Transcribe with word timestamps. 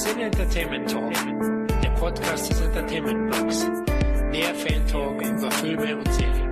Sin 0.00 0.18
Entertainment 0.18 0.90
Talk, 0.90 1.12
der 1.82 1.90
Podcast 1.90 2.50
des 2.50 2.58
Entertainment 2.62 3.30
Blogs. 3.30 3.66
Der 4.32 4.54
Fan 4.54 4.86
Talk 4.86 5.20
über 5.20 5.50
Filme 5.50 5.94
und 5.98 6.14
Serien. 6.14 6.50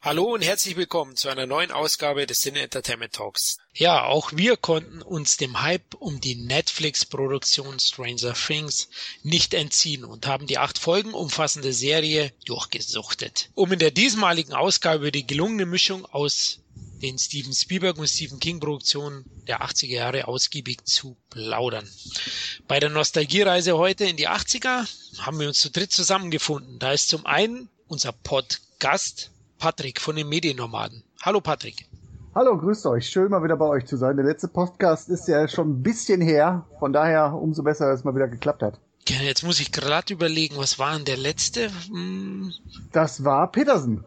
Hallo 0.00 0.34
und 0.34 0.42
herzlich 0.42 0.74
willkommen 0.74 1.14
zu 1.14 1.28
einer 1.28 1.46
neuen 1.46 1.70
Ausgabe 1.70 2.26
des 2.26 2.40
Cine 2.40 2.58
Entertainment 2.58 3.12
Talks. 3.12 3.58
Ja, 3.72 4.02
auch 4.02 4.32
wir 4.34 4.56
konnten 4.56 5.00
uns 5.00 5.36
dem 5.36 5.62
Hype 5.62 5.94
um 6.00 6.20
die 6.20 6.34
Netflix-Produktion 6.34 7.78
Stranger 7.78 8.34
Things 8.34 8.88
nicht 9.22 9.54
entziehen 9.54 10.04
und 10.04 10.26
haben 10.26 10.48
die 10.48 10.58
acht 10.58 10.80
Folgen 10.80 11.14
umfassende 11.14 11.72
Serie 11.72 12.32
durchgesuchtet. 12.46 13.50
Um 13.54 13.70
in 13.70 13.78
der 13.78 13.92
diesmaligen 13.92 14.54
Ausgabe 14.54 15.12
die 15.12 15.24
gelungene 15.24 15.66
Mischung 15.66 16.04
aus 16.04 16.61
den 17.02 17.18
Steven 17.18 17.52
Spielberg 17.52 17.98
und 17.98 18.08
Stephen 18.08 18.38
King 18.38 18.60
Produktionen 18.60 19.24
der 19.48 19.62
80er 19.62 19.94
Jahre 19.94 20.28
ausgiebig 20.28 20.84
zu 20.84 21.16
plaudern. 21.30 21.86
Bei 22.68 22.78
der 22.78 22.90
Nostalgiereise 22.90 23.76
heute 23.76 24.04
in 24.04 24.16
die 24.16 24.28
80er 24.28 24.88
haben 25.20 25.40
wir 25.40 25.48
uns 25.48 25.58
zu 25.58 25.70
dritt 25.70 25.92
zusammengefunden. 25.92 26.78
Da 26.78 26.92
ist 26.92 27.08
zum 27.08 27.26
einen 27.26 27.68
unser 27.88 28.12
Podcast 28.12 29.30
Patrick 29.58 30.00
von 30.00 30.16
den 30.16 30.28
Mediennomaden. 30.28 31.02
Hallo 31.20 31.40
Patrick. 31.40 31.86
Hallo, 32.34 32.56
grüßt 32.56 32.86
euch. 32.86 33.08
Schön 33.08 33.30
mal 33.30 33.44
wieder 33.44 33.56
bei 33.56 33.66
euch 33.66 33.84
zu 33.84 33.96
sein. 33.96 34.16
Der 34.16 34.24
letzte 34.24 34.48
Podcast 34.48 35.10
ist 35.10 35.28
ja 35.28 35.46
schon 35.48 35.70
ein 35.70 35.82
bisschen 35.82 36.22
her. 36.22 36.64
Von 36.78 36.92
daher 36.92 37.34
umso 37.34 37.62
besser, 37.62 37.88
dass 37.88 38.00
es 38.00 38.04
mal 38.04 38.14
wieder 38.14 38.28
geklappt 38.28 38.62
hat. 38.62 38.80
Jetzt 39.06 39.42
muss 39.42 39.60
ich 39.60 39.72
gerade 39.72 40.14
überlegen, 40.14 40.56
was 40.56 40.78
war 40.78 40.94
denn 40.94 41.04
der 41.04 41.16
letzte? 41.16 41.70
Hm. 41.88 42.52
Das 42.92 43.24
war 43.24 43.50
Petersen. 43.50 44.04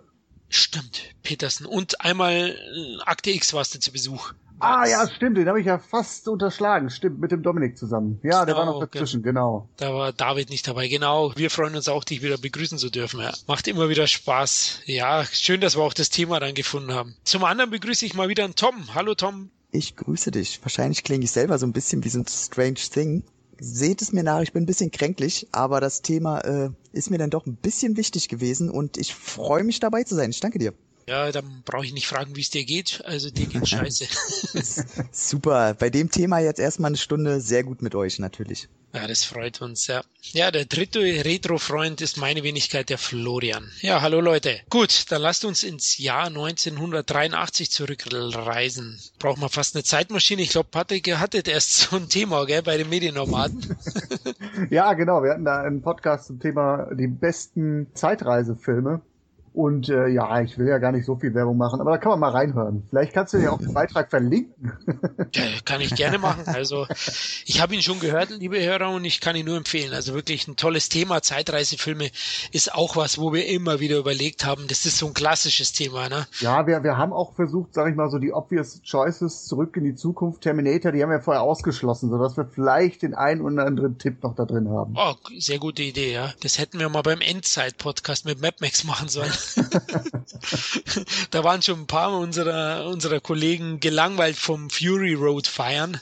Stimmt, 0.49 1.01
Petersen. 1.23 1.65
Und 1.65 2.01
einmal 2.01 2.49
äh, 2.49 3.01
Akte 3.05 3.31
X 3.31 3.53
warst 3.53 3.75
du 3.75 3.79
zu 3.79 3.91
Besuch. 3.91 4.33
Ah 4.59 4.87
ja, 4.87 5.07
stimmt, 5.09 5.37
den 5.37 5.49
habe 5.49 5.59
ich 5.59 5.65
ja 5.65 5.79
fast 5.79 6.27
unterschlagen. 6.29 6.89
Stimmt, 6.89 7.19
mit 7.19 7.31
dem 7.31 7.43
Dominik 7.43 7.77
zusammen. 7.77 8.19
Ja, 8.23 8.45
der 8.45 8.55
oh, 8.55 8.59
war 8.59 8.65
noch 8.65 8.79
dazwischen, 8.79 9.21
genau. 9.21 9.67
Da 9.77 9.93
war 9.93 10.13
David 10.13 10.49
nicht 10.49 10.67
dabei, 10.67 10.87
genau. 10.87 11.33
Wir 11.35 11.49
freuen 11.49 11.75
uns 11.75 11.89
auch, 11.89 12.03
dich 12.05 12.21
wieder 12.21 12.37
begrüßen 12.37 12.77
zu 12.77 12.89
dürfen. 12.89 13.19
Ja. 13.19 13.33
Macht 13.47 13.67
immer 13.67 13.89
wieder 13.89 14.07
Spaß. 14.07 14.81
Ja, 14.85 15.25
schön, 15.25 15.59
dass 15.59 15.75
wir 15.75 15.83
auch 15.83 15.93
das 15.93 16.09
Thema 16.09 16.39
dann 16.39 16.53
gefunden 16.53 16.93
haben. 16.93 17.15
Zum 17.25 17.43
anderen 17.43 17.69
begrüße 17.69 18.05
ich 18.05 18.13
mal 18.13 18.29
wieder 18.29 18.45
einen 18.45 18.55
Tom. 18.55 18.95
Hallo 18.95 19.13
Tom. 19.13 19.49
Ich 19.71 19.97
grüße 19.97 20.31
dich. 20.31 20.61
Wahrscheinlich 20.63 21.03
klinge 21.03 21.25
ich 21.25 21.31
selber 21.31 21.57
so 21.57 21.65
ein 21.65 21.73
bisschen 21.73 22.05
wie 22.05 22.09
so 22.09 22.19
ein 22.19 22.25
Strange 22.27 22.75
Thing. 22.75 23.23
Seht 23.59 24.01
es 24.01 24.11
mir 24.11 24.23
nach, 24.23 24.41
ich 24.41 24.53
bin 24.53 24.63
ein 24.63 24.65
bisschen 24.65 24.91
kränklich, 24.91 25.47
aber 25.51 25.79
das 25.79 26.01
Thema 26.01 26.39
äh, 26.39 26.69
ist 26.91 27.09
mir 27.09 27.17
dann 27.17 27.29
doch 27.29 27.45
ein 27.45 27.55
bisschen 27.55 27.97
wichtig 27.97 28.27
gewesen 28.27 28.69
und 28.69 28.97
ich 28.97 29.13
freue 29.13 29.63
mich 29.63 29.79
dabei 29.79 30.03
zu 30.03 30.15
sein. 30.15 30.29
Ich 30.29 30.39
danke 30.39 30.59
dir. 30.59 30.73
Ja, 31.07 31.31
dann 31.31 31.61
brauche 31.65 31.85
ich 31.85 31.93
nicht 31.93 32.07
fragen, 32.07 32.35
wie 32.35 32.41
es 32.41 32.49
dir 32.49 32.65
geht. 32.65 33.03
Also 33.05 33.29
dir 33.29 33.45
geht 33.45 33.67
scheiße. 33.67 34.05
Super. 35.11 35.75
Bei 35.75 35.89
dem 35.89 36.09
Thema 36.09 36.39
jetzt 36.39 36.59
erstmal 36.59 36.89
eine 36.89 36.97
Stunde 36.97 37.41
sehr 37.41 37.63
gut 37.63 37.81
mit 37.81 37.95
euch 37.95 38.19
natürlich. 38.19 38.67
Ja, 38.95 39.07
das 39.07 39.25
freut 39.25 39.61
uns, 39.61 39.87
ja. 39.87 40.03
Ja, 40.31 40.51
der 40.51 40.63
dritte 40.63 40.99
Retro-Freund 41.01 41.99
ist 41.99 42.15
meine 42.15 42.43
Wenigkeit, 42.43 42.89
der 42.89 42.97
Florian. 42.97 43.69
Ja, 43.81 44.01
hallo 44.01 44.21
Leute. 44.21 44.61
Gut, 44.69 45.11
dann 45.11 45.21
lasst 45.21 45.43
uns 45.43 45.63
ins 45.63 45.97
Jahr 45.97 46.27
1983 46.27 47.69
zurückreisen. 47.69 48.97
Braucht 49.19 49.39
man 49.39 49.49
fast 49.49 49.75
eine 49.75 49.83
Zeitmaschine. 49.83 50.43
Ich 50.43 50.51
glaube, 50.51 50.69
Patrick, 50.71 51.07
ihr 51.07 51.19
hattet 51.19 51.49
erst 51.49 51.73
so 51.73 51.97
ein 51.97 52.07
Thema, 52.07 52.45
gell, 52.45 52.61
bei 52.61 52.77
den 52.77 52.87
Mediennomaden. 52.87 53.77
ja, 54.69 54.93
genau. 54.93 55.21
Wir 55.23 55.31
hatten 55.31 55.43
da 55.43 55.61
einen 55.61 55.81
Podcast 55.81 56.27
zum 56.27 56.39
Thema 56.39 56.87
die 56.93 57.07
besten 57.07 57.87
Zeitreisefilme. 57.95 59.01
Und 59.55 59.87
äh, 59.87 60.07
ja, 60.07 60.41
ich 60.41 60.57
will 60.57 60.67
ja 60.67 60.79
gar 60.79 60.91
nicht 60.91 61.05
so 61.05 61.15
viel 61.15 61.33
Werbung 61.33 61.55
machen, 61.55 61.79
aber 61.79 61.91
da 61.91 61.97
kann 61.97 62.09
man 62.09 62.19
mal 62.19 62.31
reinhören. 62.31 62.83
Vielleicht 62.89 63.13
kannst 63.13 63.33
du 63.33 63.37
ja 63.37 63.51
auch 63.51 63.57
den 63.57 63.73
Beitrag 63.73 64.09
verlinken. 64.09 64.73
Ja, 65.33 65.43
kann 65.65 65.79
ich 65.79 65.95
gerne 65.95 66.17
machen. 66.17 66.43
Also 66.47 66.85
ich 67.45 67.61
habe 67.61 67.73
ihn 67.73 67.81
schon 67.81 68.01
gehört, 68.01 68.31
liebe 68.31 68.61
Hörer, 68.61 68.89
und 68.89 69.05
ich 69.05 69.21
kann 69.21 69.37
ihn 69.37 69.45
nur 69.45 69.55
empfehlen. 69.55 69.93
Also 69.93 70.13
wirklich 70.13 70.49
ein 70.49 70.57
tolles 70.57 70.89
Thema. 70.89 71.21
Zeitreisefilme 71.21 72.09
ist 72.51 72.75
auch 72.75 72.97
was, 72.97 73.17
wo 73.17 73.31
wir 73.31 73.47
immer 73.47 73.79
wieder 73.79 73.97
überlegt 73.97 74.45
haben. 74.45 74.67
Das 74.67 74.85
ist 74.85 74.97
so 74.97 75.07
ein 75.07 75.13
klassisches 75.13 75.71
Thema, 75.71 76.09
ne? 76.09 76.27
Ja, 76.41 76.67
wir, 76.67 76.83
wir 76.83 76.97
haben 76.97 77.13
auch 77.13 77.33
versucht, 77.35 77.73
sag 77.73 77.89
ich 77.89 77.95
mal, 77.95 78.09
so 78.09 78.19
die 78.19 78.33
obvious 78.33 78.81
choices 78.83 79.45
zurück 79.45 79.77
in 79.77 79.85
die 79.85 79.95
Zukunft. 79.95 80.41
Terminator, 80.41 80.91
die 80.91 81.01
haben 81.01 81.11
wir 81.11 81.21
vorher 81.21 81.43
ausgeschlossen, 81.43 82.09
sodass 82.09 82.35
wir 82.35 82.45
vielleicht 82.45 83.03
den 83.03 83.13
einen 83.13 83.39
oder 83.39 83.65
anderen 83.65 83.97
Tipp 83.99 84.21
noch 84.21 84.35
da 84.35 84.43
drin 84.43 84.67
haben. 84.67 84.95
Oh, 84.97 85.13
sehr 85.37 85.59
gute 85.59 85.83
Idee, 85.83 86.11
ja. 86.11 86.33
Das 86.41 86.59
hätten 86.59 86.77
wir 86.77 86.89
mal 86.89 87.03
beim 87.03 87.21
Endzeit-Podcast 87.21 88.25
mit 88.25 88.41
MapMax 88.41 88.83
machen 88.83 89.07
sollen. 89.07 89.31
da 91.31 91.43
waren 91.43 91.61
schon 91.61 91.81
ein 91.81 91.87
paar 91.87 92.17
unserer, 92.17 92.85
unserer 92.87 93.19
Kollegen 93.19 93.79
gelangweilt 93.79 94.37
vom 94.37 94.69
Fury 94.69 95.13
Road 95.13 95.47
feiern. 95.47 95.99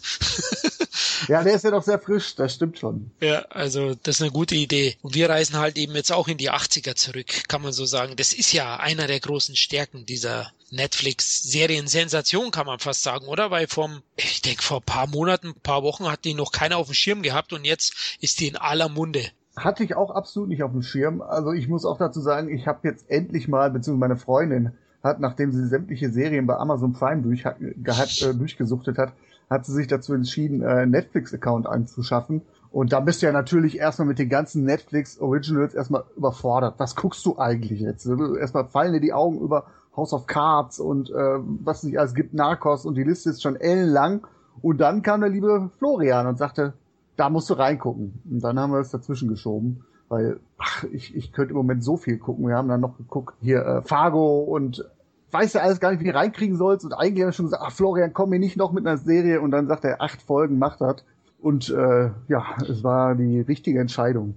ja, 1.28 1.44
der 1.44 1.56
ist 1.56 1.64
ja 1.64 1.72
doch 1.72 1.84
sehr 1.84 2.00
frisch, 2.00 2.36
das 2.36 2.56
stimmt 2.56 2.80
schon. 2.80 3.12
Ja, 3.22 3.40
also 3.50 3.96
das 3.96 4.16
ist 4.16 4.22
eine 4.22 4.31
gute 4.31 4.56
Idee. 4.56 4.98
Und 5.02 5.16
wir 5.16 5.30
reisen 5.30 5.58
halt 5.58 5.78
eben 5.78 5.96
jetzt 5.96 6.12
auch 6.12 6.28
in 6.28 6.38
die 6.38 6.52
80er 6.52 6.96
zurück, 6.96 7.48
kann 7.48 7.62
man 7.62 7.74
so 7.74 7.86
sagen. 7.86 8.16
Das 8.16 8.34
ist 8.34 8.54
ja 8.54 8.78
einer 8.78 9.08
der 9.08 9.20
großen 9.20 9.56
Stärken 9.56 10.06
dieser 10.06 10.52
Netflix-Serien-Sensation, 10.72 12.52
kann 12.52 12.66
man 12.66 12.80
fast 12.80 13.04
sagen, 13.04 13.28
oder? 13.28 13.52
Weil 13.52 13.68
vom, 13.68 14.02
ich 14.16 14.42
denke, 14.42 14.64
vor 14.64 14.81
paar 14.81 15.08
Monaten, 15.08 15.54
paar 15.62 15.84
Wochen 15.84 16.10
hat 16.10 16.25
die 16.25 16.34
noch 16.34 16.52
keiner 16.52 16.78
auf 16.78 16.88
dem 16.88 16.96
Schirm 16.96 17.22
gehabt 17.22 17.54
und 17.54 17.66
jetzt 17.66 17.94
ist 18.20 18.40
die 18.40 18.48
in 18.48 18.58
aller 18.58 18.90
Munde. 18.90 19.31
Hatte 19.56 19.84
ich 19.84 19.96
auch 19.96 20.12
absolut 20.12 20.50
nicht 20.50 20.64
auf 20.64 20.72
dem 20.72 20.81
Schirm. 20.81 21.22
Also 21.22 21.52
ich 21.52 21.68
muss 21.69 21.86
auch 21.86 21.97
dazu 21.97 22.22
sagen, 22.22 22.50
ich 22.50 22.68
habe 22.68 22.88
jetzt 22.88 23.09
endlich 23.09 23.47
mal, 23.47 23.69
beziehungsweise 23.69 24.09
meine 24.09 24.18
Freundin 24.19 24.72
hat, 25.03 25.19
nachdem 25.19 25.52
sie 25.52 25.68
sämtliche 25.68 26.09
Serien 26.09 26.47
bei 26.47 26.56
Amazon 26.56 26.94
Prime 26.94 27.22
durch, 27.22 27.46
hat, 27.46 27.62
äh, 27.62 28.34
durchgesuchtet 28.34 28.97
hat, 28.97 29.13
hat 29.50 29.66
sie 29.66 29.74
sich 29.74 29.88
dazu 29.88 30.13
entschieden, 30.13 30.62
äh, 30.62 30.86
Netflix-Account 30.86 31.68
anzuschaffen. 31.68 32.42
Und 32.72 32.92
da 32.92 33.00
bist 33.02 33.22
du 33.22 33.28
ja 33.28 33.31
natürlich 33.31 33.78
erstmal 33.78 34.08
mit 34.08 34.18
den 34.18 34.30
ganzen 34.30 34.63
Netflix 34.63 35.19
Originals 35.19 35.75
erstmal 35.75 36.06
überfordert. 36.18 36.75
Was 36.80 36.96
guckst 36.96 37.24
du 37.25 37.38
eigentlich 37.38 37.81
jetzt? 37.81 38.08
Erstmal 38.08 38.66
fallen 38.66 38.94
dir 38.94 39.02
die 39.02 39.13
Augen 39.13 39.40
über 39.40 39.66
House 39.96 40.13
of 40.13 40.25
Cards 40.25 40.80
und 40.80 41.12
äh, 41.12 41.13
was 41.13 41.84
nicht 41.84 42.00
alles 42.00 42.16
gibt, 42.16 42.34
Narcos 42.34 42.86
und 42.88 42.96
die 42.96 43.03
Liste 43.03 43.30
ist 43.30 43.44
schon 43.44 43.58
ellenlang. 43.58 44.25
Und 44.63 44.80
dann 44.80 45.03
kam 45.03 45.22
der 45.22 45.30
liebe 45.30 45.69
Florian 45.78 46.25
und 46.25 46.38
sagte, 46.40 46.74
da 47.16 47.29
musst 47.29 47.50
du 47.50 47.53
reingucken. 47.53 48.22
Und 48.29 48.44
dann 48.44 48.59
haben 48.59 48.72
wir 48.72 48.79
es 48.79 48.91
dazwischen 48.91 49.29
geschoben, 49.29 49.85
weil 50.09 50.40
ach, 50.57 50.84
ich, 50.91 51.16
ich 51.16 51.31
könnte 51.31 51.51
im 51.51 51.57
Moment 51.57 51.84
so 51.84 51.97
viel 51.97 52.18
gucken. 52.18 52.47
Wir 52.47 52.56
haben 52.56 52.69
dann 52.69 52.81
noch 52.81 52.97
geguckt, 52.97 53.35
hier 53.41 53.66
äh, 53.66 53.81
Fargo 53.81 54.41
und 54.41 54.85
weiß 55.31 55.53
ja 55.53 55.62
alles 55.62 55.79
gar 55.79 55.91
nicht, 55.91 56.00
wie 56.00 56.06
du 56.06 56.16
reinkriegen 56.16 56.57
sollst. 56.57 56.85
Und 56.85 56.94
eigentlich 56.94 57.22
haben 57.24 57.29
wir 57.29 57.34
schon 57.34 57.46
gesagt, 57.46 57.63
ach 57.66 57.72
Florian, 57.72 58.13
komm 58.13 58.29
mir 58.29 58.40
nicht 58.40 58.57
noch 58.57 58.72
mit 58.72 58.85
einer 58.85 58.97
Serie. 58.97 59.41
Und 59.41 59.51
dann 59.51 59.68
sagt 59.68 59.84
er, 59.84 60.01
acht 60.01 60.22
Folgen 60.22 60.59
macht 60.59 60.81
das. 60.81 61.03
Und 61.40 61.69
äh, 61.69 62.12
ja, 62.29 62.56
es 62.69 62.84
war 62.84 63.16
die 63.16 63.41
richtige 63.41 63.80
Entscheidung. 63.80 64.35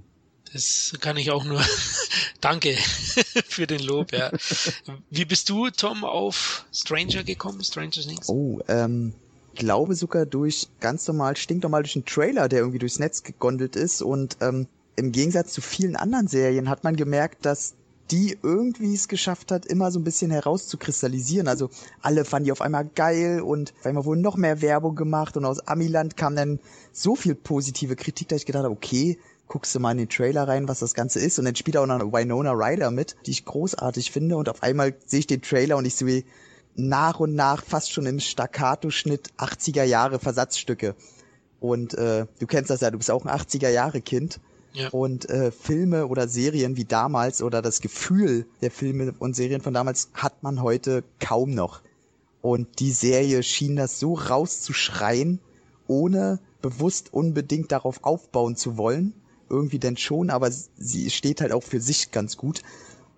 Das 0.52 0.94
kann 1.00 1.16
ich 1.16 1.30
auch 1.30 1.44
nur. 1.44 1.60
Danke 2.40 2.74
für 3.46 3.66
den 3.66 3.82
Lob, 3.82 4.12
ja. 4.12 4.30
Wie 5.10 5.24
bist 5.24 5.48
du, 5.48 5.70
Tom, 5.70 6.04
auf 6.04 6.64
Stranger 6.72 7.24
gekommen, 7.24 7.62
Stranger 7.62 7.90
Things? 7.90 8.28
Oh, 8.28 8.60
ähm, 8.68 9.14
glaube 9.56 9.94
sogar 9.94 10.26
durch 10.26 10.68
ganz 10.80 11.06
normal, 11.08 11.36
stinknormal 11.36 11.82
durch 11.82 11.96
einen 11.96 12.04
Trailer, 12.04 12.48
der 12.48 12.60
irgendwie 12.60 12.78
durchs 12.78 12.98
Netz 12.98 13.22
gegondelt 13.22 13.76
ist. 13.76 14.02
Und 14.02 14.36
ähm, 14.40 14.68
im 14.94 15.12
Gegensatz 15.12 15.52
zu 15.52 15.60
vielen 15.60 15.96
anderen 15.96 16.28
Serien 16.28 16.68
hat 16.68 16.84
man 16.84 16.96
gemerkt, 16.96 17.44
dass 17.44 17.74
die 18.10 18.38
irgendwie 18.42 18.94
es 18.94 19.08
geschafft 19.08 19.50
hat, 19.50 19.66
immer 19.66 19.90
so 19.90 19.98
ein 19.98 20.04
bisschen 20.04 20.30
herauszukristallisieren. 20.30 21.48
Also 21.48 21.70
alle 22.00 22.24
fanden 22.24 22.44
die 22.44 22.52
auf 22.52 22.60
einmal 22.60 22.84
geil 22.84 23.40
und 23.40 23.74
auf 23.80 23.86
einmal 23.86 24.04
wurde 24.04 24.20
noch 24.20 24.36
mehr 24.36 24.62
Werbung 24.62 24.94
gemacht 24.94 25.36
und 25.36 25.44
aus 25.44 25.66
Amiland 25.66 26.16
kam 26.16 26.36
dann 26.36 26.60
so 26.92 27.16
viel 27.16 27.34
positive 27.34 27.96
Kritik, 27.96 28.28
dass 28.28 28.40
ich 28.40 28.46
gedacht 28.46 28.64
habe, 28.64 28.74
okay, 28.74 29.18
guckst 29.48 29.74
du 29.74 29.80
mal 29.80 29.92
in 29.92 29.98
den 29.98 30.08
Trailer 30.08 30.46
rein, 30.46 30.68
was 30.68 30.80
das 30.80 30.94
Ganze 30.94 31.20
ist. 31.20 31.38
Und 31.38 31.44
dann 31.44 31.56
spielt 31.56 31.76
auch 31.76 31.86
noch 31.86 32.00
Winona 32.12 32.52
Ryder 32.52 32.90
mit, 32.90 33.16
die 33.26 33.32
ich 33.32 33.44
großartig 33.44 34.10
finde. 34.10 34.36
Und 34.36 34.48
auf 34.48 34.62
einmal 34.62 34.94
sehe 35.04 35.20
ich 35.20 35.26
den 35.26 35.42
Trailer 35.42 35.76
und 35.76 35.84
ich 35.84 35.94
sehe 35.94 36.24
nach 36.76 37.20
und 37.20 37.34
nach 37.34 37.64
fast 37.64 37.92
schon 37.92 38.06
im 38.06 38.20
Staccato-Schnitt 38.20 39.30
80er 39.38 39.84
Jahre 39.84 40.18
Versatzstücke. 40.18 40.94
Und 41.60 41.94
äh, 41.94 42.26
du 42.38 42.46
kennst 42.46 42.70
das 42.70 42.80
ja, 42.82 42.90
du 42.90 42.98
bist 42.98 43.10
auch 43.10 43.24
ein 43.24 43.34
80er 43.34 43.70
Jahre 43.70 44.00
Kind. 44.00 44.40
Ja. 44.72 44.90
Und 44.90 45.28
äh, 45.30 45.50
Filme 45.50 46.06
oder 46.06 46.28
Serien 46.28 46.76
wie 46.76 46.84
damals 46.84 47.40
oder 47.40 47.62
das 47.62 47.80
Gefühl 47.80 48.46
der 48.60 48.70
Filme 48.70 49.14
und 49.18 49.34
Serien 49.34 49.62
von 49.62 49.72
damals 49.72 50.10
hat 50.12 50.42
man 50.42 50.62
heute 50.62 51.02
kaum 51.18 51.54
noch. 51.54 51.80
Und 52.42 52.78
die 52.78 52.92
Serie 52.92 53.42
schien 53.42 53.74
das 53.74 53.98
so 53.98 54.14
rauszuschreien, 54.14 55.40
ohne 55.86 56.40
bewusst 56.60 57.12
unbedingt 57.12 57.72
darauf 57.72 58.04
aufbauen 58.04 58.54
zu 58.54 58.76
wollen. 58.76 59.14
Irgendwie 59.48 59.78
denn 59.78 59.96
schon, 59.96 60.28
aber 60.28 60.50
sie 60.50 61.10
steht 61.10 61.40
halt 61.40 61.52
auch 61.52 61.62
für 61.62 61.80
sich 61.80 62.10
ganz 62.10 62.36
gut. 62.36 62.62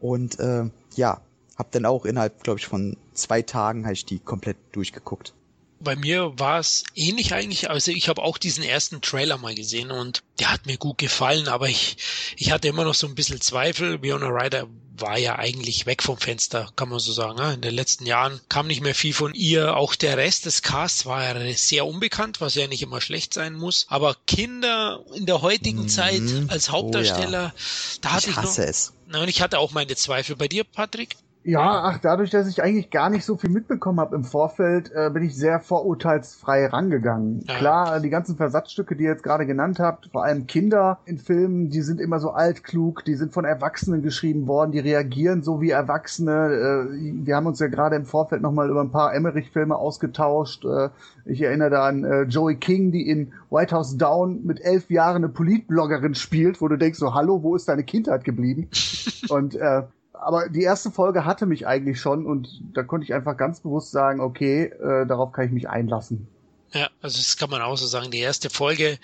Und 0.00 0.38
äh, 0.38 0.70
ja, 0.94 1.22
hab 1.56 1.72
dann 1.72 1.87
auch 1.87 2.04
innerhalb, 2.04 2.43
glaube 2.44 2.61
ich, 2.61 2.66
von 2.66 2.96
zwei 3.19 3.43
Tagen 3.43 3.85
habe 3.85 3.94
ich 3.94 4.05
die 4.05 4.19
komplett 4.19 4.56
durchgeguckt. 4.73 5.35
Bei 5.81 5.94
mir 5.94 6.37
war 6.38 6.59
es 6.59 6.82
ähnlich 6.94 7.35
eigentlich. 7.35 7.70
Also 7.70 7.93
ich 7.93 8.09
habe 8.09 8.23
auch 8.23 8.38
diesen 8.38 8.65
ersten 8.65 9.00
Trailer 9.00 9.38
mal 9.38 9.55
gesehen 9.55 9.93
und 9.93 10.23
der 10.41 10.53
hat 10.53 10.67
mir 10.67 10.76
gut 10.76 10.99
gefallen, 10.99 11.47
aber 11.47 11.69
ich, 11.69 11.97
ich 12.37 12.50
hatte 12.50 12.67
immer 12.67 12.85
noch 12.85 12.94
so 12.94 13.06
ein 13.06 13.15
bisschen 13.15 13.41
Zweifel. 13.41 14.00
Fiona 14.00 14.26
Ryder 14.26 14.67
war 15.00 15.19
ja 15.19 15.37
eigentlich 15.37 15.87
weg 15.87 16.03
vom 16.03 16.19
Fenster, 16.19 16.69
kann 16.75 16.88
man 16.88 16.99
so 16.99 17.12
sagen. 17.12 17.38
Ne? 17.38 17.55
In 17.55 17.61
den 17.61 17.75
letzten 17.75 18.06
Jahren 18.06 18.41
kam 18.49 18.67
nicht 18.67 18.81
mehr 18.81 18.94
viel 18.94 19.15
von 19.15 19.35
ihr. 19.35 19.76
Auch 19.76 19.94
der 19.94 20.17
Rest 20.17 20.47
des 20.47 20.62
Casts 20.62 21.06
war 21.06 21.23
ja 21.23 21.56
sehr 21.56 21.87
unbekannt, 21.87 22.41
was 22.41 22.56
ja 22.56 22.67
nicht 22.67 22.82
immer 22.82 23.00
schlecht 23.00 23.32
sein 23.32 23.55
muss. 23.55 23.87
Aber 23.88 24.17
Kinder 24.26 25.05
in 25.14 25.26
der 25.26 25.43
heutigen 25.43 25.82
mhm. 25.82 25.88
Zeit 25.88 26.23
als 26.49 26.71
Hauptdarsteller, 26.71 27.53
oh 27.55 27.59
ja. 27.59 27.99
da 28.00 28.12
hatte 28.12 28.31
ich, 28.31 28.37
ich 28.37 28.37
hasse 28.37 28.61
noch, 28.62 28.69
es. 28.69 28.93
Na, 29.06 29.23
und 29.23 29.29
ich 29.29 29.41
hatte 29.41 29.59
auch 29.59 29.71
meine 29.71 29.94
Zweifel. 29.94 30.37
Bei 30.37 30.49
dir, 30.49 30.64
Patrick? 30.64 31.17
Ja, 31.44 31.82
ach, 31.85 31.99
dadurch, 31.99 32.31
dass 32.31 32.49
ich 32.49 32.62
eigentlich 32.62 32.90
gar 32.90 33.11
nicht 33.11 33.25
so 33.25 33.37
viel 33.37 33.49
mitbekommen 33.49 34.00
habe 34.00 34.17
im 34.17 34.25
Vorfeld, 34.25 34.90
äh, 34.94 35.08
bin 35.11 35.23
ich 35.23 35.37
sehr 35.37 35.61
vorurteilsfrei 35.61 36.67
rangegangen. 36.67 37.44
Ja. 37.46 37.56
Klar, 37.56 38.00
die 38.00 38.11
ganzen 38.11 38.37
Versatzstücke, 38.37 38.96
die 38.96 39.05
ihr 39.05 39.11
jetzt 39.11 39.23
gerade 39.23 39.46
genannt 39.46 39.79
habt, 39.79 40.08
vor 40.12 40.25
allem 40.25 40.46
Kinder 40.46 40.99
in 41.06 41.19
Filmen, 41.19 41.70
die 41.70 41.81
sind 41.81 42.00
immer 42.00 42.19
so 42.19 42.31
altklug, 42.31 43.05
die 43.05 43.14
sind 43.14 43.32
von 43.32 43.44
Erwachsenen 43.44 44.02
geschrieben 44.02 44.46
worden, 44.46 44.73
die 44.73 44.81
reagieren 44.81 45.43
so 45.43 45.61
wie 45.61 45.70
Erwachsene. 45.70 46.88
Äh, 46.90 47.25
wir 47.25 47.37
haben 47.37 47.46
uns 47.46 47.61
ja 47.61 47.69
gerade 47.69 47.96
im 47.96 48.05
Vorfeld 48.05 48.43
nochmal 48.43 48.69
über 48.69 48.82
ein 48.82 48.90
paar 48.90 49.14
Emmerich-Filme 49.14 49.76
ausgetauscht. 49.76 50.64
Äh, 50.64 50.90
ich 51.25 51.40
erinnere 51.40 51.70
da 51.70 51.87
an 51.87 52.05
äh, 52.05 52.23
Joey 52.23 52.56
King, 52.56 52.90
die 52.90 53.08
in 53.08 53.32
White 53.50 53.75
House 53.75 53.96
Down 53.96 54.44
mit 54.44 54.61
elf 54.61 54.90
Jahren 54.90 55.25
eine 55.25 55.29
Politbloggerin 55.29 56.14
spielt, 56.14 56.61
wo 56.61 56.69
du 56.69 56.76
denkst 56.76 56.99
so, 56.99 57.14
hallo, 57.14 57.43
wo 57.43 57.55
ist 57.55 57.69
deine 57.69 57.85
Kindheit 57.85 58.25
geblieben? 58.25 58.69
Und 59.31 59.55
äh, 59.55 59.82
aber 60.20 60.49
die 60.49 60.62
erste 60.62 60.91
Folge 60.91 61.25
hatte 61.25 61.47
mich 61.47 61.67
eigentlich 61.67 62.00
schon 62.00 62.26
und 62.26 62.61
da 62.75 62.82
konnte 62.82 63.05
ich 63.05 63.15
einfach 63.15 63.37
ganz 63.37 63.61
bewusst 63.61 63.91
sagen, 63.91 64.20
okay, 64.20 64.65
äh, 64.65 65.06
darauf 65.06 65.32
kann 65.32 65.47
ich 65.47 65.53
mich 65.53 65.69
einlassen. 65.69 66.29
Ja, 66.73 66.91
also 67.00 67.17
das 67.17 67.38
kann 67.38 67.49
man 67.49 67.62
auch 67.62 67.76
so 67.76 67.87
sagen. 67.87 68.11
Die 68.11 68.19
erste 68.19 68.50
Folge, 68.50 68.99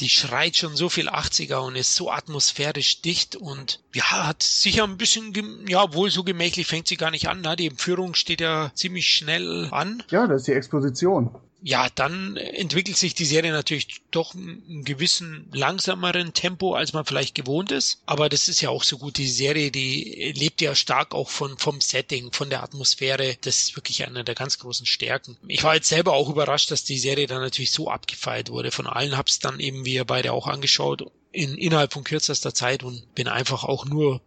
die 0.00 0.10
schreit 0.10 0.56
schon 0.56 0.76
so 0.76 0.90
viel 0.90 1.08
80er 1.08 1.56
und 1.56 1.74
ist 1.74 1.94
so 1.94 2.10
atmosphärisch 2.10 3.00
dicht 3.00 3.36
und 3.36 3.80
ja, 3.94 4.26
hat 4.26 4.42
sicher 4.42 4.84
ein 4.84 4.98
bisschen, 4.98 5.32
ja, 5.66 5.94
wohl 5.94 6.10
so 6.10 6.24
gemächlich 6.24 6.66
fängt 6.66 6.88
sie 6.88 6.96
gar 6.96 7.10
nicht 7.10 7.28
an. 7.28 7.40
Ne? 7.40 7.56
Die 7.56 7.68
Empführung 7.68 8.14
steht 8.14 8.42
ja 8.42 8.70
ziemlich 8.74 9.08
schnell 9.08 9.68
an. 9.70 10.02
Ja, 10.10 10.26
das 10.26 10.42
ist 10.42 10.48
die 10.48 10.52
Exposition 10.52 11.30
ja, 11.62 11.88
dann 11.94 12.36
entwickelt 12.36 12.96
sich 12.96 13.14
die 13.14 13.24
Serie 13.24 13.52
natürlich 13.52 14.00
doch 14.10 14.34
einen 14.34 14.84
gewissen 14.84 15.48
langsameren 15.52 16.32
Tempo, 16.32 16.74
als 16.74 16.92
man 16.92 17.04
vielleicht 17.04 17.34
gewohnt 17.34 17.70
ist. 17.70 18.00
Aber 18.06 18.28
das 18.28 18.48
ist 18.48 18.60
ja 18.60 18.70
auch 18.70 18.82
so 18.82 18.98
gut. 18.98 19.18
Die 19.18 19.28
Serie, 19.28 19.70
die 19.70 20.32
lebt 20.36 20.60
ja 20.60 20.74
stark 20.74 21.14
auch 21.14 21.28
von, 21.28 21.58
vom 21.58 21.80
Setting, 21.80 22.32
von 22.32 22.50
der 22.50 22.62
Atmosphäre. 22.62 23.36
Das 23.42 23.58
ist 23.58 23.76
wirklich 23.76 24.06
einer 24.06 24.24
der 24.24 24.34
ganz 24.34 24.58
großen 24.58 24.86
Stärken. 24.86 25.36
Ich 25.48 25.62
war 25.62 25.74
jetzt 25.74 25.88
selber 25.88 26.14
auch 26.14 26.30
überrascht, 26.30 26.70
dass 26.70 26.84
die 26.84 26.98
Serie 26.98 27.26
dann 27.26 27.42
natürlich 27.42 27.72
so 27.72 27.90
abgefeiert 27.90 28.50
wurde. 28.50 28.70
Von 28.70 28.86
allen 28.86 29.16
hab's 29.16 29.38
dann 29.38 29.60
eben, 29.60 29.84
wie 29.84 29.94
ihr 29.94 30.04
beide 30.04 30.32
auch 30.32 30.46
angeschaut, 30.46 31.10
in, 31.32 31.56
innerhalb 31.56 31.92
von 31.92 32.04
kürzester 32.04 32.54
Zeit 32.54 32.82
und 32.82 33.14
bin 33.14 33.28
einfach 33.28 33.64
auch 33.64 33.84
nur 33.84 34.20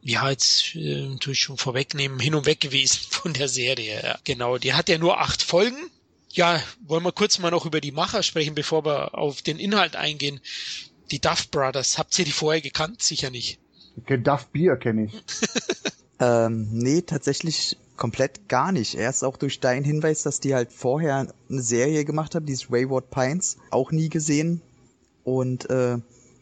ja, 0.00 0.30
jetzt 0.30 0.76
äh, 0.76 1.06
natürlich 1.06 1.40
schon 1.40 1.58
vorwegnehmen, 1.58 2.20
hin 2.20 2.36
und 2.36 2.46
weg 2.46 2.60
gewesen 2.60 3.00
von 3.10 3.32
der 3.32 3.48
Serie. 3.48 4.00
Ja, 4.02 4.18
genau, 4.22 4.58
die 4.58 4.74
hat 4.74 4.88
ja 4.88 4.96
nur 4.96 5.20
acht 5.20 5.42
Folgen 5.42 5.90
ja, 6.30 6.60
wollen 6.86 7.04
wir 7.04 7.12
kurz 7.12 7.38
mal 7.38 7.50
noch 7.50 7.66
über 7.66 7.80
die 7.80 7.92
Macher 7.92 8.22
sprechen, 8.22 8.54
bevor 8.54 8.84
wir 8.84 9.16
auf 9.16 9.42
den 9.42 9.58
Inhalt 9.58 9.96
eingehen. 9.96 10.40
Die 11.10 11.20
Duff 11.20 11.50
Brothers, 11.50 11.98
habt 11.98 12.18
ihr 12.18 12.24
die 12.24 12.32
vorher 12.32 12.60
gekannt? 12.60 13.02
Sicher 13.02 13.30
nicht. 13.30 13.58
Okay, 13.96 14.18
Duff 14.18 14.46
Beer 14.48 14.76
kenne 14.76 15.06
ich. 15.06 15.24
ähm, 16.20 16.68
nee, 16.70 17.02
tatsächlich 17.02 17.76
komplett 17.96 18.48
gar 18.48 18.72
nicht. 18.72 18.94
Erst 18.94 19.24
auch 19.24 19.36
durch 19.36 19.60
deinen 19.60 19.84
Hinweis, 19.84 20.22
dass 20.22 20.40
die 20.40 20.54
halt 20.54 20.72
vorher 20.72 21.32
eine 21.50 21.62
Serie 21.62 22.04
gemacht 22.04 22.34
haben, 22.34 22.46
dieses 22.46 22.70
Wayward 22.70 23.10
Pines, 23.10 23.56
auch 23.70 23.90
nie 23.90 24.08
gesehen. 24.08 24.60
Und 25.24 25.68
äh, 25.70 25.98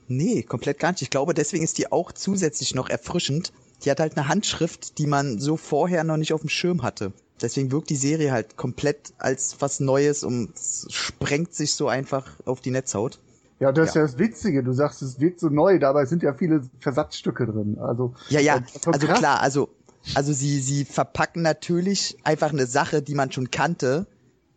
nee, 0.08 0.42
komplett 0.42 0.78
gar 0.78 0.92
nicht. 0.92 1.02
Ich 1.02 1.10
glaube, 1.10 1.32
deswegen 1.32 1.64
ist 1.64 1.78
die 1.78 1.90
auch 1.90 2.12
zusätzlich 2.12 2.74
noch 2.74 2.88
erfrischend. 2.88 3.52
Die 3.84 3.90
hat 3.90 4.00
halt 4.00 4.16
eine 4.16 4.28
Handschrift, 4.28 4.98
die 4.98 5.06
man 5.06 5.38
so 5.38 5.56
vorher 5.56 6.04
noch 6.04 6.16
nicht 6.16 6.32
auf 6.32 6.40
dem 6.40 6.50
Schirm 6.50 6.82
hatte. 6.82 7.12
Deswegen 7.40 7.70
wirkt 7.70 7.90
die 7.90 7.96
Serie 7.96 8.32
halt 8.32 8.56
komplett 8.56 9.12
als 9.18 9.56
was 9.60 9.80
Neues 9.80 10.24
und 10.24 10.52
sprengt 10.88 11.54
sich 11.54 11.74
so 11.74 11.88
einfach 11.88 12.26
auf 12.46 12.60
die 12.60 12.70
Netzhaut. 12.70 13.20
Ja, 13.58 13.72
das 13.72 13.86
ja. 13.86 13.88
ist 13.88 13.94
ja 13.94 14.02
das 14.02 14.18
Witzige. 14.18 14.62
Du 14.62 14.72
sagst, 14.72 15.02
es 15.02 15.20
wirkt 15.20 15.40
so 15.40 15.48
neu, 15.48 15.78
dabei 15.78 16.04
sind 16.06 16.22
ja 16.22 16.34
viele 16.34 16.62
Versatzstücke 16.80 17.46
drin. 17.46 17.78
Also 17.80 18.14
ja, 18.28 18.40
ja, 18.40 18.62
also 18.86 19.06
klar, 19.06 19.40
also 19.40 19.70
also 20.14 20.32
sie 20.32 20.60
sie 20.60 20.84
verpacken 20.84 21.42
natürlich 21.42 22.18
einfach 22.22 22.50
eine 22.52 22.66
Sache, 22.66 23.02
die 23.02 23.14
man 23.14 23.32
schon 23.32 23.50
kannte. 23.50 24.06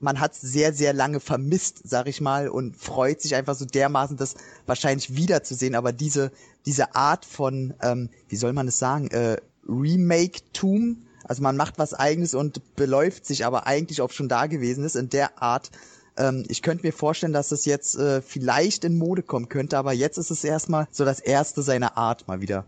Man 0.01 0.19
hat 0.19 0.35
sehr 0.35 0.73
sehr 0.73 0.93
lange 0.93 1.19
vermisst, 1.19 1.81
sag 1.83 2.07
ich 2.07 2.21
mal, 2.21 2.49
und 2.49 2.75
freut 2.77 3.21
sich 3.21 3.35
einfach 3.35 3.55
so 3.55 3.65
dermaßen, 3.65 4.17
das 4.17 4.35
wahrscheinlich 4.65 5.15
wiederzusehen. 5.15 5.75
Aber 5.75 5.91
diese 5.91 6.31
diese 6.65 6.95
Art 6.95 7.25
von, 7.25 7.73
ähm, 7.81 8.09
wie 8.27 8.35
soll 8.35 8.53
man 8.53 8.67
es 8.67 8.79
sagen, 8.79 9.09
äh, 9.11 9.37
Remake-Tum, 9.67 11.03
also 11.24 11.42
man 11.44 11.57
macht 11.57 11.77
was 11.77 11.94
eigenes 11.94 12.33
und 12.33 12.75
beläuft 12.75 13.25
sich 13.25 13.45
aber 13.45 13.68
eigentlich 13.68 14.01
auf 14.01 14.13
schon 14.13 14.30
Dagewesenes 14.30 14.95
in 14.95 15.10
der 15.10 15.42
Art. 15.42 15.71
Ähm, 16.18 16.45
ich 16.48 16.62
könnte 16.62 16.86
mir 16.86 16.94
vorstellen, 16.94 17.33
dass 17.33 17.51
es 17.51 17.66
jetzt 17.66 17.95
äh, 17.95 18.21
vielleicht 18.21 18.83
in 18.83 18.98
Mode 18.98 19.24
kommen 19.24 19.50
könnte, 19.50 19.77
aber 19.77 19.94
jetzt 19.94 20.18
ist 20.18 20.31
es 20.31 20.44
erstmal 20.44 20.88
so 20.92 21.06
das 21.06 21.19
erste 21.19 21.62
seiner 21.62 21.98
Art 21.98 22.27
mal 22.27 22.42
wieder. 22.42 22.66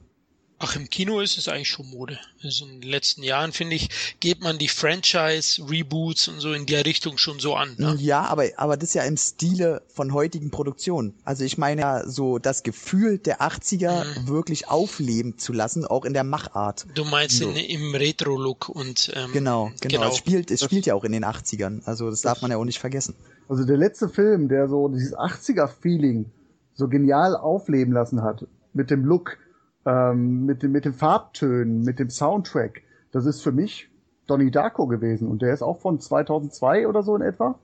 Ach, 0.64 0.76
im 0.76 0.92
Kino 0.92 1.22
ist 1.22 1.40
es 1.40 1.48
eigentlich 1.48 1.70
schon 1.70 1.90
Mode. 1.90 2.20
Also 2.44 2.66
in 2.66 2.82
den 2.82 2.90
letzten 2.90 3.24
Jahren, 3.24 3.52
finde 3.52 3.76
ich, 3.76 3.90
geht 4.20 4.42
man 4.42 4.60
die 4.60 4.68
Franchise-Reboots 4.68 6.28
und 6.28 6.40
so 6.40 6.54
in 6.54 6.68
der 6.68 6.86
Richtung 6.86 7.18
schon 7.18 7.40
so 7.40 7.56
an. 7.56 7.74
Ne? 7.80 7.96
Ja, 8.00 8.26
aber, 8.26 8.44
aber 8.58 8.78
das 8.78 8.90
ist 8.90 8.94
ja 8.94 9.02
im 9.04 9.18
Stile 9.18 9.82
von 9.88 10.14
heutigen 10.14 10.52
Produktionen. 10.52 11.16
Also 11.26 11.44
ich 11.44 11.58
meine 11.58 11.82
ja 11.82 12.08
so 12.08 12.38
das 12.38 12.62
Gefühl 12.62 13.18
der 13.18 13.42
80er 13.42 14.06
mhm. 14.06 14.28
wirklich 14.28 14.68
aufleben 14.68 15.40
zu 15.40 15.52
lassen, 15.52 15.84
auch 15.84 16.06
in 16.06 16.14
der 16.14 16.24
Machart. 16.24 16.86
Du 16.94 17.06
meinst 17.06 17.38
so. 17.38 17.50
in, 17.50 17.56
im 17.56 17.96
Retro-Look 17.96 18.70
und 18.70 19.12
ähm, 19.16 19.32
genau, 19.34 19.72
genau, 19.82 19.98
genau. 19.98 20.10
Es 20.10 20.18
spielt, 20.18 20.52
es 20.52 20.64
spielt 20.64 20.86
ja 20.86 20.94
auch 20.94 21.06
in 21.06 21.12
den 21.12 21.26
80ern. 21.26 21.82
Also 21.86 22.12
das 22.12 22.22
darf 22.22 22.44
man 22.44 22.52
ja 22.52 22.58
auch 22.58 22.66
nicht 22.66 22.80
vergessen. 22.80 23.16
Also 23.50 23.66
der 23.66 23.78
letzte 23.78 24.10
Film, 24.10 24.48
der 24.48 24.70
so 24.70 24.90
dieses 24.90 25.16
80er-Feeling 25.16 26.32
so 26.76 26.88
genial 26.88 27.36
aufleben 27.36 27.94
lassen 27.94 28.22
hat, 28.22 28.46
mit 28.74 28.92
dem 28.92 29.06
Look, 29.06 29.38
ähm, 29.86 30.46
mit, 30.46 30.64
dem, 30.64 30.72
mit 30.72 30.86
den 30.86 30.94
Farbtönen, 30.94 31.82
mit 31.84 32.00
dem 32.00 32.10
Soundtrack. 32.10 32.82
Das 33.12 33.26
ist 33.26 33.42
für 33.42 33.52
mich 33.52 33.90
Donnie 34.28 34.52
Darko 34.52 34.88
gewesen 34.88 35.28
und 35.28 35.42
der 35.42 35.54
ist 35.54 35.62
auch 35.62 35.80
von 35.80 36.00
2002 36.00 36.88
oder 36.88 37.04
so 37.04 37.16
in 37.16 37.22
etwa. 37.22 37.60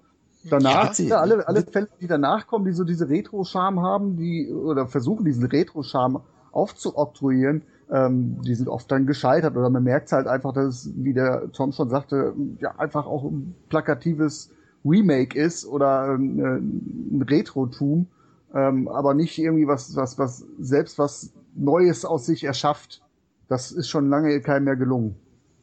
Danach, 0.50 0.98
ja, 1.00 1.20
alle, 1.20 1.48
alle 1.48 1.64
Fälle, 1.64 1.90
die 2.00 2.08
danach 2.08 2.48
kommen, 2.48 2.66
die 2.66 2.72
so 2.72 2.84
diese 2.84 3.10
Retro-Charme 3.10 3.82
haben, 3.82 4.18
die, 4.18 4.52
oder 4.52 4.88
versuchen 4.88 5.26
diesen 5.26 5.46
Retro-Charme 5.46 6.22
aufzuoktroyieren, 6.52 7.64
ähm, 7.92 8.42
die 8.42 8.56
sind 8.56 8.68
oft 8.68 8.92
dann 8.92 9.06
gescheitert 9.06 9.56
oder 9.56 9.70
man 9.70 9.84
merkt 9.84 10.12
halt 10.12 10.28
einfach, 10.28 10.54
dass 10.54 10.66
es, 10.66 10.92
wie 10.96 11.14
der 11.14 11.52
Tom 11.52 11.72
schon 11.72 11.90
sagte, 11.90 12.34
ja, 12.60 12.76
einfach 12.78 13.06
auch 13.06 13.24
ein 13.24 13.56
plakatives 13.70 14.52
Remake 14.86 15.38
ist 15.40 15.66
oder 15.66 16.14
ein, 16.14 16.40
ein 16.40 17.22
Retro-Tum, 17.28 18.08
ähm, 18.54 18.88
aber 18.88 19.14
nicht 19.14 19.38
irgendwie 19.38 19.68
was, 19.68 19.96
was, 19.96 20.18
was, 20.18 20.46
selbst 20.60 20.98
was 21.00 21.34
Neues 21.58 22.06
aus 22.06 22.26
sich 22.26 22.44
erschafft. 22.44 23.02
Das 23.48 23.72
ist 23.72 23.90
schon 23.90 24.10
lange 24.10 24.40
keinem 24.42 24.66
mehr 24.66 24.76
gelungen. 24.76 25.16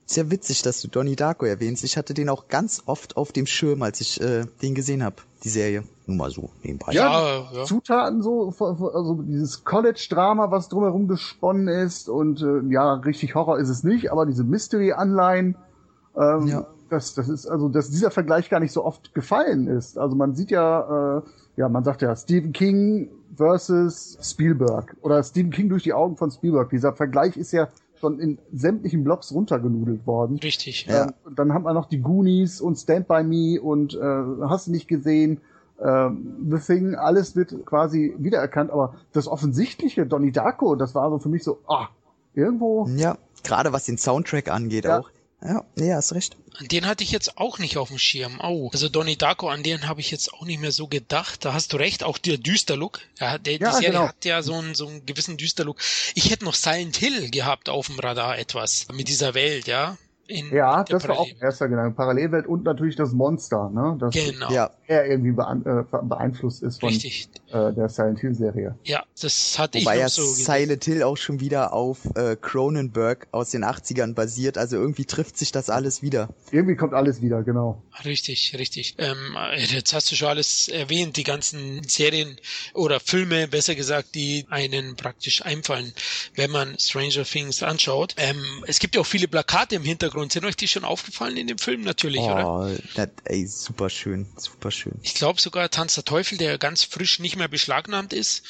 Sehr 0.06 0.30
witzig, 0.30 0.60
dass 0.62 0.82
du 0.82 0.88
Donnie 0.88 1.16
Darko 1.16 1.46
erwähnst. 1.46 1.82
Ich 1.82 1.96
hatte 1.96 2.12
den 2.12 2.28
auch 2.28 2.48
ganz 2.48 2.82
oft 2.84 3.16
auf 3.16 3.32
dem 3.32 3.46
Schirm, 3.46 3.82
als 3.82 4.02
ich 4.02 4.20
äh, 4.20 4.44
den 4.60 4.74
gesehen 4.74 5.02
habe, 5.02 5.16
die 5.44 5.48
Serie. 5.48 5.84
Nur 6.06 6.18
mal 6.18 6.30
so 6.30 6.50
nebenbei. 6.62 6.92
Ja, 6.92 7.48
ja, 7.50 7.64
Zutaten 7.64 8.20
so, 8.20 8.52
also 8.58 9.22
dieses 9.22 9.64
College-Drama, 9.64 10.50
was 10.50 10.68
drumherum 10.68 11.08
gesponnen 11.08 11.68
ist 11.68 12.10
und 12.10 12.42
äh, 12.42 12.60
ja, 12.68 12.94
richtig 12.94 13.34
Horror 13.34 13.58
ist 13.58 13.70
es 13.70 13.82
nicht, 13.82 14.12
aber 14.12 14.26
diese 14.26 14.44
Mystery-Anleihen, 14.44 15.56
ähm, 16.14 16.46
ja. 16.48 16.66
das, 16.90 17.14
das 17.14 17.30
ist 17.30 17.46
also, 17.46 17.70
dass 17.70 17.88
dieser 17.88 18.10
Vergleich 18.10 18.50
gar 18.50 18.60
nicht 18.60 18.72
so 18.72 18.84
oft 18.84 19.14
gefallen 19.14 19.66
ist. 19.66 19.96
Also 19.96 20.14
man 20.14 20.34
sieht 20.34 20.50
ja, 20.50 21.18
äh, 21.18 21.22
ja, 21.56 21.68
man 21.68 21.84
sagt 21.84 22.02
ja, 22.02 22.14
Stephen 22.16 22.52
King 22.52 23.08
versus 23.36 24.18
Spielberg 24.22 24.96
oder 25.02 25.22
Stephen 25.22 25.50
King 25.50 25.68
durch 25.68 25.82
die 25.82 25.92
Augen 25.92 26.16
von 26.16 26.30
Spielberg. 26.30 26.70
Dieser 26.70 26.92
Vergleich 26.92 27.36
ist 27.36 27.52
ja 27.52 27.68
schon 28.00 28.18
in 28.18 28.38
sämtlichen 28.52 29.04
Blogs 29.04 29.32
runtergenudelt 29.32 30.06
worden. 30.06 30.38
Richtig. 30.38 30.86
Ähm, 30.88 30.94
ja. 30.94 31.12
Dann 31.34 31.52
haben 31.52 31.64
wir 31.64 31.72
noch 31.72 31.86
die 31.86 32.00
Goonies 32.00 32.60
und 32.60 32.76
Stand 32.76 33.08
By 33.08 33.22
Me 33.22 33.60
und 33.60 33.94
äh, 33.94 34.00
hast 34.48 34.66
du 34.66 34.72
nicht 34.72 34.88
gesehen. 34.88 35.40
Ähm, 35.82 36.48
The 36.50 36.58
Thing, 36.58 36.94
alles 36.94 37.34
wird 37.34 37.66
quasi 37.66 38.14
wiedererkannt, 38.18 38.70
aber 38.70 38.94
das 39.12 39.26
offensichtliche 39.26 40.06
Donnie 40.06 40.32
Darko, 40.32 40.76
das 40.76 40.94
war 40.94 41.10
so 41.10 41.18
für 41.18 41.28
mich 41.28 41.42
so, 41.42 41.58
ah, 41.66 41.88
irgendwo. 42.34 42.86
Ja, 42.94 43.16
gerade 43.42 43.72
was 43.72 43.84
den 43.84 43.98
Soundtrack 43.98 44.50
angeht 44.50 44.84
ja. 44.84 45.00
auch. 45.00 45.10
Ja, 45.44 45.62
nee, 45.76 45.92
hast 45.92 46.14
recht. 46.14 46.36
An 46.56 46.68
den 46.68 46.86
hatte 46.86 47.04
ich 47.04 47.10
jetzt 47.10 47.36
auch 47.36 47.58
nicht 47.58 47.76
auf 47.76 47.88
dem 47.88 47.98
Schirm. 47.98 48.40
Oh, 48.42 48.70
also 48.72 48.88
Donnie 48.88 49.16
Darko, 49.16 49.50
an 49.50 49.62
den 49.62 49.86
habe 49.86 50.00
ich 50.00 50.10
jetzt 50.10 50.32
auch 50.32 50.46
nicht 50.46 50.58
mehr 50.58 50.72
so 50.72 50.88
gedacht. 50.88 51.44
Da 51.44 51.52
hast 51.52 51.72
du 51.72 51.76
recht, 51.76 52.02
auch 52.02 52.16
der 52.16 52.38
Düsterlook. 52.38 53.00
Ja, 53.20 53.36
der, 53.36 53.58
ja, 53.58 53.58
die 53.58 53.74
Serie 53.74 53.90
genau. 53.90 54.08
hat 54.08 54.24
ja 54.24 54.42
so 54.42 54.54
einen, 54.54 54.74
so 54.74 54.86
einen 54.88 55.04
gewissen 55.04 55.36
Düsterlook. 55.36 55.80
Ich 56.14 56.30
hätte 56.30 56.44
noch 56.44 56.54
Silent 56.54 56.96
Hill 56.96 57.30
gehabt 57.30 57.68
auf 57.68 57.88
dem 57.88 57.98
Radar 57.98 58.38
etwas 58.38 58.86
mit 58.92 59.08
dieser 59.08 59.34
Welt, 59.34 59.66
ja. 59.66 59.98
In, 60.26 60.50
Ja, 60.54 60.84
das 60.84 61.02
war 61.06 61.18
auch 61.18 61.26
Parallel- 61.26 61.42
erster 61.42 61.68
Gedanke. 61.68 61.96
Parallelwelt 61.96 62.46
und 62.46 62.64
natürlich 62.64 62.96
das 62.96 63.12
Monster, 63.12 63.68
ne? 63.70 63.96
Das 64.00 64.14
Genau, 64.14 64.50
Ja, 64.50 64.70
er 64.86 65.06
irgendwie 65.06 65.32
beein 65.32 65.64
äh, 65.66 65.84
beeinflusst 66.02 66.62
ist 66.62 66.80
von 66.80 66.88
richtig. 66.88 67.28
äh, 67.48 67.72
der 67.74 67.90
Silent 67.90 68.20
Hill 68.20 68.34
Serie. 68.34 68.78
Ja, 68.84 69.04
das 69.20 69.58
hatte 69.58 69.78
wobei 69.80 69.96
ich 69.96 70.00
ja 70.00 70.08
so 70.08 70.22
gesehen. 70.22 70.46
Silent 70.46 70.84
Hill 70.84 71.02
auch 71.02 71.16
schon 71.18 71.40
wieder 71.40 71.74
auf 71.74 71.98
äh, 72.14 72.36
Cronenberg 72.40 73.28
aus 73.32 73.50
den 73.50 73.64
80ern 73.64 74.14
basiert, 74.14 74.56
also 74.56 74.76
irgendwie 74.76 75.04
trifft 75.04 75.36
sich 75.36 75.52
das 75.52 75.68
alles 75.68 76.00
wieder. 76.00 76.30
Irgendwie 76.50 76.76
kommt 76.76 76.94
alles 76.94 77.20
wieder, 77.20 77.42
genau. 77.42 77.82
Richtig, 78.06 78.56
richtig. 78.58 78.94
Ähm, 78.96 79.36
jetzt 79.56 79.92
hast 79.92 80.10
du 80.10 80.16
schon 80.16 80.28
alles 80.28 80.68
erwähnt, 80.68 81.18
die 81.18 81.24
ganzen 81.24 81.82
Serien 81.86 82.36
oder 82.72 82.98
Filme, 82.98 83.46
besser 83.48 83.74
gesagt, 83.74 84.14
die 84.14 84.46
einen 84.48 84.96
praktisch 84.96 85.44
einfallen, 85.44 85.92
wenn 86.34 86.50
man 86.50 86.78
Stranger 86.78 87.24
Things 87.24 87.62
anschaut. 87.62 88.14
Ähm, 88.16 88.42
es 88.66 88.78
gibt 88.78 88.94
ja 88.94 89.02
auch 89.02 89.06
viele 89.06 89.28
Plakate 89.28 89.74
im 89.76 89.82
Hintergrund. 89.82 90.13
Sind 90.14 90.44
euch 90.44 90.56
die 90.56 90.68
schon 90.68 90.84
aufgefallen 90.84 91.36
in 91.36 91.46
dem 91.46 91.58
Film 91.58 91.82
natürlich, 91.82 92.20
oder? 92.20 92.46
Oh, 92.48 92.76
das, 92.94 93.08
ey, 93.24 93.46
super 93.46 93.90
schön, 93.90 94.26
super 94.36 94.70
schön. 94.70 94.98
Ich 95.02 95.14
glaube 95.14 95.40
sogar 95.40 95.70
Tanz 95.70 95.94
der 95.94 96.04
Teufel, 96.04 96.38
der 96.38 96.58
ganz 96.58 96.84
frisch 96.84 97.18
nicht 97.18 97.36
mehr 97.36 97.48
beschlagnahmt 97.48 98.12
ist. 98.12 98.42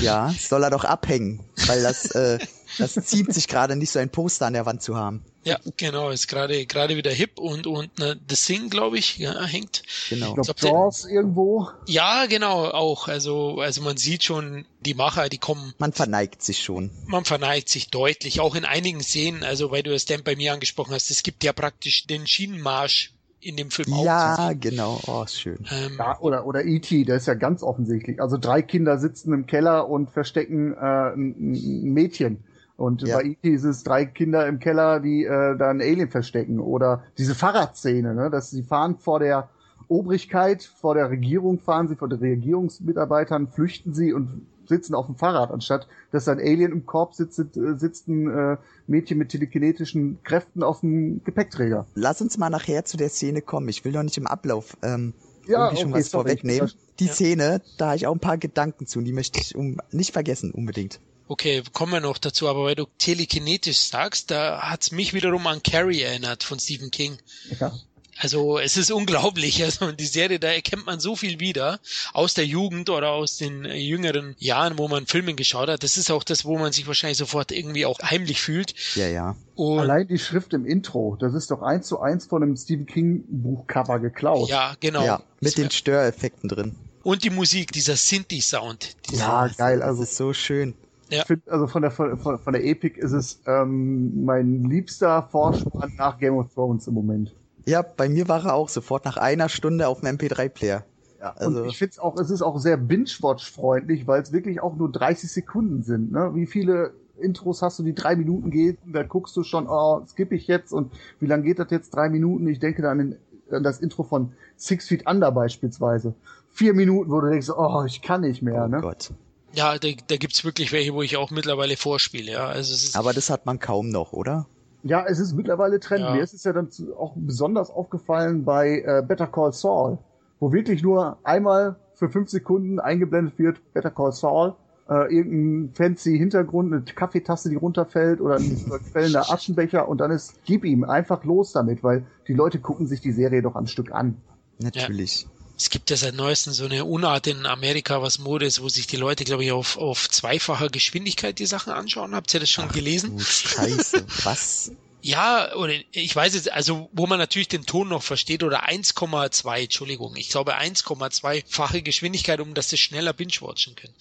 Ja, 0.00 0.34
soll 0.38 0.64
er 0.64 0.70
doch 0.70 0.84
abhängen, 0.84 1.44
weil 1.66 1.82
das, 1.82 2.10
äh, 2.14 2.38
das 2.78 2.94
zieht 2.94 3.32
sich 3.32 3.48
gerade 3.48 3.76
nicht 3.76 3.90
so 3.90 3.98
ein 3.98 4.10
Poster 4.10 4.46
an 4.46 4.52
der 4.52 4.66
Wand 4.66 4.82
zu 4.82 4.96
haben. 4.96 5.22
Ja, 5.44 5.58
genau, 5.76 6.10
ist 6.10 6.28
gerade 6.28 6.66
gerade 6.66 6.96
wieder 6.96 7.10
hip 7.10 7.38
und 7.40 7.66
und 7.66 7.98
ne, 7.98 8.16
The 8.28 8.36
Thing, 8.36 8.70
glaube 8.70 8.98
ich, 8.98 9.18
ja, 9.18 9.44
hängt. 9.44 9.82
Genau. 10.08 10.28
Ich 10.28 10.34
glaube, 10.34 10.54
glaub, 10.54 10.72
Jaws 10.72 11.04
irgendwo. 11.04 11.68
Ja, 11.86 12.26
genau, 12.26 12.66
auch. 12.66 13.08
Also 13.08 13.60
also 13.60 13.82
man 13.82 13.96
sieht 13.96 14.22
schon, 14.22 14.66
die 14.80 14.94
Macher, 14.94 15.28
die 15.28 15.38
kommen 15.38 15.74
Man 15.78 15.92
verneigt 15.92 16.42
sich 16.42 16.62
schon. 16.62 16.90
man 17.06 17.24
verneigt 17.24 17.68
sich 17.68 17.90
deutlich, 17.90 18.40
auch 18.40 18.54
in 18.54 18.64
einigen 18.64 19.00
Szenen, 19.00 19.42
also 19.42 19.70
weil 19.72 19.82
du 19.82 19.92
es 19.92 20.04
Dan 20.04 20.22
bei 20.22 20.36
mir 20.36 20.52
angesprochen 20.52 20.94
hast, 20.94 21.10
es 21.10 21.22
gibt 21.24 21.42
ja 21.42 21.52
praktisch 21.52 22.06
den 22.06 22.26
Schienenmarsch 22.26 23.12
in 23.40 23.56
dem 23.56 23.72
Film 23.72 23.92
auch. 23.92 24.04
Ja, 24.04 24.52
genau. 24.52 25.00
Oh, 25.08 25.22
ist 25.24 25.40
schön. 25.40 25.66
Ähm, 25.72 25.96
Ja, 25.98 26.18
oder, 26.20 26.46
oder 26.46 26.64
E.T., 26.64 27.04
das 27.04 27.22
ist 27.22 27.26
ja 27.26 27.34
ganz 27.34 27.64
offensichtlich. 27.64 28.22
Also 28.22 28.38
drei 28.38 28.62
Kinder 28.62 28.98
sitzen 28.98 29.32
im 29.32 29.46
Keller 29.46 29.88
und 29.88 30.12
verstecken 30.12 30.72
äh, 30.74 30.76
ein, 30.76 31.52
ein 31.52 31.92
Mädchen. 31.92 32.44
Und 32.82 33.02
Ja. 33.02 33.16
bei 33.18 33.24
E.T. 33.24 33.48
ist 33.48 33.64
es 33.64 33.84
drei 33.84 34.04
Kinder 34.06 34.46
im 34.48 34.58
Keller, 34.58 34.98
die 34.98 35.24
äh, 35.24 35.56
da 35.56 35.70
ein 35.70 35.80
Alien 35.80 36.10
verstecken. 36.10 36.58
Oder 36.58 37.04
diese 37.16 37.34
Fahrradszene, 37.36 38.14
ne? 38.14 38.28
dass 38.28 38.50
sie 38.50 38.64
fahren 38.64 38.96
vor 38.98 39.20
der 39.20 39.48
Obrigkeit, 39.88 40.64
vor 40.64 40.94
der 40.94 41.08
Regierung 41.10 41.58
fahren 41.60 41.86
sie, 41.88 41.96
vor 41.96 42.08
den 42.08 42.18
Regierungsmitarbeitern 42.18 43.48
flüchten 43.48 43.94
sie 43.94 44.12
und 44.12 44.46
sitzen 44.66 44.94
auf 44.94 45.06
dem 45.06 45.16
Fahrrad, 45.16 45.50
anstatt 45.50 45.86
dass 46.12 46.28
ein 46.28 46.38
Alien 46.38 46.72
im 46.72 46.86
Korb 46.86 47.14
sitzt, 47.14 47.38
äh, 47.38 47.76
sitzt 47.76 48.08
ein 48.08 48.28
äh, 48.30 48.56
Mädchen 48.86 49.18
mit 49.18 49.28
telekinetischen 49.28 50.18
Kräften 50.24 50.62
auf 50.62 50.80
dem 50.80 51.22
Gepäckträger. 51.24 51.86
Lass 51.94 52.20
uns 52.20 52.38
mal 52.38 52.50
nachher 52.50 52.84
zu 52.84 52.96
der 52.96 53.10
Szene 53.10 53.42
kommen. 53.42 53.68
Ich 53.68 53.84
will 53.84 53.92
doch 53.92 54.02
nicht 54.02 54.18
im 54.18 54.26
Ablauf 54.26 54.76
ähm, 54.82 55.12
Ja, 55.46 55.66
irgendwie 55.66 55.82
schon 55.82 55.90
okay, 55.92 56.00
was 56.00 56.10
sorry. 56.10 56.22
vorwegnehmen. 56.30 56.70
Die 56.98 57.06
Ja. 57.06 57.12
Szene, 57.12 57.60
da 57.76 57.86
habe 57.86 57.96
ich 57.96 58.06
auch 58.06 58.14
ein 58.14 58.20
paar 58.20 58.38
Gedanken 58.38 58.86
zu 58.86 58.98
und 58.98 59.04
die 59.04 59.12
möchte 59.12 59.38
ich 59.40 59.54
um, 59.56 59.78
nicht 59.90 60.12
vergessen 60.12 60.52
unbedingt. 60.52 61.00
Okay, 61.28 61.62
kommen 61.72 61.92
wir 61.92 62.00
noch 62.00 62.18
dazu, 62.18 62.48
aber 62.48 62.64
weil 62.64 62.74
du 62.74 62.86
telekinetisch 62.98 63.78
sagst, 63.78 64.30
da 64.30 64.60
hat's 64.70 64.90
mich 64.92 65.14
wiederum 65.14 65.46
an 65.46 65.62
Carrie 65.62 66.02
erinnert 66.02 66.42
von 66.44 66.58
Stephen 66.58 66.90
King. 66.90 67.18
Ja. 67.60 67.72
Also 68.18 68.58
es 68.58 68.76
ist 68.76 68.92
unglaublich. 68.92 69.64
Also 69.64 69.90
die 69.90 70.06
Serie, 70.06 70.38
da 70.38 70.48
erkennt 70.48 70.84
man 70.86 71.00
so 71.00 71.16
viel 71.16 71.40
wieder 71.40 71.80
aus 72.12 72.34
der 72.34 72.46
Jugend 72.46 72.90
oder 72.90 73.08
aus 73.10 73.38
den 73.38 73.64
jüngeren 73.64 74.36
Jahren, 74.38 74.76
wo 74.78 74.86
man 74.86 75.06
Filme 75.06 75.34
geschaut 75.34 75.68
hat. 75.68 75.82
Das 75.82 75.96
ist 75.96 76.10
auch 76.10 76.22
das, 76.22 76.44
wo 76.44 76.58
man 76.58 76.72
sich 76.72 76.86
wahrscheinlich 76.86 77.16
sofort 77.18 77.50
irgendwie 77.50 77.86
auch 77.86 77.98
heimlich 78.00 78.40
fühlt. 78.40 78.74
Ja, 78.94 79.08
ja. 79.08 79.34
Und 79.54 79.80
Allein 79.80 80.06
die 80.06 80.18
Schrift 80.18 80.52
im 80.52 80.66
Intro, 80.66 81.16
das 81.18 81.32
ist 81.34 81.50
doch 81.50 81.62
eins 81.62 81.88
zu 81.88 82.00
eins 82.00 82.26
von 82.26 82.42
einem 82.42 82.56
Stephen 82.56 82.86
King 82.86 83.24
Buchcover 83.28 83.98
geklaut. 83.98 84.48
ja, 84.50 84.74
genau. 84.78 85.04
Ja, 85.04 85.22
mit 85.40 85.56
den 85.56 85.70
Störeffekten 85.70 86.48
drin. 86.50 86.76
Und 87.02 87.24
die 87.24 87.30
Musik, 87.30 87.72
dieser 87.72 87.96
Synthi-Sound. 87.96 88.94
dieser- 89.10 89.22
Ja, 89.24 89.48
geil. 89.48 89.82
Also 89.82 90.02
ist 90.04 90.16
so 90.16 90.32
schön. 90.32 90.74
Ja. 91.12 91.20
ich 91.20 91.26
find, 91.26 91.48
also 91.48 91.66
von 91.66 91.82
der 91.82 91.90
von, 91.90 92.16
von 92.16 92.52
der 92.52 92.64
Epic 92.64 92.98
ist 92.98 93.12
es 93.12 93.40
ähm, 93.46 94.24
mein 94.24 94.64
liebster 94.64 95.22
Vorspann 95.30 95.92
nach 95.98 96.18
Game 96.18 96.36
of 96.36 96.52
Thrones 96.54 96.86
im 96.86 96.94
Moment. 96.94 97.34
Ja, 97.66 97.82
bei 97.82 98.08
mir 98.08 98.28
war 98.28 98.44
er 98.44 98.54
auch 98.54 98.68
sofort 98.68 99.04
nach 99.04 99.16
einer 99.16 99.48
Stunde 99.48 99.86
auf 99.86 100.00
dem 100.00 100.16
MP3-Player. 100.16 100.84
Ja, 101.20 101.34
Also- 101.36 101.62
und 101.62 101.68
ich 101.68 101.78
finde 101.78 101.92
es 101.92 101.98
auch, 101.98 102.18
es 102.18 102.30
ist 102.30 102.42
auch 102.42 102.58
sehr 102.58 102.76
binge-watch-freundlich, 102.76 104.06
weil 104.06 104.22
es 104.22 104.32
wirklich 104.32 104.60
auch 104.60 104.74
nur 104.74 104.90
30 104.90 105.30
Sekunden 105.30 105.82
sind. 105.82 106.10
Ne? 106.10 106.32
Wie 106.34 106.46
viele 106.46 106.94
Intros 107.20 107.62
hast 107.62 107.78
du, 107.78 107.84
die 107.84 107.94
drei 107.94 108.16
Minuten 108.16 108.50
geht? 108.50 108.78
Da 108.84 109.04
guckst 109.04 109.36
du 109.36 109.44
schon, 109.44 109.68
oh, 109.68 110.02
skippe 110.06 110.34
ich 110.34 110.48
jetzt 110.48 110.72
und 110.72 110.92
wie 111.20 111.26
lange 111.26 111.44
geht 111.44 111.58
das 111.60 111.70
jetzt? 111.70 111.94
Drei 111.94 112.08
Minuten? 112.08 112.48
Ich 112.48 112.58
denke 112.58 112.82
da 112.82 112.90
an, 112.90 112.98
den, 112.98 113.16
an 113.50 113.62
das 113.62 113.80
Intro 113.80 114.02
von 114.02 114.32
Six 114.56 114.88
Feet 114.88 115.06
Under 115.06 115.30
beispielsweise. 115.30 116.14
Vier 116.50 116.74
Minuten, 116.74 117.10
wo 117.10 117.20
du 117.20 117.28
denkst, 117.28 117.50
oh, 117.50 117.84
ich 117.86 118.02
kann 118.02 118.22
nicht 118.22 118.42
mehr. 118.42 118.64
oh 118.64 118.68
ne? 118.68 118.80
Gott. 118.80 119.12
Ja, 119.54 119.78
da, 119.78 119.88
da 120.06 120.16
gibt's 120.16 120.44
wirklich 120.44 120.72
welche, 120.72 120.94
wo 120.94 121.02
ich 121.02 121.16
auch 121.16 121.30
mittlerweile 121.30 121.76
vorspiele. 121.76 122.32
Ja, 122.32 122.46
also 122.46 122.72
es 122.72 122.84
ist 122.84 122.96
Aber 122.96 123.12
das 123.12 123.30
hat 123.30 123.46
man 123.46 123.58
kaum 123.58 123.90
noch, 123.90 124.12
oder? 124.12 124.46
Ja, 124.82 125.04
es 125.06 125.18
ist 125.18 125.34
mittlerweile 125.34 125.78
Trend. 125.78 126.00
Ja. 126.00 126.14
Mir 126.14 126.22
ist 126.22 126.34
es 126.34 126.44
ja 126.44 126.52
dann 126.52 126.68
auch 126.98 127.12
besonders 127.14 127.70
aufgefallen 127.70 128.44
bei 128.44 128.80
äh, 128.80 129.02
Better 129.06 129.26
Call 129.26 129.52
Saul, 129.52 129.98
wo 130.40 130.52
wirklich 130.52 130.82
nur 130.82 131.18
einmal 131.22 131.76
für 131.94 132.08
fünf 132.08 132.30
Sekunden 132.30 132.80
eingeblendet 132.80 133.38
wird, 133.38 133.60
Better 133.74 133.90
Call 133.90 134.12
Saul, 134.12 134.54
äh, 134.88 135.14
irgendein 135.14 135.72
fancy 135.74 136.18
Hintergrund, 136.18 136.72
eine 136.72 136.82
Kaffeetasse, 136.82 137.48
die 137.48 137.56
runterfällt 137.56 138.20
oder 138.20 138.36
ein 138.36 138.72
quellender 138.90 139.30
Aschenbecher 139.30 139.88
und 139.88 139.98
dann 139.98 140.10
ist, 140.10 140.40
gib 140.44 140.64
ihm 140.64 140.82
einfach 140.82 141.24
los 141.24 141.52
damit, 141.52 141.84
weil 141.84 142.04
die 142.26 142.34
Leute 142.34 142.58
gucken 142.58 142.86
sich 142.86 143.00
die 143.00 143.12
Serie 143.12 143.42
doch 143.42 143.54
am 143.54 143.66
Stück 143.66 143.92
an. 143.92 144.16
Natürlich. 144.58 145.28
Es 145.62 145.70
gibt 145.70 145.90
ja 145.90 145.96
seit 145.96 146.16
neuestem 146.16 146.52
so 146.52 146.64
eine 146.64 146.84
Unart 146.84 147.28
in 147.28 147.46
Amerika, 147.46 148.02
was 148.02 148.18
Mode 148.18 148.46
ist, 148.46 148.60
wo 148.60 148.68
sich 148.68 148.88
die 148.88 148.96
Leute, 148.96 149.22
glaube 149.22 149.44
ich, 149.44 149.52
auf, 149.52 149.76
auf 149.76 150.10
zweifacher 150.10 150.68
Geschwindigkeit 150.68 151.38
die 151.38 151.46
Sachen 151.46 151.72
anschauen. 151.72 152.16
Habt 152.16 152.34
ihr 152.34 152.40
das 152.40 152.50
schon 152.50 152.68
gelesen? 152.68 153.16
Du 153.16 153.22
Scheiße. 153.22 154.04
Was? 154.24 154.72
Ja, 155.04 155.54
oder 155.56 155.72
ich 155.90 156.14
weiß 156.14 156.34
jetzt, 156.34 156.52
also 156.52 156.88
wo 156.92 157.06
man 157.06 157.18
natürlich 157.18 157.48
den 157.48 157.66
Ton 157.66 157.88
noch 157.88 158.02
versteht, 158.04 158.44
oder 158.44 158.68
1,2, 158.68 159.62
Entschuldigung, 159.64 160.14
ich 160.16 160.28
glaube 160.30 160.56
1,2-fache 160.56 161.82
Geschwindigkeit, 161.82 162.40
um 162.40 162.54
dass 162.54 162.70
sie 162.70 162.76
schneller 162.76 163.12
binge-watchen 163.12 163.74
können. 163.74 163.94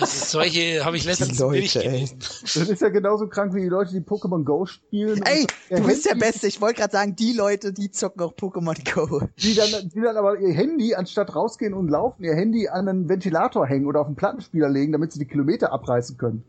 Also 0.00 0.38
solche 0.38 0.84
habe 0.86 0.96
ich 0.96 1.04
letztens 1.04 1.36
Die 1.36 1.42
Leute, 1.42 1.60
nicht 1.60 1.76
ey. 1.76 1.82
gelesen. 1.82 2.18
Das 2.42 2.56
ist 2.56 2.80
ja 2.80 2.88
genauso 2.88 3.28
krank 3.28 3.54
wie 3.54 3.60
die 3.60 3.68
Leute, 3.68 3.92
die 3.92 4.00
Pokémon 4.00 4.42
Go 4.44 4.64
spielen. 4.64 5.22
Ey, 5.22 5.46
du 5.68 5.82
bist 5.84 6.06
der 6.06 6.12
Handy- 6.12 6.24
Beste. 6.24 6.46
Ich 6.46 6.60
wollte 6.62 6.80
gerade 6.80 6.92
sagen, 6.92 7.14
die 7.14 7.32
Leute, 7.34 7.72
die 7.74 7.90
zocken 7.90 8.22
auch 8.22 8.32
Pokémon 8.32 8.76
Go. 8.94 9.20
Die 9.36 9.54
dann, 9.54 9.90
die 9.90 10.00
dann 10.00 10.16
aber 10.16 10.38
ihr 10.38 10.54
Handy, 10.54 10.94
anstatt 10.94 11.34
rausgehen 11.34 11.74
und 11.74 11.88
laufen, 11.88 12.24
ihr 12.24 12.34
Handy 12.34 12.68
an 12.68 12.88
einen 12.88 13.08
Ventilator 13.08 13.66
hängen 13.66 13.86
oder 13.86 14.00
auf 14.00 14.06
einen 14.06 14.16
Plattenspieler 14.16 14.70
legen, 14.70 14.92
damit 14.92 15.12
sie 15.12 15.18
die 15.18 15.26
Kilometer 15.26 15.72
abreißen 15.72 16.16
können. 16.16 16.44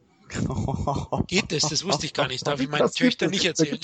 Geht 1.27 1.51
das? 1.51 1.69
Das 1.69 1.83
wusste 1.85 2.05
ich 2.05 2.13
gar 2.13 2.27
nicht. 2.27 2.45
Darf 2.45 2.59
ich 2.59 2.69
meinen 2.69 2.79
Das 2.79 2.93
gibt 2.93 3.05
Töchtern 3.19 3.27
es. 3.29 3.31
nicht 3.33 3.45
erzählen. 3.45 3.79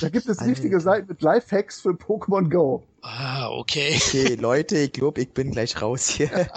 Da 0.00 0.08
gibt 0.08 0.28
es 0.28 0.38
Alter. 0.38 0.50
richtige 0.50 0.80
Seiten 0.80 1.08
mit 1.08 1.22
Lifehacks 1.22 1.80
für 1.80 1.90
Pokémon 1.90 2.48
Go. 2.50 2.82
Ah, 3.02 3.48
okay. 3.50 3.94
Okay, 3.96 4.34
Leute, 4.36 4.78
ich 4.78 4.92
glaube, 4.92 5.20
ich 5.22 5.32
bin 5.32 5.50
gleich 5.50 5.80
raus 5.80 6.08
hier. 6.08 6.30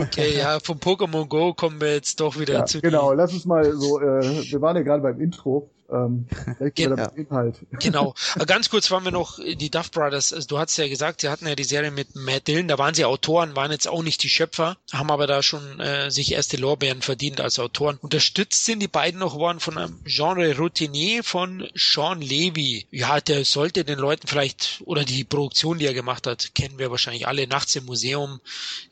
Okay, 0.00 0.36
ja, 0.36 0.58
vom 0.60 0.78
Pokémon 0.78 1.26
Go 1.28 1.54
kommen 1.54 1.80
wir 1.80 1.92
jetzt 1.94 2.18
doch 2.18 2.38
wieder 2.38 2.54
Ja, 2.54 2.64
zu 2.66 2.80
genau, 2.80 3.12
lass 3.12 3.32
uns 3.32 3.44
mal 3.44 3.72
so, 3.76 4.00
äh, 4.00 4.50
wir 4.50 4.60
waren 4.60 4.74
ja 4.74 4.82
gerade 4.82 5.02
beim 5.02 5.20
Intro. 5.20 5.70
Ähm, 5.90 6.26
direkt 6.58 6.78
wieder 6.78 6.96
Genau. 6.98 7.10
Inhalt. 7.14 7.56
Genau. 7.80 8.14
Aber 8.34 8.46
Ganz 8.46 8.70
kurz 8.70 8.90
waren 8.90 9.04
wir 9.04 9.12
noch 9.12 9.38
äh, 9.38 9.54
die 9.54 9.70
Duff 9.70 9.90
Brothers. 9.90 10.32
Also 10.32 10.48
du 10.48 10.58
hast 10.58 10.76
ja 10.76 10.88
gesagt, 10.88 11.20
sie 11.20 11.28
hatten 11.28 11.46
ja 11.46 11.54
die 11.54 11.64
Serie 11.64 11.90
mit 11.90 12.14
Matt 12.14 12.48
Dillon. 12.48 12.68
Da 12.68 12.78
waren 12.78 12.94
sie 12.94 13.04
Autoren, 13.04 13.56
waren 13.56 13.70
jetzt 13.72 13.88
auch 13.88 14.02
nicht 14.02 14.22
die 14.22 14.28
Schöpfer, 14.28 14.76
haben 14.92 15.10
aber 15.10 15.26
da 15.26 15.42
schon 15.42 15.80
äh, 15.80 16.10
sich 16.10 16.32
erste 16.32 16.56
Lorbeeren 16.56 17.02
verdient 17.02 17.40
als 17.40 17.58
Autoren. 17.58 17.98
Unterstützt 18.00 18.64
sind 18.64 18.80
die 18.80 18.88
beiden 18.88 19.20
noch 19.20 19.34
worden 19.36 19.60
von 19.60 19.78
einem 19.78 20.00
Genre 20.04 20.56
Routinier 20.56 21.24
von 21.24 21.68
Sean 21.74 22.20
Levy. 22.20 22.86
Ja, 22.90 23.20
der 23.20 23.44
sollte 23.44 23.84
den 23.84 23.98
Leuten 23.98 24.26
vielleicht 24.28 24.82
oder 24.84 25.04
die 25.04 25.24
Produktion, 25.24 25.78
die 25.78 25.86
er 25.86 25.94
gemacht 25.94 26.26
hat, 26.26 26.54
kennen 26.54 26.78
wir 26.78 26.90
wahrscheinlich 26.90 27.26
alle. 27.26 27.46
Nachts 27.46 27.76
im 27.76 27.84
Museum 27.84 28.40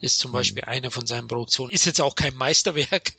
ist 0.00 0.18
zum 0.18 0.32
Beispiel 0.32 0.64
eine 0.64 0.90
von 0.90 1.06
seinen 1.06 1.28
Produktionen. 1.28 1.70
Ist 1.70 1.86
jetzt 1.86 2.00
auch 2.00 2.14
kein 2.14 2.34
Meisterwerk, 2.36 3.12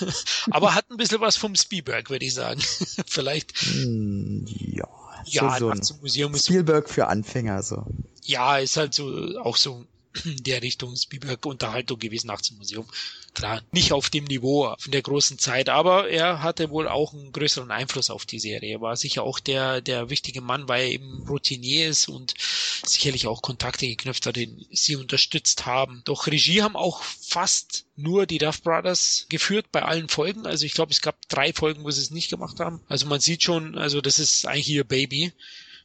aber 0.50 0.74
hat 0.74 0.90
ein 0.90 0.96
bisschen 0.96 1.20
was 1.20 1.36
vom 1.36 1.54
Spielberg, 1.54 2.10
würde 2.10 2.26
ich 2.26 2.34
sagen. 2.34 2.60
Vielleicht. 3.24 3.56
Hm, 3.56 4.44
ja. 4.46 4.88
Ja, 5.26 5.58
so, 5.58 5.72
so 5.80 5.94
ein 5.94 6.00
Museum 6.02 6.34
ist 6.34 6.44
Spielberg 6.46 6.90
für 6.90 7.06
Anfänger, 7.06 7.62
so. 7.62 7.86
Ja, 8.22 8.58
ist 8.58 8.76
halt 8.76 8.92
so 8.92 9.38
auch 9.40 9.56
so 9.56 9.86
der 10.24 10.62
Richtung 10.62 10.96
Spielberg 10.96 11.44
Unterhaltung 11.46 11.98
gewesen 11.98 12.28
nachts 12.28 12.50
im 12.50 12.58
Museum. 12.58 12.86
Klar, 13.34 13.62
nicht 13.72 13.92
auf 13.92 14.10
dem 14.10 14.24
Niveau 14.24 14.74
von 14.78 14.92
der 14.92 15.02
großen 15.02 15.38
Zeit, 15.38 15.68
aber 15.68 16.08
er 16.08 16.42
hatte 16.42 16.70
wohl 16.70 16.88
auch 16.88 17.12
einen 17.12 17.32
größeren 17.32 17.70
Einfluss 17.70 18.10
auf 18.10 18.26
die 18.26 18.38
Serie. 18.38 18.74
Er 18.74 18.80
war 18.80 18.96
sicher 18.96 19.24
auch 19.24 19.40
der, 19.40 19.80
der 19.80 20.10
wichtige 20.10 20.40
Mann, 20.40 20.68
weil 20.68 20.82
er 20.82 20.92
eben 20.92 21.26
Routinier 21.28 21.88
ist 21.88 22.08
und 22.08 22.34
sicherlich 22.86 23.26
auch 23.26 23.42
Kontakte 23.42 23.88
geknüpft 23.88 24.26
hat, 24.26 24.36
die 24.36 24.66
sie 24.70 24.96
unterstützt 24.96 25.66
haben. 25.66 26.02
Doch 26.04 26.26
Regie 26.28 26.62
haben 26.62 26.76
auch 26.76 27.02
fast 27.02 27.84
nur 27.96 28.26
die 28.26 28.38
Duff 28.38 28.62
Brothers 28.62 29.26
geführt 29.28 29.66
bei 29.72 29.82
allen 29.82 30.08
Folgen. 30.08 30.46
Also 30.46 30.64
ich 30.64 30.74
glaube, 30.74 30.92
es 30.92 31.00
gab 31.00 31.28
drei 31.28 31.52
Folgen, 31.52 31.84
wo 31.84 31.90
sie 31.90 32.02
es 32.02 32.10
nicht 32.10 32.30
gemacht 32.30 32.60
haben. 32.60 32.80
Also 32.88 33.06
man 33.06 33.20
sieht 33.20 33.42
schon, 33.42 33.76
also 33.76 34.00
das 34.00 34.18
ist 34.18 34.46
eigentlich 34.46 34.68
ihr 34.68 34.84
Baby. 34.84 35.32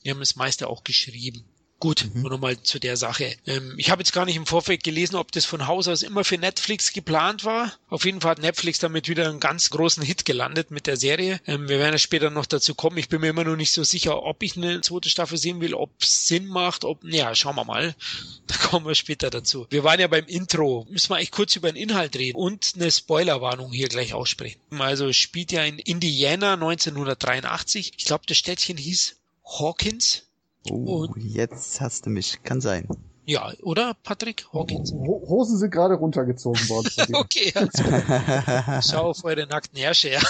Die 0.04 0.12
haben 0.12 0.20
das 0.20 0.36
meiste 0.36 0.68
auch 0.68 0.84
geschrieben. 0.84 1.44
Gut, 1.80 2.10
mhm. 2.14 2.24
nur 2.24 2.32
nochmal 2.32 2.62
zu 2.62 2.78
der 2.78 2.98
Sache. 2.98 3.38
Ähm, 3.48 3.76
ich 3.78 3.90
habe 3.90 4.02
jetzt 4.02 4.12
gar 4.12 4.26
nicht 4.26 4.36
im 4.36 4.46
Vorfeld 4.46 4.84
gelesen, 4.84 5.16
ob 5.16 5.32
das 5.32 5.46
von 5.46 5.66
Haus 5.66 5.88
aus 5.88 6.04
immer 6.04 6.26
für 6.26 6.38
Netflix 6.38 6.92
geplant 6.92 7.46
war. 7.46 7.72
Auf 7.88 8.04
jeden 8.04 8.20
Fall 8.20 8.32
hat 8.32 8.40
Netflix 8.40 8.80
damit 8.80 9.08
wieder 9.08 9.30
einen 9.30 9.40
ganz 9.40 9.70
großen 9.70 10.04
Hit 10.04 10.26
gelandet 10.26 10.72
mit 10.72 10.88
der 10.88 10.98
Serie. 10.98 11.40
Ähm, 11.48 11.70
wir 11.70 11.80
werden 11.80 11.94
ja 11.94 11.98
später 11.98 12.30
noch 12.32 12.46
dazu 12.46 12.76
kommen. 12.76 12.98
Ich 12.98 13.08
bin 13.08 13.22
mir 13.22 13.30
immer 13.30 13.46
noch 13.46 13.56
nicht 13.56 13.72
so 13.72 13.86
sicher, 13.86 14.24
ob 14.24 14.44
ich 14.44 14.58
eine 14.58 14.82
zweite 14.82 15.10
Staffel 15.10 15.38
sehen 15.38 15.62
will, 15.62 15.74
ob 15.74 15.90
es 16.02 16.28
Sinn 16.28 16.48
macht, 16.48 16.84
ob, 16.84 17.02
ja, 17.06 17.34
schauen 17.34 17.56
wir 17.56 17.66
mal. 17.66 17.96
Da 18.50 18.56
kommen 18.56 18.88
wir 18.88 18.96
später 18.96 19.30
dazu. 19.30 19.68
Wir 19.70 19.84
waren 19.84 20.00
ja 20.00 20.08
beim 20.08 20.26
Intro. 20.26 20.88
Müssen 20.90 21.12
wir 21.12 21.18
eigentlich 21.18 21.30
kurz 21.30 21.56
über 21.56 21.72
den 21.72 21.76
Inhalt 21.76 22.16
reden 22.16 22.36
und 22.36 22.74
eine 22.76 22.92
Spoilerwarnung 22.92 23.72
hier 23.72 23.88
gleich 23.88 24.16
aussprechen. 24.16 24.60
Also 24.80 25.14
spielt 25.14 25.52
ja 25.52 25.64
in 25.64 25.78
Indiana 25.78 26.54
1983. 26.54 27.94
Ich 27.96 28.06
glaube, 28.06 28.24
das 28.26 28.38
Städtchen 28.38 28.76
hieß 28.76 29.18
Hawkins 29.46 30.29
Oh, 30.68 31.08
jetzt 31.16 31.80
hast 31.80 32.06
du 32.06 32.10
mich. 32.10 32.44
Kann 32.44 32.60
sein. 32.62 32.88
Ja, 33.30 33.54
oder 33.62 33.96
Patrick 34.02 34.48
Hawkins? 34.52 34.92
Hosen 34.92 35.60
sind 35.60 35.70
gerade 35.70 35.94
runtergezogen 35.94 36.68
worden. 36.68 36.90
okay, 37.14 37.54
also, 37.54 37.84
schau 38.92 39.10
auf 39.12 39.24
eure 39.24 39.46
nackten 39.46 39.78
Herrsche, 39.78 40.10
ja. 40.10 40.22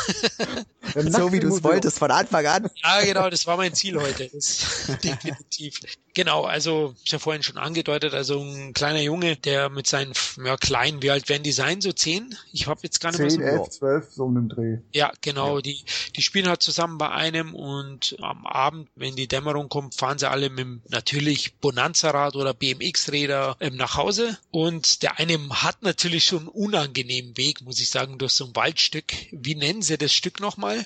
so 1.10 1.32
wie 1.32 1.40
du 1.40 1.48
es 1.48 1.64
wolltest 1.64 1.98
von 1.98 2.12
Anfang 2.12 2.46
an. 2.46 2.70
Ja, 2.84 3.02
genau, 3.06 3.30
das 3.30 3.48
war 3.48 3.56
mein 3.56 3.74
Ziel 3.74 3.98
heute. 3.98 4.30
Das, 4.34 4.88
definitiv. 5.04 5.80
Genau, 6.14 6.44
also 6.44 6.94
ich 7.06 7.12
ja 7.14 7.20
vorhin 7.20 7.42
schon 7.42 7.58
angedeutet, 7.58 8.14
also 8.14 8.42
ein 8.42 8.74
kleiner 8.74 9.00
Junge, 9.00 9.38
der 9.38 9.70
mit 9.70 9.88
seinen, 9.88 10.12
ja 10.44 10.58
klein, 10.58 11.02
wie 11.02 11.12
alt 11.12 11.30
werden 11.30 11.44
die 11.44 11.54
sein? 11.54 11.80
So 11.80 11.94
zehn? 11.94 12.36
Ich 12.52 12.68
habe 12.68 12.82
jetzt 12.84 13.00
gar 13.00 13.12
nicht 13.12 13.32
10, 13.32 13.40
mehr 13.40 13.56
so... 13.56 13.64
11, 13.64 13.70
12, 13.70 14.12
so 14.12 14.26
um 14.26 14.36
den 14.36 14.50
Dreh. 14.50 14.78
Ja, 14.92 15.14
genau, 15.22 15.56
ja. 15.56 15.62
die 15.62 15.86
die 16.18 16.22
spielen 16.22 16.50
halt 16.50 16.62
zusammen 16.62 16.98
bei 16.98 17.10
einem 17.10 17.56
und 17.56 18.18
am 18.22 18.46
Abend, 18.46 18.90
wenn 18.96 19.16
die 19.16 19.30
Dämmerung 19.30 19.70
kommt, 19.70 19.96
fahren 19.96 20.18
sie 20.18 20.30
alle 20.30 20.50
mit 20.50 20.60
dem 20.60 20.82
natürlich 20.90 21.56
Bonanza-Rad 21.60 22.36
oder 22.36 22.54
BMX-Räder 22.90 23.58
ähm, 23.60 23.76
nach 23.76 23.96
Hause 23.96 24.38
und 24.52 25.04
der 25.04 25.20
eine 25.20 25.38
hat 25.50 25.84
natürlich 25.84 26.26
schon 26.26 26.40
einen 26.40 26.48
unangenehmen 26.50 27.38
Weg, 27.38 27.62
muss 27.62 27.80
ich 27.80 27.90
sagen, 27.90 28.18
durch 28.18 28.34
so 28.34 28.46
ein 28.46 28.56
Waldstück. 28.56 29.14
Wie 29.32 29.56
nennen 29.56 29.82
sie 29.82 29.98
das 29.98 30.14
Stück 30.14 30.40
nochmal? 30.40 30.86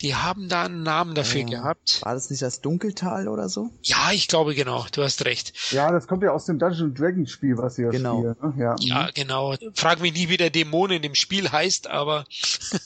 Die 0.00 0.14
haben 0.14 0.48
da 0.48 0.64
einen 0.64 0.84
Namen 0.84 1.16
dafür 1.16 1.40
ja. 1.40 1.48
gehabt. 1.48 2.02
War 2.02 2.14
das 2.14 2.30
nicht 2.30 2.40
das 2.40 2.60
Dunkeltal 2.60 3.26
oder 3.26 3.48
so? 3.48 3.70
Ja, 3.82 4.12
ich 4.12 4.28
glaube 4.28 4.54
genau. 4.54 4.86
Du 4.92 5.02
hast 5.02 5.24
recht. 5.24 5.52
Ja, 5.72 5.90
das 5.90 6.06
kommt 6.06 6.22
ja 6.22 6.30
aus 6.30 6.44
dem 6.44 6.60
Dungeon 6.60 6.94
Dragons 6.94 7.32
Spiel, 7.32 7.58
was 7.58 7.78
ja 7.78 7.90
genau. 7.90 8.18
spielen. 8.18 8.36
Ne? 8.40 8.62
Ja. 8.62 8.76
ja, 8.78 9.10
genau. 9.12 9.56
Frag 9.74 10.00
mich 10.00 10.12
nie, 10.12 10.28
wie 10.28 10.36
der 10.36 10.50
Dämon 10.50 10.92
in 10.92 11.02
dem 11.02 11.16
Spiel 11.16 11.50
heißt, 11.50 11.88
aber 11.88 12.26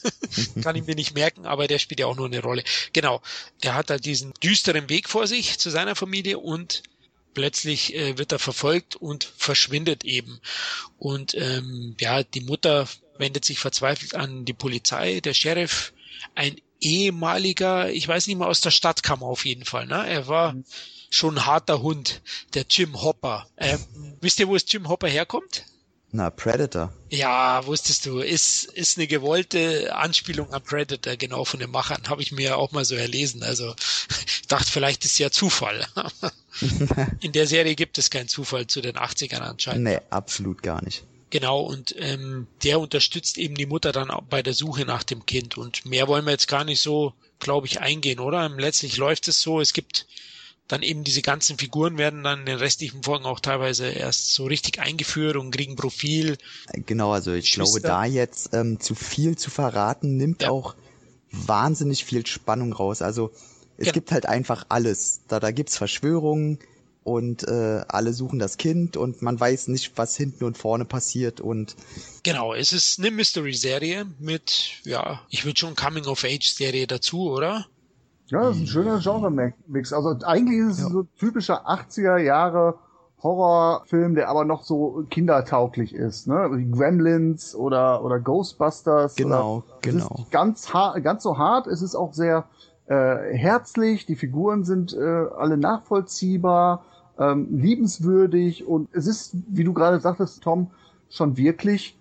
kann 0.63 0.75
ich 0.75 0.87
mir 0.87 0.95
nicht 0.95 1.13
merken, 1.13 1.45
aber 1.45 1.67
der 1.67 1.77
spielt 1.77 1.99
ja 1.99 2.07
auch 2.07 2.15
nur 2.15 2.25
eine 2.25 2.41
Rolle. 2.41 2.63
Genau. 2.93 3.21
Der 3.61 3.75
hat 3.75 3.91
halt 3.91 4.05
diesen 4.05 4.33
düsteren 4.41 4.89
Weg 4.89 5.07
vor 5.07 5.27
sich 5.27 5.59
zu 5.59 5.69
seiner 5.69 5.95
Familie 5.95 6.39
und 6.39 6.81
plötzlich 7.33 7.95
äh, 7.95 8.17
wird 8.17 8.31
er 8.31 8.39
verfolgt 8.39 8.95
und 8.95 9.23
verschwindet 9.23 10.03
eben. 10.03 10.39
Und 10.97 11.35
ähm, 11.35 11.95
ja, 11.99 12.23
die 12.23 12.41
Mutter 12.41 12.87
wendet 13.17 13.45
sich 13.45 13.59
verzweifelt 13.59 14.15
an 14.15 14.45
die 14.45 14.53
Polizei, 14.53 15.19
der 15.19 15.33
Sheriff, 15.33 15.93
ein 16.35 16.55
ehemaliger, 16.79 17.91
ich 17.91 18.07
weiß 18.07 18.27
nicht 18.27 18.37
mehr, 18.37 18.47
aus 18.47 18.61
der 18.61 18.71
Stadt 18.71 19.03
kam 19.03 19.23
auf 19.23 19.45
jeden 19.45 19.65
Fall. 19.65 19.87
Ne? 19.87 20.05
Er 20.07 20.27
war 20.27 20.53
mhm. 20.53 20.65
schon 21.09 21.37
ein 21.37 21.45
harter 21.45 21.81
Hund, 21.81 22.21
der 22.53 22.65
Jim 22.69 23.01
Hopper. 23.01 23.47
Ähm, 23.57 23.79
wisst 24.21 24.39
ihr, 24.39 24.47
wo 24.47 24.55
es 24.55 24.65
Jim 24.67 24.87
Hopper 24.87 25.07
herkommt? 25.07 25.65
Na, 26.15 26.29
Predator. 26.29 26.93
Ja, 27.09 27.65
wusstest 27.65 28.05
du, 28.05 28.19
ist, 28.19 28.65
ist 28.65 28.99
eine 28.99 29.07
gewollte 29.07 29.95
Anspielung 29.95 30.53
an 30.53 30.61
Predator, 30.61 31.15
genau 31.15 31.43
von 31.43 31.59
den 31.59 31.71
Machern, 31.71 32.07
habe 32.07 32.21
ich 32.21 32.31
mir 32.31 32.55
auch 32.59 32.71
mal 32.71 32.85
so 32.85 32.93
erlesen. 32.93 33.41
Also 33.41 33.73
ich 34.27 34.43
dachte, 34.47 34.71
vielleicht 34.71 35.05
ist 35.05 35.17
ja 35.17 35.31
Zufall. 35.31 35.87
In 37.21 37.31
der 37.31 37.47
Serie 37.47 37.73
gibt 37.73 37.97
es 37.97 38.11
keinen 38.11 38.27
Zufall 38.27 38.67
zu 38.67 38.79
den 38.81 38.95
80ern 38.95 39.39
anscheinend. 39.39 39.85
Nee, 39.85 39.99
absolut 40.11 40.61
gar 40.61 40.83
nicht. 40.83 41.03
Genau, 41.31 41.61
und 41.61 41.95
ähm, 41.97 42.45
der 42.63 42.79
unterstützt 42.79 43.39
eben 43.39 43.55
die 43.55 43.65
Mutter 43.65 43.91
dann 43.91 44.11
auch 44.11 44.21
bei 44.21 44.43
der 44.43 44.53
Suche 44.53 44.85
nach 44.85 45.01
dem 45.01 45.25
Kind. 45.25 45.57
Und 45.57 45.83
mehr 45.83 46.07
wollen 46.07 46.25
wir 46.25 46.31
jetzt 46.31 46.47
gar 46.47 46.63
nicht 46.63 46.79
so, 46.79 47.13
glaube 47.39 47.65
ich, 47.65 47.81
eingehen, 47.81 48.19
oder? 48.19 48.47
Letztlich 48.49 48.97
läuft 48.97 49.27
es 49.27 49.41
so, 49.41 49.59
es 49.59 49.73
gibt 49.73 50.05
dann 50.67 50.81
eben 50.81 51.03
diese 51.03 51.21
ganzen 51.21 51.57
Figuren 51.57 51.97
werden 51.97 52.23
dann 52.23 52.41
in 52.41 52.45
den 52.45 52.57
restlichen 52.57 53.03
Folgen 53.03 53.25
auch 53.25 53.39
teilweise 53.39 53.87
erst 53.87 54.33
so 54.33 54.45
richtig 54.45 54.79
eingeführt 54.79 55.35
und 55.35 55.51
kriegen 55.51 55.75
Profil. 55.75 56.37
Genau, 56.85 57.11
also 57.11 57.33
ich 57.33 57.51
glaube, 57.53 57.81
da 57.81 58.05
jetzt 58.05 58.53
ähm, 58.53 58.79
zu 58.79 58.95
viel 58.95 59.37
zu 59.37 59.49
verraten, 59.49 60.15
nimmt 60.15 60.43
ja. 60.43 60.49
auch 60.49 60.75
wahnsinnig 61.31 62.05
viel 62.05 62.25
Spannung 62.25 62.71
raus. 62.73 63.01
Also 63.01 63.31
es 63.77 63.87
ja. 63.87 63.91
gibt 63.91 64.11
halt 64.11 64.25
einfach 64.25 64.65
alles. 64.69 65.21
Da, 65.27 65.39
da 65.39 65.51
gibt's 65.51 65.77
Verschwörungen, 65.77 66.59
und 67.03 67.43
äh, 67.47 67.81
alle 67.87 68.13
suchen 68.13 68.39
das 68.39 68.57
Kind 68.57 68.97
und 68.97 69.21
man 69.21 69.39
weiß 69.39 69.67
nicht, 69.67 69.91
was 69.97 70.15
hinten 70.15 70.45
und 70.45 70.57
vorne 70.57 70.85
passiert 70.85 71.41
und 71.41 71.75
genau, 72.23 72.53
es 72.53 72.73
ist 72.73 72.99
eine 72.99 73.11
Mystery-Serie 73.11 74.05
mit, 74.19 74.79
ja, 74.83 75.21
ich 75.29 75.45
würde 75.45 75.59
schon 75.59 75.75
Coming-of-Age-Serie 75.75 76.87
dazu, 76.87 77.29
oder? 77.29 77.67
Ja, 78.27 78.43
das 78.43 78.55
ist 78.55 78.63
ein 78.63 78.67
schöner 78.67 78.99
Genre-Mix. 78.99 79.93
Also 79.93 80.15
eigentlich 80.25 80.59
ist 80.59 80.77
es 80.77 80.83
ja. 80.83 80.89
so 80.89 81.03
typischer 81.17 81.67
80er 81.67 82.17
Jahre 82.17 82.75
Horrorfilm, 83.21 84.15
der 84.15 84.29
aber 84.29 84.43
noch 84.43 84.63
so 84.63 85.05
kindertauglich 85.09 85.95
ist, 85.95 86.27
ne? 86.27 86.49
Wie 86.51 86.69
Gremlins 86.69 87.55
oder 87.55 88.03
oder 88.03 88.19
Ghostbusters. 88.19 89.15
Genau, 89.15 89.63
oder, 89.65 89.77
genau. 89.81 90.25
ganz 90.29 90.73
hart, 90.73 91.01
ganz 91.03 91.23
so 91.23 91.37
hart. 91.37 91.67
Es 91.67 91.81
ist 91.81 91.95
auch 91.95 92.13
sehr 92.13 92.45
äh, 92.87 93.33
herzlich. 93.33 94.05
Die 94.05 94.17
Figuren 94.17 94.65
sind 94.65 94.93
äh, 94.93 94.99
alle 94.99 95.57
nachvollziehbar 95.57 96.83
ähm, 97.17 97.47
liebenswürdig 97.51 98.67
und 98.67 98.89
es 98.93 99.07
ist, 99.07 99.35
wie 99.47 99.63
du 99.63 99.73
gerade 99.73 99.99
sagtest, 99.99 100.43
Tom, 100.43 100.71
schon 101.09 101.37
wirklich 101.37 101.97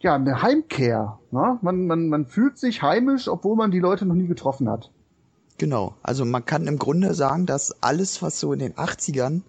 ja 0.00 0.14
eine 0.14 0.42
Heimkehr. 0.42 1.18
Ne? 1.32 1.58
Man, 1.62 1.86
man, 1.86 2.08
man 2.08 2.26
fühlt 2.26 2.58
sich 2.58 2.82
heimisch, 2.82 3.26
obwohl 3.26 3.56
man 3.56 3.70
die 3.70 3.80
Leute 3.80 4.06
noch 4.06 4.14
nie 4.14 4.26
getroffen 4.28 4.68
hat. 4.68 4.90
Genau, 5.56 5.94
also 6.02 6.24
man 6.24 6.44
kann 6.44 6.66
im 6.66 6.78
Grunde 6.78 7.14
sagen, 7.14 7.46
dass 7.46 7.82
alles, 7.82 8.22
was 8.22 8.40
so 8.40 8.52
in 8.52 8.58
den 8.58 8.74
80ern 8.74 9.42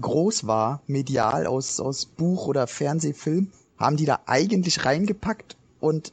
groß 0.00 0.46
war, 0.46 0.82
medial 0.86 1.46
aus, 1.46 1.80
aus 1.80 2.04
Buch 2.06 2.46
oder 2.46 2.66
Fernsehfilm, 2.66 3.50
haben 3.78 3.96
die 3.96 4.04
da 4.04 4.20
eigentlich 4.26 4.84
reingepackt 4.84 5.56
und 5.80 6.12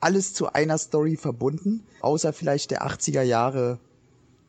alles 0.00 0.34
zu 0.34 0.52
einer 0.52 0.78
Story 0.78 1.16
verbunden, 1.16 1.82
außer 2.00 2.32
vielleicht 2.32 2.70
der 2.70 2.86
80er 2.86 3.22
Jahre 3.22 3.78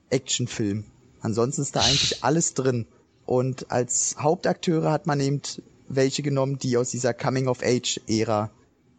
Actionfilm. 0.09 0.83
Ansonsten 1.21 1.61
ist 1.61 1.75
da 1.75 1.81
eigentlich 1.81 2.23
alles 2.23 2.53
drin. 2.53 2.85
Und 3.25 3.71
als 3.71 4.15
Hauptakteure 4.19 4.91
hat 4.91 5.07
man 5.07 5.19
eben 5.19 5.41
welche 5.87 6.21
genommen, 6.21 6.59
die 6.59 6.77
aus 6.77 6.91
dieser 6.91 7.13
Coming-of-Age-Ära 7.13 8.51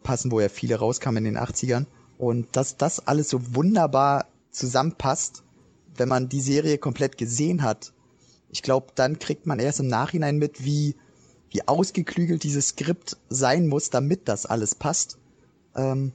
passen, 0.03 0.31
wo 0.33 0.41
ja 0.41 0.49
viele 0.49 0.77
rauskamen 0.77 1.25
in 1.25 1.35
den 1.35 1.43
80ern. 1.43 1.87
Und 2.19 2.49
dass 2.57 2.77
das 2.77 3.07
alles 3.07 3.29
so 3.29 3.55
wunderbar 3.55 4.27
zusammenpasst, 4.59 5.43
wenn 5.97 6.09
man 6.09 6.29
die 6.29 6.41
Serie 6.41 6.79
komplett 6.79 7.19
gesehen 7.19 7.63
hat, 7.63 7.93
ich 8.51 8.63
glaube, 8.63 8.89
dann 8.95 9.19
kriegt 9.19 9.47
man 9.47 9.59
erst 9.59 9.81
im 9.81 9.89
Nachhinein 9.89 10.39
mit, 10.39 10.65
wie, 10.65 10.97
wie 11.51 11.67
ausgeklügelt 11.67 12.43
dieses 12.43 12.69
Skript 12.69 13.17
sein 13.29 13.67
muss, 13.67 13.91
damit 13.91 14.29
das 14.29 14.47
alles 14.47 14.75
passt. 14.75 15.19
Ähm, 15.77 16.13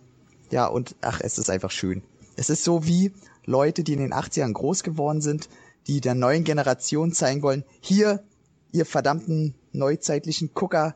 ja, 0.51 0.65
und 0.65 0.95
ach, 1.01 1.21
es 1.21 1.37
ist 1.37 1.49
einfach 1.49 1.71
schön. 1.71 2.03
Es 2.35 2.49
ist 2.49 2.63
so 2.63 2.87
wie 2.87 3.11
Leute, 3.45 3.83
die 3.83 3.93
in 3.93 3.99
den 3.99 4.13
80ern 4.13 4.53
groß 4.53 4.83
geworden 4.83 5.21
sind, 5.21 5.49
die 5.87 6.01
der 6.01 6.15
neuen 6.15 6.43
Generation 6.43 7.11
zeigen 7.11 7.41
wollen, 7.41 7.65
hier, 7.81 8.23
ihr 8.71 8.85
verdammten 8.85 9.53
neuzeitlichen 9.71 10.53
Gucker, 10.53 10.95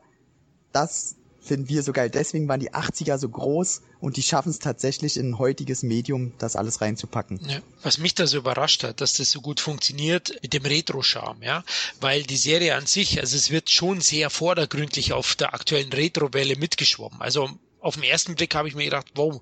das 0.72 1.16
finden 1.48 1.68
wir 1.68 1.82
so 1.82 1.92
geil. 1.92 2.10
Deswegen 2.10 2.46
waren 2.46 2.60
die 2.60 2.72
80er 2.72 3.18
so 3.18 3.28
groß 3.28 3.82
und 4.00 4.16
die 4.16 4.22
schaffen 4.22 4.50
es 4.50 4.60
tatsächlich 4.60 5.16
in 5.16 5.30
ein 5.30 5.38
heutiges 5.38 5.82
Medium, 5.82 6.32
das 6.38 6.54
alles 6.54 6.80
reinzupacken. 6.80 7.40
Ja, 7.48 7.60
was 7.82 7.98
mich 7.98 8.14
da 8.14 8.26
so 8.26 8.38
überrascht 8.38 8.84
hat, 8.84 9.00
dass 9.00 9.14
das 9.14 9.30
so 9.30 9.40
gut 9.40 9.60
funktioniert 9.60 10.38
mit 10.42 10.52
dem 10.52 10.64
Retro-Charme, 10.64 11.42
ja, 11.42 11.64
weil 12.00 12.22
die 12.22 12.36
Serie 12.36 12.76
an 12.76 12.86
sich, 12.86 13.18
also 13.18 13.36
es 13.36 13.50
wird 13.50 13.70
schon 13.70 14.00
sehr 14.00 14.30
vordergründlich 14.30 15.12
auf 15.12 15.34
der 15.34 15.54
aktuellen 15.54 15.92
Retro-Welle 15.92 16.56
mitgeschwommen. 16.56 17.20
Also 17.20 17.50
auf 17.80 17.94
den 17.94 18.04
ersten 18.04 18.34
Blick 18.34 18.54
habe 18.54 18.68
ich 18.68 18.74
mir 18.74 18.84
gedacht, 18.84 19.06
wow, 19.14 19.40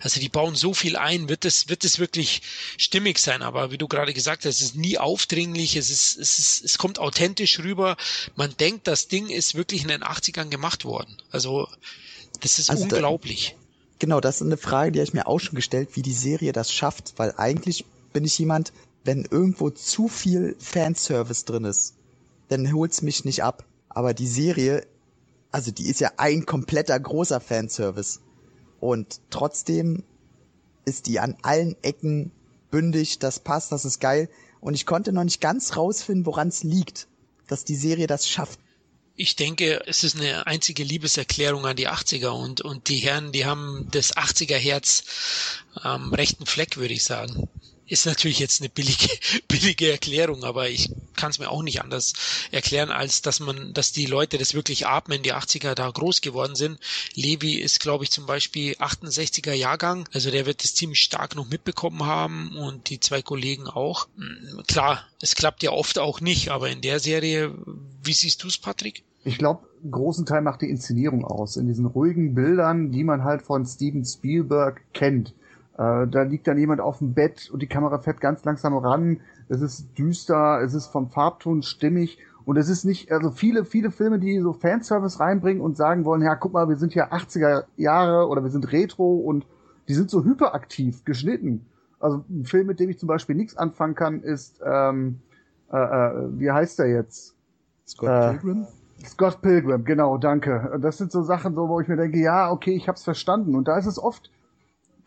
also 0.00 0.20
die 0.20 0.28
bauen 0.28 0.54
so 0.54 0.74
viel 0.74 0.96
ein, 0.96 1.28
wird 1.28 1.44
es 1.44 1.68
wird 1.68 1.84
es 1.84 1.98
wirklich 1.98 2.42
stimmig 2.76 3.18
sein, 3.18 3.42
aber 3.42 3.70
wie 3.70 3.78
du 3.78 3.88
gerade 3.88 4.12
gesagt 4.12 4.44
hast, 4.44 4.56
es 4.56 4.60
ist 4.60 4.76
nie 4.76 4.98
aufdringlich, 4.98 5.76
es 5.76 5.90
ist 5.90 6.18
es 6.18 6.38
ist 6.38 6.64
es 6.64 6.78
kommt 6.78 6.98
authentisch 6.98 7.58
rüber. 7.60 7.96
Man 8.36 8.56
denkt, 8.58 8.86
das 8.86 9.08
Ding 9.08 9.28
ist 9.28 9.54
wirklich 9.54 9.82
in 9.82 9.88
den 9.88 10.02
80ern 10.02 10.48
gemacht 10.48 10.84
worden. 10.84 11.16
Also 11.30 11.68
das 12.40 12.58
ist 12.58 12.70
also 12.70 12.82
unglaublich. 12.84 13.56
Da, 13.56 13.66
genau, 14.00 14.20
das 14.20 14.36
ist 14.36 14.42
eine 14.42 14.56
Frage, 14.56 14.92
die 14.92 14.98
habe 15.00 15.08
ich 15.08 15.14
mir 15.14 15.26
auch 15.26 15.38
schon 15.38 15.56
gestellt, 15.56 15.90
wie 15.94 16.02
die 16.02 16.12
Serie 16.12 16.52
das 16.52 16.72
schafft, 16.72 17.14
weil 17.16 17.34
eigentlich 17.36 17.84
bin 18.12 18.24
ich 18.24 18.38
jemand, 18.38 18.72
wenn 19.04 19.24
irgendwo 19.24 19.70
zu 19.70 20.08
viel 20.08 20.56
Fanservice 20.58 21.44
drin 21.44 21.64
ist, 21.64 21.94
dann 22.48 22.72
holt's 22.72 23.02
mich 23.02 23.24
nicht 23.24 23.42
ab. 23.42 23.64
Aber 23.88 24.14
die 24.14 24.26
Serie, 24.26 24.86
also 25.50 25.70
die 25.70 25.88
ist 25.88 26.00
ja 26.00 26.12
ein 26.16 26.46
kompletter 26.46 26.98
großer 26.98 27.40
Fanservice. 27.40 28.20
Und 28.80 29.20
trotzdem 29.30 30.04
ist 30.84 31.06
die 31.06 31.20
an 31.20 31.36
allen 31.42 31.76
Ecken 31.82 32.30
bündig, 32.70 33.18
das 33.18 33.40
passt, 33.40 33.72
das 33.72 33.84
ist 33.84 34.00
geil. 34.00 34.28
Und 34.60 34.74
ich 34.74 34.86
konnte 34.86 35.12
noch 35.12 35.24
nicht 35.24 35.40
ganz 35.40 35.76
rausfinden, 35.76 36.26
woran 36.26 36.48
es 36.48 36.62
liegt, 36.62 37.08
dass 37.46 37.64
die 37.64 37.76
Serie 37.76 38.06
das 38.06 38.28
schafft. 38.28 38.58
Ich 39.14 39.34
denke, 39.34 39.82
es 39.86 40.04
ist 40.04 40.16
eine 40.16 40.46
einzige 40.46 40.84
Liebeserklärung 40.84 41.66
an 41.66 41.76
die 41.76 41.88
80er 41.88 42.28
und, 42.28 42.60
und 42.60 42.88
die 42.88 42.98
Herren, 42.98 43.32
die 43.32 43.46
haben 43.46 43.88
das 43.90 44.16
80er 44.16 44.56
Herz 44.56 45.02
am 45.74 46.14
rechten 46.14 46.46
Fleck, 46.46 46.76
würde 46.76 46.94
ich 46.94 47.02
sagen 47.02 47.48
ist 47.88 48.06
natürlich 48.06 48.38
jetzt 48.38 48.60
eine 48.60 48.68
billige, 48.68 49.08
billige 49.48 49.90
Erklärung, 49.90 50.44
aber 50.44 50.68
ich 50.68 50.90
kann 51.16 51.30
es 51.30 51.38
mir 51.38 51.50
auch 51.50 51.62
nicht 51.62 51.82
anders 51.82 52.12
erklären, 52.52 52.90
als 52.90 53.22
dass 53.22 53.40
man, 53.40 53.72
dass 53.72 53.92
die 53.92 54.06
Leute 54.06 54.38
das 54.38 54.54
wirklich 54.54 54.86
atmen, 54.86 55.22
die 55.22 55.34
80er 55.34 55.74
da 55.74 55.90
groß 55.90 56.20
geworden 56.20 56.54
sind. 56.54 56.78
Levi 57.14 57.54
ist, 57.54 57.80
glaube 57.80 58.04
ich, 58.04 58.10
zum 58.10 58.26
Beispiel 58.26 58.74
68er 58.74 59.52
Jahrgang, 59.52 60.08
also 60.12 60.30
der 60.30 60.46
wird 60.46 60.62
das 60.62 60.74
ziemlich 60.74 61.00
stark 61.00 61.34
noch 61.34 61.48
mitbekommen 61.48 62.04
haben 62.04 62.56
und 62.56 62.90
die 62.90 63.00
zwei 63.00 63.22
Kollegen 63.22 63.66
auch. 63.66 64.06
Hm, 64.16 64.62
klar, 64.66 65.06
es 65.20 65.34
klappt 65.34 65.62
ja 65.62 65.70
oft 65.70 65.98
auch 65.98 66.20
nicht, 66.20 66.50
aber 66.50 66.68
in 66.70 66.80
der 66.80 67.00
Serie, 67.00 67.54
wie 68.02 68.12
siehst 68.12 68.42
du 68.42 68.48
es, 68.48 68.58
Patrick? 68.58 69.02
Ich 69.24 69.38
glaube, 69.38 69.66
großen 69.90 70.26
Teil 70.26 70.42
macht 70.42 70.62
die 70.62 70.70
Inszenierung 70.70 71.24
aus. 71.24 71.56
In 71.56 71.66
diesen 71.66 71.86
ruhigen 71.86 72.34
Bildern, 72.34 72.92
die 72.92 73.04
man 73.04 73.24
halt 73.24 73.42
von 73.42 73.66
Steven 73.66 74.04
Spielberg 74.04 74.80
kennt 74.92 75.34
äh, 75.78 76.08
da 76.08 76.22
liegt 76.22 76.48
dann 76.48 76.58
jemand 76.58 76.80
auf 76.80 76.98
dem 76.98 77.14
Bett 77.14 77.48
und 77.52 77.62
die 77.62 77.68
Kamera 77.68 77.98
fährt 77.98 78.20
ganz 78.20 78.44
langsam 78.44 78.76
ran. 78.76 79.20
Es 79.48 79.60
ist 79.60 79.96
düster, 79.96 80.60
es 80.60 80.74
ist 80.74 80.88
vom 80.88 81.08
Farbton 81.08 81.62
stimmig 81.62 82.18
und 82.44 82.56
es 82.56 82.68
ist 82.68 82.84
nicht, 82.84 83.12
also 83.12 83.30
viele, 83.30 83.64
viele 83.64 83.92
Filme, 83.92 84.18
die 84.18 84.40
so 84.40 84.52
Fanservice 84.52 85.20
reinbringen 85.20 85.62
und 85.62 85.76
sagen 85.76 86.04
wollen, 86.04 86.22
ja, 86.22 86.34
guck 86.34 86.52
mal, 86.52 86.68
wir 86.68 86.76
sind 86.76 86.94
ja 86.94 87.12
80er 87.12 87.64
Jahre 87.76 88.26
oder 88.26 88.42
wir 88.42 88.50
sind 88.50 88.72
Retro 88.72 89.18
und 89.18 89.46
die 89.86 89.94
sind 89.94 90.10
so 90.10 90.24
hyperaktiv 90.24 91.04
geschnitten. 91.04 91.64
Also 92.00 92.24
ein 92.28 92.44
Film, 92.44 92.66
mit 92.66 92.80
dem 92.80 92.90
ich 92.90 92.98
zum 92.98 93.06
Beispiel 93.06 93.36
nichts 93.36 93.56
anfangen 93.56 93.94
kann, 93.94 94.20
ist, 94.22 94.60
ähm, 94.64 95.20
äh, 95.72 95.76
äh, 95.76 96.28
wie 96.38 96.50
heißt 96.50 96.80
der 96.80 96.88
jetzt? 96.88 97.36
Scott 97.86 98.08
äh, 98.08 98.30
Pilgrim? 98.30 98.66
Scott 99.04 99.40
Pilgrim, 99.42 99.84
genau, 99.84 100.18
danke. 100.18 100.76
Das 100.82 100.98
sind 100.98 101.12
so 101.12 101.22
Sachen, 101.22 101.54
so, 101.54 101.68
wo 101.68 101.80
ich 101.80 101.86
mir 101.86 101.96
denke, 101.96 102.18
ja, 102.18 102.50
okay, 102.50 102.74
ich 102.74 102.88
hab's 102.88 103.04
verstanden. 103.04 103.54
Und 103.54 103.68
da 103.68 103.78
ist 103.78 103.86
es 103.86 104.02
oft 104.02 104.30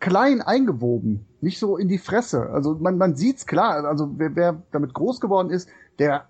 klein 0.02 0.42
eingewoben, 0.42 1.24
nicht 1.40 1.60
so 1.60 1.76
in 1.76 1.86
die 1.86 1.98
Fresse. 1.98 2.50
Also 2.50 2.74
man, 2.74 2.98
man 2.98 3.14
sieht's 3.14 3.46
klar, 3.46 3.84
also 3.84 4.10
wer, 4.16 4.34
wer 4.34 4.62
damit 4.72 4.94
groß 4.94 5.20
geworden 5.20 5.50
ist, 5.50 5.68
der, 6.00 6.26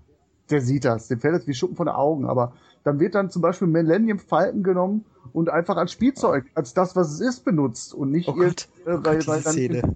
der 0.51 0.61
sieht 0.61 0.85
das, 0.85 1.09
dem 1.09 1.21
fällt 1.21 1.37
es 1.37 1.47
wie 1.47 1.55
Schuppen 1.55 1.75
von 1.75 1.87
den 1.87 1.95
Augen, 1.95 2.27
aber 2.27 2.53
dann 2.85 3.01
wird 3.01 3.15
dann 3.15 3.31
zum 3.31 3.41
Beispiel 3.41 3.67
Millennium 3.67 4.19
Falcon 4.19 4.63
genommen 4.63 5.07
und 5.33 5.49
einfach 5.49 5.79
als 5.79 5.91
Spielzeug, 5.91 6.45
als 6.55 6.75
das, 6.75 6.95
was 6.97 7.13
es 7.15 7.21
ist, 7.21 7.47
benutzt 7.47 7.95
und 7.95 8.11
nicht 8.11 8.29
oh 8.29 8.35
Gott, 8.35 8.69
äh, 8.85 8.91
oh 8.91 9.05
weil, 9.05 9.17
Gott, 9.17 9.29
weil 9.29 9.43
dann 9.43 9.53
Szene. 9.55 9.83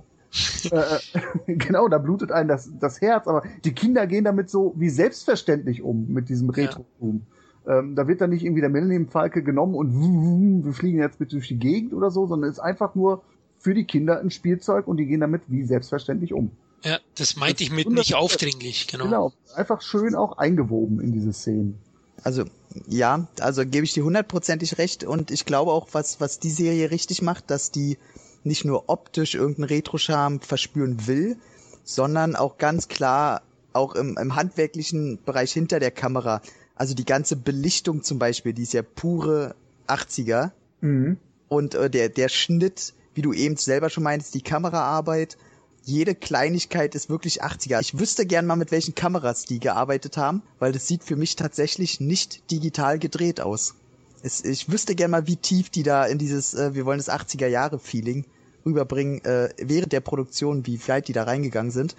Äh, 0.71 0.77
äh, 0.77 1.55
genau, 1.55 1.89
da 1.89 1.97
blutet 1.97 2.31
einem 2.31 2.49
das, 2.49 2.69
das 2.79 3.01
Herz, 3.01 3.27
aber 3.27 3.43
die 3.65 3.73
Kinder 3.73 4.07
gehen 4.07 4.25
damit 4.25 4.51
so 4.51 4.75
wie 4.77 4.91
selbstverständlich 4.91 5.83
um, 5.83 6.09
mit 6.09 6.29
diesem 6.29 6.51
Retro-Boom. 6.51 7.23
Ja. 7.67 7.79
Ähm, 7.79 7.95
da 7.95 8.07
wird 8.07 8.21
dann 8.21 8.31
nicht 8.31 8.45
irgendwie 8.45 8.61
der 8.61 8.69
Millennium 8.69 9.09
Falke 9.09 9.43
genommen 9.43 9.75
und 9.75 10.65
wir 10.65 10.73
fliegen 10.75 10.99
jetzt 10.99 11.21
mit 11.21 11.33
durch 11.33 11.49
die 11.49 11.59
Gegend 11.59 11.95
oder 11.95 12.11
so, 12.11 12.27
sondern 12.27 12.51
es 12.51 12.59
ist 12.59 12.63
einfach 12.63 12.95
nur 12.95 13.23
für 13.67 13.75
die 13.75 13.85
Kinder 13.85 14.21
ein 14.21 14.31
Spielzeug 14.31 14.87
und 14.87 14.97
die 14.97 15.07
gehen 15.07 15.19
damit 15.19 15.43
wie 15.49 15.65
selbstverständlich 15.65 16.33
um. 16.33 16.53
Ja, 16.85 17.01
das 17.17 17.35
meinte 17.35 17.65
ich 17.65 17.73
mit 17.73 17.91
nicht 17.91 18.15
aufdringlich, 18.15 18.87
genau. 18.87 19.05
Genau, 19.07 19.33
einfach 19.57 19.83
schön 19.83 20.15
auch 20.15 20.39
eingewoben 20.39 21.01
in 21.01 21.11
diese 21.11 21.33
Szenen. 21.33 21.77
Also 22.23 22.45
ja, 22.87 23.27
also 23.41 23.67
gebe 23.67 23.85
ich 23.85 23.93
dir 23.93 24.05
hundertprozentig 24.05 24.79
recht 24.79 25.03
und 25.03 25.33
ich 25.33 25.47
glaube 25.47 25.73
auch, 25.73 25.89
was, 25.91 26.21
was 26.21 26.39
die 26.39 26.51
Serie 26.51 26.93
richtig 26.93 27.23
macht, 27.23 27.51
dass 27.51 27.73
die 27.73 27.99
nicht 28.45 28.65
nur 28.65 28.89
optisch 28.89 29.35
irgendeinen 29.35 29.65
Retro-Charme 29.65 30.39
verspüren 30.39 31.09
will, 31.09 31.37
sondern 31.83 32.37
auch 32.37 32.59
ganz 32.59 32.87
klar 32.87 33.43
auch 33.73 33.97
im, 33.97 34.17
im 34.17 34.37
handwerklichen 34.37 35.19
Bereich 35.25 35.51
hinter 35.51 35.81
der 35.81 35.91
Kamera. 35.91 36.41
Also 36.77 36.95
die 36.95 37.05
ganze 37.05 37.35
Belichtung 37.35 38.05
zum 38.05 38.21
Beispiel, 38.21 38.53
die 38.53 38.63
ist 38.63 38.75
ja 38.75 38.83
pure 38.83 39.57
80er. 39.89 40.53
Mhm. 40.83 41.17
Und 41.49 41.75
äh, 41.75 41.91
der, 41.91 42.11
der 42.11 42.29
Schnitt, 42.29 42.95
wie 43.17 43.23
du 43.23 43.33
eben 43.33 43.57
selber 43.57 43.91
schon 43.91 44.05
meinst, 44.05 44.35
die 44.35 44.43
Kameraarbeit, 44.43 45.39
jede 45.85 46.15
Kleinigkeit 46.15 46.95
ist 46.95 47.09
wirklich 47.09 47.43
80er. 47.43 47.81
Ich 47.81 47.99
wüsste 47.99 48.27
gern 48.27 48.45
mal, 48.45 48.57
mit 48.57 48.73
welchen 48.73 48.95
Kameras 48.95 49.45
die 49.45 49.59
gearbeitet 49.59 50.17
haben, 50.17 50.43
weil 50.59 50.73
das 50.73 50.87
sieht 50.87 51.03
für 51.03 51.17
mich 51.17 51.35
tatsächlich 51.37 51.99
nicht 51.99 52.51
digital 52.51 52.99
gedreht 52.99 53.41
aus. 53.41 53.75
Es, 54.23 54.45
ich 54.45 54.71
wüsste 54.71 54.95
gern 54.95 55.13
mal, 55.13 55.27
wie 55.27 55.37
tief 55.37 55.71
die 55.71 55.83
da 55.83 56.05
in 56.05 56.19
dieses, 56.19 56.55
äh, 56.55 56.75
wir 56.75 56.85
wollen 56.85 56.99
das 56.99 57.09
80er 57.09 57.47
Jahre 57.47 57.79
Feeling 57.79 58.25
rüberbringen, 58.67 59.25
äh, 59.25 59.49
während 59.59 59.93
der 59.93 60.01
Produktion, 60.01 60.67
wie 60.67 60.81
weit 60.89 61.09
die 61.09 61.13
da 61.13 61.23
reingegangen 61.23 61.71
sind. 61.71 61.97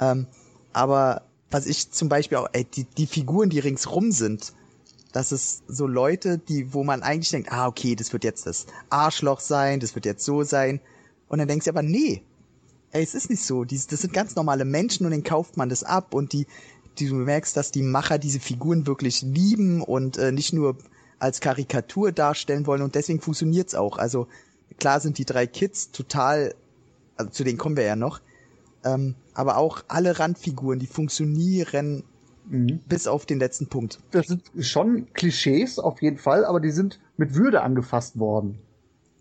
Ähm, 0.00 0.26
aber 0.72 1.22
was 1.50 1.66
ich 1.66 1.90
zum 1.90 2.08
Beispiel 2.08 2.38
auch, 2.38 2.48
ey, 2.52 2.64
die, 2.64 2.84
die 2.84 3.06
Figuren, 3.06 3.48
die 3.48 3.60
ringsrum 3.60 4.12
sind, 4.12 4.52
dass 5.12 5.32
es 5.32 5.62
so 5.68 5.86
Leute, 5.86 6.38
die, 6.38 6.74
wo 6.74 6.84
man 6.84 7.02
eigentlich 7.02 7.30
denkt, 7.30 7.52
ah, 7.52 7.66
okay, 7.66 7.94
das 7.94 8.12
wird 8.12 8.24
jetzt 8.24 8.46
das 8.46 8.66
Arschloch 8.90 9.40
sein, 9.40 9.80
das 9.80 9.94
wird 9.94 10.04
jetzt 10.04 10.24
so 10.24 10.42
sein. 10.42 10.80
Und 11.28 11.38
dann 11.38 11.48
denkst 11.48 11.64
du 11.64 11.70
aber, 11.70 11.82
nee, 11.82 12.22
ey, 12.92 13.02
es 13.02 13.14
ist 13.14 13.30
nicht 13.30 13.42
so. 13.42 13.64
Die, 13.64 13.76
das 13.76 14.00
sind 14.00 14.12
ganz 14.12 14.34
normale 14.34 14.64
Menschen 14.64 15.06
und 15.06 15.12
den 15.12 15.24
kauft 15.24 15.56
man 15.56 15.68
das 15.68 15.84
ab 15.84 16.14
und 16.14 16.32
die, 16.32 16.46
die 16.98 17.08
du 17.08 17.14
merkst, 17.14 17.56
dass 17.56 17.70
die 17.70 17.82
Macher 17.82 18.18
diese 18.18 18.40
Figuren 18.40 18.86
wirklich 18.86 19.22
lieben 19.22 19.82
und 19.82 20.18
äh, 20.18 20.32
nicht 20.32 20.52
nur 20.52 20.76
als 21.18 21.40
Karikatur 21.40 22.12
darstellen 22.12 22.66
wollen 22.66 22.82
und 22.82 22.94
deswegen 22.94 23.20
funktioniert's 23.20 23.74
auch. 23.74 23.98
Also 23.98 24.28
klar 24.78 25.00
sind 25.00 25.18
die 25.18 25.24
drei 25.24 25.46
Kids 25.46 25.90
total, 25.90 26.54
also 27.16 27.30
zu 27.30 27.44
denen 27.44 27.58
kommen 27.58 27.76
wir 27.76 27.84
ja 27.84 27.96
noch, 27.96 28.20
ähm, 28.84 29.14
aber 29.34 29.56
auch 29.56 29.82
alle 29.88 30.18
Randfiguren, 30.18 30.78
die 30.78 30.86
funktionieren 30.86 32.04
Mhm. 32.48 32.80
Bis 32.88 33.06
auf 33.06 33.26
den 33.26 33.38
letzten 33.38 33.66
Punkt. 33.66 34.00
Das 34.10 34.26
sind 34.26 34.42
schon 34.60 35.12
Klischees 35.12 35.78
auf 35.78 36.00
jeden 36.02 36.18
Fall, 36.18 36.44
aber 36.44 36.60
die 36.60 36.70
sind 36.70 36.98
mit 37.16 37.34
Würde 37.34 37.62
angefasst 37.62 38.18
worden. 38.18 38.58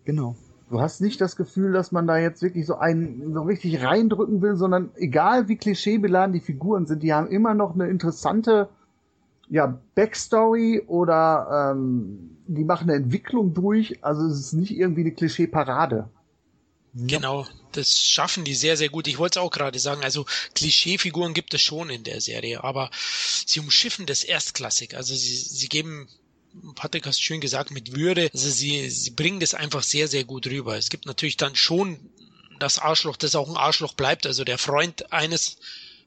Genau. 0.06 0.36
Du 0.70 0.82
hast 0.82 1.00
nicht 1.00 1.22
das 1.22 1.36
Gefühl, 1.36 1.72
dass 1.72 1.92
man 1.92 2.08
da 2.08 2.18
jetzt 2.18 2.42
wirklich 2.42 2.66
so 2.66 2.76
einen 2.76 3.34
so 3.34 3.42
richtig 3.44 3.84
reindrücken 3.84 4.42
will, 4.42 4.56
sondern 4.58 4.90
egal 4.96 5.48
wie 5.48 5.56
klischeebeladen 5.56 6.34
die 6.34 6.42
Figuren 6.42 6.86
sind, 6.86 7.04
die 7.04 7.14
haben 7.14 7.28
immer 7.28 7.54
noch 7.54 7.74
eine 7.74 7.88
interessante 7.88 8.70
ja, 9.50 9.80
Backstory 9.96 10.84
oder 10.88 11.74
ähm, 11.74 12.38
die 12.48 12.66
machen 12.66 12.90
eine 12.90 13.00
Entwicklung 13.00 13.54
durch. 13.54 14.04
Also 14.04 14.26
es 14.26 14.40
ist 14.40 14.54
nicht 14.54 14.78
irgendwie 14.78 15.02
eine 15.02 15.12
Klischee-Parade. 15.12 16.10
Genau, 16.94 17.48
das 17.74 18.00
schaffen 18.00 18.44
die 18.44 18.56
sehr, 18.56 18.76
sehr 18.76 18.90
gut. 18.90 19.08
Ich 19.08 19.20
wollte 19.20 19.40
es 19.40 19.44
auch 19.44 19.52
gerade 19.52 19.78
sagen, 19.78 20.04
also 20.04 20.26
Klischeefiguren 20.56 21.34
gibt 21.34 21.54
es 21.54 21.62
schon 21.62 21.90
in 21.90 22.04
der 22.04 22.22
Serie, 22.22 22.64
aber 22.64 22.90
sie 23.46 23.60
umschiffen 23.60 24.06
das 24.06 24.24
erstklassig. 24.24 24.96
Also 24.96 25.16
sie, 25.16 25.36
sie 25.36 25.70
geben 25.70 26.08
Patrick 26.76 27.06
hast 27.06 27.22
schön 27.22 27.42
gesagt, 27.42 27.72
mit 27.72 27.96
Würde. 27.96 28.30
Also 28.34 28.50
sie, 28.50 28.90
sie 28.90 29.12
bringen 29.12 29.40
das 29.40 29.54
einfach 29.54 29.84
sehr, 29.84 30.08
sehr 30.08 30.24
gut 30.24 30.48
rüber. 30.48 30.78
Es 30.78 30.90
gibt 30.90 31.06
natürlich 31.06 31.38
dann 31.38 31.56
schon 31.56 32.00
das 32.60 32.80
Arschloch, 32.80 33.18
das 33.18 33.36
auch 33.36 33.50
ein 33.50 33.58
Arschloch 33.58 33.94
bleibt. 33.94 34.26
Also 34.26 34.44
der 34.44 34.58
Freund 34.58 35.12
eines 35.12 35.58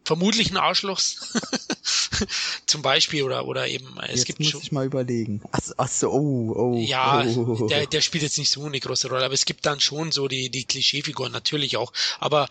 vermutlichen 0.05 0.57
Arschlochs 0.57 1.39
zum 2.67 2.83
Beispiel 2.83 3.23
oder 3.23 3.47
oder 3.47 3.69
eben 3.69 3.87
es 4.09 4.17
jetzt 4.21 4.27
gibt 4.27 4.41
muss 4.41 4.49
schon, 4.49 4.61
ich 4.63 4.73
mal 4.73 4.87
überlegen 4.87 5.43
ach, 5.53 5.61
ach 5.77 5.89
so 5.89 6.11
oh 6.11 6.53
oh 6.57 6.77
ja 6.79 7.25
oh. 7.25 7.67
Der, 7.69 7.87
der 7.87 8.01
spielt 8.01 8.23
jetzt 8.23 8.39
nicht 8.39 8.51
so 8.51 8.65
eine 8.65 8.81
große 8.81 9.09
Rolle 9.09 9.25
aber 9.25 9.35
es 9.35 9.45
gibt 9.45 9.67
dann 9.67 9.81
schon 9.81 10.11
so 10.11 10.27
die 10.27 10.51
die 10.51 10.65
Klischeefiguren 10.65 11.33
natürlich 11.33 11.77
auch 11.77 11.93
aber 12.19 12.49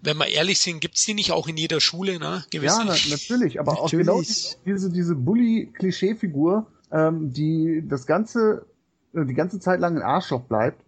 wenn 0.00 0.16
wir 0.16 0.28
ehrlich 0.28 0.60
sind 0.60 0.80
gibt's 0.80 1.04
die 1.04 1.14
nicht 1.14 1.32
auch 1.32 1.48
in 1.48 1.56
jeder 1.56 1.80
Schule 1.80 2.18
ne 2.18 2.44
Gewiss 2.50 2.72
ja 2.72 2.84
na, 2.84 2.94
natürlich 3.08 3.58
aber 3.60 3.74
natürlich. 3.74 4.08
auch 4.08 4.16
genau 4.16 4.22
diese 4.64 4.90
diese 4.90 5.14
Bully 5.14 5.70
Klischeefigur 5.74 6.66
ähm, 6.92 7.32
die 7.32 7.82
das 7.86 8.06
ganze 8.06 8.66
die 9.12 9.34
ganze 9.34 9.60
Zeit 9.60 9.80
lang 9.80 9.96
ein 9.96 10.02
Arschloch 10.02 10.42
bleibt 10.42 10.80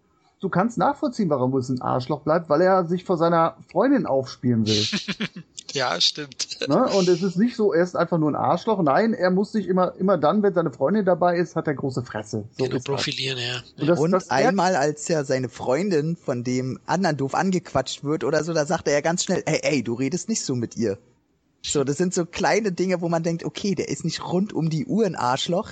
du 0.45 0.51
kannst 0.51 0.79
nachvollziehen, 0.79 1.31
warum 1.31 1.57
es 1.57 1.69
ein 1.71 1.81
Arschloch 1.81 2.21
bleibt, 2.21 2.49
weil 2.49 2.61
er 2.61 2.85
sich 2.85 3.05
vor 3.05 3.17
seiner 3.17 3.57
Freundin 3.71 4.07
aufspielen 4.07 4.67
will. 4.67 4.85
Ja, 5.73 6.01
stimmt. 6.01 6.61
Ne? 6.69 6.87
Und 6.87 7.09
es 7.09 7.21
ist 7.25 7.37
nicht 7.37 7.57
so, 7.57 7.73
er 7.73 7.83
ist 7.83 7.97
einfach 7.97 8.17
nur 8.17 8.31
ein 8.31 8.37
Arschloch. 8.37 8.81
Nein, 8.81 9.13
er 9.13 9.33
muss 9.33 9.51
sich 9.51 9.67
immer, 9.67 9.93
immer 9.99 10.17
dann, 10.17 10.41
wenn 10.45 10.55
seine 10.55 10.71
Freundin 10.71 11.05
dabei 11.05 11.37
ist, 11.37 11.57
hat 11.57 11.67
er 11.67 11.75
große 11.75 12.05
Fresse. 12.05 12.45
So 12.57 12.67
genau, 12.67 12.81
profilieren, 12.85 13.39
ja. 13.39 13.61
Und, 13.81 13.89
das, 13.89 13.99
und 13.99 14.13
das 14.13 14.31
einmal, 14.31 14.77
als 14.77 15.09
ja 15.09 15.25
seine 15.25 15.49
Freundin 15.49 16.15
von 16.15 16.45
dem 16.45 16.79
anderen 16.87 17.17
doof 17.17 17.35
angequatscht 17.35 18.05
wird 18.05 18.23
oder 18.23 18.45
so, 18.45 18.53
da 18.53 18.67
sagt 18.67 18.87
er 18.87 18.95
ja 18.95 19.01
ganz 19.01 19.25
schnell, 19.25 19.43
ey, 19.47 19.59
ey, 19.65 19.83
du 19.83 19.95
redest 19.95 20.29
nicht 20.29 20.45
so 20.45 20.55
mit 20.55 20.77
ihr. 20.77 20.97
So, 21.61 21.83
das 21.83 21.97
sind 21.97 22.15
so 22.15 22.25
kleine 22.25 22.71
Dinge, 22.71 23.01
wo 23.01 23.09
man 23.09 23.25
denkt, 23.25 23.45
okay, 23.45 23.75
der 23.75 23.89
ist 23.89 24.05
nicht 24.05 24.25
rund 24.25 24.53
um 24.53 24.71
die 24.71 24.87
Uhr 24.87 25.05
ein 25.07 25.17
Arschloch, 25.17 25.71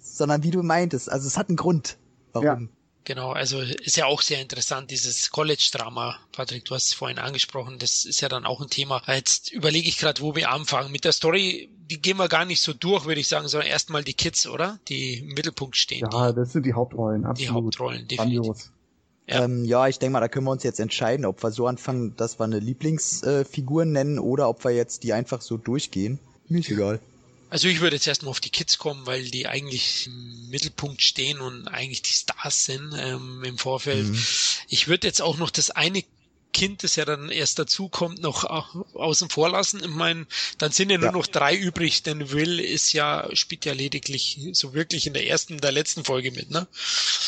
sondern 0.00 0.44
wie 0.44 0.50
du 0.50 0.62
meintest, 0.62 1.12
also 1.12 1.26
es 1.26 1.36
hat 1.36 1.50
einen 1.50 1.56
Grund, 1.56 1.98
warum. 2.32 2.46
Ja. 2.46 2.58
Genau, 3.04 3.32
also 3.32 3.60
ist 3.60 3.96
ja 3.96 4.06
auch 4.06 4.22
sehr 4.22 4.40
interessant, 4.40 4.90
dieses 4.90 5.30
College-Drama. 5.30 6.18
Patrick, 6.30 6.64
du 6.64 6.74
hast 6.74 6.86
es 6.86 6.92
vorhin 6.94 7.18
angesprochen, 7.18 7.78
das 7.78 8.04
ist 8.04 8.20
ja 8.20 8.28
dann 8.28 8.46
auch 8.46 8.60
ein 8.60 8.70
Thema. 8.70 9.02
Jetzt 9.06 9.50
überlege 9.50 9.88
ich 9.88 9.98
gerade, 9.98 10.22
wo 10.22 10.36
wir 10.36 10.50
anfangen. 10.50 10.92
Mit 10.92 11.04
der 11.04 11.12
Story, 11.12 11.68
die 11.90 12.00
gehen 12.00 12.16
wir 12.16 12.28
gar 12.28 12.44
nicht 12.44 12.60
so 12.60 12.72
durch, 12.72 13.04
würde 13.04 13.20
ich 13.20 13.28
sagen, 13.28 13.48
sondern 13.48 13.68
erstmal 13.68 14.04
die 14.04 14.14
Kids, 14.14 14.46
oder? 14.46 14.78
Die 14.88 15.18
im 15.18 15.34
Mittelpunkt 15.34 15.76
stehen. 15.76 16.08
Ja, 16.12 16.32
das 16.32 16.52
sind 16.52 16.64
die 16.64 16.74
Hauptrollen, 16.74 17.24
absolut. 17.24 17.48
Die 17.48 17.54
Hauptrollen, 17.54 18.08
definitiv. 18.08 18.42
Grandios. 18.42 18.70
Ja. 19.26 19.44
Ähm, 19.44 19.64
ja, 19.64 19.88
ich 19.88 19.98
denke 19.98 20.12
mal, 20.12 20.20
da 20.20 20.28
können 20.28 20.46
wir 20.46 20.50
uns 20.50 20.62
jetzt 20.62 20.80
entscheiden, 20.80 21.24
ob 21.26 21.42
wir 21.42 21.50
so 21.50 21.66
anfangen, 21.66 22.16
dass 22.16 22.38
wir 22.38 22.44
eine 22.44 22.58
Lieblingsfigur 22.58 23.82
äh, 23.82 23.86
nennen 23.86 24.18
oder 24.18 24.48
ob 24.48 24.64
wir 24.64 24.72
jetzt 24.72 25.04
die 25.04 25.12
einfach 25.12 25.40
so 25.40 25.56
durchgehen. 25.56 26.18
Mir 26.48 26.60
ist 26.60 26.70
egal. 26.70 27.00
Also 27.52 27.68
ich 27.68 27.80
würde 27.82 27.96
jetzt 27.96 28.06
erstmal 28.06 28.30
auf 28.30 28.40
die 28.40 28.48
Kids 28.48 28.78
kommen, 28.78 29.04
weil 29.04 29.24
die 29.24 29.46
eigentlich 29.46 30.06
im 30.06 30.48
Mittelpunkt 30.48 31.02
stehen 31.02 31.38
und 31.38 31.68
eigentlich 31.68 32.00
die 32.00 32.14
Stars 32.14 32.64
sind 32.64 32.94
ähm, 32.98 33.44
im 33.44 33.58
Vorfeld. 33.58 34.06
Mhm. 34.06 34.24
Ich 34.68 34.88
würde 34.88 35.06
jetzt 35.06 35.20
auch 35.20 35.36
noch 35.36 35.50
das 35.50 35.70
eine 35.70 36.02
Kind, 36.54 36.82
das 36.82 36.96
ja 36.96 37.04
dann 37.04 37.28
erst 37.28 37.58
dazukommt, 37.58 38.22
noch 38.22 38.44
außen 38.94 39.28
vor 39.28 39.50
lassen. 39.50 39.80
Ich 39.84 39.90
meine, 39.90 40.26
dann 40.56 40.72
sind 40.72 40.88
ja 40.88 40.96
nur 40.96 41.08
ja. 41.08 41.12
noch 41.12 41.26
drei 41.26 41.54
übrig, 41.54 42.02
denn 42.02 42.30
Will 42.30 42.58
ist 42.58 42.94
ja, 42.94 43.28
spielt 43.34 43.66
ja 43.66 43.74
lediglich 43.74 44.40
so 44.52 44.72
wirklich 44.72 45.06
in 45.06 45.12
der 45.12 45.26
ersten, 45.26 45.58
der 45.58 45.72
letzten 45.72 46.04
Folge 46.04 46.32
mit, 46.32 46.50
ne? 46.50 46.66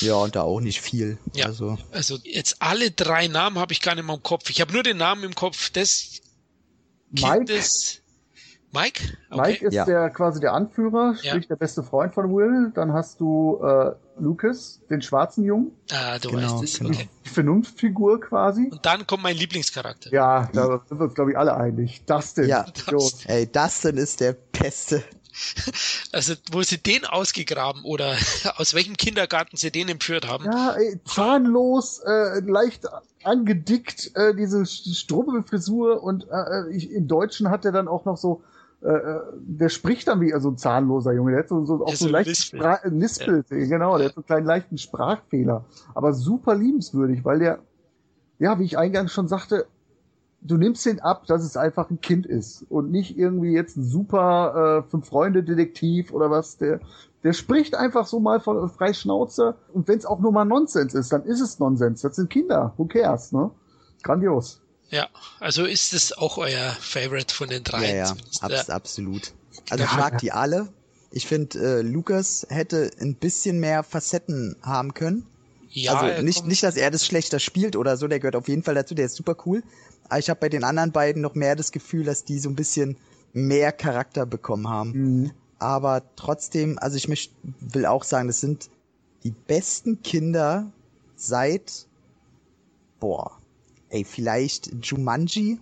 Ja, 0.01 0.15
und 0.15 0.37
da 0.37 0.41
auch 0.41 0.61
nicht 0.61 0.81
viel. 0.81 1.19
Ja. 1.35 1.45
Also, 1.49 1.77
also 1.91 2.19
jetzt 2.25 2.63
alle 2.63 2.91
drei 2.91 3.29
Namen 3.29 3.59
habe 3.59 3.75
ich 3.75 3.83
gar 3.83 3.95
nicht 3.95 4.07
mehr 4.07 4.15
im 4.15 4.23
Kopf. 4.23 4.49
Ich 4.49 4.63
habe 4.63 4.73
nur 4.73 4.83
den 4.85 4.97
Namen 4.97 5.23
im 5.23 5.35
Kopf 5.35 5.69
des 5.69 6.23
Kindes. 7.15 8.01
Mike? 8.75 9.17
Okay. 9.31 9.41
Mike 9.41 9.67
ist 9.67 9.75
ja. 9.75 9.85
der 9.85 10.11
quasi 10.11 10.41
der 10.41 10.53
Anführer, 10.53 11.15
sprich 11.15 11.45
ja. 11.45 11.49
der 11.49 11.57
beste 11.57 11.83
Freund 11.83 12.13
von 12.13 12.35
Will. 12.35 12.73
Dann 12.75 12.93
hast 12.93 13.21
du 13.21 13.61
äh, 13.63 13.93
Lucas, 14.19 14.81
den 14.91 15.01
schwarzen 15.01 15.45
Jungen. 15.45 15.71
Ah, 15.93 16.19
du 16.19 16.31
genau, 16.31 16.55
weißt 16.55 16.65
es. 16.65 16.79
Genau. 16.79 16.91
Okay. 16.91 17.09
Die 17.25 17.29
Vernunftfigur 17.29 18.21
quasi. 18.21 18.69
Und 18.71 18.85
dann 18.85 19.07
kommt 19.07 19.23
mein 19.23 19.37
Lieblingscharakter. 19.37 20.13
Ja, 20.13 20.49
da 20.53 20.83
sind 20.89 20.99
wir 20.99 21.05
uns, 21.05 21.15
glaube 21.15 21.31
ich, 21.31 21.39
alle 21.39 21.57
einig. 21.57 22.05
Dustin. 22.07 22.49
Ja, 22.49 22.67
Dustin. 22.89 23.31
ey, 23.31 23.47
Dustin 23.51 23.97
ist 23.97 24.21
der 24.21 24.33
Beste. 24.33 25.03
Also, 26.13 26.35
wo 26.53 26.63
sie 26.63 26.79
den 26.79 27.05
ausgegraben 27.05 27.83
oder 27.83 28.15
aus 28.57 28.73
welchem 28.73 28.97
Kindergarten 28.97 29.57
sie 29.57 29.73
den 29.73 29.89
entführt 29.89 30.29
haben. 30.29 30.45
Ja, 30.45 30.75
ey, 30.75 31.01
zahnlos, 31.05 31.99
äh, 32.07 32.39
leicht 32.39 32.87
angedickt, 33.25 34.13
äh, 34.15 34.35
diese 34.37 34.65
Strubbelfrisur 34.65 36.03
und 36.05 36.27
äh, 36.31 36.71
ich, 36.71 36.91
im 36.93 37.09
Deutschen 37.09 37.51
hat 37.51 37.65
er 37.65 37.73
dann 37.73 37.89
auch 37.89 38.05
noch 38.05 38.17
so 38.17 38.45
äh, 38.85 38.89
äh, 38.89 39.21
der 39.39 39.71
spricht 39.71 40.09
dann 40.09 40.21
wie 40.21 40.35
also 40.35 40.51
ein 40.51 40.59
zahnloser 40.59 41.15
Junge. 41.15 41.31
Der 41.31 41.41
hat 41.41 41.49
so, 41.49 41.65
so 41.65 41.85
auch 41.87 41.95
so, 41.95 42.05
so 42.05 42.09
leicht 42.11 42.29
Nispel, 42.29 42.79
Nispel 42.91 43.45
ja. 43.49 43.67
genau, 43.67 43.97
der 43.97 44.09
hat 44.09 44.15
so 44.15 44.21
einen 44.21 44.27
kleinen 44.27 44.47
leichten 44.47 44.77
Sprachfehler. 44.77 45.65
Aber 45.95 46.13
super 46.13 46.55
liebenswürdig, 46.55 47.25
weil 47.25 47.39
der, 47.39 47.61
ja, 48.39 48.59
wie 48.59 48.65
ich 48.65 48.77
eingangs 48.77 49.13
schon 49.13 49.27
sagte, 49.27 49.65
du 50.43 50.59
nimmst 50.59 50.85
den 50.85 51.01
ab, 51.01 51.27
dass 51.27 51.43
es 51.43 51.57
einfach 51.57 51.89
ein 51.89 52.03
Kind 52.03 52.27
ist 52.27 52.67
und 52.69 52.91
nicht 52.91 53.17
irgendwie 53.17 53.53
jetzt 53.53 53.79
ein 53.79 53.85
super 53.85 54.85
äh, 54.85 54.91
Fünf-Freunde-Detektiv 54.91 56.13
oder 56.13 56.31
was. 56.31 56.59
Der, 56.59 56.81
der 57.23 57.33
spricht 57.33 57.75
einfach 57.75 58.07
so 58.07 58.21
mal 58.21 58.39
von 58.39 58.69
frei 58.69 58.93
Schnauze 58.93 59.55
und 59.73 59.89
wenn 59.89 59.97
es 59.97 60.05
auch 60.05 60.21
nur 60.21 60.31
mal 60.31 60.45
Nonsens 60.45 60.93
ist, 60.93 61.11
dann 61.11 61.23
ist 61.23 61.41
es 61.41 61.59
Nonsens. 61.59 62.03
Das 62.03 62.17
sind 62.17 62.29
Kinder, 62.29 62.75
who 62.77 62.85
cares, 62.85 63.33
ne? 63.33 63.51
Grandios. 64.03 64.61
Ja, 64.95 65.09
also 65.41 65.65
ist 65.65 65.93
es 65.93 66.17
auch 66.17 66.39
euer 66.39 66.71
Favorite 66.81 67.35
von 67.35 67.49
den 67.49 67.65
drei? 67.65 67.97
Ja, 67.97 68.15
ja, 68.15 68.17
abs 68.43 68.71
absolut. 68.71 69.33
Also 69.69 69.83
ich 69.83 69.93
mag 69.97 70.19
die 70.19 70.31
alle. 70.31 70.69
Ich 71.11 71.27
finde, 71.27 71.59
äh, 71.59 71.83
Lukas 71.83 72.47
hätte 72.49 72.93
ein 73.01 73.17
bisschen 73.17 73.59
mehr 73.59 73.83
Facetten 73.83 74.55
haben 74.63 74.95
können. 74.95 75.27
Ja, 75.71 75.95
also 75.95 76.23
nicht, 76.23 76.47
nicht, 76.47 76.63
dass 76.63 76.77
er 76.77 76.93
das 76.93 77.05
schlechter 77.05 77.41
spielt 77.41 77.75
oder 77.75 77.97
so, 77.97 78.07
der 78.07 78.21
gehört 78.21 78.37
auf 78.37 78.47
jeden 78.47 78.63
Fall 78.63 78.77
dazu, 78.77 78.95
der 78.95 79.07
ist 79.07 79.17
super 79.17 79.37
cool. 79.45 79.65
Aber 80.09 80.21
ich 80.21 80.31
habe 80.31 80.39
bei 80.39 80.49
den 80.49 80.63
anderen 80.63 80.93
beiden 80.93 81.23
noch 81.23 81.35
mehr 81.35 81.57
das 81.57 81.73
Gefühl, 81.73 82.05
dass 82.05 82.25
die 82.25 82.39
so 82.39 82.49
ein 82.49 82.55
bisschen 82.55 82.97
mehr 83.33 83.73
Charakter 83.73 84.27
bekommen 84.27 84.69
haben. 84.69 84.91
Mhm. 84.93 85.31
Aber 85.59 86.03
trotzdem, 86.15 86.79
also 86.79 86.97
ich 86.97 87.09
möcht, 87.09 87.33
will 87.59 87.87
auch 87.87 88.05
sagen, 88.05 88.29
das 88.29 88.39
sind 88.39 88.71
die 89.25 89.33
besten 89.33 90.03
Kinder 90.03 90.71
seit, 91.17 91.87
boah, 93.01 93.41
ey, 93.95 94.05
vielleicht 94.05 94.71
Jumanji? 94.83 95.59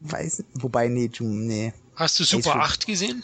Weiß, 0.00 0.44
wobei, 0.54 0.88
nee, 0.88 1.10
Jum, 1.12 1.46
nee. 1.46 1.72
Hast 1.94 2.20
du 2.20 2.24
Super 2.24 2.56
8 2.56 2.86
gesehen? 2.86 3.22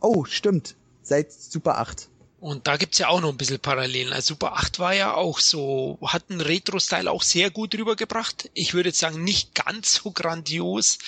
Oh, 0.00 0.24
stimmt. 0.24 0.74
Seit 1.02 1.32
Super 1.32 1.78
8. 1.78 2.08
Und 2.40 2.66
da 2.66 2.76
gibt's 2.76 2.98
ja 2.98 3.08
auch 3.08 3.22
noch 3.22 3.30
ein 3.30 3.38
bisschen 3.38 3.58
Parallelen. 3.58 4.12
Also 4.12 4.34
Super 4.34 4.54
8 4.54 4.78
war 4.78 4.94
ja 4.94 5.14
auch 5.14 5.38
so, 5.38 5.98
hat 6.02 6.24
einen 6.28 6.42
Retro-Style 6.42 7.10
auch 7.10 7.22
sehr 7.22 7.50
gut 7.50 7.74
rübergebracht. 7.74 8.50
Ich 8.52 8.74
würde 8.74 8.90
jetzt 8.90 8.98
sagen, 8.98 9.24
nicht 9.24 9.54
ganz 9.54 9.94
so 9.94 10.10
grandios, 10.10 10.98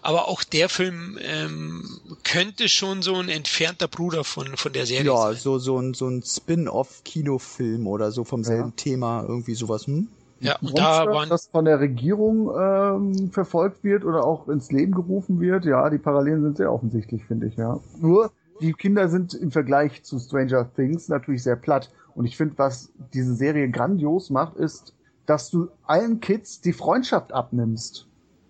aber 0.00 0.26
auch 0.26 0.42
der 0.42 0.68
Film 0.68 1.18
ähm, 1.22 2.00
könnte 2.24 2.68
schon 2.68 3.02
so 3.02 3.14
ein 3.14 3.28
entfernter 3.28 3.86
Bruder 3.86 4.24
von, 4.24 4.56
von 4.56 4.72
der 4.72 4.86
Serie 4.86 5.06
ja, 5.06 5.16
sein. 5.16 5.34
Ja, 5.34 5.38
so, 5.38 5.58
so 5.60 5.78
ein, 5.78 5.94
so 5.94 6.08
ein 6.08 6.24
Spin-off-Kinofilm 6.24 7.86
oder 7.86 8.10
so 8.10 8.24
vom 8.24 8.42
selben 8.42 8.70
ja. 8.70 8.74
Thema, 8.76 9.24
irgendwie 9.28 9.54
sowas, 9.54 9.86
hm? 9.86 10.08
Ja, 10.42 10.58
und 10.60 10.76
da 10.76 11.06
waren 11.06 11.28
das 11.28 11.46
von 11.46 11.64
der 11.64 11.78
Regierung 11.78 12.50
ähm, 12.58 13.30
verfolgt 13.30 13.84
wird 13.84 14.04
oder 14.04 14.24
auch 14.24 14.48
ins 14.48 14.72
Leben 14.72 14.92
gerufen 14.92 15.40
wird. 15.40 15.64
Ja, 15.64 15.88
die 15.88 15.98
Parallelen 15.98 16.42
sind 16.42 16.56
sehr 16.56 16.72
offensichtlich, 16.72 17.24
finde 17.24 17.46
ich, 17.46 17.56
ja. 17.56 17.78
Nur 18.00 18.32
die 18.60 18.72
Kinder 18.72 19.08
sind 19.08 19.34
im 19.34 19.52
Vergleich 19.52 20.02
zu 20.02 20.18
Stranger 20.18 20.68
Things 20.74 21.08
natürlich 21.08 21.44
sehr 21.44 21.56
platt. 21.56 21.92
Und 22.14 22.24
ich 22.24 22.36
finde, 22.36 22.58
was 22.58 22.92
diese 23.14 23.34
Serie 23.34 23.70
grandios 23.70 24.30
macht, 24.30 24.56
ist, 24.56 24.94
dass 25.26 25.50
du 25.50 25.68
allen 25.84 26.20
Kids 26.20 26.60
die 26.60 26.72
Freundschaft 26.72 27.32
abnimmst. 27.32 28.08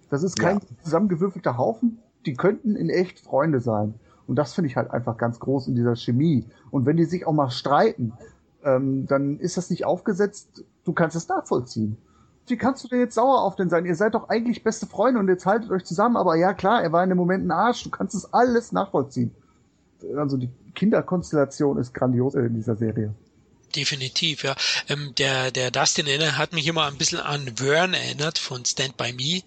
Das 0.08 0.22
ist 0.22 0.38
kein 0.38 0.58
ja. 0.58 0.82
zusammengewürfelter 0.82 1.58
Haufen. 1.58 1.98
Die 2.24 2.34
könnten 2.34 2.74
in 2.74 2.88
echt 2.88 3.20
Freunde 3.20 3.60
sein. 3.60 3.94
Und 4.26 4.36
das 4.36 4.54
finde 4.54 4.68
ich 4.68 4.76
halt 4.76 4.90
einfach 4.90 5.16
ganz 5.18 5.40
groß 5.40 5.68
in 5.68 5.74
dieser 5.74 5.96
Chemie. 5.96 6.46
Und 6.70 6.86
wenn 6.86 6.96
die 6.96 7.04
sich 7.04 7.26
auch 7.26 7.32
mal 7.32 7.50
streiten, 7.50 8.12
ähm, 8.64 9.06
dann 9.06 9.38
ist 9.38 9.56
das 9.56 9.70
nicht 9.70 9.84
aufgesetzt, 9.84 10.64
du 10.84 10.92
kannst 10.92 11.16
es 11.16 11.28
nachvollziehen. 11.28 11.96
Wie 12.46 12.56
kannst 12.56 12.82
du 12.84 12.88
denn 12.88 13.00
jetzt 13.00 13.14
sauer 13.14 13.42
auf 13.42 13.54
den 13.56 13.68
sein? 13.68 13.86
Ihr 13.86 13.94
seid 13.94 14.14
doch 14.14 14.28
eigentlich 14.28 14.64
beste 14.64 14.86
Freunde 14.86 15.20
und 15.20 15.28
jetzt 15.28 15.46
haltet 15.46 15.70
euch 15.70 15.84
zusammen, 15.84 16.16
aber 16.16 16.36
ja 16.36 16.54
klar, 16.54 16.82
er 16.82 16.92
war 16.92 17.02
in 17.02 17.08
dem 17.08 17.18
Moment 17.18 17.46
ein 17.46 17.50
Arsch, 17.50 17.84
du 17.84 17.90
kannst 17.90 18.14
es 18.14 18.32
alles 18.32 18.72
nachvollziehen. 18.72 19.32
Also 20.16 20.36
die 20.36 20.50
Kinderkonstellation 20.74 21.78
ist 21.78 21.94
grandios 21.94 22.34
in 22.34 22.54
dieser 22.54 22.74
Serie. 22.74 23.14
Definitiv, 23.74 24.44
ja. 24.44 24.54
Ähm, 24.88 25.14
der, 25.16 25.50
der 25.50 25.70
Dustin 25.70 26.06
Enner 26.06 26.36
hat 26.36 26.52
mich 26.52 26.66
immer 26.66 26.86
ein 26.86 26.98
bisschen 26.98 27.20
an 27.20 27.56
Vern 27.56 27.94
erinnert 27.94 28.38
von 28.38 28.64
Stand 28.64 28.96
By 28.96 29.12
Me. 29.12 29.42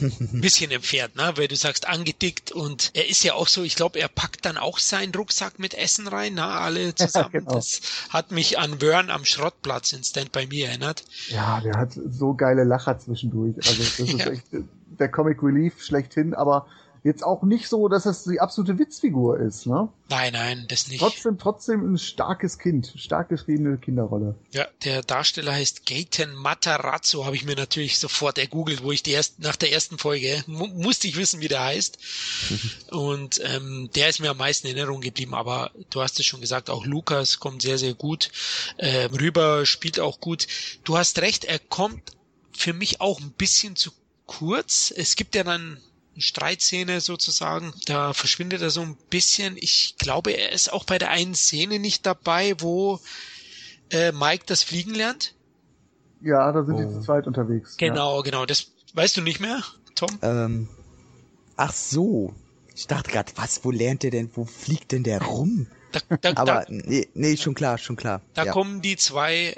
Ein 0.00 0.40
bisschen 0.40 0.70
entfernt, 0.70 1.16
ne? 1.16 1.32
Weil 1.36 1.48
du 1.48 1.56
sagst 1.56 1.88
angedickt 1.88 2.52
und 2.52 2.90
er 2.94 3.08
ist 3.08 3.24
ja 3.24 3.34
auch 3.34 3.48
so, 3.48 3.62
ich 3.62 3.76
glaube, 3.76 3.98
er 3.98 4.08
packt 4.08 4.44
dann 4.44 4.56
auch 4.56 4.78
seinen 4.78 5.14
Rucksack 5.14 5.58
mit 5.58 5.74
Essen 5.74 6.06
rein, 6.06 6.34
ne? 6.34 6.44
Alle 6.44 6.94
zusammen. 6.94 7.30
Ja, 7.32 7.40
genau. 7.40 7.54
Das 7.54 7.80
hat 8.10 8.30
mich 8.30 8.58
an 8.58 8.80
Vern 8.80 9.10
am 9.10 9.24
Schrottplatz 9.24 9.92
in 9.92 10.04
Stand 10.04 10.32
By 10.32 10.46
Me 10.46 10.62
erinnert. 10.62 11.04
Ja, 11.28 11.60
der 11.60 11.76
hat 11.76 11.92
so 11.92 12.34
geile 12.34 12.64
Lacher 12.64 12.98
zwischendurch. 12.98 13.56
Also 13.56 13.82
das 13.82 13.98
ist 13.98 14.12
ja. 14.12 14.26
echt 14.30 14.46
der 14.98 15.08
Comic 15.10 15.42
Relief 15.42 15.82
schlechthin, 15.82 16.34
aber 16.34 16.66
jetzt 17.06 17.24
auch 17.24 17.42
nicht 17.42 17.68
so, 17.68 17.88
dass 17.88 18.04
es 18.04 18.24
die 18.24 18.40
absolute 18.40 18.78
Witzfigur 18.78 19.38
ist, 19.38 19.66
ne? 19.66 19.88
Nein, 20.08 20.32
nein, 20.32 20.66
das 20.68 20.88
nicht. 20.88 21.00
Trotzdem, 21.00 21.38
trotzdem 21.38 21.94
ein 21.94 21.98
starkes 21.98 22.58
Kind, 22.58 22.92
stark 22.96 23.28
geschriebene 23.28 23.78
Kinderrolle. 23.78 24.34
Ja, 24.52 24.66
der 24.84 25.02
Darsteller 25.02 25.52
heißt 25.52 25.86
Gaten 25.86 26.34
Matarazzo, 26.34 27.24
habe 27.24 27.36
ich 27.36 27.44
mir 27.44 27.56
natürlich 27.56 27.98
sofort 27.98 28.38
ergoogelt, 28.38 28.82
wo 28.82 28.92
ich 28.92 29.02
die 29.02 29.12
erst, 29.12 29.38
nach 29.38 29.56
der 29.56 29.72
ersten 29.72 29.98
Folge 29.98 30.42
mu 30.46 30.66
musste 30.66 31.06
ich 31.08 31.16
wissen, 31.16 31.40
wie 31.40 31.48
der 31.48 31.64
heißt. 31.64 31.98
Und 32.90 33.40
ähm, 33.44 33.88
der 33.94 34.08
ist 34.08 34.20
mir 34.20 34.30
am 34.30 34.38
meisten 34.38 34.66
in 34.66 34.76
Erinnerung 34.76 35.00
geblieben, 35.00 35.34
aber 35.34 35.70
du 35.90 36.02
hast 36.02 36.18
es 36.18 36.26
schon 36.26 36.40
gesagt, 36.40 36.68
auch 36.68 36.84
Lukas 36.84 37.38
kommt 37.38 37.62
sehr, 37.62 37.78
sehr 37.78 37.94
gut 37.94 38.30
äh, 38.78 39.04
rüber, 39.04 39.64
spielt 39.64 40.00
auch 40.00 40.20
gut. 40.20 40.46
Du 40.84 40.98
hast 40.98 41.20
recht, 41.20 41.44
er 41.44 41.60
kommt 41.60 42.16
für 42.52 42.72
mich 42.72 43.00
auch 43.00 43.20
ein 43.20 43.30
bisschen 43.30 43.76
zu 43.76 43.92
kurz. 44.26 44.92
Es 44.94 45.16
gibt 45.16 45.34
ja 45.34 45.44
dann 45.44 45.80
Streitszene 46.18 47.00
sozusagen. 47.00 47.72
Da 47.86 48.12
verschwindet 48.12 48.62
er 48.62 48.70
so 48.70 48.82
ein 48.82 48.96
bisschen. 49.10 49.56
Ich 49.56 49.96
glaube, 49.98 50.32
er 50.32 50.52
ist 50.52 50.72
auch 50.72 50.84
bei 50.84 50.98
der 50.98 51.10
einen 51.10 51.34
Szene 51.34 51.78
nicht 51.78 52.06
dabei, 52.06 52.54
wo 52.58 53.00
äh, 53.90 54.12
Mike 54.12 54.44
das 54.46 54.62
Fliegen 54.62 54.94
lernt. 54.94 55.34
Ja, 56.20 56.50
da 56.52 56.64
sind 56.64 56.74
oh. 56.74 56.78
die 56.78 56.88
zu 56.88 57.00
zweit 57.00 57.26
unterwegs. 57.26 57.76
Genau, 57.76 58.16
ja. 58.16 58.22
genau. 58.22 58.46
Das 58.46 58.72
weißt 58.94 59.16
du 59.16 59.22
nicht 59.22 59.40
mehr, 59.40 59.62
Tom? 59.94 60.10
Ähm, 60.22 60.68
ach 61.56 61.72
so. 61.72 62.34
Ich 62.74 62.86
dachte 62.86 63.10
gerade, 63.10 63.32
was, 63.36 63.64
wo 63.64 63.70
lernt 63.70 64.04
er 64.04 64.10
denn, 64.10 64.30
wo 64.34 64.44
fliegt 64.44 64.92
denn 64.92 65.02
der 65.02 65.22
rum? 65.22 65.66
Da, 65.92 66.16
da, 66.16 66.30
Aber 66.34 66.44
da, 66.44 66.64
nee, 66.68 67.08
nee, 67.14 67.36
schon 67.36 67.54
klar, 67.54 67.78
schon 67.78 67.96
klar. 67.96 68.20
Da 68.34 68.44
ja. 68.44 68.52
kommen 68.52 68.82
die 68.82 68.96
zwei 68.96 69.54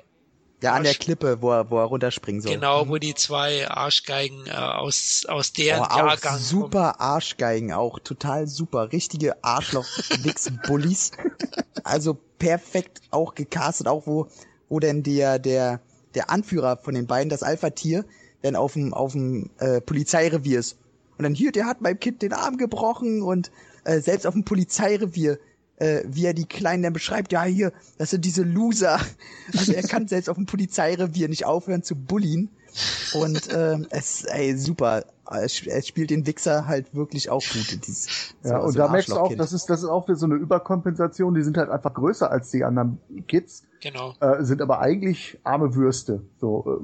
ja, 0.61 0.75
an 0.75 0.83
der 0.83 0.94
Klippe, 0.94 1.40
wo 1.40 1.53
er, 1.53 1.71
wo 1.71 1.79
er 1.79 1.85
runterspringen 1.85 2.40
soll. 2.40 2.53
Genau, 2.53 2.88
wo 2.88 2.99
die 2.99 3.14
zwei 3.14 3.68
Arschgeigen 3.68 4.47
äh, 4.47 4.51
aus, 4.51 5.25
aus 5.29 5.53
deren 5.53 5.83
oh, 5.83 5.97
Jahrgang 5.97 6.38
Super 6.38 6.92
kommen. 6.92 7.01
Arschgeigen 7.01 7.73
auch, 7.73 8.01
total 8.01 8.47
super. 8.49 8.90
Richtige 8.92 9.42
Arschloch-Wix-Bullies. 9.44 11.12
also 11.85 12.18
perfekt 12.38 13.01
auch 13.11 13.35
gecastet, 13.35 13.87
auch 13.87 14.07
wo, 14.07 14.27
wo 14.68 14.81
denn 14.81 15.03
der, 15.03 15.38
der, 15.38 15.81
der 16.14 16.31
Anführer 16.31 16.77
von 16.77 16.94
den 16.94 17.07
beiden, 17.07 17.31
das 17.31 17.42
Alpha-Tier, 17.42 18.05
denn 18.42 18.57
auf 18.57 18.73
dem, 18.73 18.92
auf 18.94 19.12
dem 19.12 19.51
äh, 19.59 19.81
Polizeirevier 19.81 20.59
ist. 20.59 20.77
Und 21.18 21.23
dann 21.25 21.35
hier, 21.35 21.53
der 21.53 21.66
hat 21.66 21.81
meinem 21.81 22.01
Kind 22.01 22.23
den 22.23 22.33
Arm 22.33 22.57
gebrochen 22.57 23.23
und 23.23 23.51
äh, 23.85 24.01
selbst 24.01 24.27
auf 24.27 24.35
dem 24.35 24.44
Polizeirevier, 24.44 25.38
äh, 25.78 26.02
wie 26.06 26.26
er 26.26 26.34
die 26.34 26.44
Kleinen 26.46 26.82
dann 26.82 26.92
beschreibt, 26.92 27.32
ja 27.32 27.44
hier, 27.44 27.72
das 27.98 28.10
sind 28.10 28.24
diese 28.24 28.42
Loser. 28.42 28.98
Also 29.56 29.72
er 29.72 29.82
kann 29.82 30.06
selbst 30.08 30.28
auf 30.28 30.36
dem 30.36 30.44
Polizeirevier 30.46 31.28
nicht 31.28 31.46
aufhören 31.46 31.82
zu 31.82 31.96
bullien. 31.96 32.50
Und 33.14 33.50
äh, 33.50 33.78
es, 33.90 34.24
ey, 34.24 34.56
super. 34.56 35.04
Es, 35.30 35.66
es 35.66 35.86
spielt 35.88 36.10
den 36.10 36.26
Wichser 36.26 36.66
halt 36.66 36.94
wirklich 36.94 37.30
auch 37.30 37.42
gut. 37.42 37.86
Dieses, 37.86 38.34
ja, 38.44 38.60
so- 38.60 38.66
und 38.66 38.72
so 38.72 38.78
da 38.78 38.88
merkst 38.88 39.08
du 39.10 39.16
auch, 39.16 39.34
das 39.34 39.52
ist, 39.54 39.66
das 39.70 39.82
ist 39.82 39.88
auch 39.88 40.06
wieder 40.06 40.16
so 40.16 40.26
eine 40.26 40.34
Überkompensation. 40.36 41.34
Die 41.34 41.42
sind 41.42 41.56
halt 41.56 41.70
einfach 41.70 41.94
größer 41.94 42.30
als 42.30 42.50
die 42.50 42.62
anderen 42.64 42.98
Kids, 43.26 43.64
Genau. 43.80 44.14
äh, 44.20 44.42
sind 44.44 44.60
aber 44.60 44.80
eigentlich 44.80 45.38
arme 45.44 45.74
Würste. 45.74 46.22
So, 46.40 46.80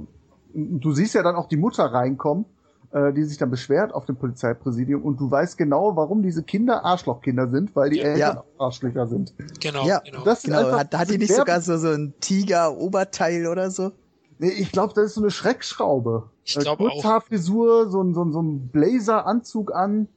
äh, 0.55 0.59
du 0.79 0.93
siehst 0.93 1.15
ja 1.15 1.23
dann 1.23 1.37
auch 1.37 1.49
die 1.49 1.57
Mutter 1.59 1.85
reinkommen, 1.85 2.47
äh, 2.95 3.13
die 3.13 3.25
sich 3.25 3.37
dann 3.39 3.51
beschwert 3.51 3.93
auf 3.93 4.07
dem 4.07 4.17
Polizeipräsidium 4.17 5.03
und 5.03 5.21
du 5.21 5.31
weißt 5.31 5.59
genau, 5.59 5.97
warum 5.97 6.23
diese 6.23 6.43
Kinder 6.45 6.85
Arschlochkinder 6.85 7.51
sind, 7.51 7.75
weil 7.77 7.91
die 7.91 7.99
Ja. 7.99 8.05
Eltern 8.05 8.19
Ja. 8.37 8.45
auch 8.59 8.65
Arschlöcher 8.67 9.07
sind. 9.09 9.35
Genau. 9.61 9.87
Ja, 9.87 9.99
genau. 9.99 10.23
Das 10.25 10.43
Genau, 10.45 10.59
einfach- 10.61 10.79
hat, 10.79 10.95
hat 10.95 11.11
die 11.11 11.19
nicht 11.19 11.35
sogar 11.35 11.61
so, 11.61 11.77
so 11.77 11.89
ein 11.89 12.15
Tiger-Oberteil 12.21 13.47
oder 13.47 13.71
so? 13.71 13.93
Nee, 14.39 14.49
ich 14.51 14.73
glaube, 14.73 14.95
das 14.95 15.07
ist 15.07 15.15
so 15.15 15.21
eine 15.21 15.31
Schreckschraube. 15.31 16.31
Ich 16.45 16.57
Äh, 16.57 16.61
glaub 16.61 16.81
auch. 16.81 16.91
Kurzhaarfrisur, 16.91 17.91
so 17.91 18.03
ein, 18.03 18.15
so 18.15 18.25
ein, 18.25 18.33
so 18.33 18.41
ein 18.43 18.69
Blazer-Anzug 18.69 19.75
an. 19.75 20.09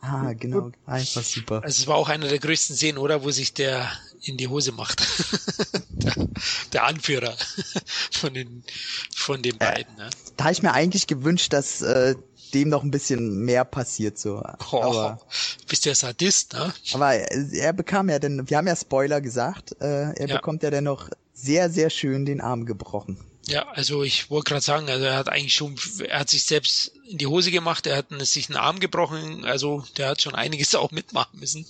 Ah, 0.00 0.32
genau. 0.32 0.70
Einfach 0.86 1.22
super. 1.22 1.56
Also 1.56 1.82
es 1.82 1.86
war 1.86 1.96
auch 1.96 2.08
einer 2.08 2.26
der 2.26 2.38
größten 2.38 2.74
Szenen, 2.76 2.98
oder? 2.98 3.22
Wo 3.22 3.30
sich 3.30 3.52
der 3.54 3.82
in 4.22 4.36
die 4.36 4.48
Hose 4.48 4.72
macht. 4.72 5.00
der, 6.04 6.14
der 6.72 6.84
Anführer 6.84 7.36
von 8.10 8.34
den, 8.34 8.64
von 9.14 9.42
den 9.42 9.58
beiden. 9.58 9.94
Ne? 9.96 10.10
Da 10.36 10.44
habe 10.44 10.52
ich 10.52 10.62
mir 10.62 10.72
eigentlich 10.72 11.06
gewünscht, 11.06 11.52
dass 11.52 11.82
äh, 11.82 12.14
dem 12.54 12.68
noch 12.68 12.82
ein 12.82 12.90
bisschen 12.90 13.44
mehr 13.44 13.64
passiert 13.64 14.18
so. 14.18 14.42
Oh, 14.72 14.82
Aber, 14.82 15.20
bist 15.68 15.86
der 15.86 15.94
Sadist, 15.94 16.52
ne? 16.54 16.72
aber 16.92 17.14
er, 17.14 17.72
bekam 17.72 18.08
ja 18.08 18.18
denn, 18.18 18.48
wir 18.48 18.56
haben 18.56 18.66
ja 18.66 18.76
Spoiler 18.76 19.20
gesagt, 19.20 19.76
äh, 19.80 20.12
er 20.12 20.28
Ja. 20.28 20.36
bekommt 20.36 20.62
ja 20.62 20.70
dann 20.70 20.84
noch 20.84 21.08
sehr, 21.32 21.70
sehr 21.70 21.90
schön 21.90 22.26
den 22.26 22.40
Arm 22.40 22.66
gebrochen. 22.66 23.18
Ja, 23.50 23.66
also 23.74 24.02
ich 24.04 24.30
wollte 24.30 24.50
gerade 24.50 24.60
sagen, 24.62 24.88
also 24.88 25.04
er 25.04 25.16
hat 25.16 25.28
eigentlich 25.28 25.54
schon, 25.54 25.74
er 26.08 26.20
hat 26.20 26.28
sich 26.30 26.44
selbst 26.44 26.92
in 27.10 27.18
die 27.18 27.26
Hose 27.26 27.50
gemacht, 27.50 27.86
er 27.86 27.96
hat 27.96 28.06
sich 28.20 28.48
einen 28.48 28.56
Arm 28.58 28.78
gebrochen, 28.78 29.44
also 29.44 29.82
der 29.98 30.08
hat 30.10 30.22
schon 30.22 30.34
einiges 30.34 30.74
auch 30.76 30.92
mitmachen 30.92 31.38
müssen. 31.40 31.66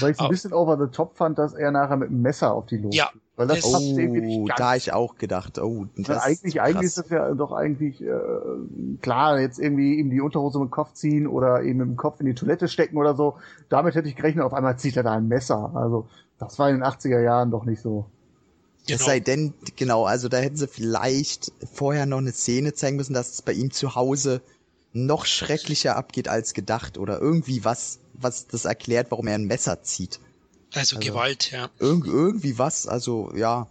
Weil 0.00 0.12
ich 0.12 0.16
es 0.16 0.20
ein 0.20 0.28
bisschen 0.30 0.52
over 0.52 0.78
the 0.78 0.90
top 0.90 1.16
fand, 1.16 1.38
dass 1.38 1.52
er 1.52 1.70
nachher 1.70 1.96
mit 1.96 2.08
einem 2.08 2.22
Messer 2.22 2.52
auf 2.52 2.66
die 2.66 2.78
los. 2.78 2.94
Ja. 2.94 3.10
Weil 3.36 3.46
das 3.46 3.60
Das- 3.60 3.80
nicht 3.82 4.38
Oh, 4.40 4.44
ganz. 4.46 4.58
da 4.58 4.70
hab 4.70 4.76
ich 4.78 4.92
auch 4.92 5.16
gedacht, 5.16 5.58
oh, 5.60 5.86
das 5.96 6.08
Weil 6.08 6.18
eigentlich, 6.18 6.60
eigentlich 6.60 6.86
ist 6.86 6.98
das 6.98 7.08
ja 7.10 7.32
doch 7.34 7.52
eigentlich 7.52 8.00
äh, 8.02 8.08
klar, 9.00 9.38
jetzt 9.38 9.58
irgendwie 9.60 9.94
ihm 10.00 10.10
die 10.10 10.20
Unterhose 10.20 10.58
mit 10.58 10.68
dem 10.68 10.70
Kopf 10.72 10.94
ziehen 10.94 11.26
oder 11.28 11.62
ihm 11.62 11.76
mit 11.76 11.86
dem 11.86 11.96
Kopf 11.96 12.18
in 12.20 12.26
die 12.26 12.34
Toilette 12.34 12.66
stecken 12.66 12.96
oder 12.96 13.14
so. 13.14 13.36
Damit 13.68 13.94
hätte 13.94 14.08
ich 14.08 14.16
gerechnet, 14.16 14.44
auf 14.44 14.54
einmal 14.54 14.76
zieht 14.78 14.96
er 14.96 15.04
da 15.04 15.12
ein 15.12 15.28
Messer. 15.28 15.70
Also 15.74 16.08
das 16.40 16.58
war 16.58 16.68
in 16.68 16.76
den 16.76 16.84
80er 16.84 17.20
Jahren 17.22 17.50
doch 17.52 17.64
nicht 17.64 17.80
so. 17.80 18.06
Es 18.82 18.86
Genau. 18.98 19.04
sei 19.04 19.20
denn, 19.20 19.54
genau, 19.76 20.04
also 20.06 20.28
da 20.28 20.38
hätten 20.38 20.56
sie 20.56 20.66
vielleicht 20.66 21.52
vorher 21.72 22.06
noch 22.06 22.18
eine 22.18 22.32
Szene 22.32 22.72
zeigen 22.72 22.96
müssen, 22.96 23.12
dass 23.12 23.32
es 23.32 23.42
bei 23.42 23.52
ihm 23.52 23.70
zu 23.70 23.94
Hause 23.94 24.40
noch 24.94 25.26
schrecklicher 25.26 25.96
abgeht 25.96 26.28
als 26.28 26.54
gedacht 26.54 26.96
oder 26.96 27.20
irgendwie 27.20 27.64
was, 27.64 27.98
was 28.14 28.46
das 28.46 28.64
erklärt, 28.64 29.10
warum 29.10 29.26
er 29.26 29.34
ein 29.34 29.44
Messer 29.44 29.82
zieht. 29.82 30.20
Also, 30.74 30.96
Also- 30.96 31.08
Gewalt, 31.08 31.50
ja. 31.50 31.68
Irg 31.78 32.06
irgendwie 32.06 32.58
was, 32.58 32.86
also 32.86 33.30
ja, 33.34 33.68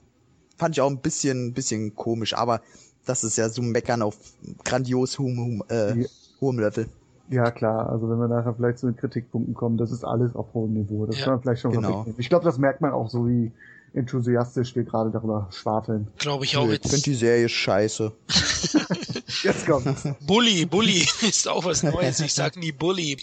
fand 0.58 0.76
ich 0.76 0.82
auch 0.82 0.89
ein 0.89 1.00
bisschen, 1.00 1.54
bisschen 1.54 1.96
komisch, 1.96 2.36
aber 2.36 2.62
das 3.06 3.24
ist 3.24 3.38
ja 3.38 3.50
so 3.50 3.62
ein 3.63 3.70
Meckern 3.72 4.02
auf 4.04 4.17
grandios 4.63 5.17
hohem, 5.17 5.38
hohem, 5.39 5.63
äh, 5.70 6.02
Ja. 6.02 6.08
hohem 6.41 6.60
Level. 6.60 6.88
Ja 7.30 7.52
klar, 7.52 7.89
also 7.89 8.08
wenn 8.10 8.17
wir 8.20 8.28
nachher 8.28 8.54
vielleicht 8.54 8.78
zu 8.80 8.86
den 8.86 8.96
Kritikpunkten 8.96 9.54
kommen, 9.56 9.78
das 9.78 9.91
ist 9.91 10.04
alles 10.06 10.36
auf 10.36 10.54
hohem 10.54 10.74
Niveau. 10.74 11.06
Das 11.08 11.17
Ja. 11.17 11.26
kann 11.26 11.34
man 11.36 11.41
vielleicht 11.41 11.62
schon 11.62 11.72
Genau. 11.72 12.06
Ich 12.17 12.30
glaube, 12.30 12.46
das 12.46 12.58
merkt 12.58 12.82
man 12.82 12.91
auch 12.91 13.10
so, 13.10 13.28
wie 13.28 13.52
enthusiastisch 13.98 14.76
wir 14.76 14.84
gerade 14.84 15.12
darüber 15.12 15.50
schwafeln. 15.52 16.08
Glaube 16.18 16.46
ich 16.46 16.56
auch 16.58 16.66
Ich 16.66 16.74
jetzt. 16.74 16.90
finde 16.90 17.04
die 17.04 17.16
Serie 17.16 17.50
scheiße. 17.50 18.12
Jetzt 19.44 19.66
kommt's. 19.66 20.04
Bully, 20.22 20.66
Bully 20.66 21.08
ist 21.22 21.48
auch 21.48 21.66
was 21.66 21.84
Neues. 21.84 22.20
Ich 22.20 22.34
sag 22.34 22.56
nie 22.56 22.72
Bully. 22.72 23.18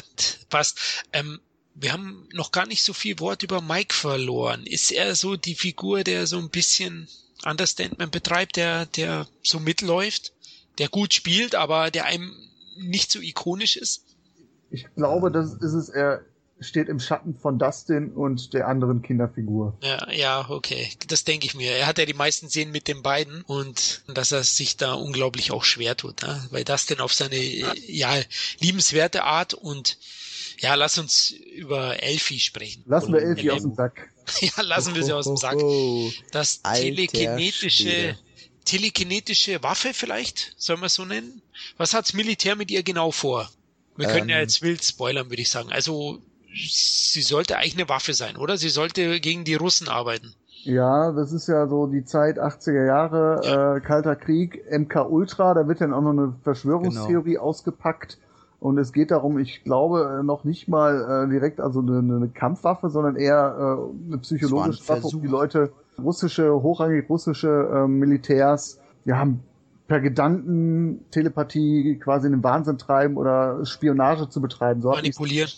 Passt. 0.50 0.78
Ähm, 1.12 1.40
wir 1.74 1.92
haben 1.92 2.28
noch 2.32 2.52
gar 2.52 2.66
nicht 2.66 2.82
so 2.82 2.92
viel 2.92 3.18
Wort 3.20 3.42
über 3.42 3.60
Mike 3.60 3.94
verloren. 3.94 4.64
Ist 4.66 4.90
er 4.92 5.14
so 5.14 5.36
die 5.36 5.54
Figur, 5.54 6.04
der 6.04 6.26
so 6.26 6.38
ein 6.38 6.50
bisschen 6.50 7.08
Understandment 7.44 8.10
betreibt, 8.10 8.56
der, 8.56 8.86
der 8.86 9.26
so 9.42 9.60
mitläuft, 9.60 10.32
der 10.78 10.88
gut 10.88 11.14
spielt, 11.14 11.54
aber 11.54 11.90
der 11.90 12.04
einem 12.06 12.34
nicht 12.76 13.10
so 13.10 13.20
ikonisch 13.20 13.76
ist? 13.76 14.04
Ich 14.70 14.86
glaube, 14.96 15.30
das 15.30 15.54
ist 15.54 15.72
es. 15.72 15.88
Er 15.88 16.22
steht 16.60 16.88
im 16.88 16.98
Schatten 17.00 17.36
von 17.38 17.58
Dustin 17.58 18.12
und 18.12 18.52
der 18.52 18.66
anderen 18.68 19.02
Kinderfigur. 19.02 19.76
Ja, 19.82 20.10
ja, 20.10 20.50
okay. 20.50 20.90
Das 21.06 21.24
denke 21.24 21.46
ich 21.46 21.54
mir. 21.54 21.72
Er 21.72 21.86
hat 21.86 21.98
ja 21.98 22.04
die 22.06 22.14
meisten 22.14 22.48
Szenen 22.48 22.72
mit 22.72 22.88
den 22.88 23.02
beiden 23.02 23.42
und 23.42 24.02
dass 24.08 24.32
er 24.32 24.42
sich 24.42 24.76
da 24.76 24.94
unglaublich 24.94 25.52
auch 25.52 25.64
schwer 25.64 25.96
tut, 25.96 26.22
ne? 26.22 26.46
weil 26.50 26.64
das 26.64 26.86
denn 26.86 27.00
auf 27.00 27.12
seine 27.14 27.36
ja 27.36 28.14
liebenswerte 28.58 29.24
Art 29.24 29.54
und 29.54 29.98
ja, 30.60 30.74
lass 30.74 30.98
uns 30.98 31.30
über 31.30 32.02
Elfie 32.02 32.40
sprechen. 32.40 32.82
Lassen 32.86 33.12
wir 33.12 33.20
Elfie 33.22 33.50
aus 33.50 33.62
dem. 33.62 33.74
Sack. 33.74 34.10
Ja, 34.40 34.62
lassen 34.62 34.94
wir 34.94 35.02
sie 35.04 35.12
aus 35.14 35.24
dem 35.24 35.38
Sack. 35.38 35.56
Das 36.32 36.60
Alter 36.62 36.82
telekinetische, 36.82 37.70
Schwede. 37.70 38.18
telekinetische 38.66 39.62
Waffe 39.62 39.94
vielleicht, 39.94 40.54
soll 40.58 40.76
man 40.76 40.90
so 40.90 41.04
nennen? 41.06 41.40
Was 41.78 41.94
hat's 41.94 42.12
Militär 42.12 42.54
mit 42.54 42.70
ihr 42.70 42.82
genau 42.82 43.10
vor? 43.10 43.50
Wir 43.96 44.06
können 44.08 44.28
ja 44.28 44.36
Ähm. 44.36 44.42
jetzt 44.42 44.60
wild 44.62 44.84
spoilern, 44.84 45.30
würde 45.30 45.42
ich 45.42 45.48
sagen. 45.48 45.72
Also, 45.72 46.20
sie 46.54 47.22
sollte 47.22 47.56
eigentlich 47.56 47.76
eine 47.76 47.88
Waffe 47.88 48.14
sein, 48.14 48.36
oder? 48.36 48.56
Sie 48.56 48.68
sollte 48.68 49.20
gegen 49.20 49.44
die 49.44 49.54
Russen 49.54 49.88
arbeiten. 49.88 50.34
Ja, 50.64 51.12
das 51.12 51.32
ist 51.32 51.46
ja 51.48 51.66
so 51.68 51.86
die 51.86 52.04
Zeit 52.04 52.38
80er 52.38 52.84
Jahre, 52.86 53.76
äh, 53.76 53.80
Kalter 53.80 54.16
Krieg, 54.16 54.64
MK 54.70 55.08
Ultra, 55.08 55.54
da 55.54 55.68
wird 55.68 55.80
dann 55.80 55.94
auch 55.94 56.02
noch 56.02 56.10
eine 56.10 56.34
Verschwörungstheorie 56.42 57.32
Genau. 57.34 57.42
ausgepackt. 57.42 58.18
Und 58.60 58.76
es 58.76 58.92
geht 58.92 59.12
darum, 59.12 59.38
ich 59.38 59.62
glaube, 59.62 60.18
äh, 60.18 60.22
noch 60.24 60.42
nicht 60.42 60.66
mal 60.66 61.26
äh, 61.26 61.30
direkt 61.30 61.60
also 61.60 61.78
eine, 61.80 61.98
eine 61.98 62.28
Kampfwaffe, 62.28 62.90
sondern 62.90 63.14
eher 63.14 63.54
äh, 63.78 64.08
eine 64.08 64.18
psychologische 64.18 64.82
ein 64.82 65.02
Waffe, 65.02 65.16
um 65.16 65.22
die. 65.22 65.28
Leute, 65.28 65.72
russische, 65.96 66.52
hochrangig 66.52 67.08
russische 67.08 67.70
äh, 67.72 67.86
Militärs, 67.86 68.80
ja, 69.04 69.16
haben 69.16 69.44
per 69.86 70.00
Gedanken 70.00 71.04
Telepathie 71.12 71.98
quasi 72.02 72.26
in 72.26 72.32
den 72.32 72.42
Wahnsinn 72.42 72.78
treiben 72.78 73.16
oder 73.16 73.64
Spionage 73.64 74.28
zu 74.28 74.40
betreiben. 74.40 74.82
So 74.82 74.90
Manipulieren. 74.90 75.48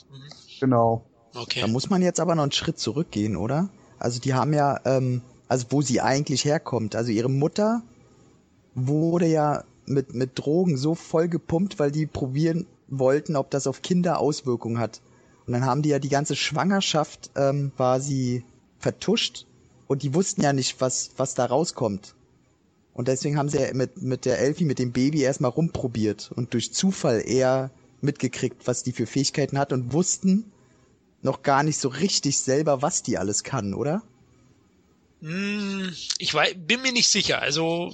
Genau. 0.61 1.05
Okay. 1.35 1.61
Da 1.61 1.67
muss 1.67 1.91
man 1.91 2.03
jetzt 2.03 2.21
aber 2.21 2.35
noch 2.35 2.43
einen 2.43 2.53
Schritt 2.53 2.79
zurückgehen, 2.79 3.37
oder? 3.37 3.71
Also 3.99 4.21
die 4.21 4.35
haben 4.35 4.53
ja, 4.53 4.81
ähm, 4.85 5.23
also 5.49 5.67
wo 5.71 5.83
sie 5.83 6.01
eigentlich 6.01 6.45
herkommt. 6.45 6.95
Also 6.95 7.11
ihre 7.11 7.31
Mutter 7.31 7.83
wurde 8.75 9.27
ja 9.27 9.65
mit, 9.87 10.15
mit 10.15 10.39
Drogen 10.39 10.77
so 10.77 10.95
voll 10.95 11.29
gepumpt, 11.29 11.79
weil 11.79 11.91
die 11.91 12.07
probieren 12.07 12.67
wollten, 12.89 13.37
ob 13.37 13.51
das 13.51 13.67
auf 13.67 13.83
Kinder 13.83 14.19
Auswirkungen 14.19 14.79
hat. 14.79 15.01
Und 15.47 15.53
dann 15.53 15.65
haben 15.65 15.83
die 15.83 15.89
ja 15.89 15.99
die 15.99 16.09
ganze 16.09 16.37
Schwangerschaft 16.37 17.31
ähm, 17.37 17.73
quasi 17.77 18.45
vertuscht 18.79 19.47
und 19.87 20.03
die 20.03 20.15
wussten 20.15 20.43
ja 20.43 20.53
nicht, 20.53 20.81
was, 20.81 21.11
was 21.17 21.35
da 21.35 21.47
rauskommt. 21.47 22.15
Und 22.93 23.09
deswegen 23.09 23.39
haben 23.39 23.49
sie 23.49 23.59
ja 23.59 23.73
mit, 23.75 24.03
mit 24.03 24.25
der 24.25 24.39
Elfie, 24.39 24.65
mit 24.65 24.79
dem 24.79 24.93
Baby 24.93 25.23
erstmal 25.23 25.51
rumprobiert 25.51 26.31
und 26.35 26.53
durch 26.55 26.73
Zufall 26.73 27.23
eher 27.25 27.71
mitgekriegt, 28.03 28.67
was 28.67 28.83
die 28.83 28.93
für 28.93 29.07
Fähigkeiten 29.07 29.59
hat 29.59 29.73
und 29.73 29.93
wussten 29.93 30.53
noch 31.23 31.43
gar 31.43 31.63
nicht 31.63 31.79
so 31.79 31.89
richtig 31.89 32.39
selber, 32.39 32.83
was 32.83 33.03
die 33.03 33.19
alles 33.19 33.45
kann, 33.45 33.75
oder? 33.75 34.03
Hm, 35.21 35.95
ich 36.19 36.33
wei- 36.35 36.55
bin 36.55 36.81
mir 36.83 36.93
nicht 36.93 37.09
sicher. 37.09 37.43
Also 37.43 37.93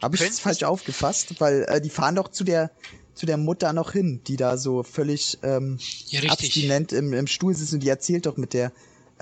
Habe 0.00 0.14
ich 0.16 0.22
das 0.22 0.38
falsch 0.38 0.62
aufgefasst? 0.62 1.34
Weil 1.40 1.64
äh, 1.68 1.80
die 1.80 1.90
fahren 1.90 2.14
doch 2.14 2.28
zu 2.28 2.44
der 2.44 2.70
zu 3.14 3.26
der 3.26 3.36
Mutter 3.36 3.72
noch 3.74 3.92
hin, 3.92 4.22
die 4.26 4.36
da 4.36 4.56
so 4.56 4.82
völlig 4.82 5.38
ähm, 5.42 5.78
Ja, 6.06 6.22
abstinent 6.30 6.92
im, 6.92 7.12
im 7.12 7.26
Stuhl 7.26 7.54
sitzt 7.54 7.74
und 7.74 7.80
die 7.80 7.88
erzählt 7.90 8.24
doch 8.24 8.38
mit 8.38 8.54
der, 8.54 8.72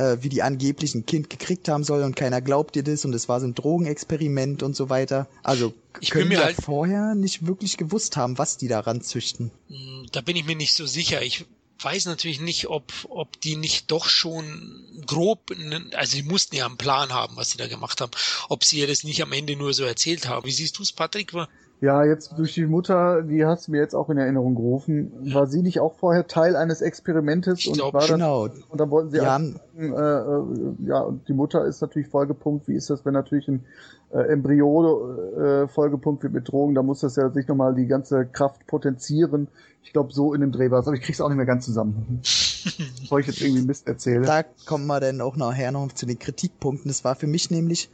äh, 0.00 0.22
wie 0.22 0.28
die 0.28 0.42
angeblich 0.42 0.94
ein 0.94 1.04
Kind 1.06 1.28
gekriegt 1.30 1.68
haben 1.68 1.84
soll 1.84 2.02
und 2.02 2.16
keiner 2.16 2.40
glaubt 2.40 2.74
ihr 2.76 2.82
das 2.82 3.04
und 3.04 3.14
es 3.14 3.28
war 3.28 3.40
so 3.40 3.46
ein 3.46 3.54
Drogenexperiment 3.54 4.62
und 4.62 4.74
so 4.74 4.88
weiter. 4.88 5.28
Also 5.42 5.74
Ich 6.00 6.10
bin 6.10 6.20
können 6.20 6.28
mir 6.28 6.38
wir 6.38 6.44
halt- 6.44 6.56
vorher 6.62 7.14
nicht 7.14 7.46
wirklich 7.46 7.76
gewusst 7.76 8.16
haben, 8.16 8.38
was 8.38 8.56
die 8.56 8.68
daran 8.68 9.02
züchten. 9.02 9.50
Hm, 9.68 10.06
Da 10.12 10.20
bin 10.20 10.36
ich 10.36 10.44
mir 10.44 10.56
nicht 10.56 10.74
so 10.74 10.86
sicher. 10.86 11.22
Ich 11.22 11.44
weiß 11.82 12.06
natürlich 12.06 12.40
nicht, 12.40 12.68
ob, 12.68 12.92
ob 13.08 13.40
die 13.40 13.56
nicht 13.56 13.90
doch 13.90 14.06
schon 14.06 15.02
grob, 15.06 15.50
also 15.94 16.16
sie 16.16 16.22
mussten 16.22 16.56
ja 16.56 16.66
einen 16.66 16.76
Plan 16.76 17.12
haben, 17.12 17.36
was 17.36 17.50
sie 17.50 17.58
da 17.58 17.68
gemacht 17.68 18.00
haben, 18.02 18.10
ob 18.50 18.64
sie 18.64 18.80
ihr 18.80 18.86
das 18.86 19.02
nicht 19.02 19.22
am 19.22 19.32
Ende 19.32 19.56
nur 19.56 19.72
so 19.72 19.84
erzählt 19.84 20.28
haben. 20.28 20.46
Wie 20.46 20.52
siehst 20.52 20.78
du 20.78 20.82
es, 20.82 20.92
Patrick? 20.92 21.32
Ja, 21.80 22.04
jetzt 22.04 22.34
durch 22.36 22.52
die 22.52 22.66
Mutter, 22.66 23.22
die 23.22 23.46
hast 23.46 23.66
du 23.68 23.72
mir 23.72 23.78
jetzt 23.80 23.94
auch 23.94 24.10
in 24.10 24.18
Erinnerung 24.18 24.54
gerufen. 24.54 25.12
War 25.32 25.46
sie 25.46 25.62
nicht 25.62 25.80
auch 25.80 25.94
vorher 25.94 26.26
Teil 26.26 26.54
eines 26.54 26.82
Experimentes? 26.82 27.60
Ich 27.60 27.72
glaub, 27.72 27.94
war 27.94 28.02
das, 28.02 28.10
genau. 28.10 28.48
Und 28.68 28.78
dann 28.80 28.90
wollten 28.90 29.10
sie 29.10 29.16
Ja. 29.16 29.36
auch, 29.36 29.40
äh, 29.78 29.86
äh, 29.86 30.86
ja, 30.86 31.00
und 31.00 31.26
die 31.28 31.32
Mutter 31.32 31.64
ist 31.64 31.80
natürlich 31.80 32.08
Folgepunkt. 32.08 32.68
Wie 32.68 32.74
ist 32.74 32.90
das, 32.90 33.06
wenn 33.06 33.14
natürlich 33.14 33.48
ein 33.48 33.64
äh, 34.12 34.18
Embryo 34.30 35.14
äh, 35.38 35.68
Folgepunkt 35.68 36.22
wird 36.22 36.34
mit 36.34 36.52
Drogen? 36.52 36.74
Da 36.74 36.82
muss 36.82 37.00
das 37.00 37.16
ja 37.16 37.30
sich 37.30 37.48
nochmal 37.48 37.74
die 37.74 37.86
ganze 37.86 38.26
Kraft 38.26 38.66
potenzieren. 38.66 39.48
Ich 39.82 39.94
glaube, 39.94 40.12
so 40.12 40.34
in 40.34 40.42
dem 40.42 40.52
Dreh 40.52 40.70
war 40.70 40.80
es, 40.80 40.86
aber 40.86 40.96
ich 40.96 41.02
krieg's 41.02 41.22
auch 41.22 41.28
nicht 41.28 41.38
mehr 41.38 41.46
ganz 41.46 41.64
zusammen. 41.64 42.20
Bevor 43.00 43.20
ich 43.20 43.26
jetzt 43.26 43.40
irgendwie 43.40 43.62
Mist 43.62 43.88
erzähle. 43.88 44.26
Da 44.26 44.42
kommen 44.66 44.86
wir 44.86 45.00
dann 45.00 45.22
auch 45.22 45.36
nachher 45.36 45.72
noch 45.72 45.90
zu 45.92 46.04
den 46.04 46.18
Kritikpunkten. 46.18 46.90
Es 46.90 47.04
war 47.04 47.14
für 47.14 47.26
mich 47.26 47.50
nämlich 47.50 47.88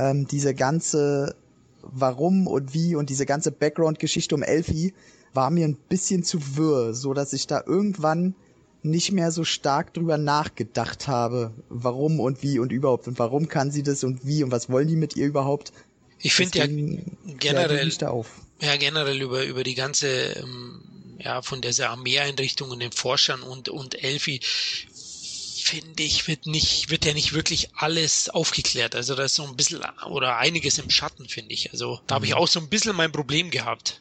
ähm, 0.00 0.26
diese 0.28 0.54
ganze 0.54 1.36
Warum 1.90 2.46
und 2.46 2.74
wie 2.74 2.94
und 2.94 3.10
diese 3.10 3.26
ganze 3.26 3.50
Background-Geschichte 3.50 4.34
um 4.34 4.42
Elfie 4.42 4.94
war 5.34 5.50
mir 5.50 5.66
ein 5.66 5.76
bisschen 5.76 6.22
zu 6.24 6.56
wirr, 6.56 6.94
so 6.94 7.14
dass 7.14 7.32
ich 7.32 7.46
da 7.46 7.62
irgendwann 7.66 8.34
nicht 8.82 9.12
mehr 9.12 9.32
so 9.32 9.44
stark 9.44 9.92
drüber 9.94 10.18
nachgedacht 10.18 11.08
habe, 11.08 11.52
warum 11.68 12.20
und 12.20 12.42
wie 12.42 12.58
und 12.58 12.72
überhaupt 12.72 13.08
und 13.08 13.18
warum 13.18 13.48
kann 13.48 13.70
sie 13.70 13.82
das 13.82 14.04
und 14.04 14.26
wie 14.26 14.44
und 14.44 14.50
was 14.50 14.70
wollen 14.70 14.88
die 14.88 14.96
mit 14.96 15.16
ihr 15.16 15.26
überhaupt. 15.26 15.72
Ich 16.20 16.34
finde 16.34 16.58
ja 16.58 16.66
generell, 17.38 17.92
ja 18.60 18.76
generell 18.76 19.20
über 19.20 19.44
über 19.44 19.62
die 19.62 19.74
ganze 19.74 20.08
ähm, 20.08 20.82
ja 21.18 21.42
von 21.42 21.60
dieser 21.60 21.90
Armeeeinrichtung 21.90 22.70
und 22.70 22.80
den 22.80 22.92
Forschern 22.92 23.42
und 23.42 23.68
und 23.68 24.02
Elfi 24.02 24.40
finde 25.68 26.02
ich 26.02 26.26
wird 26.28 26.46
nicht 26.46 26.90
wird 26.90 27.04
ja 27.04 27.12
nicht 27.12 27.32
wirklich 27.32 27.70
alles 27.74 28.28
aufgeklärt. 28.30 28.94
Also 28.94 29.14
da 29.14 29.24
ist 29.24 29.34
so 29.34 29.44
ein 29.44 29.56
bisschen 29.56 29.82
oder 30.06 30.38
einiges 30.38 30.78
im 30.78 30.90
Schatten 30.90 31.28
finde 31.28 31.52
ich. 31.52 31.72
Also 31.72 32.00
da 32.06 32.16
habe 32.16 32.26
ich 32.26 32.34
auch 32.34 32.48
so 32.48 32.58
ein 32.60 32.68
bisschen 32.68 32.96
mein 32.96 33.12
Problem 33.12 33.50
gehabt 33.50 34.00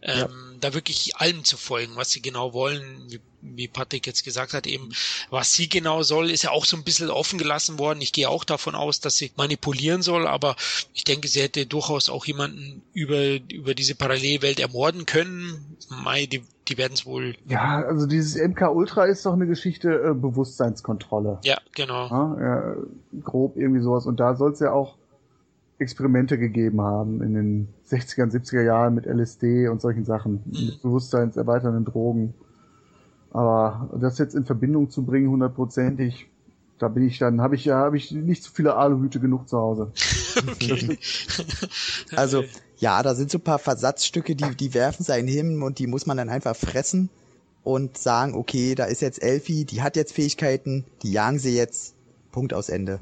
ähm, 0.00 0.18
Ja. 0.18 0.28
da 0.60 0.74
wirklich 0.74 1.16
allem 1.16 1.44
zu 1.44 1.56
folgen 1.56 1.96
was 1.96 2.10
sie 2.10 2.22
genau 2.22 2.52
wollen 2.54 3.04
wie, 3.10 3.20
wie 3.42 3.68
Patrick 3.68 4.06
jetzt 4.06 4.24
gesagt 4.24 4.54
hat 4.54 4.66
eben. 4.66 4.90
Was 5.30 5.54
sie 5.54 5.68
genau 5.68 6.02
soll 6.02 6.30
ist 6.30 6.42
ja 6.44 6.50
auch 6.50 6.64
so 6.64 6.76
ein 6.76 6.84
bisschen 6.84 7.10
offen 7.10 7.38
gelassen 7.38 7.78
worden. 7.78 8.00
Ich 8.00 8.12
gehe 8.12 8.28
auch 8.28 8.44
davon 8.44 8.74
aus 8.74 9.00
dass 9.00 9.16
sie 9.16 9.32
manipulieren 9.36 10.02
soll 10.02 10.26
aber 10.26 10.56
ich 10.94 11.04
denke, 11.04 11.28
sie 11.28 11.42
hätte 11.42 11.66
durchaus 11.66 12.08
auch 12.08 12.24
jemanden 12.26 12.82
über, 12.92 13.20
über 13.50 13.74
diese 13.74 13.94
Parallelwelt 13.94 14.60
ermorden 14.60 15.04
können. 15.06 15.76
Mai, 15.88 16.26
die, 16.26 16.42
die 16.68 16.78
werden 16.78 16.92
es 16.94 17.06
wohl. 17.06 17.34
Ja, 17.46 17.82
also 17.82 18.06
dieses 18.06 18.36
MK 18.36 18.70
Ultra 18.70 19.04
ist 19.04 19.24
doch 19.24 19.32
eine 19.32 19.46
Geschichte 19.46 20.10
äh, 20.10 20.14
Bewusstseinskontrolle. 20.14 21.38
Ja, 21.42 21.58
genau. 21.74 22.08
Ja, 22.08 22.40
ja, 22.40 22.76
grob 23.22 23.56
irgendwie 23.56 23.80
sowas. 23.80 24.06
Und 24.06 24.20
da 24.20 24.34
soll 24.34 24.52
es 24.52 24.60
ja 24.60 24.72
auch 24.72 24.96
Experimente 25.78 26.38
gegeben 26.38 26.80
haben 26.80 27.22
in 27.22 27.34
den 27.34 27.68
60er, 27.88 28.30
70er 28.30 28.62
Jahren 28.62 28.94
mit 28.94 29.06
LSD 29.06 29.68
und 29.68 29.80
solchen 29.80 30.04
Sachen, 30.04 30.42
mit 30.46 30.82
bewusstseinserweiternden 30.82 31.84
Drogen. 31.84 32.34
Aber 33.30 33.90
das 34.00 34.18
jetzt 34.18 34.34
in 34.34 34.44
Verbindung 34.44 34.90
zu 34.90 35.04
bringen, 35.04 35.30
hundertprozentig, 35.30 36.28
da 36.78 36.88
bin 36.88 37.06
ich 37.06 37.18
dann, 37.18 37.40
habe 37.40 37.54
ich 37.54 37.64
ja, 37.64 37.76
habe 37.76 37.96
ich 37.96 38.10
nicht 38.10 38.42
so 38.42 38.50
viele 38.52 38.76
Aluhüte 38.76 39.20
genug 39.20 39.48
zu 39.48 39.58
Hause. 39.58 39.92
Okay. 40.38 40.98
Also, 42.14 42.44
ja, 42.78 43.02
da 43.02 43.14
sind 43.14 43.30
so 43.30 43.38
ein 43.38 43.44
paar 43.44 43.58
Versatzstücke, 43.58 44.36
die, 44.36 44.54
die 44.54 44.74
werfen 44.74 45.04
sie 45.04 45.12
einen 45.12 45.28
hin 45.28 45.62
und 45.62 45.78
die 45.78 45.86
muss 45.86 46.06
man 46.06 46.16
dann 46.16 46.28
einfach 46.28 46.56
fressen 46.56 47.10
und 47.64 47.98
sagen, 47.98 48.34
okay, 48.34 48.74
da 48.74 48.84
ist 48.84 49.02
jetzt 49.02 49.22
Elfie, 49.22 49.64
die 49.64 49.82
hat 49.82 49.96
jetzt 49.96 50.12
Fähigkeiten, 50.12 50.84
die 51.02 51.12
jagen 51.12 51.38
sie 51.38 51.56
jetzt. 51.56 51.94
Punkt 52.30 52.54
aus 52.54 52.68
Ende. 52.68 53.00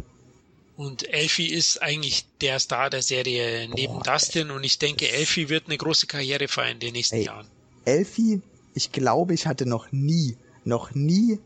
Und 0.76 1.08
Elfie 1.08 1.48
ist 1.48 1.82
eigentlich 1.82 2.26
der 2.40 2.58
Star 2.58 2.90
der 2.90 3.02
Serie 3.02 3.68
neben 3.74 3.94
Boah, 3.94 4.02
Dustin 4.02 4.50
und 4.50 4.64
ich 4.64 4.78
denke, 4.78 5.10
Elfie 5.10 5.48
wird 5.48 5.66
eine 5.66 5.78
große 5.78 6.06
Karriere 6.06 6.48
feiern 6.48 6.72
in 6.72 6.80
den 6.80 6.92
nächsten 6.92 7.16
Ey. 7.16 7.24
Jahren. 7.24 7.46
Elfie, 7.84 8.42
ich 8.74 8.92
glaube, 8.92 9.34
ich 9.34 9.46
hatte 9.46 9.66
noch 9.66 9.90
nie, 9.92 10.36
noch 10.64 10.94
nie 10.94 11.38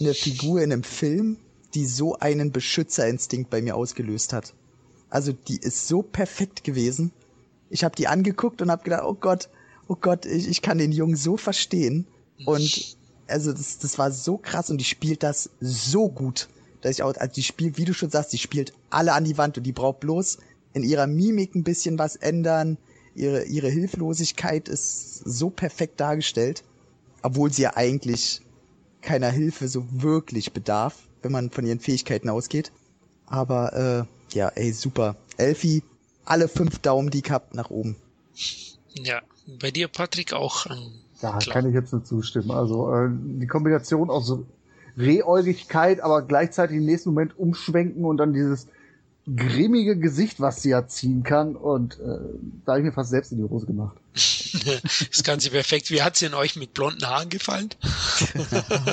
eine 0.00 0.14
Figur 0.14 0.62
in 0.62 0.72
einem 0.72 0.84
Film, 0.84 1.38
die 1.74 1.86
so 1.86 2.18
einen 2.18 2.52
Beschützerinstinkt 2.52 3.50
bei 3.50 3.60
mir 3.60 3.76
ausgelöst 3.76 4.32
hat. 4.32 4.54
Also 5.10 5.32
die 5.32 5.58
ist 5.58 5.88
so 5.88 6.02
perfekt 6.02 6.64
gewesen. 6.64 7.12
Ich 7.70 7.84
habe 7.84 7.96
die 7.96 8.08
angeguckt 8.08 8.62
und 8.62 8.70
habe 8.70 8.82
gedacht, 8.82 9.02
oh 9.04 9.14
Gott, 9.14 9.48
oh 9.88 9.96
Gott, 9.96 10.26
ich, 10.26 10.48
ich 10.48 10.62
kann 10.62 10.78
den 10.78 10.92
Jungen 10.92 11.16
so 11.16 11.36
verstehen. 11.36 12.06
Und 12.46 12.96
also 13.26 13.52
das, 13.52 13.78
das 13.78 13.98
war 13.98 14.10
so 14.10 14.38
krass 14.38 14.70
und 14.70 14.78
die 14.78 14.84
spielt 14.84 15.22
das 15.22 15.50
so 15.60 16.08
gut, 16.08 16.48
dass 16.80 16.92
ich 16.92 17.02
auch, 17.02 17.14
also 17.16 17.32
die 17.32 17.42
spielt, 17.42 17.78
wie 17.78 17.84
du 17.84 17.92
schon 17.92 18.10
sagst, 18.10 18.32
die 18.32 18.38
spielt 18.38 18.72
alle 18.90 19.12
an 19.12 19.24
die 19.24 19.38
Wand 19.38 19.58
und 19.58 19.64
die 19.64 19.72
braucht 19.72 20.00
bloß 20.00 20.38
in 20.72 20.82
ihrer 20.82 21.06
Mimik 21.06 21.54
ein 21.54 21.64
bisschen 21.64 21.98
was 21.98 22.16
ändern. 22.16 22.78
Ihre, 23.14 23.44
ihre 23.44 23.68
Hilflosigkeit 23.68 24.68
ist 24.68 25.18
so 25.24 25.50
perfekt 25.50 26.00
dargestellt, 26.00 26.62
obwohl 27.22 27.52
sie 27.52 27.62
ja 27.62 27.76
eigentlich 27.76 28.42
keiner 29.02 29.30
Hilfe 29.30 29.68
so 29.68 29.84
wirklich 29.90 30.52
bedarf, 30.52 31.08
wenn 31.22 31.32
man 31.32 31.50
von 31.50 31.66
ihren 31.66 31.80
Fähigkeiten 31.80 32.28
ausgeht. 32.28 32.70
Aber 33.26 34.06
äh, 34.32 34.36
ja, 34.36 34.48
ey, 34.48 34.72
super. 34.72 35.16
Elfie, 35.36 35.82
alle 36.30 36.48
fünf 36.48 36.78
Daumen, 36.78 37.10
die 37.10 37.22
ich 37.24 37.30
hab, 37.30 37.54
nach 37.54 37.70
oben. 37.70 37.96
Ja, 38.94 39.20
bei 39.60 39.70
dir, 39.70 39.88
Patrick, 39.88 40.32
auch. 40.32 40.66
Ähm, 40.66 40.92
Da 41.20 41.38
klar. 41.38 41.54
kann 41.54 41.68
ich 41.68 41.74
jetzt 41.74 41.92
nur 41.92 42.04
zustimmen. 42.04 42.50
Also 42.50 42.92
äh, 42.92 43.08
die 43.10 43.46
Kombination 43.46 44.10
aus 44.10 44.32
Rehäugigkeit, 44.96 46.00
aber 46.00 46.22
gleichzeitig 46.22 46.76
im 46.76 46.84
nächsten 46.84 47.10
Moment 47.10 47.38
umschwenken 47.38 48.04
und 48.04 48.16
dann 48.16 48.32
dieses 48.32 48.66
grimmige 49.36 49.98
Gesicht, 49.98 50.40
was 50.40 50.62
sie 50.62 50.70
ja 50.70 50.86
ziehen 50.86 51.22
kann. 51.22 51.54
Und 51.54 51.98
äh, 52.00 52.18
da 52.64 52.72
habe 52.72 52.80
ich 52.80 52.86
mir 52.86 52.92
fast 52.92 53.10
selbst 53.10 53.32
in 53.32 53.38
die 53.38 53.48
Hose 53.48 53.66
gemacht. 53.66 53.96
das 54.14 55.22
Ganze 55.22 55.50
perfekt. 55.50 55.90
Wie 55.90 56.02
hat's 56.02 56.20
denn 56.20 56.34
euch 56.34 56.56
mit 56.56 56.74
blonden 56.74 57.06
Haaren 57.06 57.28
gefallen? 57.28 57.68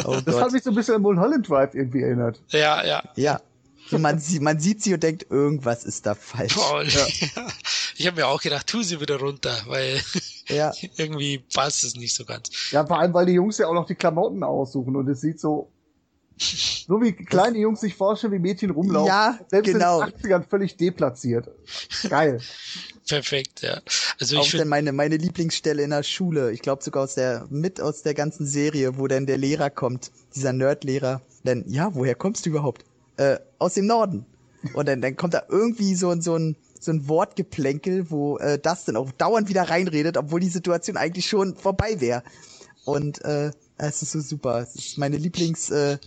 Oh 0.05 0.19
Das 0.25 0.39
hat 0.41 0.51
mich 0.51 0.63
so 0.63 0.71
ein 0.71 0.75
bisschen 0.75 0.95
an 0.95 1.01
Mulholland 1.01 1.47
Drive 1.49 1.73
irgendwie 1.73 2.01
erinnert. 2.01 2.41
Ja, 2.49 2.83
ja. 2.85 3.03
Ja. 3.15 3.41
So, 3.89 3.99
man, 3.99 4.19
sie, 4.19 4.39
man 4.39 4.59
sieht 4.59 4.81
sie 4.81 4.93
und 4.93 5.03
denkt, 5.03 5.27
irgendwas 5.29 5.83
ist 5.83 6.05
da 6.05 6.15
falsch. 6.15 6.55
Paul. 6.55 6.87
Ja. 6.87 7.07
Ich 7.97 8.05
habe 8.07 8.17
mir 8.17 8.27
auch 8.27 8.41
gedacht, 8.41 8.67
tu 8.67 8.83
sie 8.83 8.99
wieder 8.99 9.17
runter, 9.17 9.57
weil 9.67 10.01
Ja, 10.47 10.73
irgendwie 10.97 11.39
passt 11.53 11.85
es 11.85 11.95
nicht 11.95 12.13
so 12.13 12.25
ganz. 12.25 12.49
Ja, 12.71 12.85
vor 12.85 12.99
allem, 12.99 13.13
weil 13.13 13.25
die 13.25 13.33
Jungs 13.33 13.57
ja 13.57 13.67
auch 13.67 13.73
noch 13.73 13.87
die 13.87 13.95
Klamotten 13.95 14.43
aussuchen 14.43 14.97
und 14.97 15.07
es 15.07 15.21
sieht 15.21 15.39
so, 15.39 15.71
so 16.37 17.01
wie 17.01 17.13
kleine 17.13 17.57
Jungs 17.57 17.79
sich 17.79 17.95
vorstellen, 17.95 18.33
wie 18.33 18.39
Mädchen 18.39 18.71
rumlaufen. 18.71 19.07
Ja, 19.07 19.39
Selbst 19.47 19.71
genau. 19.71 20.01
in 20.01 20.09
den 20.09 20.19
80ern 20.19 20.49
völlig 20.49 20.75
deplatziert. 20.75 21.49
Geil. 22.09 22.41
Perfekt, 23.07 23.61
ja. 23.61 23.81
Also 24.19 24.37
auch 24.37 24.41
ich 24.43 24.51
dann 24.51 24.59
finde, 24.59 24.65
meine, 24.65 24.91
meine 24.91 25.17
Lieblingsstelle 25.17 25.83
in 25.83 25.91
der 25.91 26.03
Schule. 26.03 26.51
Ich 26.51 26.61
glaube 26.61 26.83
sogar 26.83 27.03
aus 27.03 27.15
der, 27.15 27.45
mit 27.49 27.79
aus 27.79 28.01
der 28.01 28.13
ganzen 28.13 28.45
Serie, 28.45 28.97
wo 28.97 29.07
dann 29.07 29.25
der 29.25 29.37
Lehrer 29.37 29.69
kommt, 29.69 30.11
dieser 30.35 30.51
Nerdlehrer. 30.51 31.21
Dann, 31.43 31.63
ja, 31.67 31.93
woher 31.93 32.15
kommst 32.15 32.45
du 32.45 32.49
überhaupt? 32.49 32.83
Äh, 33.17 33.37
aus 33.59 33.73
dem 33.75 33.85
Norden. 33.87 34.25
Und 34.73 34.87
dann, 34.87 35.01
dann 35.01 35.15
kommt 35.15 35.33
da 35.33 35.43
irgendwie 35.47 35.95
so, 35.95 36.09
ein 36.09 36.21
so 36.21 36.35
ein, 36.35 36.55
so 36.79 36.91
ein 36.91 37.07
Wortgeplänkel, 37.07 38.09
wo 38.09 38.37
äh, 38.37 38.57
das 38.59 38.85
dann 38.85 38.95
auch 38.95 39.11
dauernd 39.11 39.47
wieder 39.49 39.63
reinredet, 39.63 40.17
obwohl 40.17 40.39
die 40.39 40.49
Situation 40.49 40.97
eigentlich 40.97 41.27
schon 41.27 41.55
vorbei 41.55 42.01
wäre. 42.01 42.23
Und 42.83 43.23
äh, 43.23 43.51
es 43.77 44.01
ist 44.01 44.11
so 44.11 44.19
super. 44.21 44.59
Es 44.61 44.75
ist 44.75 44.97
meine 44.97 45.17
Lieblings, 45.17 45.69
äh, 45.69 45.97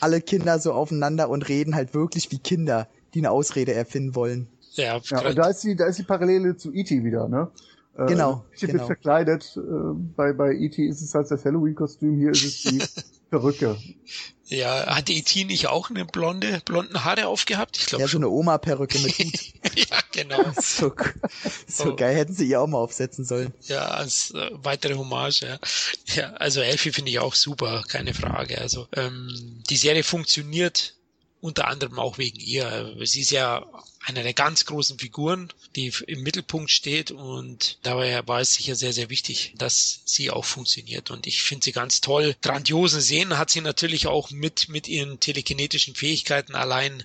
alle 0.00 0.20
Kinder 0.20 0.58
so 0.58 0.72
aufeinander 0.72 1.28
und 1.30 1.48
reden 1.48 1.74
halt 1.74 1.94
wirklich 1.94 2.30
wie 2.30 2.38
Kinder, 2.38 2.88
die 3.14 3.20
eine 3.20 3.30
Ausrede 3.30 3.74
erfinden 3.74 4.14
wollen. 4.14 4.48
ja, 4.74 5.00
Ja, 5.04 5.26
und 5.26 5.36
da 5.36 5.48
ist 5.48 5.62
die, 5.64 5.76
da 5.76 5.86
ist 5.86 5.98
die 5.98 6.04
Parallele 6.04 6.56
zu 6.56 6.72
E.T. 6.72 7.02
wieder, 7.04 7.28
ne? 7.28 7.50
Äh, 7.96 8.06
Genau, 8.06 8.44
Ich 8.54 8.62
wird 8.62 8.72
genau. 8.72 8.86
verkleidet. 8.86 9.56
Äh, 9.56 9.60
bei 10.16 10.32
bei 10.32 10.52
E.T. 10.54 10.86
ist 10.86 11.02
es 11.02 11.14
halt 11.14 11.30
das 11.30 11.44
Halloween-Kostüm, 11.44 12.16
hier 12.16 12.30
ist 12.30 12.44
es 12.44 12.62
die 12.62 12.78
Perücke. 13.30 13.78
ja, 14.46 14.86
hatte 14.94 15.12
E.T. 15.12 15.44
nicht 15.44 15.68
auch 15.68 15.90
eine 15.90 16.04
blonde, 16.04 16.60
blonden 16.64 17.04
Haare 17.04 17.28
aufgehabt? 17.28 17.78
Ich 17.78 17.86
glaube 17.86 18.02
Ja, 18.02 18.08
so 18.08 18.18
eine 18.18 18.28
Oma-Perücke 18.28 18.98
mit 18.98 19.12
Hut. 19.18 19.40
ja, 19.90 19.98
genau. 20.12 20.52
So, 20.60 20.92
so 21.66 21.92
Oh. 21.92 21.96
geil, 21.96 22.14
hätten 22.16 22.34
sie 22.34 22.46
ihr 22.48 22.60
auch 22.60 22.66
mal 22.66 22.78
aufsetzen 22.78 23.24
sollen. 23.24 23.52
Ja, 23.68 23.86
als 23.88 24.32
äh, 24.32 24.50
weitere 24.52 24.94
Hommage, 24.96 25.42
ja. 25.42 25.58
Ja, 26.14 26.32
also 26.34 26.60
Elfie 26.60 26.92
finde 26.92 27.10
ich 27.12 27.18
auch 27.20 27.34
super, 27.34 27.84
keine 27.88 28.12
Frage. 28.14 28.60
Also 28.60 28.88
ähm, 28.96 29.62
die 29.70 29.76
Serie 29.76 30.02
funktioniert 30.02 30.94
unter 31.40 31.68
anderem 31.68 31.98
auch 31.98 32.18
wegen 32.18 32.38
ihr. 32.40 32.94
Sie 33.04 33.20
ist 33.20 33.30
ja 33.30 33.64
einer 34.06 34.22
der 34.22 34.32
ganz 34.32 34.64
großen 34.64 34.98
Figuren, 34.98 35.52
die 35.76 35.92
im 36.06 36.22
Mittelpunkt 36.22 36.70
steht 36.70 37.10
und 37.10 37.78
dabei 37.82 38.26
war 38.26 38.40
es 38.40 38.54
sicher 38.54 38.74
sehr, 38.74 38.92
sehr 38.92 39.10
wichtig, 39.10 39.52
dass 39.56 40.00
sie 40.04 40.30
auch 40.30 40.44
funktioniert 40.44 41.10
und 41.10 41.26
ich 41.26 41.42
finde 41.42 41.64
sie 41.64 41.72
ganz 41.72 42.00
toll. 42.00 42.34
Grandiose 42.40 43.02
Szenen 43.02 43.36
hat 43.36 43.50
sie 43.50 43.60
natürlich 43.60 44.06
auch 44.06 44.30
mit, 44.30 44.68
mit 44.68 44.88
ihren 44.88 45.20
telekinetischen 45.20 45.94
Fähigkeiten 45.94 46.54
allein 46.54 47.04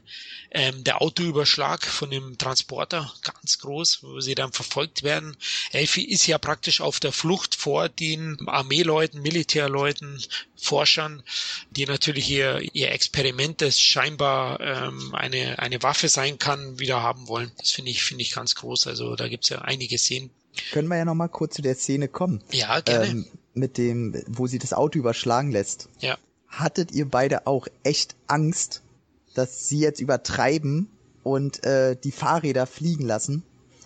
ähm, 0.51 0.85
der 0.85 1.01
Autoüberschlag 1.01 1.85
von 1.85 2.09
dem 2.09 2.37
Transporter, 2.37 3.13
ganz 3.23 3.59
groß, 3.59 4.03
wo 4.03 4.21
sie 4.21 4.35
dann 4.35 4.53
verfolgt 4.53 5.03
werden. 5.03 5.35
Elfie 5.71 6.05
ist 6.07 6.27
ja 6.27 6.37
praktisch 6.37 6.79
auf 6.79 7.01
der 7.01 7.11
Flucht 7.11 7.55
vor 7.55 7.89
den 7.89 8.37
Armeeleuten, 8.47 9.21
Militärleuten, 9.21 10.23
Forschern, 10.55 11.23
die 11.71 11.85
natürlich 11.85 12.29
ihr, 12.29 12.61
ihr 12.73 12.91
Experiment, 12.91 13.61
das 13.61 13.79
scheinbar 13.79 14.59
ähm, 14.61 15.13
eine, 15.13 15.59
eine 15.59 15.83
Waffe 15.83 16.07
sein 16.07 16.39
kann, 16.39 16.79
wieder 16.85 17.01
haben 17.01 17.27
wollen. 17.27 17.51
Das 17.57 17.71
finde 17.71 17.91
ich, 17.91 18.03
finde 18.03 18.21
ich 18.21 18.33
ganz 18.33 18.55
groß. 18.55 18.87
Also 18.87 19.15
da 19.15 19.27
gibt's 19.27 19.49
ja 19.49 19.59
einige 19.59 19.97
Szenen. 19.97 20.29
Können 20.71 20.87
wir 20.87 20.97
ja 20.97 21.05
noch 21.05 21.15
mal 21.15 21.27
kurz 21.27 21.55
zu 21.55 21.61
der 21.61 21.75
Szene 21.75 22.07
kommen. 22.07 22.43
Ja, 22.51 22.79
gerne. 22.79 23.07
Ähm, 23.07 23.27
mit 23.53 23.77
dem, 23.77 24.21
wo 24.27 24.47
sie 24.47 24.59
das 24.59 24.73
Auto 24.73 24.99
überschlagen 24.99 25.51
lässt. 25.51 25.89
Ja. 25.99 26.17
Hattet 26.47 26.91
ihr 26.91 27.09
beide 27.09 27.47
auch 27.47 27.67
echt 27.83 28.15
Angst, 28.27 28.81
dass 29.33 29.67
sie 29.67 29.79
jetzt 29.79 29.99
übertreiben 29.99 30.89
und 31.23 31.63
äh, 31.63 31.97
die 32.01 32.11
Fahrräder 32.11 32.67
fliegen 32.67 33.05
lassen? 33.05 33.43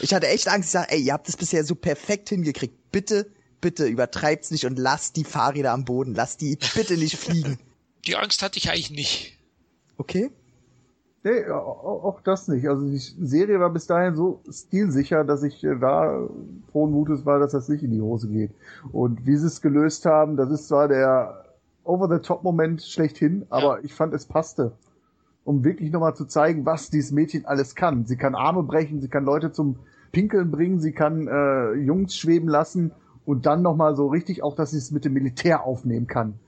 ich 0.00 0.12
hatte 0.14 0.28
echt 0.28 0.48
Angst. 0.48 0.68
Ich 0.68 0.72
sage, 0.72 0.92
ey, 0.92 1.00
ihr 1.00 1.12
habt 1.12 1.28
es 1.28 1.36
bisher 1.36 1.64
so 1.64 1.74
perfekt 1.74 2.30
hingekriegt. 2.30 2.90
Bitte, 2.90 3.30
bitte 3.60 3.86
übertreibt's 3.86 4.50
nicht 4.50 4.66
und 4.66 4.78
lasst 4.78 5.16
die 5.16 5.24
Fahrräder 5.24 5.72
am 5.72 5.84
Boden. 5.84 6.14
Lasst 6.14 6.40
die 6.40 6.58
bitte 6.74 6.96
nicht 6.96 7.16
fliegen. 7.16 7.58
Die 8.06 8.16
Angst 8.16 8.42
hatte 8.42 8.58
ich 8.58 8.70
eigentlich 8.70 8.90
nicht. 8.90 9.36
Okay. 9.96 10.30
Nee, 11.22 11.44
auch 11.50 12.22
das 12.22 12.48
nicht. 12.48 12.66
Also 12.66 12.86
die 12.86 12.96
Serie 12.96 13.60
war 13.60 13.68
bis 13.68 13.86
dahin 13.86 14.16
so 14.16 14.40
stilsicher, 14.50 15.22
dass 15.22 15.42
ich 15.42 15.62
äh, 15.62 15.78
da 15.78 16.26
frohen 16.72 16.92
Mutes 16.92 17.26
war, 17.26 17.38
dass 17.38 17.52
das 17.52 17.68
nicht 17.68 17.82
in 17.82 17.90
die 17.90 18.00
Hose 18.00 18.28
geht. 18.28 18.52
Und 18.90 19.26
wie 19.26 19.36
sie 19.36 19.46
es 19.46 19.60
gelöst 19.60 20.06
haben, 20.06 20.38
das 20.38 20.50
ist 20.50 20.68
zwar 20.68 20.88
der 20.88 21.44
Over-the-Top-Moment 21.84 22.82
schlechthin, 22.82 23.44
aber 23.50 23.78
ja. 23.78 23.84
ich 23.84 23.92
fand, 23.92 24.14
es 24.14 24.24
passte. 24.24 24.72
Um 25.44 25.62
wirklich 25.62 25.90
nochmal 25.92 26.14
zu 26.14 26.24
zeigen, 26.24 26.64
was 26.64 26.88
dieses 26.88 27.12
Mädchen 27.12 27.44
alles 27.44 27.74
kann. 27.74 28.06
Sie 28.06 28.16
kann 28.16 28.34
Arme 28.34 28.62
brechen, 28.62 29.02
sie 29.02 29.08
kann 29.08 29.24
Leute 29.24 29.52
zum 29.52 29.76
Pinkeln 30.12 30.50
bringen, 30.50 30.80
sie 30.80 30.92
kann 30.92 31.28
äh, 31.28 31.72
Jungs 31.74 32.16
schweben 32.16 32.48
lassen 32.48 32.92
und 33.26 33.44
dann 33.44 33.60
nochmal 33.60 33.94
so 33.94 34.06
richtig 34.06 34.42
auch, 34.42 34.54
dass 34.54 34.70
sie 34.70 34.78
es 34.78 34.90
mit 34.90 35.04
dem 35.04 35.12
Militär 35.12 35.64
aufnehmen 35.64 36.06
kann 36.06 36.38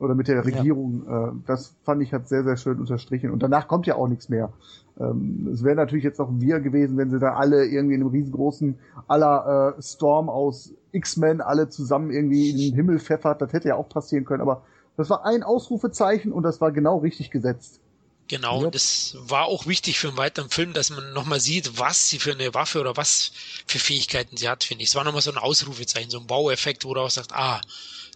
oder 0.00 0.14
mit 0.14 0.28
der 0.28 0.44
Regierung. 0.44 1.04
Ja. 1.06 1.28
Äh, 1.28 1.32
das 1.46 1.76
fand 1.84 2.02
ich 2.02 2.12
hat 2.12 2.28
sehr, 2.28 2.42
sehr 2.42 2.56
schön 2.56 2.80
unterstrichen. 2.80 3.30
Und 3.30 3.42
danach 3.42 3.68
kommt 3.68 3.86
ja 3.86 3.94
auch 3.94 4.08
nichts 4.08 4.28
mehr. 4.28 4.52
Ähm, 4.98 5.48
es 5.52 5.62
wäre 5.62 5.76
natürlich 5.76 6.04
jetzt 6.04 6.18
noch 6.18 6.30
wir 6.32 6.60
gewesen, 6.60 6.96
wenn 6.96 7.10
sie 7.10 7.20
da 7.20 7.34
alle 7.34 7.66
irgendwie 7.66 7.94
in 7.94 8.00
einem 8.00 8.10
riesengroßen 8.10 8.78
aller 9.06 9.76
äh, 9.78 9.82
Storm 9.82 10.28
aus 10.28 10.72
X-Men 10.92 11.40
alle 11.40 11.68
zusammen 11.68 12.10
irgendwie 12.10 12.50
in 12.50 12.56
den 12.56 12.74
Himmel 12.74 12.98
pfeffert. 12.98 13.40
Das 13.40 13.52
hätte 13.52 13.68
ja 13.68 13.76
auch 13.76 13.88
passieren 13.88 14.24
können. 14.24 14.40
Aber 14.40 14.62
das 14.96 15.10
war 15.10 15.24
ein 15.24 15.42
Ausrufezeichen 15.42 16.32
und 16.32 16.42
das 16.42 16.60
war 16.60 16.72
genau 16.72 16.98
richtig 16.98 17.30
gesetzt. 17.30 17.80
Genau, 18.28 18.62
ja. 18.62 18.70
das 18.70 19.16
war 19.18 19.46
auch 19.46 19.66
wichtig 19.66 19.98
für 19.98 20.08
einen 20.08 20.16
weiteren 20.16 20.50
Film, 20.50 20.72
dass 20.72 20.90
man 20.90 21.12
nochmal 21.12 21.40
sieht, 21.40 21.80
was 21.80 22.08
sie 22.08 22.20
für 22.20 22.30
eine 22.32 22.54
Waffe 22.54 22.80
oder 22.80 22.96
was 22.96 23.32
für 23.66 23.80
Fähigkeiten 23.80 24.36
sie 24.36 24.48
hat, 24.48 24.62
finde 24.62 24.84
ich. 24.84 24.90
Es 24.90 24.94
war 24.94 25.02
nochmal 25.02 25.20
so 25.20 25.32
ein 25.32 25.36
Ausrufezeichen, 25.36 26.10
so 26.10 26.20
ein 26.20 26.28
Baueffekt, 26.28 26.84
wo 26.84 26.94
du 26.94 27.00
auch 27.00 27.10
sagst, 27.10 27.32
ah, 27.34 27.60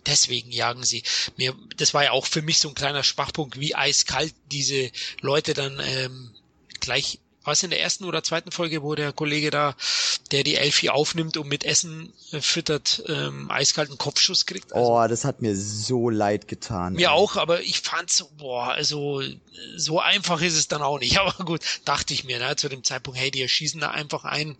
deswegen 0.07 0.50
jagen 0.50 0.84
sie. 0.84 1.02
Mir, 1.36 1.55
das 1.76 1.94
war 1.94 2.05
ja 2.05 2.12
auch 2.12 2.26
für 2.26 2.42
mich 2.42 2.59
so 2.59 2.68
ein 2.68 2.74
kleiner 2.74 3.02
Schwachpunkt, 3.02 3.59
wie 3.59 3.74
eiskalt 3.74 4.34
diese 4.50 4.90
Leute 5.20 5.55
dann 5.55 5.80
ähm, 5.80 6.30
gleich 6.80 7.18
was 7.45 7.62
in 7.62 7.70
der 7.70 7.80
ersten 7.80 8.05
oder 8.05 8.22
zweiten 8.22 8.51
Folge, 8.51 8.82
wo 8.82 8.95
der 8.95 9.12
Kollege 9.12 9.51
da, 9.51 9.74
der 10.32 10.42
die 10.42 10.57
Elfie 10.57 10.90
aufnimmt 10.90 11.36
und 11.36 11.49
mit 11.49 11.64
Essen 11.64 12.12
äh, 12.32 12.40
füttert, 12.40 13.05
ähm, 13.07 13.51
eiskalten 13.51 13.99
Kopfschuss 13.99 14.47
kriegt. 14.47 14.72
Also, 14.72 14.97
oh, 14.97 15.07
das 15.07 15.24
hat 15.24 15.42
mir 15.42 15.55
so 15.57 16.11
leid 16.11 16.49
getan. 16.49 16.95
Mir 16.95 17.09
ey. 17.09 17.12
auch, 17.12 17.36
aber 17.36 17.61
ich 17.61 17.80
fand 17.80 18.11
so, 18.11 18.26
boah, 18.36 18.68
also 18.68 19.22
so 19.76 20.01
einfach 20.01 20.40
ist 20.40 20.57
es 20.57 20.68
dann 20.68 20.82
auch 20.82 20.99
nicht. 20.99 21.18
Aber 21.24 21.45
gut, 21.45 21.61
dachte 21.84 22.14
ich 22.14 22.24
mir, 22.24 22.38
ne, 22.38 22.57
zu 22.57 22.68
dem 22.68 22.84
Zeitpunkt, 22.84 23.18
hey, 23.18 23.30
die 23.30 23.42
erschießen 23.42 23.80
da 23.80 23.90
einfach 23.90 24.24
ein, 24.24 24.57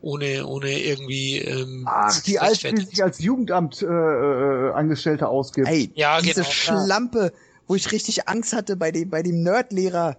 ohne, 0.00 0.46
ohne 0.46 0.78
irgendwie. 0.80 1.38
Ähm, 1.38 1.86
Ach, 1.88 2.20
die, 2.22 2.38
als, 2.38 2.60
die 2.60 2.76
sich 2.76 3.02
als 3.02 3.18
Jugendamt 3.18 3.82
äh, 3.82 3.86
äh, 3.86 4.72
Angestellte 4.72 5.28
ausgibt. 5.28 5.68
Ey, 5.68 5.90
ja, 5.94 6.20
diese 6.20 6.42
genau. 6.42 6.52
Schlampe, 6.52 7.32
wo 7.66 7.74
ich 7.74 7.92
richtig 7.92 8.28
Angst 8.28 8.52
hatte 8.52 8.76
bei 8.76 8.90
dem, 8.90 9.10
bei 9.10 9.22
dem 9.22 9.42
Nerdlehrer 9.42 10.16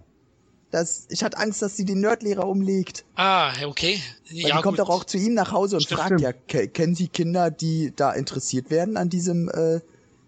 das, 0.76 1.06
ich 1.08 1.24
hatte 1.24 1.38
Angst, 1.38 1.62
dass 1.62 1.74
sie 1.74 1.86
den 1.86 2.00
Nerdlehrer 2.00 2.46
umlegt. 2.46 3.06
Ah, 3.14 3.50
okay. 3.64 3.98
Weil 4.28 4.36
ja, 4.36 4.56
die 4.56 4.62
kommt 4.62 4.78
doch 4.78 4.90
auch 4.90 5.04
zu 5.04 5.16
ihm 5.16 5.32
nach 5.32 5.50
Hause 5.50 5.76
und 5.76 5.82
stimmt, 5.82 6.00
fragt 6.00 6.20
stimmt. 6.20 6.36
ja, 6.52 6.66
kennen 6.66 6.94
Sie 6.94 7.08
Kinder, 7.08 7.50
die 7.50 7.94
da 7.96 8.12
interessiert 8.12 8.70
werden 8.70 8.98
an 8.98 9.08
diesem 9.08 9.48
äh, 9.48 9.80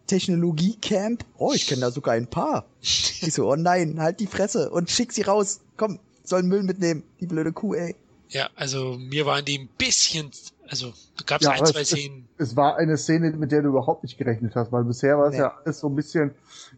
Technologiecamp? 0.07 1.23
Oh, 1.37 1.53
ich 1.53 1.67
kenne 1.67 1.83
da 1.83 1.91
sogar 1.91 2.15
ein 2.15 2.29
paar. 2.29 2.65
ich 2.81 3.35
so, 3.35 3.51
oh 3.51 3.57
nein, 3.57 4.01
halt 4.01 4.21
die 4.21 4.27
Fresse 4.27 4.71
und 4.71 4.91
schick 4.91 5.13
sie 5.13 5.23
raus. 5.23 5.61
Komm, 5.77 5.99
sollen 6.25 6.47
Müll 6.47 6.63
mitnehmen, 6.63 7.03
die 7.21 7.27
blöde 7.27 7.53
Kuh, 7.53 7.75
ey. 7.75 7.95
Ja, 8.31 8.49
also 8.57 8.97
mir 8.99 9.27
waren 9.27 9.45
die 9.45 9.59
ein 9.59 9.69
bisschen, 9.77 10.31
also 10.69 10.93
gab 11.27 11.43
es 11.43 11.47
ja, 11.47 11.53
ein, 11.53 11.67
zwei 11.67 11.81
es, 11.81 11.89
Szenen. 11.89 12.27
Es, 12.39 12.51
es, 12.51 12.57
war 12.57 12.77
eine 12.77 12.97
Szene, 12.97 13.31
mit 13.33 13.53
der 13.53 13.61
du 13.61 13.69
überhaupt 13.69 14.03
nicht 14.03 14.17
gerechnet 14.17 14.55
hast, 14.55 14.73
weil 14.73 14.85
bisher 14.85 15.19
war 15.19 15.27
es 15.27 15.33
nee. 15.33 15.41
ja 15.41 15.59
alles 15.63 15.81
so 15.81 15.89
ein 15.89 15.95
bisschen, 15.95 16.31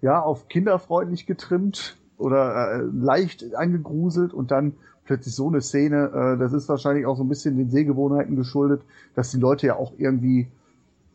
ja, 0.02 0.20
auf 0.20 0.48
kinderfreundlich 0.48 1.26
getrimmt 1.26 1.96
oder 2.20 2.72
äh, 2.72 2.82
leicht 2.92 3.54
angegruselt 3.54 4.32
und 4.32 4.50
dann 4.50 4.74
plötzlich 5.04 5.34
so 5.34 5.48
eine 5.48 5.60
Szene, 5.60 6.10
äh, 6.14 6.38
das 6.38 6.52
ist 6.52 6.68
wahrscheinlich 6.68 7.06
auch 7.06 7.16
so 7.16 7.24
ein 7.24 7.28
bisschen 7.28 7.56
den 7.56 7.70
Sehgewohnheiten 7.70 8.36
geschuldet, 8.36 8.82
dass 9.14 9.30
die 9.30 9.38
Leute 9.38 9.66
ja 9.66 9.76
auch 9.76 9.92
irgendwie, 9.98 10.48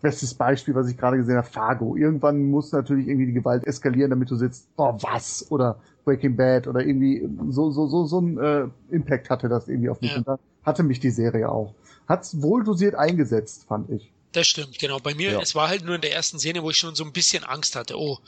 bestes 0.01 0.35
Beispiel, 0.35 0.75
was 0.75 0.87
ich 0.87 0.97
gerade 0.97 1.17
gesehen 1.17 1.37
habe, 1.37 1.47
Fargo. 1.47 1.95
Irgendwann 1.95 2.43
muss 2.51 2.71
natürlich 2.71 3.07
irgendwie 3.07 3.25
die 3.25 3.33
Gewalt 3.33 3.65
eskalieren, 3.65 4.11
damit 4.11 4.29
du 4.29 4.35
sitzt, 4.35 4.67
oh 4.77 4.93
was, 5.01 5.47
oder 5.49 5.77
Breaking 6.03 6.35
Bad 6.35 6.67
oder 6.67 6.85
irgendwie 6.85 7.27
so, 7.49 7.71
so, 7.71 7.87
so, 7.87 8.05
so 8.05 8.19
ein 8.21 8.37
äh, 8.37 8.67
Impact 8.91 9.29
hatte 9.29 9.49
das 9.49 9.67
irgendwie 9.67 9.89
auf 9.89 10.01
mich. 10.01 10.11
Ja. 10.11 10.17
Und 10.17 10.27
da 10.27 10.39
hatte 10.63 10.83
mich 10.83 10.99
die 10.99 11.09
Serie 11.09 11.49
auch. 11.49 11.73
Hat's 12.07 12.41
wohl 12.41 12.63
dosiert 12.63 12.95
eingesetzt, 12.95 13.65
fand 13.67 13.89
ich. 13.89 14.13
Das 14.35 14.47
stimmt, 14.47 14.79
genau. 14.79 14.99
Bei 14.99 15.15
mir, 15.15 15.31
ja. 15.31 15.39
es 15.39 15.55
war 15.55 15.69
halt 15.69 15.85
nur 15.85 15.95
in 15.95 16.01
der 16.01 16.11
ersten 16.11 16.39
Szene, 16.39 16.61
wo 16.61 16.69
ich 16.69 16.77
schon 16.77 16.93
so 16.93 17.05
ein 17.05 17.13
bisschen 17.13 17.45
Angst 17.45 17.77
hatte. 17.77 17.97
Oh, 17.97 18.19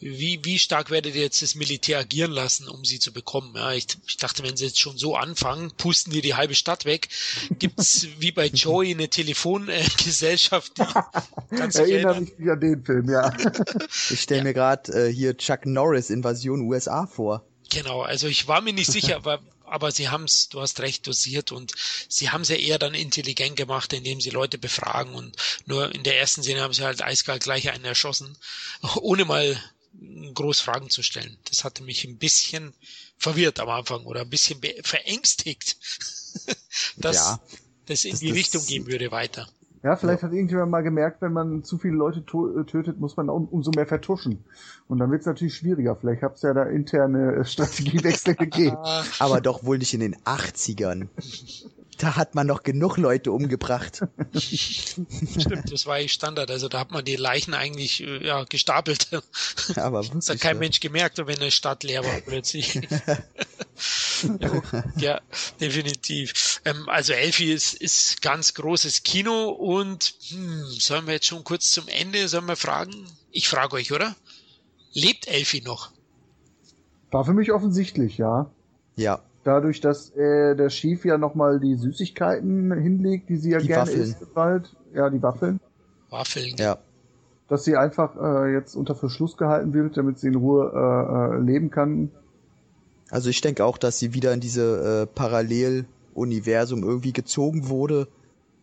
wie, 0.00 0.40
wie 0.42 0.58
stark 0.58 0.90
werdet 0.90 1.14
ihr 1.14 1.20
jetzt 1.20 1.42
das 1.42 1.54
Militär 1.56 1.98
agieren 1.98 2.32
lassen, 2.32 2.68
um 2.68 2.86
sie 2.86 2.98
zu 2.98 3.12
bekommen? 3.12 3.52
Ja, 3.54 3.72
ich, 3.72 3.86
ich 4.06 4.16
dachte, 4.16 4.42
wenn 4.44 4.56
sie 4.56 4.64
jetzt 4.64 4.80
schon 4.80 4.96
so 4.96 5.14
anfangen, 5.14 5.70
pusten 5.76 6.10
die 6.10 6.22
die 6.22 6.36
halbe 6.36 6.54
Stadt 6.54 6.86
weg. 6.86 7.10
Gibt's 7.58 8.06
wie 8.18 8.32
bei 8.32 8.46
Joey 8.46 8.92
eine 8.92 9.10
Telefongesellschaft? 9.10 10.78
Äh, 10.78 10.84
Erinnere 11.50 12.22
mich 12.22 12.50
an 12.50 12.60
den 12.60 12.82
Film, 12.82 13.10
ja. 13.10 13.30
ich 14.10 14.22
stelle 14.22 14.38
ja. 14.38 14.44
mir 14.44 14.54
gerade 14.54 15.08
äh, 15.08 15.12
hier 15.12 15.36
Chuck 15.36 15.66
Norris 15.66 16.08
Invasion 16.08 16.62
USA 16.62 17.06
vor. 17.06 17.44
Genau, 17.68 18.00
also 18.00 18.26
ich 18.26 18.48
war 18.48 18.62
mir 18.62 18.72
nicht 18.72 18.90
sicher, 18.90 19.16
aber 19.16 19.40
aber 19.72 19.90
sie 19.90 20.08
haben 20.10 20.24
es, 20.24 20.48
du 20.48 20.60
hast 20.60 20.80
recht, 20.80 21.06
dosiert 21.06 21.50
und 21.50 21.72
sie 22.08 22.30
haben 22.30 22.42
es 22.42 22.48
ja 22.48 22.56
eher 22.56 22.78
dann 22.78 22.94
intelligent 22.94 23.56
gemacht, 23.56 23.92
indem 23.92 24.20
sie 24.20 24.30
Leute 24.30 24.58
befragen 24.58 25.14
und 25.14 25.36
nur 25.66 25.94
in 25.94 26.02
der 26.02 26.18
ersten 26.18 26.42
Szene 26.42 26.60
haben 26.60 26.74
sie 26.74 26.84
halt 26.84 27.02
eiskalt 27.02 27.42
gleich 27.42 27.70
einen 27.70 27.84
erschossen, 27.84 28.36
ohne 29.00 29.24
mal 29.24 29.60
groß 30.34 30.60
Fragen 30.60 30.90
zu 30.90 31.02
stellen. 31.02 31.38
Das 31.44 31.64
hatte 31.64 31.82
mich 31.82 32.04
ein 32.04 32.18
bisschen 32.18 32.74
verwirrt 33.18 33.60
am 33.60 33.68
Anfang 33.68 34.04
oder 34.04 34.22
ein 34.22 34.30
bisschen 34.30 34.60
verängstigt, 34.82 35.76
dass 36.96 37.16
ja, 37.16 37.40
das 37.86 38.04
in 38.04 38.12
das, 38.12 38.20
die 38.20 38.28
das, 38.28 38.36
Richtung 38.36 38.66
gehen 38.66 38.86
würde 38.86 39.10
weiter. 39.10 39.50
Ja, 39.82 39.96
vielleicht 39.96 40.22
ja. 40.22 40.28
hat 40.28 40.34
irgendjemand 40.34 40.70
mal 40.70 40.82
gemerkt, 40.82 41.22
wenn 41.22 41.32
man 41.32 41.64
zu 41.64 41.76
viele 41.76 41.96
Leute 41.96 42.20
äh, 42.20 42.64
tötet, 42.64 43.00
muss 43.00 43.16
man 43.16 43.28
um, 43.28 43.48
umso 43.48 43.72
mehr 43.74 43.86
vertuschen. 43.86 44.44
Und 44.86 44.98
dann 44.98 45.10
wird 45.10 45.22
es 45.22 45.26
natürlich 45.26 45.54
schwieriger. 45.54 45.96
Vielleicht 45.96 46.22
habt 46.22 46.36
es 46.36 46.42
ja 46.42 46.54
da 46.54 46.62
interne 46.64 47.34
äh, 47.34 47.44
Strategiewechsel 47.44 48.36
gegeben. 48.36 48.76
Aber 49.18 49.40
doch 49.40 49.64
wohl 49.64 49.78
nicht 49.78 49.92
in 49.94 50.00
den 50.00 50.16
80ern. 50.16 51.08
Da 51.98 52.16
hat 52.16 52.34
man 52.34 52.46
noch 52.46 52.62
genug 52.62 52.96
Leute 52.96 53.32
umgebracht. 53.32 54.02
Stimmt, 54.36 55.70
das 55.70 55.86
war 55.86 55.98
Standard. 56.08 56.50
Also 56.50 56.68
da 56.68 56.80
hat 56.80 56.90
man 56.90 57.04
die 57.04 57.16
Leichen 57.16 57.54
eigentlich 57.54 58.02
äh, 58.02 58.26
ja, 58.26 58.44
gestapelt. 58.44 59.08
Aber 59.76 60.02
das 60.02 60.30
hat 60.30 60.40
kein 60.40 60.56
ja. 60.56 60.60
Mensch 60.60 60.80
gemerkt, 60.80 61.18
wenn 61.18 61.36
eine 61.36 61.50
Stadt 61.50 61.84
leer 61.84 62.04
war 62.04 62.20
plötzlich. 62.20 62.74
ja, 64.40 64.62
ja, 64.96 65.20
definitiv. 65.60 66.60
Ähm, 66.64 66.88
also 66.88 67.12
Elfie 67.12 67.52
ist, 67.52 67.74
ist 67.74 68.22
ganz 68.22 68.54
großes 68.54 69.02
Kino 69.02 69.50
und 69.50 70.14
hm, 70.28 70.64
sollen 70.66 71.06
wir 71.06 71.14
jetzt 71.14 71.26
schon 71.26 71.44
kurz 71.44 71.70
zum 71.70 71.88
Ende, 71.88 72.28
sollen 72.28 72.46
wir 72.46 72.56
fragen? 72.56 73.06
Ich 73.30 73.48
frage 73.48 73.76
euch, 73.76 73.92
oder? 73.92 74.16
Lebt 74.92 75.28
Elfie 75.28 75.60
noch? 75.60 75.90
War 77.10 77.24
für 77.24 77.34
mich 77.34 77.52
offensichtlich, 77.52 78.18
ja. 78.18 78.50
Ja 78.96 79.22
dadurch, 79.44 79.80
dass 79.80 80.10
äh, 80.10 80.54
der 80.54 80.68
Chief 80.68 81.04
ja 81.04 81.18
nochmal 81.18 81.60
die 81.60 81.74
Süßigkeiten 81.74 82.72
hinlegt, 82.72 83.28
die 83.28 83.36
sie 83.36 83.50
ja 83.50 83.58
die 83.58 83.68
gerne 83.68 83.90
Waffeln. 83.90 84.02
isst 84.02 84.34
bald. 84.34 84.76
Ja, 84.94 85.10
die 85.10 85.22
Waffeln. 85.22 85.60
Waffeln. 86.10 86.54
Ja. 86.58 86.78
Dass 87.48 87.64
sie 87.64 87.76
einfach 87.76 88.16
äh, 88.16 88.52
jetzt 88.52 88.74
unter 88.74 88.94
Verschluss 88.94 89.36
gehalten 89.36 89.74
wird, 89.74 89.96
damit 89.96 90.18
sie 90.18 90.28
in 90.28 90.36
Ruhe 90.36 90.72
äh, 90.74 91.36
äh, 91.36 91.40
leben 91.40 91.70
kann. 91.70 92.10
Also 93.10 93.28
ich 93.28 93.40
denke 93.40 93.64
auch, 93.64 93.78
dass 93.78 93.98
sie 93.98 94.14
wieder 94.14 94.32
in 94.32 94.40
diese 94.40 95.02
äh, 95.02 95.06
Paralleluniversum 95.06 96.82
irgendwie 96.82 97.12
gezogen 97.12 97.68
wurde, 97.68 98.08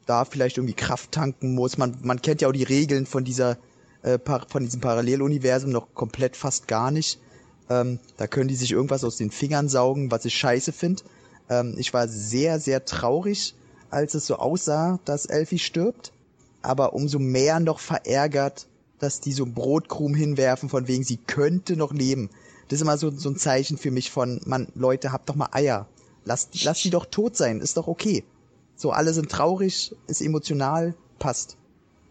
da 0.05 0.25
vielleicht 0.25 0.57
irgendwie 0.57 0.73
Kraft 0.73 1.11
tanken 1.11 1.53
muss. 1.53 1.77
Man, 1.77 1.97
man 2.01 2.21
kennt 2.21 2.41
ja 2.41 2.47
auch 2.47 2.53
die 2.53 2.63
Regeln 2.63 3.05
von 3.05 3.23
dieser 3.23 3.57
äh, 4.01 4.17
von 4.47 4.63
diesem 4.63 4.81
Paralleluniversum 4.81 5.71
noch 5.71 5.93
komplett 5.93 6.35
fast 6.35 6.67
gar 6.67 6.89
nicht. 6.89 7.19
Ähm, 7.69 7.99
da 8.17 8.27
können 8.27 8.47
die 8.47 8.55
sich 8.55 8.71
irgendwas 8.71 9.03
aus 9.03 9.17
den 9.17 9.31
Fingern 9.31 9.69
saugen, 9.69 10.11
was 10.11 10.25
ich 10.25 10.33
scheiße 10.35 10.71
finde. 10.71 11.03
Ähm, 11.49 11.75
ich 11.77 11.93
war 11.93 12.07
sehr, 12.07 12.59
sehr 12.59 12.85
traurig, 12.85 13.55
als 13.89 14.13
es 14.13 14.27
so 14.27 14.37
aussah, 14.37 14.99
dass 15.05 15.25
Elfie 15.25 15.59
stirbt. 15.59 16.11
Aber 16.61 16.93
umso 16.93 17.19
mehr 17.19 17.59
noch 17.59 17.79
verärgert, 17.79 18.67
dass 18.99 19.21
die 19.21 19.31
so 19.31 19.45
Brotkrumen 19.45 20.17
hinwerfen, 20.17 20.69
von 20.69 20.87
wegen 20.87 21.03
sie 21.03 21.17
könnte 21.17 21.77
noch 21.77 21.93
leben. 21.93 22.29
Das 22.67 22.77
ist 22.77 22.81
immer 22.81 22.97
so, 22.97 23.11
so 23.11 23.29
ein 23.29 23.37
Zeichen 23.37 23.77
für 23.77 23.91
mich 23.91 24.11
von, 24.11 24.41
man, 24.45 24.67
Leute, 24.75 25.11
habt 25.11 25.29
doch 25.29 25.35
mal 25.35 25.49
Eier. 25.51 25.87
Lasst, 26.25 26.63
lasst 26.63 26.83
die 26.83 26.89
doch 26.89 27.05
tot 27.05 27.37
sein, 27.37 27.61
ist 27.61 27.77
doch 27.77 27.87
okay. 27.87 28.23
So, 28.75 28.91
alle 28.91 29.13
sind 29.13 29.31
traurig, 29.31 29.95
ist 30.07 30.21
emotional, 30.21 30.95
passt. 31.17 31.57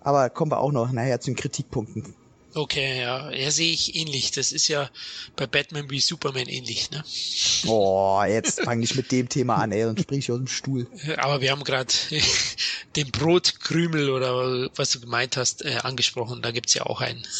Aber 0.00 0.30
kommen 0.30 0.50
wir 0.50 0.61
auch 0.61 0.72
noch 0.72 0.90
nachher 0.92 1.20
zu 1.20 1.30
den 1.30 1.36
Kritikpunkten. 1.36 2.14
Okay, 2.55 3.01
ja, 3.01 3.30
ja, 3.30 3.51
sehe 3.51 3.72
ich 3.72 3.94
ähnlich. 3.94 4.30
Das 4.30 4.53
ist 4.53 4.68
ja 4.68 4.88
bei 5.36 5.46
Batman 5.46 5.90
wie 5.90 6.01
Superman 6.01 6.46
ähnlich, 6.46 6.90
ne? 6.90 7.05
Boah, 7.64 8.26
jetzt 8.26 8.61
fang 8.64 8.82
ich 8.82 8.94
mit 8.94 9.12
dem 9.12 9.28
Thema 9.28 9.57
an, 9.57 9.70
ey, 9.70 9.84
und 9.84 10.01
sprich 10.01 10.20
ich 10.20 10.32
aus 10.32 10.38
dem 10.38 10.46
Stuhl. 10.46 10.86
Aber 11.18 11.40
wir 11.40 11.51
haben 11.51 11.62
gerade 11.62 11.92
den 12.96 13.11
Brotkrümel 13.11 14.11
oder 14.11 14.68
was 14.76 14.90
du 14.90 15.01
gemeint 15.01 15.36
hast, 15.36 15.64
äh, 15.64 15.78
angesprochen. 15.82 16.40
Da 16.40 16.51
gibt's 16.51 16.74
ja 16.74 16.84
auch 16.84 17.01
einen. 17.01 17.22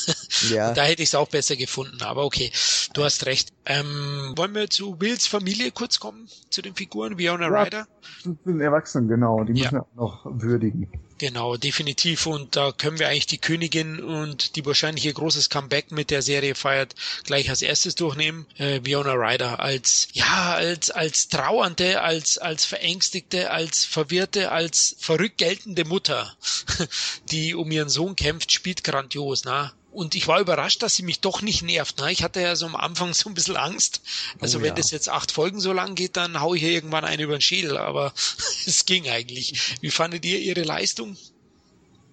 Ja. 0.51 0.73
da 0.73 0.85
hätte 0.85 1.03
ich 1.03 1.09
es 1.09 1.15
auch 1.17 1.29
besser 1.29 1.57
gefunden, 1.57 2.01
aber 2.03 2.25
okay, 2.25 2.53
du 2.93 3.03
hast 3.03 3.27
recht. 3.27 3.53
Ähm, 3.65 4.35
wollen 4.37 4.55
wir 4.55 4.71
zu 4.71 5.01
Wills 5.01 5.27
Familie 5.27 5.73
kurz 5.73 5.99
kommen, 5.99 6.29
zu 6.51 6.63
den 6.63 6.77
Figuren, 6.77 7.19
Viona 7.19 7.51
ja, 7.51 7.63
Ryder? 7.63 7.89
Zu 8.23 8.39
den 8.45 8.61
Erwachsenen, 8.61 9.09
genau, 9.09 9.43
die 9.43 9.53
müssen 9.53 9.65
ja. 9.65 9.73
wir 9.73 9.83
auch 9.83 10.25
noch 10.25 10.27
würdigen. 10.27 10.89
Genau, 11.19 11.57
definitiv. 11.57 12.27
Und 12.27 12.55
da 12.55 12.71
können 12.71 13.01
wir 13.01 13.09
eigentlich 13.09 13.27
die 13.27 13.39
Königin 13.39 14.01
und 14.01 14.55
die 14.55 14.65
wahrscheinlich 14.65 15.05
ihr 15.05 15.13
großes 15.13 15.51
Comeback 15.51 15.91
mit 15.91 16.11
der 16.11 16.23
Serie 16.23 16.55
feiert 16.55 16.95
gleich 17.25 17.51
als 17.51 17.61
erstes 17.61 17.97
durchnehmen. 17.97 18.47
Äh, 18.57 18.81
Viona 18.85 19.15
Ryder 19.15 19.59
als, 19.59 20.07
ja, 20.13 20.55
als, 20.55 20.93
als 20.93 21.29
trauernde, 21.29 22.03
als, 22.03 22.39
als 22.39 22.65
verängstigte, 22.65 23.51
als 23.51 23.85
verwirrte, 23.85 24.53
als 24.53 24.95
verrückt 25.01 25.39
geltende 25.39 25.85
Mutter, 25.85 26.37
die 27.33 27.57
um 27.57 27.71
ihren 27.73 27.89
Sohn 27.89 28.15
kämpft, 28.15 28.53
spielt 28.53 28.85
grandios, 28.85 29.45
na? 29.45 29.73
Und 29.99 30.15
ich 30.15 30.29
war 30.29 30.39
überrascht, 30.41 30.85
dass 30.85 30.95
sie 30.95 31.03
mich 31.03 31.21
doch 31.23 31.43
nicht 31.43 31.65
nervt. 31.65 31.99
Ne? 31.99 32.13
Ich 32.13 32.23
hatte 32.23 32.41
ja 32.41 32.55
so 32.55 32.67
am 32.67 32.77
Anfang 32.77 33.13
so 33.15 33.29
ein 33.29 33.35
bisschen 33.35 33.57
Angst. 33.57 34.01
Also 34.41 34.59
oh, 34.59 34.61
wenn 34.61 34.69
ja. 34.69 34.75
das 34.75 34.93
jetzt 34.93 35.09
acht 35.09 35.33
Folgen 35.33 35.59
so 35.59 35.73
lang 35.73 35.97
geht, 35.97 36.17
dann 36.17 36.41
hau 36.41 36.55
ich 36.55 36.63
hier 36.63 36.71
irgendwann 36.71 37.05
einen 37.05 37.21
über 37.21 37.35
den 37.35 37.41
Schädel. 37.41 37.77
Aber 37.77 38.13
es 38.67 38.85
ging 38.87 39.09
eigentlich. 39.09 39.77
Wie 39.81 39.91
fandet 39.91 40.25
ihr 40.25 40.39
ihre 40.39 40.63
Leistung? 40.63 41.17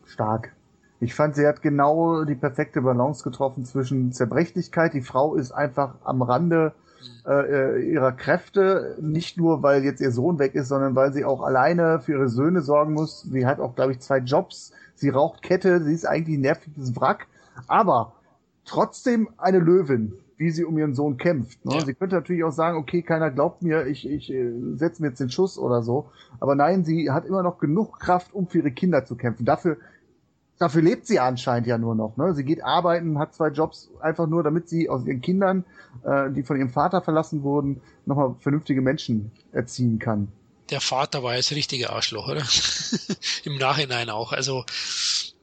Stark. 0.07 0.51
Ich 0.99 1.13
fand, 1.13 1.35
sie 1.35 1.45
hat 1.45 1.61
genau 1.61 2.23
die 2.23 2.33
perfekte 2.33 2.81
Balance 2.81 3.23
getroffen 3.23 3.65
zwischen 3.65 4.11
Zerbrechlichkeit. 4.11 4.95
Die 4.95 5.01
Frau 5.01 5.35
ist 5.35 5.51
einfach 5.51 5.93
am 6.05 6.23
Rande 6.23 6.73
mhm. 7.23 7.31
äh, 7.31 7.79
ihrer 7.81 8.13
Kräfte, 8.13 8.97
nicht 8.99 9.37
nur 9.37 9.61
weil 9.61 9.83
jetzt 9.83 10.01
ihr 10.01 10.11
Sohn 10.11 10.39
weg 10.39 10.55
ist, 10.55 10.69
sondern 10.69 10.95
weil 10.95 11.13
sie 11.13 11.23
auch 11.23 11.43
alleine 11.43 11.99
für 11.99 12.13
ihre 12.13 12.29
Söhne 12.29 12.63
sorgen 12.63 12.93
muss. 12.93 13.21
Sie 13.21 13.45
hat 13.45 13.59
auch, 13.59 13.75
glaube 13.75 13.91
ich, 13.91 13.99
zwei 13.99 14.17
Jobs. 14.17 14.71
Sie 14.95 15.09
raucht 15.09 15.43
Kette, 15.43 15.83
sie 15.83 15.93
ist 15.93 16.07
eigentlich 16.07 16.39
ein 16.39 16.41
nerviges 16.41 16.95
Wrack 16.95 17.27
aber 17.67 18.13
trotzdem 18.65 19.29
eine 19.37 19.59
Löwin, 19.59 20.13
wie 20.37 20.51
sie 20.51 20.65
um 20.65 20.77
ihren 20.77 20.95
Sohn 20.95 21.17
kämpft. 21.17 21.63
Ne? 21.65 21.75
Ja. 21.75 21.85
Sie 21.85 21.93
könnte 21.93 22.15
natürlich 22.15 22.43
auch 22.43 22.51
sagen, 22.51 22.77
okay, 22.77 23.01
keiner 23.01 23.31
glaubt 23.31 23.61
mir, 23.61 23.85
ich, 23.87 24.07
ich 24.09 24.31
äh, 24.31 24.51
setze 24.75 25.01
mir 25.01 25.09
jetzt 25.09 25.19
den 25.19 25.29
Schuss 25.29 25.57
oder 25.57 25.81
so. 25.81 26.09
Aber 26.39 26.55
nein, 26.55 26.83
sie 26.83 27.09
hat 27.11 27.25
immer 27.25 27.43
noch 27.43 27.57
genug 27.57 27.99
Kraft, 27.99 28.33
um 28.33 28.47
für 28.47 28.59
ihre 28.59 28.71
Kinder 28.71 29.05
zu 29.05 29.15
kämpfen. 29.15 29.45
Dafür, 29.45 29.77
dafür 30.57 30.81
lebt 30.81 31.07
sie 31.07 31.19
anscheinend 31.19 31.67
ja 31.67 31.77
nur 31.77 31.95
noch. 31.95 32.17
Ne? 32.17 32.33
Sie 32.33 32.43
geht 32.43 32.63
arbeiten, 32.63 33.17
hat 33.17 33.33
zwei 33.33 33.49
Jobs, 33.49 33.89
einfach 34.01 34.27
nur, 34.27 34.43
damit 34.43 34.67
sie 34.67 34.89
aus 34.89 35.05
ihren 35.05 35.21
Kindern, 35.21 35.63
äh, 36.03 36.29
die 36.31 36.43
von 36.43 36.57
ihrem 36.57 36.69
Vater 36.69 37.01
verlassen 37.01 37.43
wurden, 37.43 37.81
nochmal 38.05 38.35
vernünftige 38.39 38.81
Menschen 38.81 39.31
erziehen 39.53 39.99
kann. 39.99 40.27
Der 40.69 40.81
Vater 40.81 41.21
war 41.21 41.35
jetzt 41.35 41.51
richtige 41.51 41.91
Arschloch, 41.91 42.27
oder? 42.27 42.43
Im 43.43 43.57
Nachhinein 43.57 44.09
auch. 44.09 44.33
Also 44.33 44.65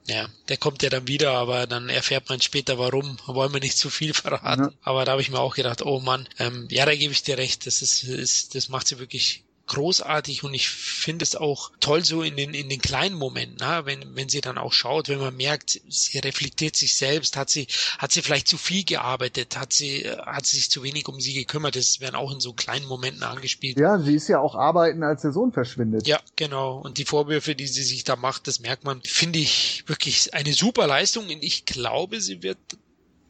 ja, 0.07 0.29
der 0.49 0.57
kommt 0.57 0.83
ja 0.83 0.91
dann 0.91 1.07
wieder, 1.07 1.33
aber 1.33 1.67
dann 1.67 1.89
erfährt 1.89 2.29
man 2.29 2.41
später 2.41 2.79
warum. 2.79 3.19
Wollen 3.27 3.53
wir 3.53 3.61
nicht 3.61 3.77
zu 3.77 3.89
viel 3.89 4.15
verraten. 4.15 4.65
Ja. 4.65 4.73
Aber 4.83 5.05
da 5.05 5.13
habe 5.13 5.23
ich 5.23 5.31
mir 5.31 5.39
auch 5.39 5.55
gedacht, 5.55 5.83
oh 5.83 6.01
Mann, 6.01 6.29
ähm, 6.39 6.67
ja, 6.71 6.85
da 6.85 6.95
gebe 6.95 7.13
ich 7.13 7.23
dir 7.23 7.39
recht. 7.39 7.67
Das 7.67 7.83
ist, 7.83 8.03
ist 8.03 8.55
das 8.55 8.69
macht 8.69 8.89
sie 8.89 8.99
wirklich 8.99 9.45
großartig 9.73 10.45
und 10.45 10.55
ich 10.55 10.69
finde 10.69 11.23
es 11.23 11.35
auch 11.35 11.73
toll 11.81 12.05
so 12.05 12.23
in 12.23 12.37
den 12.37 12.55
in 12.55 12.69
den 12.69 12.81
kleinen 12.81 13.17
Momenten, 13.17 13.57
na, 13.61 13.87
wenn 13.87 14.15
wenn 14.15 14.29
sie 14.29 14.41
dann 14.41 14.59
auch 14.59 14.73
schaut, 14.73 15.09
wenn 15.09 15.19
man 15.19 15.37
merkt, 15.37 15.81
sie 15.89 16.19
reflektiert 16.19 16.77
sich 16.77 16.95
selbst, 16.95 17.37
hat 17.37 17.51
sie 17.51 17.67
hat 17.99 18.13
sie 18.13 18.23
vielleicht 18.23 18.49
zu 18.49 18.59
viel 18.59 18.85
gearbeitet, 18.85 19.57
hat 19.57 19.73
sie 19.73 20.05
hat 20.05 20.47
sie 20.47 20.57
sich 20.57 20.71
zu 20.71 20.83
wenig 20.83 21.09
um 21.09 21.21
sie 21.21 21.33
gekümmert, 21.33 21.77
das 21.77 22.01
werden 22.01 22.17
auch 22.17 22.33
in 22.33 22.41
so 22.41 22.53
kleinen 22.53 22.87
Momenten 22.87 23.23
angespielt. 23.23 23.79
Ja, 23.79 23.99
sie 23.99 24.15
ist 24.15 24.29
ja 24.29 24.41
auch 24.41 24.55
arbeiten, 24.55 25.03
als 25.03 25.23
der 25.23 25.33
Sohn 25.33 25.53
verschwindet. 25.53 26.07
Ja, 26.07 26.21
genau 26.37 26.79
und 26.79 26.99
die 26.99 27.05
Vorwürfe, 27.05 27.55
die 27.55 27.67
sie 27.67 27.83
sich 27.83 28.05
da 28.05 28.17
macht, 28.17 28.47
das 28.47 28.61
merkt 28.61 28.85
man, 28.85 29.01
finde 29.03 29.39
ich 29.39 29.85
wirklich 29.87 30.35
eine 30.35 30.53
super 30.53 30.87
Leistung 30.87 31.25
und 31.25 31.43
ich 31.43 31.65
glaube, 31.65 32.21
sie 32.21 32.43
wird 32.43 32.59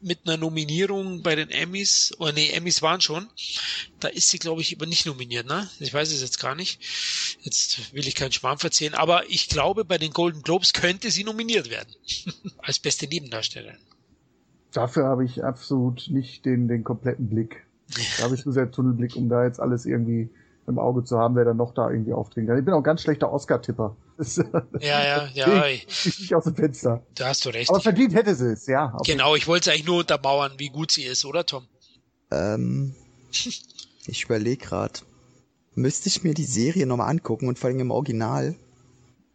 mit 0.02 0.20
einer 0.24 0.36
Nominierung 0.36 1.22
bei 1.22 1.34
den 1.34 1.50
Emmys, 1.50 2.12
oder 2.18 2.32
nee, 2.32 2.50
Emmys 2.50 2.82
waren 2.82 3.00
schon. 3.00 3.28
Da 4.00 4.08
ist 4.08 4.30
sie, 4.30 4.38
glaube 4.38 4.60
ich, 4.60 4.76
aber 4.76 4.86
nicht 4.86 5.06
nominiert, 5.06 5.46
ne? 5.46 5.68
Ich 5.80 5.92
weiß 5.92 6.12
es 6.12 6.20
jetzt 6.20 6.40
gar 6.40 6.54
nicht. 6.54 6.80
Jetzt 7.42 7.94
will 7.94 8.06
ich 8.06 8.14
keinen 8.14 8.32
Schmarrn 8.32 8.58
verzählen, 8.58 8.94
aber 8.94 9.28
ich 9.30 9.48
glaube, 9.48 9.84
bei 9.84 9.98
den 9.98 10.12
Golden 10.12 10.42
Globes 10.42 10.72
könnte 10.72 11.10
sie 11.10 11.24
nominiert 11.24 11.70
werden. 11.70 11.94
Als 12.58 12.78
beste 12.78 13.06
Nebendarstellerin. 13.06 13.78
Dafür 14.72 15.04
habe 15.04 15.24
ich 15.24 15.44
absolut 15.44 16.08
nicht 16.08 16.44
den, 16.44 16.68
den 16.68 16.84
kompletten 16.84 17.28
Blick. 17.28 17.64
Da 18.16 18.24
habe 18.24 18.34
ich 18.34 18.44
nur 18.44 18.54
sehr 18.54 18.70
Tunnelblick, 18.70 19.16
um 19.16 19.28
da 19.28 19.44
jetzt 19.44 19.60
alles 19.60 19.84
irgendwie 19.84 20.30
im 20.66 20.78
Auge 20.78 21.04
zu 21.04 21.18
haben, 21.18 21.34
wer 21.34 21.44
dann 21.44 21.56
noch 21.56 21.74
da 21.74 21.90
irgendwie 21.90 22.12
auftreten 22.12 22.46
kann. 22.46 22.58
Ich 22.58 22.64
bin 22.64 22.72
auch 22.74 22.78
ein 22.78 22.84
ganz 22.84 23.02
schlechter 23.02 23.32
Oscar-Tipper. 23.32 23.96
Ja, 24.80 25.04
ja, 25.04 25.28
ja. 25.34 25.66
Ich 25.66 26.20
nicht 26.20 26.34
aus 26.34 26.44
dem 26.44 26.54
Fenster. 26.54 27.02
Da 27.16 27.28
hast 27.28 27.44
du 27.44 27.48
recht. 27.48 27.70
Aber 27.70 27.80
verdient 27.80 28.14
hätte 28.14 28.36
sie 28.36 28.52
es, 28.52 28.66
ja. 28.66 28.96
Genau, 29.04 29.34
ich 29.34 29.48
wollte 29.48 29.68
es 29.68 29.74
eigentlich 29.74 29.86
nur 29.86 29.98
untermauern, 30.00 30.52
wie 30.58 30.68
gut 30.68 30.92
sie 30.92 31.02
ist, 31.02 31.24
oder 31.24 31.44
Tom? 31.44 31.66
Ähm, 32.30 32.94
ich 34.06 34.24
überlege 34.24 34.64
gerade. 34.64 35.00
Müsste 35.74 36.08
ich 36.08 36.22
mir 36.22 36.34
die 36.34 36.44
Serie 36.44 36.86
nochmal 36.86 37.10
angucken 37.10 37.48
und 37.48 37.58
vor 37.58 37.68
allem 37.68 37.80
im 37.80 37.90
Original. 37.90 38.54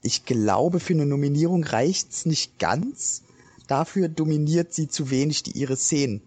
Ich 0.04 0.26
glaube, 0.26 0.80
für 0.80 0.94
eine 0.94 1.06
Nominierung 1.06 1.64
reicht's 1.64 2.26
nicht 2.26 2.60
ganz. 2.60 3.24
Dafür 3.68 4.08
dominiert 4.08 4.74
sie 4.74 4.88
zu 4.88 5.10
wenig 5.10 5.44
die 5.44 5.52
ihre 5.52 5.76
Szenen. 5.76 6.22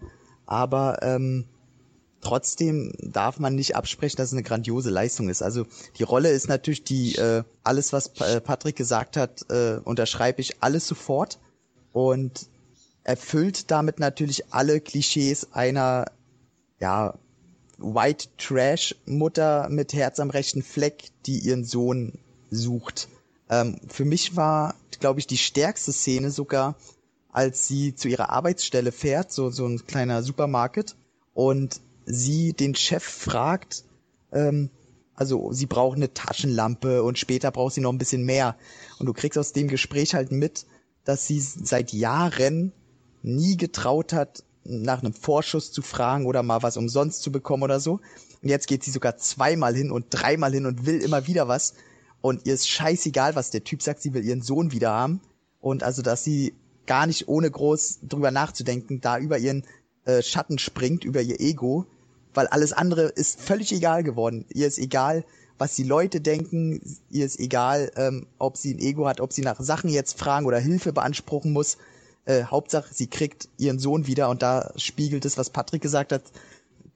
Aber 0.44 1.02
ähm, 1.02 1.46
Trotzdem 2.20 2.92
darf 2.98 3.38
man 3.38 3.54
nicht 3.54 3.76
absprechen, 3.76 4.16
dass 4.18 4.28
es 4.28 4.32
eine 4.34 4.42
grandiose 4.42 4.90
Leistung 4.90 5.30
ist. 5.30 5.42
Also 5.42 5.64
die 5.98 6.02
Rolle 6.02 6.30
ist 6.30 6.48
natürlich 6.48 6.84
die, 6.84 7.16
äh, 7.16 7.44
alles 7.62 7.92
was 7.92 8.08
äh, 8.20 8.40
Patrick 8.40 8.76
gesagt 8.76 9.16
hat, 9.16 9.50
äh, 9.50 9.78
unterschreibe 9.82 10.40
ich 10.40 10.62
alles 10.62 10.86
sofort 10.86 11.38
und 11.92 12.48
erfüllt 13.04 13.70
damit 13.70 14.00
natürlich 14.00 14.52
alle 14.52 14.80
Klischees 14.80 15.52
einer, 15.52 16.06
ja, 16.78 17.18
White 17.78 18.28
Trash 18.36 18.94
Mutter 19.06 19.68
mit 19.70 19.94
Herz 19.94 20.20
am 20.20 20.28
rechten 20.28 20.62
Fleck, 20.62 21.10
die 21.24 21.38
ihren 21.38 21.64
Sohn 21.64 22.18
sucht. 22.50 23.08
Ähm, 23.48 23.80
für 23.88 24.04
mich 24.04 24.36
war, 24.36 24.74
glaube 25.00 25.20
ich, 25.20 25.26
die 25.26 25.38
stärkste 25.38 25.92
Szene 25.92 26.30
sogar, 26.30 26.76
als 27.32 27.66
sie 27.66 27.94
zu 27.94 28.08
ihrer 28.08 28.28
Arbeitsstelle 28.28 28.92
fährt, 28.92 29.32
so, 29.32 29.50
so 29.50 29.66
ein 29.66 29.86
kleiner 29.86 30.22
Supermarkt 30.22 30.96
und 31.32 31.80
sie 32.12 32.52
den 32.52 32.74
Chef 32.74 33.02
fragt, 33.02 33.84
ähm, 34.32 34.70
also 35.14 35.52
sie 35.52 35.66
braucht 35.66 35.96
eine 35.96 36.14
Taschenlampe 36.14 37.02
und 37.02 37.18
später 37.18 37.50
braucht 37.50 37.74
sie 37.74 37.80
noch 37.80 37.92
ein 37.92 37.98
bisschen 37.98 38.24
mehr. 38.24 38.56
Und 38.98 39.06
du 39.06 39.12
kriegst 39.12 39.38
aus 39.38 39.52
dem 39.52 39.68
Gespräch 39.68 40.14
halt 40.14 40.32
mit, 40.32 40.66
dass 41.04 41.26
sie 41.26 41.40
seit 41.40 41.92
Jahren 41.92 42.72
nie 43.22 43.56
getraut 43.56 44.12
hat, 44.12 44.44
nach 44.64 45.02
einem 45.02 45.12
Vorschuss 45.12 45.72
zu 45.72 45.82
fragen 45.82 46.26
oder 46.26 46.42
mal 46.42 46.62
was 46.62 46.76
umsonst 46.76 47.22
zu 47.22 47.32
bekommen 47.32 47.62
oder 47.62 47.80
so. 47.80 48.00
Und 48.42 48.48
jetzt 48.48 48.66
geht 48.66 48.84
sie 48.84 48.90
sogar 48.90 49.16
zweimal 49.16 49.74
hin 49.74 49.90
und 49.90 50.06
dreimal 50.10 50.52
hin 50.52 50.66
und 50.66 50.86
will 50.86 51.02
immer 51.02 51.26
wieder 51.26 51.48
was. 51.48 51.74
Und 52.22 52.46
ihr 52.46 52.54
ist 52.54 52.68
scheißegal, 52.68 53.34
was 53.34 53.50
der 53.50 53.64
Typ 53.64 53.82
sagt, 53.82 54.00
sie 54.00 54.14
will 54.14 54.24
ihren 54.24 54.42
Sohn 54.42 54.72
wieder 54.72 54.90
haben. 54.90 55.20
Und 55.60 55.82
also, 55.82 56.02
dass 56.02 56.24
sie 56.24 56.54
gar 56.86 57.06
nicht 57.06 57.28
ohne 57.28 57.50
groß 57.50 58.00
drüber 58.02 58.30
nachzudenken, 58.30 59.00
da 59.00 59.18
über 59.18 59.38
ihren 59.38 59.64
äh, 60.04 60.22
Schatten 60.22 60.58
springt, 60.58 61.04
über 61.04 61.20
ihr 61.20 61.40
Ego 61.40 61.86
weil 62.34 62.46
alles 62.48 62.72
andere 62.72 63.02
ist 63.02 63.40
völlig 63.40 63.72
egal 63.72 64.02
geworden. 64.02 64.44
Ihr 64.52 64.66
ist 64.66 64.78
egal, 64.78 65.24
was 65.58 65.74
die 65.74 65.84
Leute 65.84 66.20
denken, 66.20 66.80
ihr 67.10 67.26
ist 67.26 67.38
egal, 67.38 67.92
ähm, 67.96 68.26
ob 68.38 68.56
sie 68.56 68.74
ein 68.74 68.78
Ego 68.78 69.06
hat, 69.06 69.20
ob 69.20 69.32
sie 69.32 69.42
nach 69.42 69.60
Sachen 69.60 69.90
jetzt 69.90 70.18
fragen 70.18 70.46
oder 70.46 70.58
Hilfe 70.58 70.92
beanspruchen 70.92 71.52
muss. 71.52 71.76
Äh, 72.24 72.44
Hauptsache, 72.44 72.94
sie 72.94 73.08
kriegt 73.08 73.48
ihren 73.58 73.78
Sohn 73.78 74.06
wieder 74.06 74.30
und 74.30 74.42
da 74.42 74.72
spiegelt 74.76 75.24
es, 75.24 75.36
was 75.36 75.50
Patrick 75.50 75.82
gesagt 75.82 76.12
hat, 76.12 76.22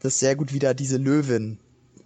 das 0.00 0.18
sehr 0.18 0.36
gut 0.36 0.52
wieder 0.52 0.74
diese 0.74 0.96
Löwin, 0.96 1.58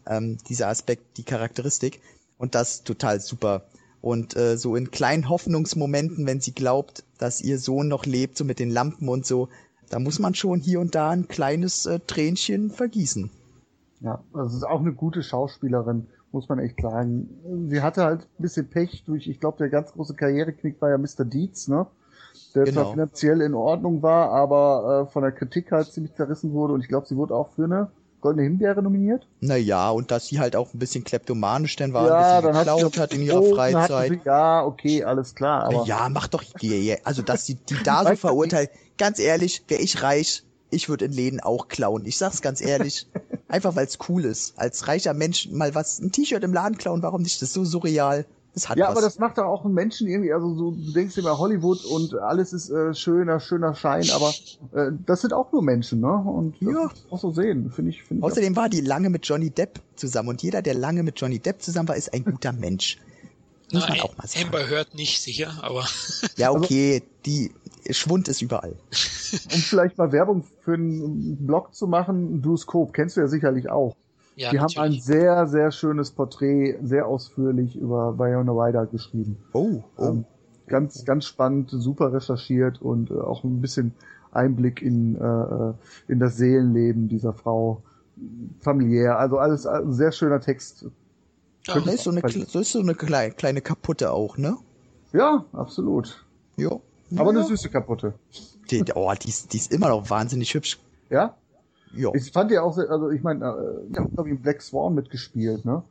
ähm, 0.06 0.38
dieser 0.48 0.68
Aspekt, 0.68 1.16
die 1.16 1.24
Charakteristik 1.24 2.00
und 2.38 2.54
das 2.54 2.82
total 2.82 3.20
super. 3.20 3.66
Und 4.00 4.36
äh, 4.36 4.56
so 4.56 4.76
in 4.76 4.90
kleinen 4.90 5.28
Hoffnungsmomenten, 5.28 6.26
wenn 6.26 6.40
sie 6.40 6.52
glaubt, 6.52 7.04
dass 7.18 7.40
ihr 7.40 7.58
Sohn 7.58 7.88
noch 7.88 8.06
lebt, 8.06 8.38
so 8.38 8.44
mit 8.44 8.58
den 8.58 8.70
Lampen 8.70 9.08
und 9.08 9.26
so, 9.26 9.48
da 9.90 9.98
muss 9.98 10.18
man 10.18 10.34
schon 10.34 10.60
hier 10.60 10.80
und 10.80 10.94
da 10.94 11.10
ein 11.10 11.28
kleines 11.28 11.86
äh, 11.86 12.00
Tränchen 12.00 12.70
vergießen. 12.70 13.30
Ja, 14.00 14.22
also 14.32 14.56
ist 14.56 14.64
auch 14.64 14.80
eine 14.80 14.92
gute 14.92 15.22
Schauspielerin, 15.22 16.06
muss 16.30 16.48
man 16.48 16.58
echt 16.58 16.80
sagen. 16.80 17.68
Sie 17.68 17.82
hatte 17.82 18.04
halt 18.04 18.22
ein 18.22 18.42
bisschen 18.42 18.68
Pech 18.68 19.04
durch, 19.06 19.26
ich 19.26 19.40
glaube, 19.40 19.58
der 19.58 19.68
ganz 19.68 19.92
große 19.92 20.14
Karriereknick 20.14 20.80
war 20.80 20.90
ja 20.90 20.98
Mr. 20.98 21.24
Deeds, 21.24 21.68
ne? 21.68 21.86
der 22.54 22.64
Genau. 22.64 22.82
zwar 22.82 22.92
finanziell 22.92 23.40
in 23.40 23.54
Ordnung 23.54 24.02
war, 24.02 24.30
aber 24.30 25.06
äh, 25.08 25.12
von 25.12 25.22
der 25.22 25.32
Kritik 25.32 25.72
halt 25.72 25.92
ziemlich 25.92 26.14
zerrissen 26.14 26.52
wurde 26.52 26.74
und 26.74 26.80
ich 26.80 26.88
glaube, 26.88 27.06
sie 27.06 27.16
wurde 27.16 27.34
auch 27.34 27.50
für 27.54 27.64
eine 27.64 27.90
Goldene 28.20 28.42
Himbeere 28.44 28.82
nominiert. 28.82 29.28
Naja, 29.40 29.90
und 29.90 30.10
dass 30.10 30.26
sie 30.26 30.40
halt 30.40 30.56
auch 30.56 30.74
ein 30.74 30.78
bisschen 30.80 31.04
kleptomanisch 31.04 31.76
dann 31.76 31.92
war, 31.92 32.08
ja, 32.08 32.38
ein 32.38 32.42
bisschen 32.42 32.56
hat 32.56 32.66
geklaut 32.66 32.96
auch 32.96 33.00
hat 33.00 33.14
in 33.14 33.22
ihrer 33.22 33.42
Freizeit. 33.44 34.10
Sie, 34.10 34.20
ja, 34.24 34.64
okay, 34.64 35.04
alles 35.04 35.36
klar, 35.36 35.64
aber 35.64 35.84
ja, 35.84 36.08
mach 36.08 36.26
doch, 36.26 36.42
also 37.04 37.22
dass 37.22 37.46
sie 37.46 37.54
die 37.54 37.76
da 37.84 38.04
so 38.04 38.14
verurteilt. 38.16 38.70
Ganz 38.98 39.18
ehrlich, 39.18 39.64
wäre 39.68 39.80
ich 39.80 40.02
reich, 40.02 40.44
ich 40.70 40.88
würde 40.88 41.06
in 41.06 41.12
Läden 41.12 41.40
auch 41.40 41.68
klauen. 41.68 42.04
Ich 42.04 42.18
sag's 42.18 42.42
ganz 42.42 42.60
ehrlich, 42.60 43.06
einfach 43.48 43.74
weil's 43.76 43.98
cool 44.08 44.24
ist. 44.24 44.58
Als 44.58 44.88
reicher 44.88 45.14
Mensch 45.14 45.48
mal 45.50 45.74
was, 45.74 46.00
ein 46.00 46.12
T-Shirt 46.12 46.44
im 46.44 46.52
Laden 46.52 46.76
klauen, 46.76 47.02
warum 47.02 47.22
nicht? 47.22 47.40
Das 47.40 47.48
ist 47.48 47.54
so 47.54 47.64
surreal. 47.64 48.26
Das 48.54 48.68
hat 48.68 48.76
ja, 48.76 48.86
was. 48.86 48.92
aber 48.92 49.00
das 49.02 49.18
macht 49.18 49.38
doch 49.38 49.44
auch 49.44 49.64
einen 49.64 49.74
Menschen 49.74 50.08
irgendwie, 50.08 50.32
also 50.32 50.52
so, 50.54 50.70
du 50.72 50.92
denkst 50.92 51.16
immer 51.16 51.38
Hollywood 51.38 51.84
und 51.84 52.14
alles 52.14 52.52
ist 52.52 52.70
äh, 52.70 52.92
schöner, 52.92 53.38
schöner 53.38 53.74
Schein, 53.74 54.10
aber 54.10 54.34
äh, 54.72 54.90
das 55.06 55.20
sind 55.20 55.32
auch 55.32 55.52
nur 55.52 55.62
Menschen, 55.62 56.00
ne? 56.00 56.12
Und 56.12 56.60
Ja. 56.60 56.90
auch 57.10 57.20
so 57.20 57.30
sehen, 57.30 57.70
finde 57.70 57.92
ich, 57.92 58.02
finde 58.02 58.20
ich. 58.20 58.24
Außerdem 58.24 58.56
war 58.56 58.68
die 58.68 58.80
lange 58.80 59.10
mit 59.10 59.26
Johnny 59.26 59.50
Depp 59.50 59.80
zusammen 59.94 60.30
und 60.30 60.42
jeder, 60.42 60.60
der 60.62 60.74
lange 60.74 61.04
mit 61.04 61.20
Johnny 61.20 61.38
Depp 61.38 61.62
zusammen 61.62 61.88
war, 61.88 61.96
ist 61.96 62.12
ein 62.12 62.24
guter 62.24 62.52
Mensch. 62.52 62.98
Muss 63.72 63.88
man 63.88 63.98
Na, 63.98 64.04
auch 64.04 64.16
mal 64.16 64.26
sagen. 64.26 64.46
Amber 64.46 64.66
hört 64.68 64.94
nicht 64.94 65.20
sicher, 65.20 65.52
aber 65.62 65.84
Ja, 66.36 66.48
Also- 66.48 66.58
okay, 66.64 67.02
die 67.26 67.52
Schwund 67.90 68.28
ist 68.28 68.42
überall. 68.42 68.72
um 69.52 69.58
vielleicht 69.60 69.98
mal 69.98 70.10
Werbung 70.12 70.44
für 70.62 70.74
einen 70.74 71.36
Blog 71.46 71.74
zu 71.74 71.86
machen, 71.86 72.40
Duoskop, 72.42 72.92
kennst 72.92 73.16
du 73.16 73.20
ja 73.20 73.28
sicherlich 73.28 73.68
auch. 73.70 73.94
ja, 74.36 74.50
Die 74.50 74.58
haben 74.60 74.68
ein 74.76 74.92
natürlich. 74.92 75.04
sehr, 75.04 75.46
sehr 75.46 75.70
schönes 75.72 76.10
Porträt, 76.10 76.78
sehr 76.82 77.06
ausführlich 77.06 77.76
über 77.76 78.12
Bayona 78.12 78.52
Ryder 78.52 78.86
geschrieben. 78.86 79.36
Oh, 79.52 79.82
oh. 79.96 80.04
Ähm, 80.04 80.24
ganz, 80.66 81.04
ganz 81.04 81.24
spannend, 81.26 81.70
super 81.70 82.12
recherchiert 82.12 82.80
und 82.80 83.10
äh, 83.10 83.14
auch 83.14 83.42
ein 83.44 83.60
bisschen 83.60 83.92
Einblick 84.32 84.82
in, 84.82 85.16
äh, 85.16 85.20
äh, 85.24 85.72
in 86.08 86.18
das 86.20 86.36
Seelenleben 86.36 87.08
dieser 87.08 87.32
Frau. 87.32 87.82
Familiär, 88.60 89.18
also 89.18 89.38
alles 89.38 89.64
äh, 89.64 89.80
sehr 89.90 90.10
schöner 90.12 90.40
Text. 90.40 90.86
Ja, 91.68 91.80
das 91.80 91.94
ist 91.94 92.04
so 92.04 92.10
eine, 92.10 92.22
so 92.46 92.58
ist 92.60 92.72
so 92.72 92.80
eine 92.80 92.94
kleine, 92.94 93.32
kleine 93.34 93.60
kaputte 93.60 94.10
auch, 94.12 94.36
ne? 94.38 94.56
Ja, 95.12 95.44
absolut. 95.52 96.24
Ja. 96.56 96.70
Aber 97.16 97.32
ja. 97.32 97.38
eine 97.38 97.44
süße 97.44 97.68
kaputte. 97.70 98.14
Die, 98.70 98.84
oh, 98.94 99.12
die 99.22 99.28
ist, 99.28 99.52
die 99.52 99.56
ist 99.58 99.72
immer 99.72 99.88
noch 99.88 100.08
wahnsinnig 100.10 100.52
hübsch. 100.54 100.78
Ja? 101.10 101.34
Ja. 101.94 102.10
Ich 102.14 102.30
fand 102.32 102.50
ja 102.50 102.62
auch, 102.62 102.74
sehr, 102.74 102.90
also 102.90 103.10
ich 103.10 103.22
meine, 103.22 103.44
äh, 103.46 103.90
ich 103.90 103.96
habe 103.98 104.08
glaube 104.14 104.30
ich 104.30 104.40
Black 104.42 104.60
Swan 104.60 104.94
mitgespielt, 104.94 105.64
ne? 105.64 105.82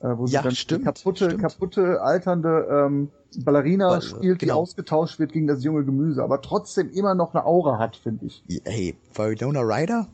Äh, 0.00 0.08
wo 0.18 0.26
sie 0.26 0.34
Ja, 0.34 0.42
dann 0.42 0.50
die 0.50 0.56
stimmt, 0.56 0.84
kaputte, 0.84 1.26
stimmt. 1.26 1.42
kaputte, 1.42 2.02
alternde 2.02 2.66
ähm, 2.70 3.10
Ballerina 3.44 3.88
Ball- 3.88 4.02
spielt, 4.02 4.40
die 4.42 4.46
genau. 4.46 4.60
ausgetauscht 4.60 5.18
wird 5.20 5.32
gegen 5.32 5.46
das 5.46 5.62
junge 5.62 5.84
Gemüse, 5.84 6.22
aber 6.24 6.40
trotzdem 6.42 6.90
immer 6.90 7.14
noch 7.14 7.34
eine 7.34 7.44
Aura 7.44 7.78
hat, 7.78 7.96
finde 7.96 8.26
ich. 8.26 8.42
Hey, 8.64 8.96
Winona 9.14 9.60
Ryder? 9.60 10.08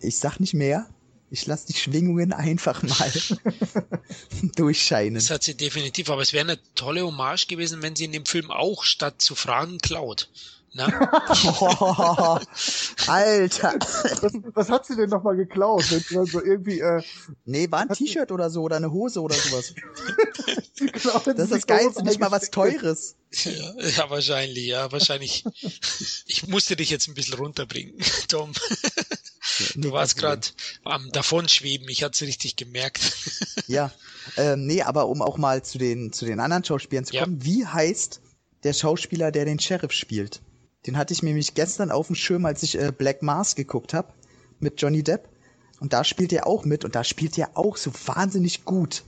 Ich 0.00 0.18
sag 0.18 0.40
nicht 0.40 0.54
mehr. 0.54 0.86
Ich 1.30 1.46
lass 1.46 1.64
die 1.64 1.74
Schwingungen 1.74 2.32
einfach 2.32 2.82
mal 2.82 3.12
durchscheinen. 4.56 5.14
Das 5.14 5.30
hat 5.30 5.42
sie 5.42 5.56
definitiv, 5.56 6.08
aber 6.10 6.22
es 6.22 6.32
wäre 6.32 6.44
eine 6.44 6.58
tolle 6.74 7.02
Hommage 7.04 7.46
gewesen, 7.48 7.82
wenn 7.82 7.96
sie 7.96 8.04
in 8.04 8.12
dem 8.12 8.26
Film 8.26 8.50
auch 8.50 8.84
statt 8.84 9.20
zu 9.20 9.34
fragen 9.34 9.78
klaut. 9.78 10.28
Na? 10.72 10.86
Oh, 11.58 12.38
Alter. 13.06 13.74
Was, 13.78 14.32
was 14.54 14.68
hat 14.68 14.86
sie 14.86 14.94
denn 14.96 15.08
nochmal 15.10 15.36
geklaut? 15.36 15.90
Wenn 15.90 16.00
sie 16.00 16.14
dann 16.14 16.26
so 16.26 16.42
irgendwie, 16.42 16.80
äh, 16.80 17.02
Nee, 17.44 17.70
war 17.70 17.80
ein 17.80 17.88
T-Shirt 17.88 18.30
oder 18.30 18.50
so 18.50 18.62
oder 18.62 18.76
eine 18.76 18.90
Hose 18.92 19.20
oder 19.20 19.34
sowas. 19.36 19.74
genau, 20.76 21.18
Das 21.24 21.38
ist 21.38 21.52
das 21.52 21.66
Geilste, 21.66 22.02
nicht 22.04 22.20
mal 22.20 22.30
was. 22.30 22.50
Teures. 22.50 23.16
Ja, 23.32 23.52
ja, 23.52 24.10
wahrscheinlich, 24.10 24.66
ja, 24.66 24.90
wahrscheinlich. 24.92 25.44
Ich 26.26 26.46
musste 26.46 26.76
dich 26.76 26.90
jetzt 26.90 27.08
ein 27.08 27.14
bisschen 27.14 27.34
runterbringen, 27.34 27.94
Tom. 28.28 28.52
Du 29.76 29.92
warst 29.92 30.16
gerade 30.16 30.46
am 30.84 31.10
Davonschweben, 31.12 31.88
ich 31.88 32.02
hatte 32.02 32.12
es 32.24 32.28
richtig 32.28 32.56
gemerkt. 32.56 33.00
Ja. 33.68 33.90
Ähm, 34.36 34.66
nee, 34.66 34.82
aber 34.82 35.08
um 35.08 35.22
auch 35.22 35.38
mal 35.38 35.64
zu 35.64 35.78
den, 35.78 36.12
zu 36.12 36.24
den 36.24 36.40
anderen 36.40 36.62
Schauspielern 36.64 37.04
zu 37.04 37.14
Ja. 37.14 37.24
kommen, 37.24 37.44
wie 37.44 37.66
heißt 37.66 38.20
der 38.64 38.72
Schauspieler, 38.74 39.32
der 39.32 39.44
den 39.44 39.58
Sheriff 39.58 39.92
spielt? 39.92 40.40
Den 40.86 40.96
hatte 40.96 41.12
ich 41.14 41.22
nämlich 41.22 41.54
gestern 41.54 41.90
auf 41.90 42.06
dem 42.08 42.16
Schirm, 42.16 42.44
als 42.44 42.62
ich 42.62 42.78
äh, 42.78 42.92
Black 42.96 43.22
Mars 43.22 43.56
geguckt 43.56 43.94
habe 43.94 44.12
mit 44.60 44.80
Johnny 44.80 45.02
Depp. 45.02 45.28
Und 45.80 45.92
da 45.92 46.04
spielt 46.04 46.32
er 46.32 46.46
auch 46.46 46.64
mit 46.64 46.84
und 46.84 46.94
da 46.94 47.02
spielt 47.04 47.36
er 47.38 47.56
auch 47.56 47.76
so 47.76 47.92
wahnsinnig 48.06 48.64
gut. 48.64 49.02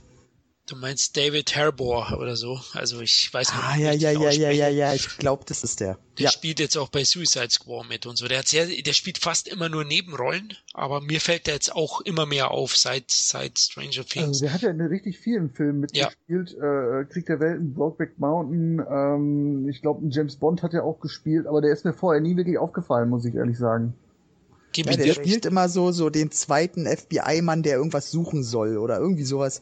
Du 0.69 0.75
meinst 0.75 1.17
David 1.17 1.55
Harbour 1.55 2.15
oder 2.19 2.35
so? 2.35 2.59
Also 2.73 3.01
ich 3.01 3.33
weiß 3.33 3.53
nicht, 3.53 3.63
Ah, 3.63 3.75
wie 3.75 3.81
ja, 3.81 3.91
ja, 3.93 4.11
ja, 4.11 4.29
ja, 4.31 4.51
ja, 4.51 4.67
ja, 4.69 4.93
ich 4.93 5.17
glaube, 5.17 5.43
das 5.47 5.63
ist 5.63 5.79
der. 5.79 5.97
Der 6.19 6.25
Ja, 6.25 6.29
spielt 6.29 6.59
jetzt 6.59 6.77
auch 6.77 6.89
bei 6.89 7.03
Suicide 7.03 7.49
Squad 7.49 7.89
mit 7.89 8.05
und 8.05 8.17
so. 8.17 8.27
Der 8.27 8.39
hat 8.39 8.47
sehr, 8.47 8.67
der 8.67 8.93
spielt 8.93 9.17
fast 9.17 9.47
immer 9.47 9.67
nur 9.67 9.83
Nebenrollen, 9.83 10.53
aber 10.73 11.01
mir 11.01 11.21
fällt 11.21 11.47
der 11.47 11.55
jetzt 11.55 11.73
auch 11.75 12.01
immer 12.01 12.25
mehr 12.27 12.51
auf 12.51 12.77
seit, 12.77 13.09
seit 13.09 13.57
Stranger 13.57 14.05
Things. 14.05 14.27
Also 14.27 14.41
der 14.41 14.53
hat 14.53 14.61
ja 14.61 14.69
in 14.69 14.81
richtig 14.81 15.17
vielen 15.17 15.49
Filmen 15.49 15.79
Ja. 15.93 16.11
mitgespielt. 16.11 16.53
Äh, 16.53 17.05
Krieg 17.05 17.25
der 17.25 17.39
Welten, 17.39 17.73
Brokeback 17.73 18.19
Mountain, 18.19 18.85
ähm, 18.91 19.67
ich 19.69 19.81
glaube, 19.81 20.05
James 20.09 20.35
Bond 20.35 20.61
hat 20.61 20.73
er 20.75 20.83
auch 20.83 20.99
gespielt, 20.99 21.47
aber 21.47 21.61
der 21.61 21.71
ist 21.73 21.83
mir 21.83 21.93
vorher 21.93 22.21
nie 22.21 22.35
wirklich 22.37 22.59
aufgefallen, 22.59 23.09
muss 23.09 23.25
ich 23.25 23.33
ehrlich 23.33 23.57
sagen. 23.57 23.93
Gib 24.71 24.85
ja 24.85 24.91
mir 24.91 24.97
der 24.97 25.13
spielt 25.13 25.35
recht. 25.37 25.45
immer 25.45 25.67
so, 25.67 25.91
so 25.91 26.09
den 26.09 26.31
zweiten 26.31 26.85
FBI-Mann, 26.85 27.63
der 27.63 27.77
irgendwas 27.77 28.11
suchen 28.11 28.43
soll 28.43 28.77
oder 28.77 28.99
irgendwie 28.99 29.23
sowas. 29.23 29.61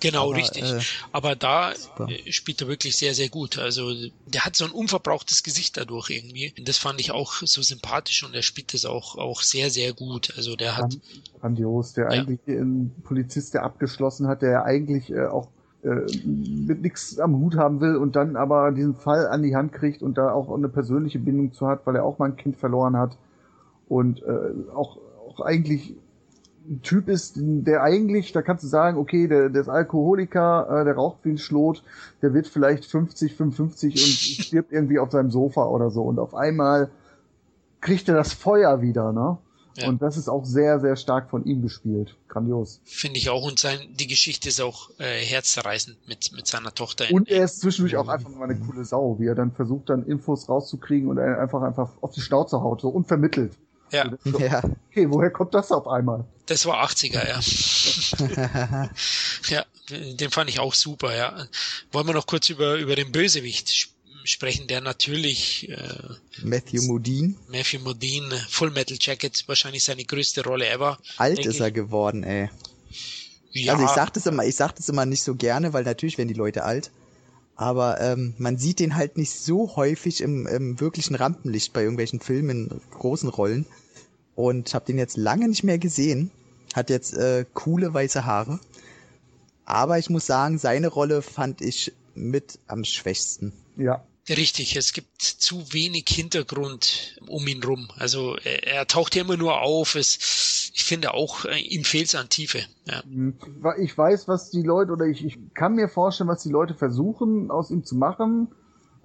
Genau, 0.00 0.28
aber, 0.28 0.36
richtig. 0.36 0.62
äh, 0.62 0.80
aber 1.12 1.36
da 1.36 1.74
super. 1.74 2.08
äh, 2.08 2.32
spielt 2.32 2.60
er 2.60 2.68
wirklich 2.68 2.96
sehr, 2.96 3.14
sehr 3.14 3.28
gut. 3.28 3.58
Also 3.58 3.92
der 4.26 4.44
hat 4.44 4.56
so 4.56 4.64
ein 4.64 4.70
unverbrauchtes 4.70 5.42
Gesicht 5.42 5.76
dadurch 5.76 6.10
irgendwie. 6.10 6.52
Und 6.58 6.68
das 6.68 6.78
fand 6.78 7.00
ich 7.00 7.10
auch 7.10 7.34
so 7.34 7.62
sympathisch 7.62 8.22
und 8.24 8.34
er 8.34 8.42
spielt 8.42 8.74
das 8.74 8.84
auch, 8.84 9.16
auch 9.16 9.42
sehr, 9.42 9.70
sehr 9.70 9.92
gut. 9.92 10.34
Also 10.36 10.56
der 10.56 10.76
hat, 10.76 10.98
Grandios, 11.40 11.92
der 11.94 12.04
Ja. 12.04 12.22
eigentlich 12.22 12.40
ein 12.46 12.94
Polizist, 13.04 13.54
der 13.54 13.62
abgeschlossen 13.62 14.26
hat, 14.26 14.42
der 14.42 14.50
ja 14.50 14.62
eigentlich 14.64 15.10
äh, 15.10 15.26
auch 15.26 15.48
äh, 15.82 15.88
mit 16.24 16.82
nichts 16.82 17.18
am 17.18 17.38
Hut 17.38 17.56
haben 17.56 17.80
will 17.80 17.96
und 17.96 18.16
dann 18.16 18.36
aber 18.36 18.72
diesen 18.72 18.94
Fall 18.94 19.26
an 19.28 19.42
die 19.42 19.54
Hand 19.54 19.72
kriegt 19.72 20.02
und 20.02 20.18
da 20.18 20.32
auch 20.32 20.54
eine 20.54 20.68
persönliche 20.68 21.18
Bindung 21.18 21.52
zu 21.52 21.66
hat, 21.66 21.86
weil 21.86 21.96
er 21.96 22.04
auch 22.04 22.18
mal 22.18 22.30
ein 22.30 22.36
Kind 22.36 22.56
verloren 22.56 22.96
hat 22.96 23.16
und 23.88 24.22
äh, 24.22 24.72
auch, 24.74 24.98
auch 25.28 25.40
eigentlich 25.40 25.94
ein 26.66 26.82
Typ 26.82 27.08
ist, 27.08 27.34
der 27.36 27.82
eigentlich, 27.82 28.32
da 28.32 28.42
kannst 28.42 28.64
du 28.64 28.68
sagen, 28.68 28.98
okay, 28.98 29.28
der, 29.28 29.50
der 29.50 29.62
ist 29.62 29.68
Alkoholiker, 29.68 30.80
äh, 30.80 30.84
der 30.84 30.94
raucht 30.94 31.18
wie 31.24 31.30
ein 31.30 31.38
Schlot, 31.38 31.82
der 32.22 32.32
wird 32.32 32.46
vielleicht 32.46 32.86
50, 32.86 33.34
55 33.34 33.94
und 33.94 34.44
stirbt 34.44 34.72
irgendwie 34.72 34.98
auf 34.98 35.10
seinem 35.10 35.30
Sofa 35.30 35.66
oder 35.66 35.90
so 35.90 36.02
und 36.02 36.18
auf 36.18 36.34
einmal 36.34 36.90
kriegt 37.80 38.08
er 38.08 38.14
das 38.14 38.32
Feuer 38.32 38.80
wieder, 38.80 39.12
ne? 39.12 39.38
Ja. 39.76 39.88
Und 39.88 40.02
das 40.02 40.16
ist 40.16 40.28
auch 40.28 40.44
sehr, 40.44 40.78
sehr 40.78 40.94
stark 40.94 41.30
von 41.30 41.44
ihm 41.44 41.60
gespielt. 41.60 42.16
Grandios. 42.28 42.80
finde 42.84 43.18
ich 43.18 43.28
auch, 43.28 43.44
und 43.44 43.58
sein, 43.58 43.80
die 43.98 44.06
Geschichte 44.06 44.48
ist 44.48 44.60
auch 44.60 44.90
äh, 44.98 45.18
herzzerreißend 45.18 45.96
mit, 46.06 46.30
mit 46.32 46.46
seiner 46.46 46.72
Tochter. 46.72 47.06
Und 47.10 47.28
er 47.28 47.44
ist 47.44 47.60
zwischendurch 47.60 47.96
auch 47.96 48.08
einfach 48.08 48.30
mal 48.30 48.48
eine 48.48 48.58
coole 48.58 48.84
Sau, 48.84 49.18
wie 49.18 49.26
er 49.26 49.34
dann 49.34 49.50
versucht, 49.50 49.90
dann 49.90 50.06
Infos 50.06 50.48
rauszukriegen 50.48 51.08
und 51.08 51.18
einfach 51.18 51.62
einfach 51.62 51.90
auf 52.00 52.12
die 52.12 52.20
Schnauze 52.20 52.60
haut, 52.60 52.82
so 52.82 52.88
unvermittelt. 52.88 53.58
Ja, 53.94 54.10
So, 54.24 54.38
Ja. 54.40 54.62
Okay, 54.90 55.06
woher 55.10 55.30
kommt 55.30 55.54
das 55.54 55.70
auf 55.72 55.86
einmal? 55.86 56.24
das 56.46 56.66
war 56.66 56.84
80er, 56.86 57.26
ja. 57.26 57.40
Ja, 59.48 59.64
den 59.90 60.30
fand 60.30 60.50
ich 60.50 60.58
auch 60.60 60.74
super, 60.74 61.14
ja. 61.16 61.46
Wollen 61.92 62.06
wir 62.06 62.14
noch 62.14 62.26
kurz 62.26 62.48
über, 62.48 62.76
über 62.76 62.96
den 62.96 63.12
Bösewicht 63.12 63.68
sp- 63.72 63.92
sprechen, 64.24 64.66
der 64.66 64.80
natürlich 64.80 65.68
äh, 65.68 65.98
Matthew 66.42 66.82
Modine. 66.82 67.34
Matthew 67.48 67.80
Modine, 67.80 68.34
Full 68.48 68.70
Metal 68.70 68.96
Jacket, 69.00 69.44
wahrscheinlich 69.46 69.84
seine 69.84 70.04
größte 70.04 70.44
Rolle 70.44 70.66
ever. 70.68 70.98
Alt 71.18 71.44
ist 71.44 71.60
er 71.60 71.70
geworden, 71.70 72.24
ey. 72.24 72.50
Ja, 73.52 73.74
Also 73.74 73.84
ich 73.84 73.90
sag 73.90 74.12
das 74.14 74.26
immer, 74.26 74.44
ich 74.44 74.56
sag 74.56 74.74
das 74.76 74.88
immer 74.88 75.04
nicht 75.06 75.22
so 75.22 75.34
gerne, 75.34 75.72
weil 75.72 75.84
natürlich 75.84 76.16
werden 76.18 76.28
die 76.28 76.34
Leute 76.34 76.64
alt. 76.64 76.90
Aber 77.56 78.00
ähm, 78.00 78.34
man 78.38 78.56
sieht 78.58 78.80
den 78.80 78.96
halt 78.96 79.16
nicht 79.16 79.30
so 79.32 79.76
häufig 79.76 80.20
im, 80.22 80.46
im 80.46 80.80
wirklichen 80.80 81.14
Rampenlicht 81.14 81.72
bei 81.72 81.82
irgendwelchen 81.82 82.20
Filmen, 82.20 82.80
großen 82.90 83.28
Rollen. 83.28 83.66
Und 84.34 84.74
habe 84.74 84.86
den 84.86 84.98
jetzt 84.98 85.16
lange 85.16 85.48
nicht 85.48 85.64
mehr 85.64 85.78
gesehen. 85.78 86.30
Hat 86.74 86.90
jetzt 86.90 87.14
äh, 87.14 87.44
coole 87.54 87.94
weiße 87.94 88.24
Haare. 88.24 88.58
Aber 89.64 89.98
ich 89.98 90.10
muss 90.10 90.26
sagen, 90.26 90.58
seine 90.58 90.88
Rolle 90.88 91.22
fand 91.22 91.60
ich 91.60 91.92
mit 92.14 92.58
am 92.66 92.84
schwächsten. 92.84 93.52
Ja. 93.76 94.04
Richtig, 94.28 94.74
es 94.76 94.94
gibt 94.94 95.20
zu 95.20 95.74
wenig 95.74 96.06
Hintergrund 96.08 97.20
um 97.26 97.46
ihn 97.46 97.62
rum. 97.62 97.90
Also 97.98 98.36
er, 98.36 98.66
er 98.66 98.86
taucht 98.86 99.14
ja 99.14 99.22
immer 99.22 99.36
nur 99.36 99.60
auf. 99.60 99.96
Es, 99.96 100.70
ich 100.72 100.84
finde 100.84 101.12
auch, 101.12 101.44
äh, 101.44 101.58
ihm 101.58 101.84
fehlt 101.84 102.06
es 102.06 102.14
an 102.14 102.30
Tiefe. 102.30 102.60
Ja. 102.86 103.02
Hm. 103.04 103.34
Ich 103.80 103.96
weiß, 103.96 104.26
was 104.26 104.50
die 104.50 104.62
Leute, 104.62 104.92
oder 104.92 105.04
ich, 105.04 105.22
ich 105.24 105.38
kann 105.52 105.74
mir 105.74 105.88
vorstellen, 105.88 106.28
was 106.28 106.42
die 106.42 106.48
Leute 106.48 106.74
versuchen, 106.74 107.50
aus 107.50 107.70
ihm 107.70 107.84
zu 107.84 107.96
machen. 107.96 108.48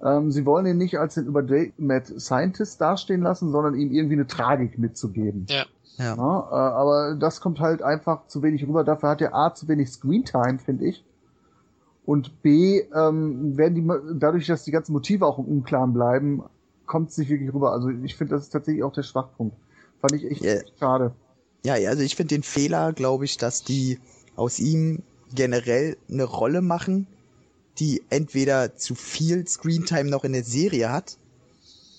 Ähm, 0.02 0.30
sie 0.30 0.46
wollen 0.46 0.66
ihn 0.66 0.78
nicht 0.78 0.98
als 0.98 1.14
den 1.14 1.30
Mad 1.30 2.18
Scientist 2.18 2.80
dastehen 2.80 3.22
lassen, 3.22 3.50
sondern 3.50 3.74
ihm 3.74 3.92
irgendwie 3.92 4.14
eine 4.14 4.26
Tragik 4.26 4.78
mitzugeben. 4.78 5.46
ja. 5.48 5.64
Ja. 6.00 6.14
Ja, 6.16 6.48
äh, 6.50 6.54
aber 6.54 7.14
das 7.14 7.42
kommt 7.42 7.60
halt 7.60 7.82
einfach 7.82 8.26
zu 8.26 8.42
wenig 8.42 8.66
rüber. 8.66 8.84
Dafür 8.84 9.10
hat 9.10 9.20
er 9.20 9.34
A 9.34 9.52
zu 9.52 9.68
wenig 9.68 9.90
Screentime, 9.90 10.58
finde 10.58 10.86
ich. 10.86 11.04
Und 12.06 12.42
B, 12.42 12.80
ähm, 12.94 13.56
werden 13.58 13.74
die, 13.74 14.18
dadurch, 14.18 14.46
dass 14.46 14.64
die 14.64 14.70
ganzen 14.70 14.92
Motive 14.92 15.26
auch 15.26 15.38
im 15.38 15.44
Unklaren 15.44 15.92
bleiben, 15.92 16.42
kommt 16.86 17.10
es 17.10 17.18
nicht 17.18 17.28
wirklich 17.28 17.52
rüber. 17.52 17.72
Also 17.72 17.90
ich 17.90 18.16
finde, 18.16 18.34
das 18.34 18.44
ist 18.44 18.50
tatsächlich 18.50 18.82
auch 18.82 18.94
der 18.94 19.02
Schwachpunkt. 19.02 19.54
Fand 20.00 20.14
ich 20.14 20.24
echt 20.24 20.42
yeah. 20.42 20.62
schade. 20.78 21.12
Ja, 21.64 21.74
also 21.74 22.02
ich 22.02 22.16
finde 22.16 22.34
den 22.34 22.42
Fehler, 22.42 22.94
glaube 22.94 23.26
ich, 23.26 23.36
dass 23.36 23.62
die 23.62 23.98
aus 24.34 24.58
ihm 24.58 25.02
generell 25.34 25.98
eine 26.10 26.24
Rolle 26.24 26.62
machen, 26.62 27.06
die 27.78 28.02
entweder 28.10 28.76
zu 28.76 28.94
viel 28.94 29.46
Screentime 29.46 30.10
noch 30.10 30.24
in 30.24 30.32
der 30.32 30.44
Serie 30.44 30.90
hat, 30.90 31.16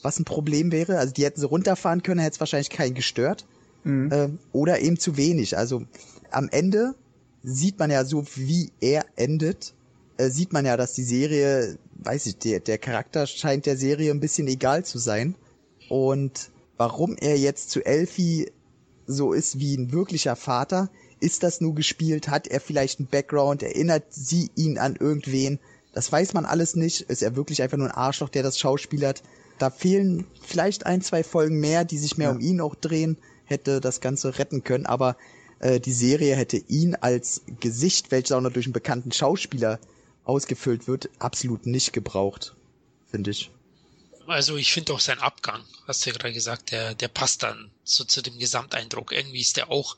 was 0.01 0.19
ein 0.19 0.26
Problem 0.26 0.72
wäre. 0.72 0.97
Also 0.97 1.13
die 1.13 1.24
hätten 1.24 1.39
sie 1.39 1.47
runterfahren 1.47 2.03
können, 2.03 2.19
hätte 2.19 2.36
es 2.36 2.39
wahrscheinlich 2.39 2.69
keinen 2.69 2.93
gestört. 2.93 3.45
Mhm. 3.84 4.09
Ähm, 4.11 4.39
oder 4.51 4.80
eben 4.80 4.99
zu 4.99 5.17
wenig. 5.17 5.57
Also 5.57 5.84
am 6.30 6.49
Ende 6.49 6.95
sieht 7.43 7.80
man 7.80 7.89
ja 7.89 8.05
so, 8.05 8.26
wie 8.36 8.72
er 8.80 9.05
endet, 9.15 9.74
äh, 10.17 10.30
sieht 10.30 10.53
man 10.53 10.65
ja, 10.65 10.78
dass 10.78 10.93
die 10.93 11.03
Serie, 11.03 11.78
weiß 11.95 12.28
ich, 12.28 12.38
der, 12.38 12.59
der 12.59 12.78
Charakter 12.78 13.26
scheint 13.26 13.65
der 13.65 13.78
Serie 13.78 14.11
ein 14.11 14.19
bisschen 14.19 14.47
egal 14.47 14.86
zu 14.86 14.99
sein. 14.99 15.36
Und 15.89 16.51
warum 16.78 17.15
er 17.17 17.38
jetzt 17.38 17.72
zu 17.72 17.84
Elfie 17.84 18.51
so 19.07 19.34
ist 19.34 19.59
wie 19.59 19.76
ein 19.76 19.91
wirklicher 19.91 20.36
Vater, 20.36 20.89
ist 21.22 21.43
das 21.43 21.61
nur 21.61 21.74
gespielt? 21.76 22.28
Hat 22.28 22.47
er 22.47 22.59
vielleicht 22.59 22.99
einen 22.99 23.07
Background? 23.07 23.63
Erinnert 23.63 24.03
sie 24.09 24.51
ihn 24.55 24.78
an 24.78 24.95
irgendwen? 24.95 25.59
Das 25.93 26.11
weiß 26.11 26.34
man 26.34 26.45
alles 26.45 26.76
nicht. 26.76 27.01
Ist 27.01 27.22
er 27.22 27.36
wirklich 27.36 27.61
einfach 27.61 27.78
nur 27.78 27.88
ein 27.88 27.95
Arschloch, 27.95 28.30
der 28.30 28.43
das 28.43 28.59
schauspielert? 28.59 29.24
Da 29.57 29.69
fehlen 29.69 30.26
vielleicht 30.41 30.86
ein, 30.86 31.01
zwei 31.01 31.24
Folgen 31.24 31.59
mehr, 31.59 31.86
die 31.86 31.97
sich 31.97 32.17
mehr 32.17 32.30
ja. 32.30 32.36
um 32.36 32.41
ihn 32.41 32.61
auch 32.61 32.76
drehen, 32.76 33.17
hätte 33.45 33.80
das 33.80 34.01
Ganze 34.01 34.39
retten 34.39 34.63
können. 34.63 34.86
Aber 34.86 35.15
äh, 35.59 35.80
die 35.80 35.93
Serie 35.93 36.36
hätte 36.36 36.57
ihn 36.57 36.95
als 36.95 37.41
Gesicht, 37.59 38.11
welches 38.11 38.32
auch 38.32 38.41
noch 38.41 38.51
durch 38.51 38.65
einen 38.65 38.74
bekannten 38.74 39.11
Schauspieler 39.11 39.80
ausgefüllt 40.24 40.88
wird, 40.88 41.09
absolut 41.19 41.65
nicht 41.65 41.93
gebraucht, 41.93 42.55
finde 43.09 43.32
ich. 43.32 43.51
Also 44.28 44.55
ich 44.55 44.72
finde 44.72 44.93
auch 44.93 44.99
sein 44.99 45.19
Abgang, 45.19 45.63
hast 45.88 46.05
du 46.05 46.09
ja 46.09 46.15
gerade 46.15 46.34
gesagt, 46.34 46.72
der, 46.72 46.95
der 46.95 47.07
passt 47.07 47.43
dann 47.43 47.72
so 47.84 48.03
zu 48.03 48.22
dem 48.22 48.38
Gesamteindruck. 48.39 49.11
Irgendwie 49.11 49.41
ist 49.41 49.57
der 49.57 49.69
auch, 49.69 49.97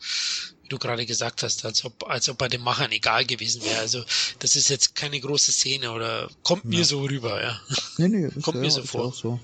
du 0.74 0.80
gerade 0.80 1.06
gesagt 1.06 1.44
hast, 1.44 1.66
als 1.66 1.86
ob, 1.86 2.10
als 2.10 2.30
ob 2.30 2.38
bei 2.38 2.48
den 2.48 2.62
Machern 2.62 2.92
egal 2.92 3.26
gewesen 3.26 3.64
wäre. 3.64 3.80
Also 3.80 4.04
das 4.40 4.56
ist 4.56 4.70
jetzt 4.70 4.96
keine 4.96 5.20
große 5.20 5.52
Szene 5.52 5.92
oder 5.92 6.30
kommt 6.44 6.66
mir 6.66 6.84
so 6.84 7.02
rüber, 7.02 7.42
ja. 7.42 7.60
Nee, 7.98 8.08
nee, 8.10 8.30
kommt 8.42 8.60
mir 8.60 8.72
so 8.72 8.84
vor. 8.84 9.12
So. 9.14 9.40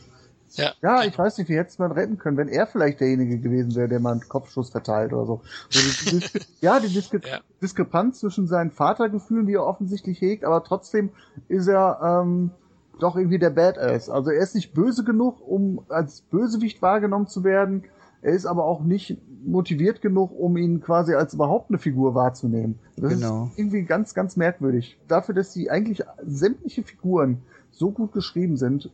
Ja, 0.55 0.73
ja 0.81 1.03
ich 1.03 1.17
weiß 1.17 1.37
nicht, 1.37 1.49
wie 1.49 1.57
hätte 1.57 1.73
man 1.77 1.91
retten 1.91 2.17
können, 2.17 2.37
wenn 2.37 2.47
er 2.47 2.67
vielleicht 2.67 2.99
derjenige 2.99 3.37
gewesen 3.37 3.75
wäre, 3.75 3.87
der 3.87 3.99
mal 3.99 4.13
einen 4.13 4.27
Kopfschuss 4.27 4.69
verteilt 4.69 5.13
oder 5.13 5.25
so. 5.25 5.41
Also 5.73 6.11
die 6.11 6.21
ja, 6.61 6.79
die 6.79 6.89
Diskre 6.89 7.21
ja. 7.25 7.39
Diskrepanz 7.61 8.19
zwischen 8.19 8.47
seinen 8.47 8.71
Vatergefühlen, 8.71 9.45
die 9.45 9.53
er 9.53 9.65
offensichtlich 9.65 10.19
hegt, 10.21 10.43
aber 10.43 10.63
trotzdem 10.63 11.11
ist 11.47 11.67
er 11.67 12.23
ähm, 12.23 12.51
doch 12.99 13.15
irgendwie 13.15 13.39
der 13.39 13.51
Badass. 13.51 14.09
Also 14.09 14.31
er 14.31 14.41
ist 14.41 14.55
nicht 14.55 14.73
böse 14.73 15.03
genug, 15.03 15.39
um 15.47 15.85
als 15.89 16.21
Bösewicht 16.21 16.81
wahrgenommen 16.81 17.27
zu 17.27 17.43
werden. 17.43 17.83
Er 18.21 18.33
ist 18.33 18.45
aber 18.45 18.65
auch 18.65 18.83
nicht 18.83 19.17
motiviert 19.45 20.01
genug, 20.01 20.31
um 20.37 20.57
ihn 20.57 20.81
quasi 20.81 21.13
als 21.13 21.33
überhaupt 21.33 21.69
eine 21.69 21.79
Figur 21.79 22.15
wahrzunehmen. 22.15 22.79
Das 22.97 23.13
genau. 23.13 23.45
ist 23.45 23.59
irgendwie 23.59 23.83
ganz, 23.83 24.13
ganz 24.13 24.35
merkwürdig. 24.35 24.97
Dafür, 25.07 25.33
dass 25.33 25.53
die 25.53 25.69
eigentlich 25.71 26.03
sämtliche 26.25 26.83
Figuren 26.83 27.41
so 27.71 27.91
gut 27.91 28.11
geschrieben 28.11 28.57
sind, 28.57 28.89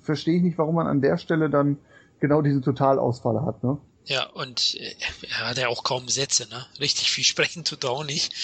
verstehe 0.00 0.36
ich 0.36 0.42
nicht, 0.42 0.58
warum 0.58 0.76
man 0.76 0.86
an 0.86 1.00
der 1.00 1.18
Stelle 1.18 1.50
dann 1.50 1.78
genau 2.20 2.42
diese 2.42 2.60
Totalausfalle 2.60 3.44
hat, 3.44 3.62
ne? 3.64 3.78
Ja, 4.04 4.26
und 4.30 4.76
äh, 4.80 4.94
er 5.28 5.50
hat 5.50 5.58
ja 5.58 5.68
auch 5.68 5.84
kaum 5.84 6.08
Sätze, 6.08 6.48
ne? 6.48 6.64
Richtig 6.78 7.10
viel 7.10 7.24
sprechen 7.24 7.64
tut 7.64 7.84
er 7.84 7.90
auch 7.90 8.04
nicht 8.04 8.34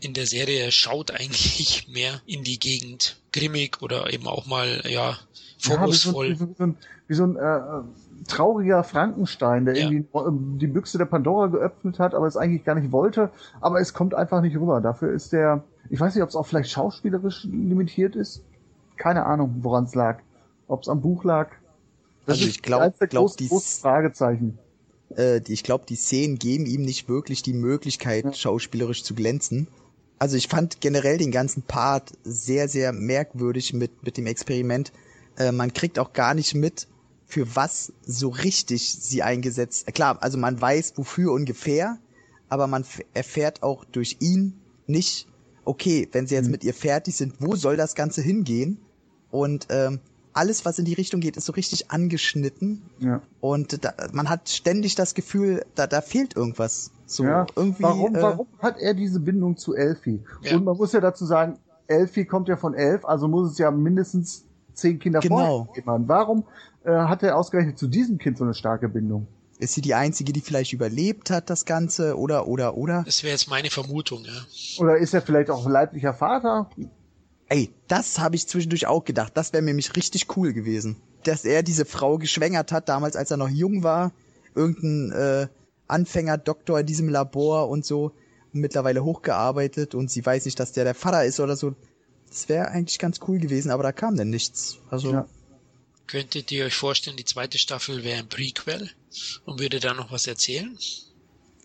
in 0.00 0.14
der 0.14 0.26
Serie 0.26 0.70
schaut 0.72 1.10
eigentlich 1.10 1.88
mehr 1.92 2.20
in 2.26 2.44
die 2.44 2.58
Gegend 2.58 3.16
grimmig 3.32 3.82
oder 3.82 4.12
eben 4.12 4.26
auch 4.26 4.46
mal, 4.46 4.82
ja, 4.88 5.18
vorwurfsvoll. 5.58 6.28
Ja, 6.28 6.32
wie 6.32 6.36
so, 6.38 6.48
wie 6.48 6.54
so, 6.54 6.64
ein, 6.64 6.76
wie 7.08 7.14
so 7.14 7.24
ein 7.24 7.36
äh, 7.36 8.05
trauriger 8.24 8.84
Frankenstein, 8.84 9.64
der 9.64 9.76
ja. 9.76 9.88
irgendwie 9.88 10.06
ähm, 10.14 10.58
die 10.58 10.66
Büchse 10.66 10.98
der 10.98 11.06
Pandora 11.06 11.46
geöffnet 11.46 11.98
hat, 11.98 12.14
aber 12.14 12.26
es 12.26 12.36
eigentlich 12.36 12.64
gar 12.64 12.74
nicht 12.74 12.92
wollte, 12.92 13.30
aber 13.60 13.80
es 13.80 13.94
kommt 13.94 14.14
einfach 14.14 14.40
nicht 14.40 14.56
rüber. 14.56 14.80
Dafür 14.80 15.12
ist 15.12 15.32
der, 15.32 15.64
ich 15.90 16.00
weiß 16.00 16.14
nicht, 16.14 16.22
ob 16.22 16.28
es 16.28 16.36
auch 16.36 16.46
vielleicht 16.46 16.70
schauspielerisch 16.70 17.44
limitiert 17.44 18.16
ist. 18.16 18.42
Keine 18.96 19.26
Ahnung, 19.26 19.56
woran 19.60 19.84
es 19.84 19.94
lag. 19.94 20.20
Ob 20.68 20.82
es 20.82 20.88
am 20.88 21.00
Buch 21.00 21.24
lag. 21.24 21.50
Das 22.24 22.38
also 22.38 22.48
ich 22.48 22.62
glaube, 22.62 22.94
glaub, 23.08 23.36
die 23.36 23.48
Fragezeichen. 23.48 24.58
Äh, 25.16 25.40
ich 25.46 25.62
glaube, 25.62 25.84
die 25.88 25.96
Szenen 25.96 26.38
geben 26.38 26.66
ihm 26.66 26.82
nicht 26.82 27.08
wirklich 27.08 27.42
die 27.42 27.52
Möglichkeit, 27.52 28.24
ja. 28.24 28.32
schauspielerisch 28.32 29.04
zu 29.04 29.14
glänzen 29.14 29.68
also 30.18 30.36
ich 30.36 30.48
fand 30.48 30.80
generell 30.80 31.18
den 31.18 31.30
ganzen 31.30 31.62
Part 31.62 32.12
sehr, 32.24 32.68
sehr 32.68 32.92
merkwürdig 32.92 33.72
mit, 33.72 34.02
mit 34.02 34.16
dem 34.16 34.26
Experiment. 34.26 34.92
Äh, 35.36 35.52
man 35.52 35.72
kriegt 35.72 35.98
auch 35.98 36.12
gar 36.12 36.34
nicht 36.34 36.54
mit, 36.54 36.86
für 37.26 37.56
was 37.56 37.92
so 38.04 38.28
richtig 38.28 38.90
sie 38.92 39.22
eingesetzt. 39.22 39.88
Äh, 39.88 39.92
klar, 39.92 40.18
also 40.22 40.38
man 40.38 40.60
weiß 40.60 40.94
wofür 40.96 41.32
ungefähr, 41.32 41.98
aber 42.48 42.66
man 42.66 42.84
erfährt 43.12 43.62
auch 43.62 43.84
durch 43.84 44.16
ihn 44.20 44.54
nicht, 44.86 45.28
okay, 45.64 46.08
wenn 46.12 46.26
sie 46.26 46.36
jetzt 46.36 46.46
mhm. 46.46 46.52
mit 46.52 46.64
ihr 46.64 46.74
fertig 46.74 47.16
sind, 47.16 47.34
wo 47.40 47.56
soll 47.56 47.76
das 47.76 47.94
Ganze 47.94 48.22
hingehen? 48.22 48.78
Und 49.30 49.66
ähm, 49.70 49.98
alles, 50.32 50.64
was 50.64 50.78
in 50.78 50.84
die 50.84 50.94
Richtung 50.94 51.20
geht, 51.20 51.36
ist 51.36 51.46
so 51.46 51.52
richtig 51.52 51.90
angeschnitten. 51.90 52.82
Ja. 53.00 53.22
Und 53.40 53.84
da, 53.84 53.94
man 54.12 54.28
hat 54.28 54.48
ständig 54.48 54.94
das 54.94 55.14
Gefühl, 55.14 55.64
da, 55.74 55.86
da 55.86 56.00
fehlt 56.00 56.36
irgendwas. 56.36 56.92
So 57.06 57.24
ja. 57.24 57.46
irgendwie. 57.56 57.82
Warum, 57.82 58.14
äh, 58.14 58.22
warum 58.22 58.46
hat 58.60 58.78
er 58.78 58.94
diese 58.94 59.18
Bindung 59.18 59.56
zu 59.56 59.74
Elfie? 59.74 60.22
Ja. 60.42 60.56
Und 60.56 60.64
man 60.64 60.76
muss 60.76 60.92
ja 60.92 61.00
dazu 61.00 61.26
sagen, 61.26 61.58
Elfie 61.88 62.24
kommt 62.24 62.48
ja 62.48 62.56
von 62.56 62.74
elf, 62.74 63.04
also 63.04 63.28
muss 63.28 63.52
es 63.52 63.58
ja 63.58 63.70
mindestens 63.70 64.45
zehn 64.76 64.98
Kinder 64.98 65.20
genau. 65.20 65.68
vorher 65.74 66.00
Warum 66.06 66.44
äh, 66.84 66.92
hat 66.92 67.22
er 67.22 67.36
ausgerechnet 67.36 67.78
zu 67.78 67.88
diesem 67.88 68.18
Kind 68.18 68.38
so 68.38 68.44
eine 68.44 68.54
starke 68.54 68.88
Bindung? 68.88 69.26
Ist 69.58 69.74
sie 69.74 69.80
die 69.80 69.94
einzige, 69.94 70.32
die 70.32 70.42
vielleicht 70.42 70.72
überlebt 70.72 71.30
hat, 71.30 71.48
das 71.48 71.64
Ganze? 71.64 72.18
Oder, 72.18 72.46
oder, 72.46 72.76
oder? 72.76 73.02
Das 73.04 73.22
wäre 73.22 73.32
jetzt 73.32 73.48
meine 73.48 73.70
Vermutung, 73.70 74.24
ja. 74.24 74.32
Oder 74.78 74.98
ist 74.98 75.14
er 75.14 75.22
vielleicht 75.22 75.50
auch 75.50 75.66
leiblicher 75.66 76.12
Vater? 76.12 76.68
Ey, 77.48 77.70
das 77.88 78.18
habe 78.18 78.36
ich 78.36 78.46
zwischendurch 78.46 78.86
auch 78.86 79.04
gedacht. 79.04 79.32
Das 79.34 79.52
wäre 79.52 79.62
nämlich 79.62 79.96
richtig 79.96 80.36
cool 80.36 80.52
gewesen. 80.52 80.96
Dass 81.24 81.44
er 81.44 81.62
diese 81.62 81.86
Frau 81.86 82.18
geschwängert 82.18 82.70
hat, 82.70 82.88
damals 82.88 83.16
als 83.16 83.30
er 83.30 83.38
noch 83.38 83.48
jung 83.48 83.82
war. 83.82 84.12
Irgendein 84.54 85.12
äh, 85.12 85.46
Anfänger-Doktor 85.88 86.80
in 86.80 86.86
diesem 86.86 87.08
Labor 87.08 87.68
und 87.68 87.86
so. 87.86 88.12
Mittlerweile 88.52 89.04
hochgearbeitet 89.04 89.94
und 89.94 90.10
sie 90.10 90.24
weiß 90.24 90.44
nicht, 90.44 90.58
dass 90.58 90.72
der 90.72 90.84
der 90.84 90.94
Vater 90.94 91.24
ist 91.24 91.40
oder 91.40 91.56
so. 91.56 91.74
Das 92.28 92.48
wäre 92.48 92.68
eigentlich 92.68 92.98
ganz 92.98 93.20
cool 93.28 93.38
gewesen, 93.38 93.70
aber 93.70 93.82
da 93.82 93.92
kam 93.92 94.16
denn 94.16 94.30
nichts. 94.30 94.78
Also. 94.90 95.12
Ja. 95.12 95.28
Könntet 96.06 96.52
ihr 96.52 96.66
euch 96.66 96.74
vorstellen, 96.76 97.16
die 97.16 97.24
zweite 97.24 97.58
Staffel 97.58 98.04
wäre 98.04 98.20
ein 98.20 98.28
Prequel 98.28 98.90
und 99.44 99.58
würde 99.58 99.80
da 99.80 99.92
noch 99.92 100.12
was 100.12 100.28
erzählen? 100.28 100.78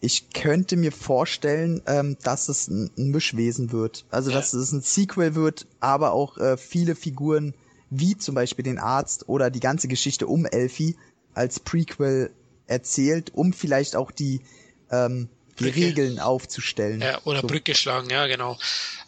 ich 0.01 0.31
könnte 0.31 0.75
mir 0.75 0.91
vorstellen, 0.91 1.81
ähm, 1.85 2.17
dass 2.23 2.49
es 2.49 2.67
ein, 2.67 2.89
ein 2.97 3.11
Mischwesen 3.11 3.71
wird. 3.71 4.05
Also, 4.09 4.31
ja. 4.31 4.37
dass 4.37 4.53
es 4.53 4.71
ein 4.71 4.81
Sequel 4.81 5.35
wird, 5.35 5.67
aber 5.79 6.11
auch 6.11 6.37
äh, 6.37 6.57
viele 6.57 6.95
Figuren, 6.95 7.53
wie 7.91 8.17
zum 8.17 8.35
Beispiel 8.35 8.63
den 8.63 8.79
Arzt 8.79 9.29
oder 9.29 9.51
die 9.51 9.59
ganze 9.59 9.87
Geschichte 9.87 10.25
um 10.25 10.45
Elfie, 10.45 10.97
als 11.33 11.59
Prequel 11.59 12.31
erzählt, 12.65 13.31
um 13.33 13.53
vielleicht 13.53 13.95
auch 13.95 14.11
die, 14.11 14.41
ähm, 14.89 15.29
die 15.61 15.71
Brücke. 15.71 15.85
Regeln 15.87 16.19
aufzustellen. 16.19 17.01
Ja, 17.01 17.19
oder 17.25 17.41
so. 17.41 17.47
Brücke 17.47 17.75
schlagen, 17.75 18.09
ja, 18.09 18.27
genau. 18.27 18.57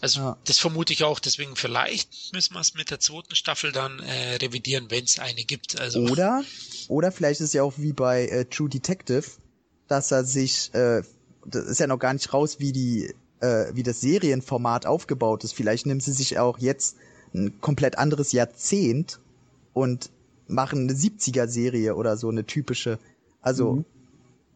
Also 0.01 0.19
ja. 0.19 0.37
das 0.45 0.59
vermute 0.59 0.93
ich 0.93 1.03
auch, 1.03 1.19
deswegen 1.19 1.55
vielleicht 1.55 2.33
müssen 2.33 2.53
wir 2.53 2.61
es 2.61 2.73
mit 2.73 2.91
der 2.91 2.99
zweiten 2.99 3.35
Staffel 3.35 3.71
dann 3.71 3.99
äh, 3.99 4.35
revidieren, 4.35 4.89
wenn 4.89 5.03
es 5.03 5.19
eine 5.19 5.43
gibt. 5.43 5.79
Also. 5.79 6.01
Oder, 6.01 6.43
oder 6.87 7.11
vielleicht 7.11 7.41
ist 7.41 7.47
es 7.47 7.53
ja 7.53 7.63
auch 7.63 7.73
wie 7.77 7.93
bei 7.93 8.27
äh, 8.27 8.45
True 8.45 8.69
Detective, 8.69 9.23
dass 9.87 10.11
er 10.11 10.23
sich, 10.23 10.73
äh, 10.73 11.03
das 11.45 11.65
ist 11.65 11.79
ja 11.79 11.87
noch 11.87 11.99
gar 11.99 12.13
nicht 12.13 12.33
raus, 12.33 12.59
wie 12.59 12.71
die, 12.71 13.13
äh, 13.39 13.73
wie 13.73 13.83
das 13.83 14.01
Serienformat 14.01 14.85
aufgebaut 14.85 15.43
ist. 15.43 15.53
Vielleicht 15.53 15.85
nimmt 15.85 16.03
sie 16.03 16.13
sich 16.13 16.39
auch 16.39 16.59
jetzt 16.59 16.97
ein 17.33 17.59
komplett 17.61 17.97
anderes 17.97 18.31
Jahrzehnt 18.31 19.19
und 19.73 20.09
machen 20.47 20.89
eine 20.89 20.93
70er-Serie 20.93 21.95
oder 21.95 22.17
so, 22.17 22.29
eine 22.29 22.45
typische. 22.45 22.99
Also, 23.41 23.73
mhm. 23.73 23.85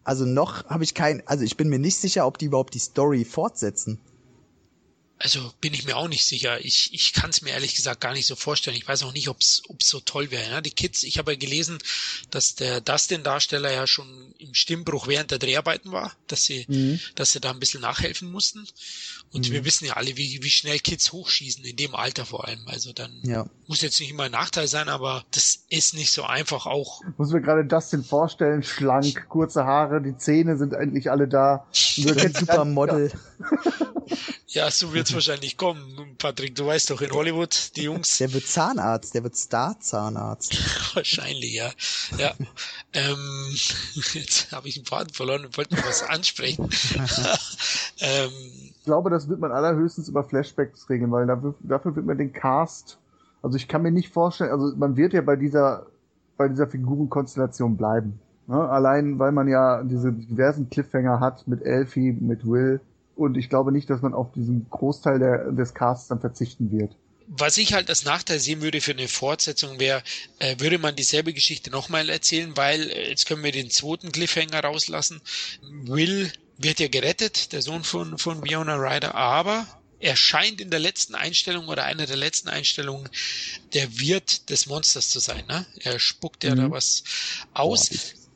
Also 0.07 0.25
noch 0.25 0.65
habe 0.69 0.85
ich 0.85 0.93
kein, 0.93 1.21
also 1.27 1.43
ich 1.43 1.57
bin 1.57 1.67
mir 1.67 1.79
nicht 1.79 1.97
sicher, 1.97 2.25
ob 2.25 2.37
die 2.37 2.45
überhaupt 2.45 2.73
die 2.73 2.79
Story 2.79 3.25
fortsetzen. 3.25 3.99
Also 5.20 5.51
bin 5.61 5.74
ich 5.74 5.86
mir 5.86 5.97
auch 5.97 6.07
nicht 6.07 6.26
sicher. 6.26 6.63
Ich, 6.63 6.93
ich 6.93 7.13
kann 7.13 7.32
es 7.32 7.41
mir 7.41 7.49
ehrlich 7.51 7.74
gesagt 7.74 8.01
gar 8.01 8.13
nicht 8.13 8.28
so 8.28 8.36
vorstellen. 8.36 8.78
Ich 8.78 8.88
weiß 8.88 9.03
auch 9.03 9.13
nicht, 9.13 9.30
ob 9.30 9.41
es 9.41 9.63
so 9.80 9.99
toll 9.99 10.30
wäre. 10.30 10.49
Ne? 10.49 10.61
Die 10.61 10.72
Kids, 10.72 11.03
ich 11.03 11.18
habe 11.18 11.32
ja 11.32 11.38
gelesen, 11.38 11.80
dass 12.30 12.55
der 12.55 12.82
Dustin-Darsteller 12.82 13.72
ja 13.72 13.88
schon 13.88 14.36
im 14.38 14.53
Stimmbruch 14.53 15.07
während 15.07 15.32
der 15.32 15.39
Dreharbeiten 15.39 15.91
war, 15.91 16.13
dass 16.28 16.43
sie, 16.43 16.65
mhm. 16.68 16.99
dass 17.15 17.32
sie 17.32 17.39
da 17.39 17.49
ein 17.49 17.59
bisschen 17.59 17.82
nachhelfen 17.82 18.32
mussten. 18.32 18.68
Und 19.32 19.49
mhm. 19.49 19.53
wir 19.53 19.65
wissen 19.65 19.86
ja 19.86 19.93
alle, 19.93 20.15
wie, 20.18 20.43
wie 20.43 20.49
schnell 20.51 20.78
Kids 20.80 21.11
hochschießen, 21.11 21.63
in 21.65 21.76
dem 21.76 21.95
Alter 21.95 22.26
vor 22.26 22.47
allem. 22.47 22.68
Also 22.68 22.93
dann 22.93 23.11
ja. 23.24 23.49
muss 23.65 23.82
jetzt 23.82 23.99
nicht 23.99 24.11
immer 24.11 24.24
ein 24.24 24.32
Nachteil 24.32 24.68
sein, 24.68 24.88
aber 24.88 25.26
das 25.32 25.65
ist 25.70 25.95
nicht 25.95 26.11
so 26.11 26.24
einfach 26.24 26.68
auch. 26.68 27.01
Muss 27.18 27.32
mir 27.32 27.41
gerade 27.41 27.65
Dustin 27.65 28.03
vorstellen, 28.03 28.61
schlank, 28.61 29.28
kurze 29.30 29.65
Haare, 29.65 30.01
die 30.01 30.15
Zähne 30.18 30.57
sind 30.57 30.76
eigentlich 30.76 31.09
alle 31.09 31.28
da. 31.28 31.65
Supermodel. 31.72 33.11
Ja, 34.47 34.72
so 34.72 34.93
wird's 35.07 35.27
wahrscheinlich 35.27 35.57
kommen. 35.57 36.15
Patrick, 36.17 36.55
du 36.55 36.65
weißt 36.65 36.89
doch, 36.89 37.01
in 37.01 37.11
Hollywood, 37.11 37.71
die 37.75 37.83
Jungs. 37.83 38.17
Der 38.17 38.33
wird 38.33 38.45
Zahnarzt, 38.45 39.13
der 39.13 39.23
wird 39.23 39.35
Star-Zahnarzt. 39.35 40.95
wahrscheinlich, 40.95 41.53
ja. 41.53 41.69
Ja. 42.17 42.33
ähm, 42.93 43.15
jetzt 44.13 44.51
habe 44.51 44.67
ich 44.67 44.77
einen 44.77 44.85
Faden 44.85 45.13
verloren 45.13 45.45
und 45.45 45.57
wollte 45.57 45.75
noch 45.75 45.85
was 45.85 46.03
ansprechen. 46.03 46.63
ähm, 47.99 48.31
ich 48.31 48.83
glaube, 48.83 49.09
das 49.09 49.29
wird 49.29 49.39
man 49.39 49.51
allerhöchstens 49.51 50.09
über 50.09 50.23
Flashbacks 50.23 50.89
regeln, 50.89 51.11
weil 51.11 51.25
dafür, 51.27 51.55
dafür 51.59 51.95
wird 51.95 52.05
man 52.05 52.17
den 52.17 52.33
Cast, 52.33 52.97
also 53.41 53.55
ich 53.55 53.67
kann 53.67 53.83
mir 53.83 53.91
nicht 53.91 54.11
vorstellen, 54.11 54.51
also 54.51 54.75
man 54.75 54.97
wird 54.97 55.13
ja 55.13 55.21
bei 55.21 55.35
dieser, 55.35 55.85
bei 56.37 56.47
dieser 56.47 56.67
Figurenkonstellation 56.67 57.77
bleiben. 57.77 58.19
Ne? 58.47 58.57
Allein, 58.57 59.19
weil 59.19 59.31
man 59.31 59.47
ja 59.47 59.83
diese 59.83 60.11
diversen 60.11 60.69
Cliffhanger 60.69 61.19
hat 61.19 61.47
mit 61.47 61.61
Elfie, 61.61 62.11
mit 62.11 62.45
Will, 62.45 62.81
und 63.18 63.38
ich 63.38 63.49
glaube 63.49 63.72
nicht, 63.72 63.89
dass 63.89 64.01
man 64.01 64.13
auf 64.13 64.32
diesen 64.32 64.68
Großteil 64.70 65.20
der, 65.20 65.51
des 65.51 65.74
Casts 65.74 66.07
dann 66.07 66.20
verzichten 66.20 66.72
wird. 66.72 66.95
Was 67.30 67.57
ich 67.57 67.74
halt 67.74 67.89
als 67.89 68.05
Nachteil 68.05 68.39
sehen 68.39 68.61
würde 68.61 68.80
für 68.80 68.91
eine 68.91 69.09
Fortsetzung 69.09 69.80
wäre, 69.80 70.01
äh, 70.39 70.55
würde 70.59 70.78
man 70.78 70.95
dieselbe 70.95 71.34
Geschichte 71.34 71.72
nochmal 71.72 72.09
erzählen, 72.09 72.55
weil 72.55 72.89
äh, 72.89 73.09
jetzt 73.09 73.26
können 73.26 73.43
wir 73.43 73.51
den 73.51 73.70
zweiten 73.70 74.11
Cliffhanger 74.13 74.63
rauslassen. 74.63 75.22
Will 75.61 76.32
wird 76.57 76.80
ja 76.80 76.88
gerettet, 76.88 77.51
der 77.51 77.61
Sohn 77.61 77.84
von, 77.84 78.18
von 78.18 78.43
Fiona 78.43 78.76
Ryder, 78.76 79.13
aber 79.13 79.68
er 79.99 80.15
scheint 80.15 80.61
in 80.61 80.70
der 80.70 80.80
letzten 80.80 81.15
Einstellung 81.15 81.68
oder 81.68 81.84
einer 81.84 82.05
der 82.05 82.18
letzten 82.18 82.49
Einstellungen 82.49 83.09
der 83.74 83.99
Wirt 83.99 84.49
des 84.49 84.68
Monsters 84.68 85.09
zu 85.09 85.20
sein. 85.20 85.43
Ne? 85.47 85.65
Er 85.80 85.99
spuckt 85.99 86.43
ja 86.43 86.51
mhm. 86.51 86.57
da 86.57 86.72
was 86.72 87.03
aus. 87.53 87.89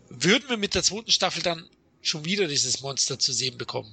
Würden 0.09 0.49
wir 0.49 0.57
mit 0.57 0.75
der 0.75 0.83
zweiten 0.83 1.11
Staffel 1.11 1.43
dann 1.43 1.69
schon 2.01 2.25
wieder 2.25 2.47
dieses 2.47 2.81
Monster 2.81 3.19
zu 3.19 3.31
sehen 3.31 3.57
bekommen? 3.57 3.91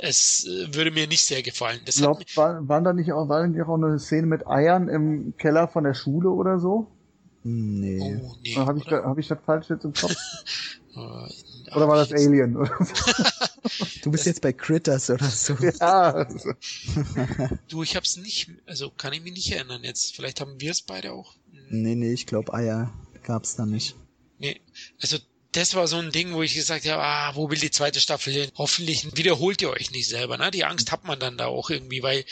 Es 0.00 0.46
äh, 0.46 0.74
würde 0.74 0.90
mir 0.90 1.06
nicht 1.06 1.24
sehr 1.24 1.42
gefallen. 1.42 1.80
Das 1.84 1.96
glaub, 1.96 2.20
war, 2.36 2.68
waren 2.68 2.84
da 2.84 2.92
nicht 2.92 3.12
auch, 3.12 3.28
war 3.28 3.46
nicht 3.46 3.62
auch 3.62 3.74
eine 3.74 3.98
Szene 3.98 4.26
mit 4.26 4.46
Eiern 4.46 4.88
im 4.88 5.34
Keller 5.38 5.68
von 5.68 5.84
der 5.84 5.94
Schule 5.94 6.30
oder 6.30 6.58
so? 6.58 6.88
Nee. 7.44 8.00
Oh, 8.02 8.34
nee 8.42 8.56
Habe 8.56 8.78
ich, 8.78 8.84
da, 8.84 9.04
hab 9.04 9.18
ich 9.18 9.28
das 9.28 9.38
falsch 9.44 9.70
jetzt 9.70 9.84
im 9.84 9.92
Kopf? 9.92 10.14
Oder 10.96 11.86
war 11.86 11.96
das 11.96 12.12
Alien? 12.12 12.54
du 14.02 14.10
bist 14.10 14.26
jetzt 14.26 14.40
bei 14.40 14.52
Critters 14.52 15.10
oder 15.10 15.28
so. 15.28 15.54
Ja. 15.80 16.26
du, 17.68 17.82
ich 17.82 17.94
hab's 17.94 18.16
nicht, 18.16 18.50
also 18.66 18.90
kann 18.90 19.12
ich 19.12 19.22
mich 19.22 19.32
nicht 19.32 19.52
erinnern 19.52 19.84
jetzt. 19.84 20.16
Vielleicht 20.16 20.40
haben 20.40 20.60
wir 20.60 20.70
es 20.72 20.82
beide 20.82 21.12
auch. 21.12 21.34
Nee, 21.70 21.94
nee, 21.94 22.12
ich 22.12 22.26
glaube 22.26 22.52
Eier 22.54 22.92
gab's 23.22 23.54
da 23.54 23.66
nicht. 23.66 23.96
Nee, 24.38 24.60
also 25.00 25.18
das 25.58 25.74
war 25.74 25.88
so 25.88 25.96
ein 25.96 26.12
Ding, 26.12 26.32
wo 26.32 26.42
ich 26.42 26.54
gesagt 26.54 26.86
habe, 26.86 27.02
ah, 27.02 27.34
wo 27.34 27.50
will 27.50 27.58
die 27.58 27.70
zweite 27.70 28.00
Staffel 28.00 28.32
hin? 28.32 28.50
Hoffentlich 28.56 29.16
wiederholt 29.16 29.60
ihr 29.60 29.70
euch 29.70 29.90
nicht 29.90 30.08
selber. 30.08 30.38
Ne? 30.38 30.50
Die 30.50 30.64
Angst 30.64 30.92
hat 30.92 31.04
man 31.04 31.18
dann 31.18 31.36
da 31.36 31.46
auch 31.46 31.70
irgendwie, 31.70 32.02
weil 32.02 32.24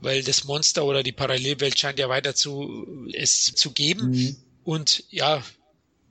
weil 0.00 0.22
das 0.22 0.44
Monster 0.44 0.84
oder 0.84 1.02
die 1.02 1.12
Parallelwelt 1.12 1.78
scheint 1.78 1.98
ja 1.98 2.08
weiter 2.08 2.34
zu 2.34 3.08
es 3.12 3.54
zu 3.54 3.70
geben. 3.70 4.10
Mhm. 4.10 4.36
Und 4.62 5.04
ja, 5.10 5.42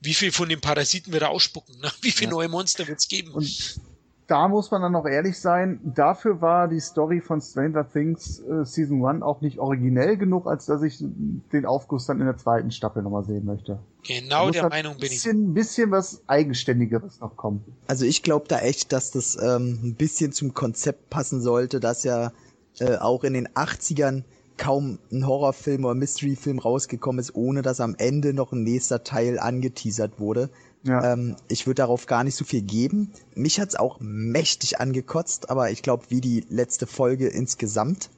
wie 0.00 0.14
viel 0.14 0.32
von 0.32 0.48
den 0.48 0.60
Parasiten 0.60 1.12
wird 1.12 1.22
er 1.22 1.30
ausspucken? 1.30 1.78
Ne? 1.80 1.90
Wie 2.00 2.10
viele 2.10 2.30
ja. 2.30 2.36
neue 2.36 2.48
Monster 2.48 2.86
wird 2.86 2.98
es 2.98 3.08
geben? 3.08 3.32
Und 3.32 3.80
da 4.26 4.48
muss 4.48 4.70
man 4.70 4.80
dann 4.80 4.92
noch 4.92 5.06
ehrlich 5.06 5.38
sein, 5.38 5.80
dafür 5.84 6.40
war 6.40 6.68
die 6.68 6.80
Story 6.80 7.20
von 7.20 7.40
Stranger 7.40 7.86
Things 7.88 8.40
äh, 8.40 8.64
Season 8.64 9.04
1 9.04 9.22
auch 9.22 9.42
nicht 9.42 9.58
originell 9.58 10.16
genug, 10.16 10.46
als 10.46 10.66
dass 10.66 10.82
ich 10.82 10.98
den 11.00 11.66
Aufguss 11.66 12.06
dann 12.06 12.20
in 12.20 12.26
der 12.26 12.38
zweiten 12.38 12.70
Staffel 12.70 13.02
nochmal 13.02 13.24
sehen 13.24 13.44
möchte. 13.44 13.78
Genau 14.02 14.50
der 14.50 14.68
Meinung 14.68 14.96
bin 14.96 15.12
ich. 15.12 15.26
Ein 15.26 15.52
bisschen 15.52 15.90
was 15.90 16.22
Eigenständigeres 16.26 17.20
noch 17.20 17.36
kommen. 17.36 17.64
Also 17.86 18.06
ich 18.06 18.22
glaube 18.22 18.46
da 18.48 18.60
echt, 18.60 18.92
dass 18.92 19.10
das 19.10 19.36
ähm, 19.36 19.80
ein 19.82 19.94
bisschen 19.94 20.32
zum 20.32 20.54
Konzept 20.54 21.10
passen 21.10 21.42
sollte, 21.42 21.80
dass 21.80 22.04
ja 22.04 22.32
äh, 22.78 22.96
auch 22.96 23.24
in 23.24 23.34
den 23.34 23.48
80ern 23.48 24.24
kaum 24.56 24.98
ein 25.12 25.26
Horrorfilm 25.26 25.84
oder 25.84 25.94
Mystery-Film 25.94 26.58
rausgekommen 26.58 27.18
ist, 27.18 27.34
ohne 27.34 27.62
dass 27.62 27.80
am 27.80 27.94
Ende 27.98 28.32
noch 28.32 28.52
ein 28.52 28.62
nächster 28.62 29.02
Teil 29.02 29.38
angeteasert 29.38 30.18
wurde. 30.18 30.48
Ja. 30.84 31.12
Ähm, 31.12 31.36
ich 31.48 31.66
würde 31.66 31.76
darauf 31.76 32.06
gar 32.06 32.24
nicht 32.24 32.36
so 32.36 32.44
viel 32.44 32.62
geben. 32.62 33.10
Mich 33.34 33.58
hat's 33.58 33.74
auch 33.74 33.98
mächtig 34.00 34.80
angekotzt, 34.80 35.50
aber 35.50 35.70
ich 35.70 35.82
glaube, 35.82 36.04
wie 36.10 36.20
die 36.20 36.44
letzte 36.50 36.86
Folge 36.86 37.26
insgesamt, 37.28 38.10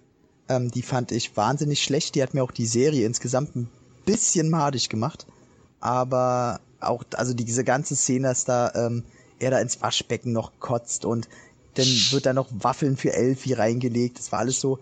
ähm, 0.49 0.71
die 0.71 0.83
fand 0.83 1.13
ich 1.13 1.37
wahnsinnig 1.37 1.83
schlecht. 1.83 2.17
Die 2.17 2.23
hat 2.23 2.35
mir 2.35 2.43
auch 2.43 2.51
die 2.51 2.67
Serie 2.67 3.07
insgesamt 3.07 3.57
ein 3.57 3.69
bisschen 4.05 4.51
madig 4.51 4.89
gemacht. 4.89 5.27
Aber 5.81 6.61
auch, 6.81 7.05
also 7.15 7.35
diese 7.35 7.65
ganze 7.65 7.95
Szene, 7.95 8.29
dass 8.29 8.45
da 8.45 8.73
ähm, 8.75 9.05
er 9.39 9.53
da 9.53 9.59
ins 9.61 9.81
Waschbecken 9.81 10.33
noch 10.33 10.53
kotzt 10.59 11.05
und 11.05 11.29
dann 11.75 11.87
wird 12.11 12.27
da 12.27 12.33
noch 12.33 12.49
Waffeln 12.51 12.97
für 12.97 13.13
Elfie 13.13 13.53
reingelegt. 13.53 14.19
Das 14.19 14.33
war 14.33 14.41
alles 14.41 14.61
so. 14.61 14.79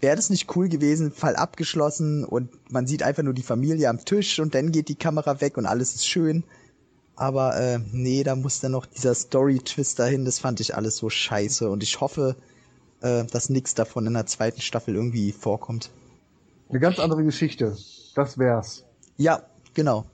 Wäre 0.00 0.16
das 0.16 0.30
nicht 0.30 0.54
cool 0.56 0.68
gewesen, 0.68 1.12
Fall 1.12 1.36
abgeschlossen 1.36 2.24
und 2.24 2.50
man 2.72 2.88
sieht 2.88 3.04
einfach 3.04 3.22
nur 3.22 3.34
die 3.34 3.44
Familie 3.44 3.88
am 3.88 4.04
Tisch 4.04 4.40
und 4.40 4.54
dann 4.54 4.72
geht 4.72 4.88
die 4.88 4.96
Kamera 4.96 5.40
weg 5.40 5.56
und 5.56 5.66
alles 5.66 5.94
ist 5.94 6.08
schön. 6.08 6.42
Aber 7.16 7.56
äh, 7.60 7.78
nee, 7.92 8.22
da 8.22 8.34
muss 8.34 8.60
dann 8.60 8.72
noch 8.72 8.86
dieser 8.86 9.14
Story-Twist 9.14 9.98
dahin. 9.98 10.24
Das 10.24 10.38
fand 10.38 10.60
ich 10.60 10.74
alles 10.74 10.96
so 10.96 11.10
scheiße. 11.10 11.70
Und 11.70 11.82
ich 11.82 12.00
hoffe, 12.00 12.36
äh, 13.00 13.24
dass 13.24 13.50
nichts 13.50 13.74
davon 13.74 14.06
in 14.06 14.14
der 14.14 14.26
zweiten 14.26 14.60
Staffel 14.60 14.94
irgendwie 14.94 15.32
vorkommt. 15.32 15.90
Eine 16.70 16.80
ganz 16.80 16.98
andere 16.98 17.22
Geschichte. 17.24 17.76
Das 18.14 18.38
wär's. 18.38 18.84
Ja, 19.16 19.42
genau. 19.74 20.06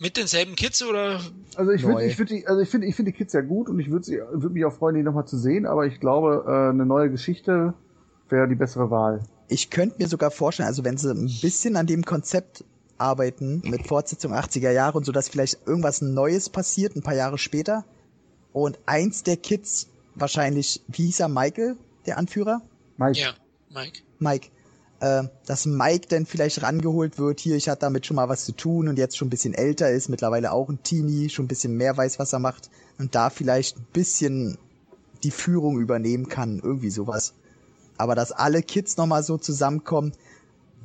Mit 0.00 0.16
denselben 0.16 0.56
Kids 0.56 0.82
oder? 0.82 1.20
Also 1.56 1.70
ich 1.70 1.84
würde, 1.84 2.04
ich 2.04 2.18
würde 2.18 2.34
die, 2.34 2.46
also 2.46 2.60
ich 2.60 2.68
finde, 2.68 2.86
ich 2.86 2.96
finde 2.96 3.12
die 3.12 3.16
Kids 3.18 3.32
ja 3.32 3.42
gut 3.42 3.68
und 3.68 3.78
ich 3.78 3.90
würde 3.90 4.04
sie, 4.04 4.18
würde 4.32 4.50
mich 4.50 4.64
auch 4.64 4.72
freuen, 4.72 4.96
die 4.96 5.02
nochmal 5.02 5.26
zu 5.26 5.38
sehen. 5.38 5.66
Aber 5.66 5.86
ich 5.86 6.00
glaube, 6.00 6.44
äh, 6.46 6.70
eine 6.70 6.86
neue 6.86 7.10
Geschichte 7.10 7.74
wäre 8.28 8.48
die 8.48 8.54
bessere 8.54 8.90
Wahl. 8.90 9.22
Ich 9.48 9.70
könnte 9.70 9.96
mir 9.98 10.08
sogar 10.08 10.30
vorstellen, 10.30 10.68
also 10.68 10.84
wenn 10.84 10.96
sie 10.96 11.10
ein 11.10 11.30
bisschen 11.40 11.76
an 11.76 11.86
dem 11.86 12.04
Konzept 12.04 12.64
arbeiten 12.98 13.62
mit 13.64 13.86
Fortsetzung 13.86 14.32
80er 14.32 14.70
Jahre 14.70 14.98
und 14.98 15.04
so, 15.04 15.12
dass 15.12 15.28
vielleicht 15.28 15.66
irgendwas 15.66 16.00
Neues 16.00 16.48
passiert, 16.48 16.96
ein 16.96 17.02
paar 17.02 17.14
Jahre 17.14 17.38
später. 17.38 17.84
Und 18.52 18.78
eins 18.86 19.22
der 19.22 19.36
Kids, 19.36 19.88
wahrscheinlich, 20.14 20.80
wie 20.88 21.06
hieß 21.06 21.20
er, 21.20 21.28
Michael, 21.28 21.76
der 22.06 22.18
Anführer? 22.18 22.62
Mike. 22.96 23.18
Ja, 23.18 23.34
Mike. 23.70 24.00
Mike. 24.18 24.48
Äh, 25.00 25.24
dass 25.44 25.66
Mike 25.66 26.06
dann 26.08 26.24
vielleicht 26.24 26.62
rangeholt 26.62 27.18
wird, 27.18 27.40
hier, 27.40 27.56
ich 27.56 27.68
hatte 27.68 27.80
damit 27.80 28.06
schon 28.06 28.14
mal 28.14 28.28
was 28.28 28.44
zu 28.44 28.52
tun 28.52 28.88
und 28.88 28.96
jetzt 28.96 29.16
schon 29.16 29.26
ein 29.26 29.30
bisschen 29.30 29.54
älter 29.54 29.90
ist, 29.90 30.08
mittlerweile 30.08 30.52
auch 30.52 30.68
ein 30.68 30.82
Teenie, 30.82 31.28
schon 31.28 31.46
ein 31.46 31.48
bisschen 31.48 31.76
mehr 31.76 31.96
weiß, 31.96 32.18
was 32.18 32.32
er 32.32 32.38
macht 32.38 32.70
und 32.98 33.14
da 33.14 33.28
vielleicht 33.28 33.76
ein 33.76 33.86
bisschen 33.92 34.56
die 35.24 35.32
Führung 35.32 35.78
übernehmen 35.80 36.28
kann, 36.28 36.60
irgendwie 36.62 36.90
sowas. 36.90 37.34
Aber 37.96 38.14
dass 38.14 38.32
alle 38.32 38.62
Kids 38.62 38.96
nochmal 38.96 39.22
so 39.22 39.36
zusammenkommen, 39.36 40.12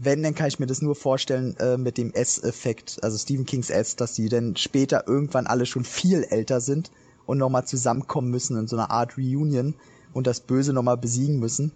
wenn, 0.02 0.24
dann 0.24 0.34
kann 0.34 0.48
ich 0.48 0.60
mir 0.60 0.66
das 0.66 0.82
nur 0.82 0.96
vorstellen 0.96 1.56
äh, 1.58 1.78
mit 1.78 1.98
dem 1.98 2.14
S-Effekt, 2.14 3.00
also 3.02 3.18
Stephen 3.18 3.46
Kings 3.46 3.70
S, 3.70 3.96
dass 3.96 4.14
die 4.14 4.30
dann 4.30 4.56
später 4.56 5.08
irgendwann 5.08 5.46
alle 5.46 5.66
schon 5.66 5.84
viel 5.84 6.24
älter 6.24 6.62
sind 6.62 6.90
und 7.26 7.38
nochmal 7.38 7.66
zusammenkommen 7.66 8.32
müssen 8.32 8.58
in 8.58 8.68
so 8.68 8.78
einer 8.78 8.92
Art 8.92 9.18
Reunion 9.18 9.76
und 10.14 10.26
das 10.26 10.40
Böse 10.40 10.74
nochmal 10.74 10.98
besiegen 10.98 11.40
müssen. 11.40 11.72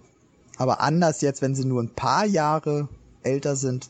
Aber 0.57 0.81
anders 0.81 1.21
jetzt, 1.21 1.41
wenn 1.41 1.55
sie 1.55 1.65
nur 1.65 1.83
ein 1.83 1.93
paar 1.93 2.25
Jahre 2.25 2.87
älter 3.23 3.55
sind, 3.55 3.89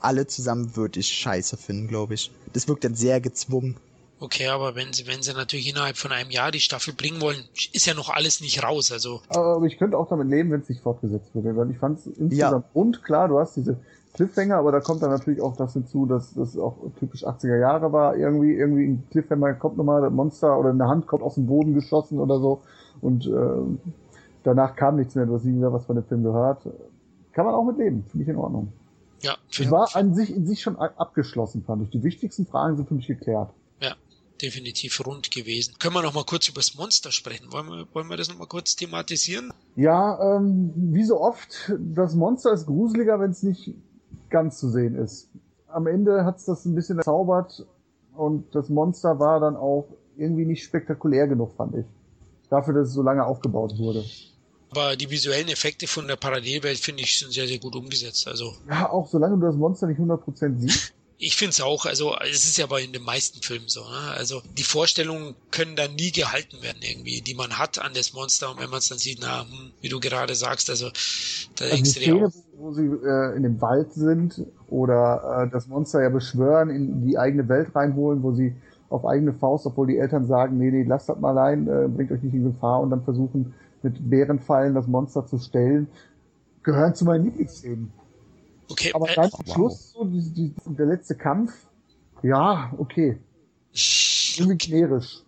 alle 0.00 0.26
zusammen 0.26 0.76
würde 0.76 1.00
ich 1.00 1.08
scheiße 1.08 1.56
finden, 1.56 1.88
glaube 1.88 2.14
ich. 2.14 2.30
Das 2.52 2.68
wirkt 2.68 2.84
dann 2.84 2.94
sehr 2.94 3.20
gezwungen. 3.20 3.76
Okay, 4.24 4.48
aber 4.48 4.74
wenn 4.74 4.94
sie, 4.94 5.06
wenn 5.06 5.20
sie 5.20 5.34
natürlich 5.34 5.68
innerhalb 5.68 5.98
von 5.98 6.10
einem 6.10 6.30
Jahr 6.30 6.50
die 6.50 6.60
Staffel 6.60 6.94
bringen 6.94 7.20
wollen, 7.20 7.44
ist 7.74 7.84
ja 7.84 7.92
noch 7.92 8.08
alles 8.08 8.40
nicht 8.40 8.64
raus. 8.64 8.90
Also. 8.90 9.20
Aber 9.28 9.66
ich 9.66 9.76
könnte 9.76 9.98
auch 9.98 10.08
damit 10.08 10.28
leben, 10.28 10.50
wenn 10.50 10.62
es 10.62 10.68
nicht 10.70 10.80
fortgesetzt 10.80 11.34
würde. 11.34 11.54
Weil 11.54 11.70
ich 11.70 11.76
fand 11.76 11.98
es 11.98 12.06
insgesamt 12.06 12.64
ja. 12.64 12.70
und 12.72 13.02
klar, 13.04 13.28
du 13.28 13.38
hast 13.38 13.54
diese 13.54 13.76
Cliffhanger, 14.14 14.56
aber 14.56 14.72
da 14.72 14.80
kommt 14.80 15.02
dann 15.02 15.10
natürlich 15.10 15.42
auch 15.42 15.56
das 15.56 15.74
hinzu, 15.74 16.06
dass 16.06 16.32
das 16.32 16.56
auch 16.56 16.76
typisch 16.98 17.26
80er 17.26 17.58
Jahre 17.58 17.92
war. 17.92 18.16
Irgendwie, 18.16 18.54
irgendwie 18.54 18.84
ein 18.84 19.06
Cliffhanger 19.10 19.52
kommt 19.54 19.76
nochmal, 19.76 20.00
das 20.00 20.10
Monster 20.10 20.58
oder 20.58 20.70
eine 20.70 20.88
Hand 20.88 21.06
kommt 21.06 21.22
aus 21.22 21.34
dem 21.34 21.46
Boden 21.46 21.74
geschossen 21.74 22.18
oder 22.18 22.38
so. 22.38 22.62
Und 23.02 23.26
äh, 23.26 23.90
danach 24.42 24.74
kam 24.74 24.96
nichts 24.96 25.14
mehr. 25.16 25.26
Du 25.26 25.34
hast 25.34 25.44
nie 25.44 25.58
wieder 25.58 25.70
was 25.70 25.84
von 25.84 25.96
dem 25.96 26.04
Film 26.06 26.22
gehört. 26.22 26.62
Kann 27.34 27.44
man 27.44 27.54
auch 27.54 27.64
mit 27.64 27.76
leben. 27.76 28.06
Finde 28.10 28.22
ich 28.22 28.30
in 28.30 28.36
Ordnung. 28.36 28.72
Ja. 29.20 29.36
Es 29.50 29.70
war 29.70 29.94
an 29.94 30.14
sich 30.14 30.34
in 30.34 30.46
sich 30.46 30.62
schon 30.62 30.76
abgeschlossen, 30.76 31.62
fand 31.66 31.82
ich. 31.82 31.90
Die 31.90 32.02
wichtigsten 32.02 32.46
Fragen 32.46 32.76
sind 32.76 32.88
für 32.88 32.94
mich 32.94 33.06
geklärt 33.06 33.50
definitiv 34.44 35.04
rund 35.06 35.30
gewesen. 35.30 35.74
Können 35.78 35.94
wir 35.94 36.02
noch 36.02 36.14
mal 36.14 36.24
kurz 36.24 36.48
über 36.48 36.60
das 36.60 36.74
Monster 36.74 37.10
sprechen? 37.10 37.50
Wollen 37.52 37.66
wir, 37.66 37.86
wollen 37.94 38.08
wir 38.08 38.16
das 38.16 38.28
noch 38.28 38.38
mal 38.38 38.46
kurz 38.46 38.76
thematisieren? 38.76 39.52
Ja, 39.76 40.36
ähm, 40.36 40.72
wie 40.74 41.04
so 41.04 41.20
oft, 41.20 41.72
das 41.78 42.14
Monster 42.14 42.52
ist 42.52 42.66
gruseliger, 42.66 43.18
wenn 43.20 43.30
es 43.30 43.42
nicht 43.42 43.74
ganz 44.28 44.58
zu 44.58 44.68
sehen 44.68 44.94
ist. 44.96 45.28
Am 45.68 45.86
Ende 45.86 46.24
hat's 46.24 46.44
das 46.44 46.64
ein 46.64 46.74
bisschen 46.74 46.98
erzaubert 46.98 47.66
und 48.14 48.54
das 48.54 48.68
Monster 48.68 49.18
war 49.18 49.40
dann 49.40 49.56
auch 49.56 49.88
irgendwie 50.16 50.44
nicht 50.44 50.62
spektakulär 50.62 51.26
genug, 51.26 51.56
fand 51.56 51.74
ich. 51.76 51.86
Dafür, 52.50 52.74
dass 52.74 52.88
es 52.88 52.94
so 52.94 53.02
lange 53.02 53.24
aufgebaut 53.24 53.78
wurde. 53.78 54.04
Aber 54.70 54.96
die 54.96 55.10
visuellen 55.10 55.48
Effekte 55.48 55.86
von 55.86 56.06
der 56.06 56.16
Parallelwelt, 56.16 56.78
finde 56.78 57.02
ich, 57.02 57.18
sind 57.18 57.32
sehr, 57.32 57.46
sehr 57.46 57.58
gut 57.58 57.74
umgesetzt. 57.74 58.28
Also. 58.28 58.54
Ja, 58.68 58.90
auch 58.90 59.08
solange 59.08 59.36
du 59.36 59.46
das 59.46 59.56
Monster 59.56 59.86
nicht 59.86 60.00
100% 60.00 60.58
siehst 60.58 60.94
Ich 61.16 61.36
finde 61.36 61.50
es 61.50 61.60
auch, 61.60 61.86
also 61.86 62.16
es 62.28 62.44
ist 62.44 62.58
ja 62.58 62.66
bei 62.66 62.82
in 62.82 62.92
den 62.92 63.02
meisten 63.02 63.40
Filmen 63.40 63.68
so, 63.68 63.80
ne? 63.80 64.14
Also 64.16 64.42
die 64.58 64.64
Vorstellungen 64.64 65.36
können 65.52 65.76
dann 65.76 65.94
nie 65.94 66.10
gehalten 66.10 66.60
werden 66.60 66.80
irgendwie, 66.82 67.20
die 67.20 67.34
man 67.34 67.58
hat 67.58 67.78
an 67.78 67.92
das 67.94 68.12
Monster 68.12 68.50
und 68.50 68.60
wenn 68.60 68.68
man 68.68 68.80
es 68.80 68.88
dann 68.88 68.98
sieht, 68.98 69.18
na, 69.20 69.42
hm, 69.42 69.72
wie 69.80 69.88
du 69.88 70.00
gerade 70.00 70.34
sagst, 70.34 70.70
also 70.70 70.90
da 71.56 71.64
also 71.64 71.76
denkst 71.76 71.94
die 71.94 72.00
Szene, 72.00 72.32
wo 72.56 72.72
sie 72.72 72.86
äh, 72.86 73.36
in 73.36 73.44
dem 73.44 73.60
Wald 73.60 73.92
sind 73.92 74.44
oder 74.68 75.44
äh, 75.46 75.50
das 75.50 75.68
Monster 75.68 76.02
ja 76.02 76.08
beschwören, 76.08 76.70
in 76.70 77.06
die 77.06 77.16
eigene 77.16 77.48
Welt 77.48 77.74
reinholen, 77.74 78.22
wo 78.22 78.32
sie 78.32 78.54
auf 78.90 79.06
eigene 79.06 79.32
Faust, 79.34 79.66
obwohl 79.66 79.86
die 79.86 79.98
Eltern 79.98 80.26
sagen, 80.26 80.58
nee, 80.58 80.70
nee, 80.70 80.82
lasst 80.82 81.08
das 81.08 81.18
mal 81.18 81.36
allein, 81.36 81.68
äh, 81.68 81.88
bringt 81.88 82.10
euch 82.10 82.22
nicht 82.22 82.34
in 82.34 82.44
Gefahr 82.44 82.80
und 82.80 82.90
dann 82.90 83.04
versuchen 83.04 83.54
mit 83.82 84.10
Bärenfallen 84.10 84.74
das 84.74 84.86
Monster 84.86 85.26
zu 85.26 85.38
stellen, 85.38 85.88
gehören 86.62 86.94
zu 86.94 87.04
meinen 87.04 87.24
Lieblingsszenen. 87.24 87.92
Okay, 88.68 88.92
aber 88.94 89.10
äh, 89.10 89.14
ganz 89.14 89.34
am 89.34 89.46
Schluss, 89.46 89.92
so 89.92 90.04
die, 90.04 90.30
die, 90.30 90.54
der 90.66 90.86
letzte 90.86 91.14
Kampf, 91.14 91.52
ja, 92.22 92.72
okay. 92.78 93.18
Irgendwie 94.36 94.56
generisch. 94.56 95.22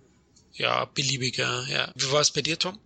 Ja, 0.52 0.86
beliebiger, 0.86 1.64
ja. 1.68 1.92
Wie 1.94 2.10
war 2.12 2.20
es 2.20 2.30
bei 2.30 2.40
dir, 2.40 2.58
Tom? 2.58 2.78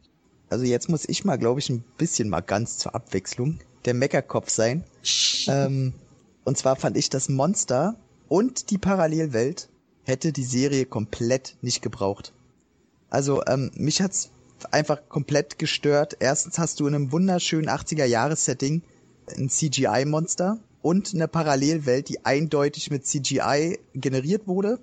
Also 0.49 0.65
jetzt 0.65 0.89
muss 0.89 1.09
ich 1.09 1.25
mal, 1.25 1.39
glaube 1.39 1.61
ich, 1.61 1.71
ein 1.71 1.85
bisschen 1.97 2.29
mal 2.29 2.41
ganz 2.41 2.79
zur 2.79 2.95
Abwechslung 2.95 3.61
der 3.85 3.95
Meckerkopf 3.95 4.51
sein. 4.51 4.85
ähm, 5.47 5.95
und 6.45 6.59
zwar 6.59 6.77
fand 6.77 6.97
ich 6.97 7.09
das 7.09 7.29
Monster 7.29 7.97
und 8.29 8.71
die 8.71 8.79
Parallelwelt 8.79 9.69
hätte 10.05 10.33
die 10.33 10.45
Serie 10.45 10.87
komplett 10.87 11.57
nicht 11.63 11.83
gebraucht. 11.83 12.33
Also 13.09 13.45
ähm, 13.47 13.71
mich 13.75 14.03
hat's 14.03 14.31
einfach 14.73 15.09
komplett 15.09 15.59
gestört. 15.59 16.17
Erstens 16.21 16.59
hast 16.59 16.81
du 16.81 16.87
in 16.87 16.95
einem 16.95 17.13
wunderschönen 17.13 17.69
80er-Jahres-Setting 17.69 18.83
ein 19.37 19.49
CGI-Monster 19.49 20.59
und 20.83 21.15
eine 21.15 21.29
Parallelwelt, 21.29 22.09
die 22.09 22.25
eindeutig 22.25 22.91
mit 22.91 23.07
CGI 23.07 23.79
generiert 23.95 24.47
wurde. 24.47 24.79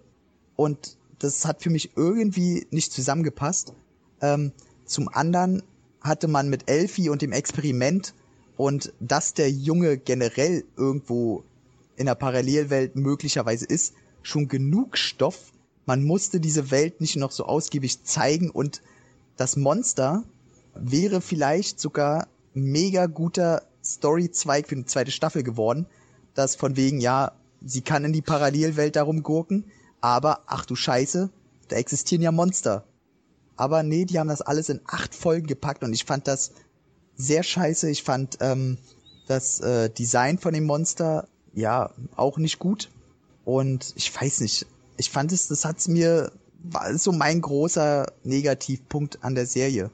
Und 0.55 0.97
das 1.19 1.45
hat 1.45 1.61
für 1.61 1.69
mich 1.69 1.91
irgendwie 1.95 2.67
nicht 2.71 2.91
zusammengepasst. 2.91 3.73
Ähm, 4.21 4.51
zum 4.85 5.09
anderen 5.09 5.63
hatte 6.01 6.27
man 6.27 6.49
mit 6.49 6.69
Elfie 6.69 7.09
und 7.09 7.21
dem 7.21 7.31
Experiment 7.31 8.13
und 8.55 8.93
dass 8.99 9.33
der 9.33 9.51
Junge 9.51 9.97
generell 9.97 10.63
irgendwo 10.75 11.43
in 11.95 12.05
der 12.05 12.15
Parallelwelt 12.15 12.95
möglicherweise 12.95 13.65
ist, 13.65 13.93
schon 14.21 14.47
genug 14.47 14.97
Stoff. 14.97 15.51
Man 15.85 16.03
musste 16.03 16.39
diese 16.39 16.71
Welt 16.71 17.01
nicht 17.01 17.15
noch 17.15 17.31
so 17.31 17.45
ausgiebig 17.45 18.03
zeigen 18.03 18.49
und 18.49 18.81
das 19.35 19.55
Monster 19.55 20.23
wäre 20.75 21.21
vielleicht 21.21 21.79
sogar 21.79 22.27
mega 22.53 23.05
guter 23.05 23.66
Storyzweig 23.93 24.67
für 24.67 24.75
eine 24.75 24.85
zweite 24.85 25.11
Staffel 25.11 25.43
geworden, 25.43 25.85
das 26.33 26.55
von 26.55 26.75
wegen, 26.75 26.99
ja, 26.99 27.31
sie 27.65 27.81
kann 27.81 28.05
in 28.05 28.13
die 28.13 28.21
Parallelwelt 28.21 28.95
darum 28.95 29.23
gurken, 29.23 29.65
aber 30.01 30.41
ach 30.47 30.65
du 30.65 30.75
Scheiße, 30.75 31.29
da 31.67 31.75
existieren 31.75 32.21
ja 32.21 32.31
Monster. 32.31 32.85
Aber 33.55 33.83
nee, 33.83 34.05
die 34.05 34.19
haben 34.19 34.27
das 34.27 34.41
alles 34.41 34.69
in 34.69 34.81
acht 34.85 35.15
Folgen 35.15 35.47
gepackt 35.47 35.83
und 35.83 35.93
ich 35.93 36.05
fand 36.05 36.27
das 36.27 36.51
sehr 37.15 37.41
scheiße. 37.41 37.89
Ich 37.89 38.03
fand 38.03 38.37
ähm, 38.39 38.77
das 39.27 39.59
äh, 39.59 39.89
Design 39.89 40.37
von 40.37 40.53
dem 40.53 40.65
Monster 40.65 41.27
ja 41.53 41.91
auch 42.15 42.37
nicht 42.37 42.59
gut. 42.59 42.89
Und 43.43 43.93
ich 43.95 44.13
weiß 44.13 44.41
nicht, 44.41 44.67
ich 44.97 45.09
fand 45.09 45.31
es, 45.31 45.47
das 45.47 45.65
hat's 45.65 45.87
mir, 45.87 46.31
war 46.63 46.95
so 46.97 47.11
mein 47.11 47.41
großer 47.41 48.05
Negativpunkt 48.23 49.23
an 49.23 49.35
der 49.35 49.47
Serie. 49.47 49.89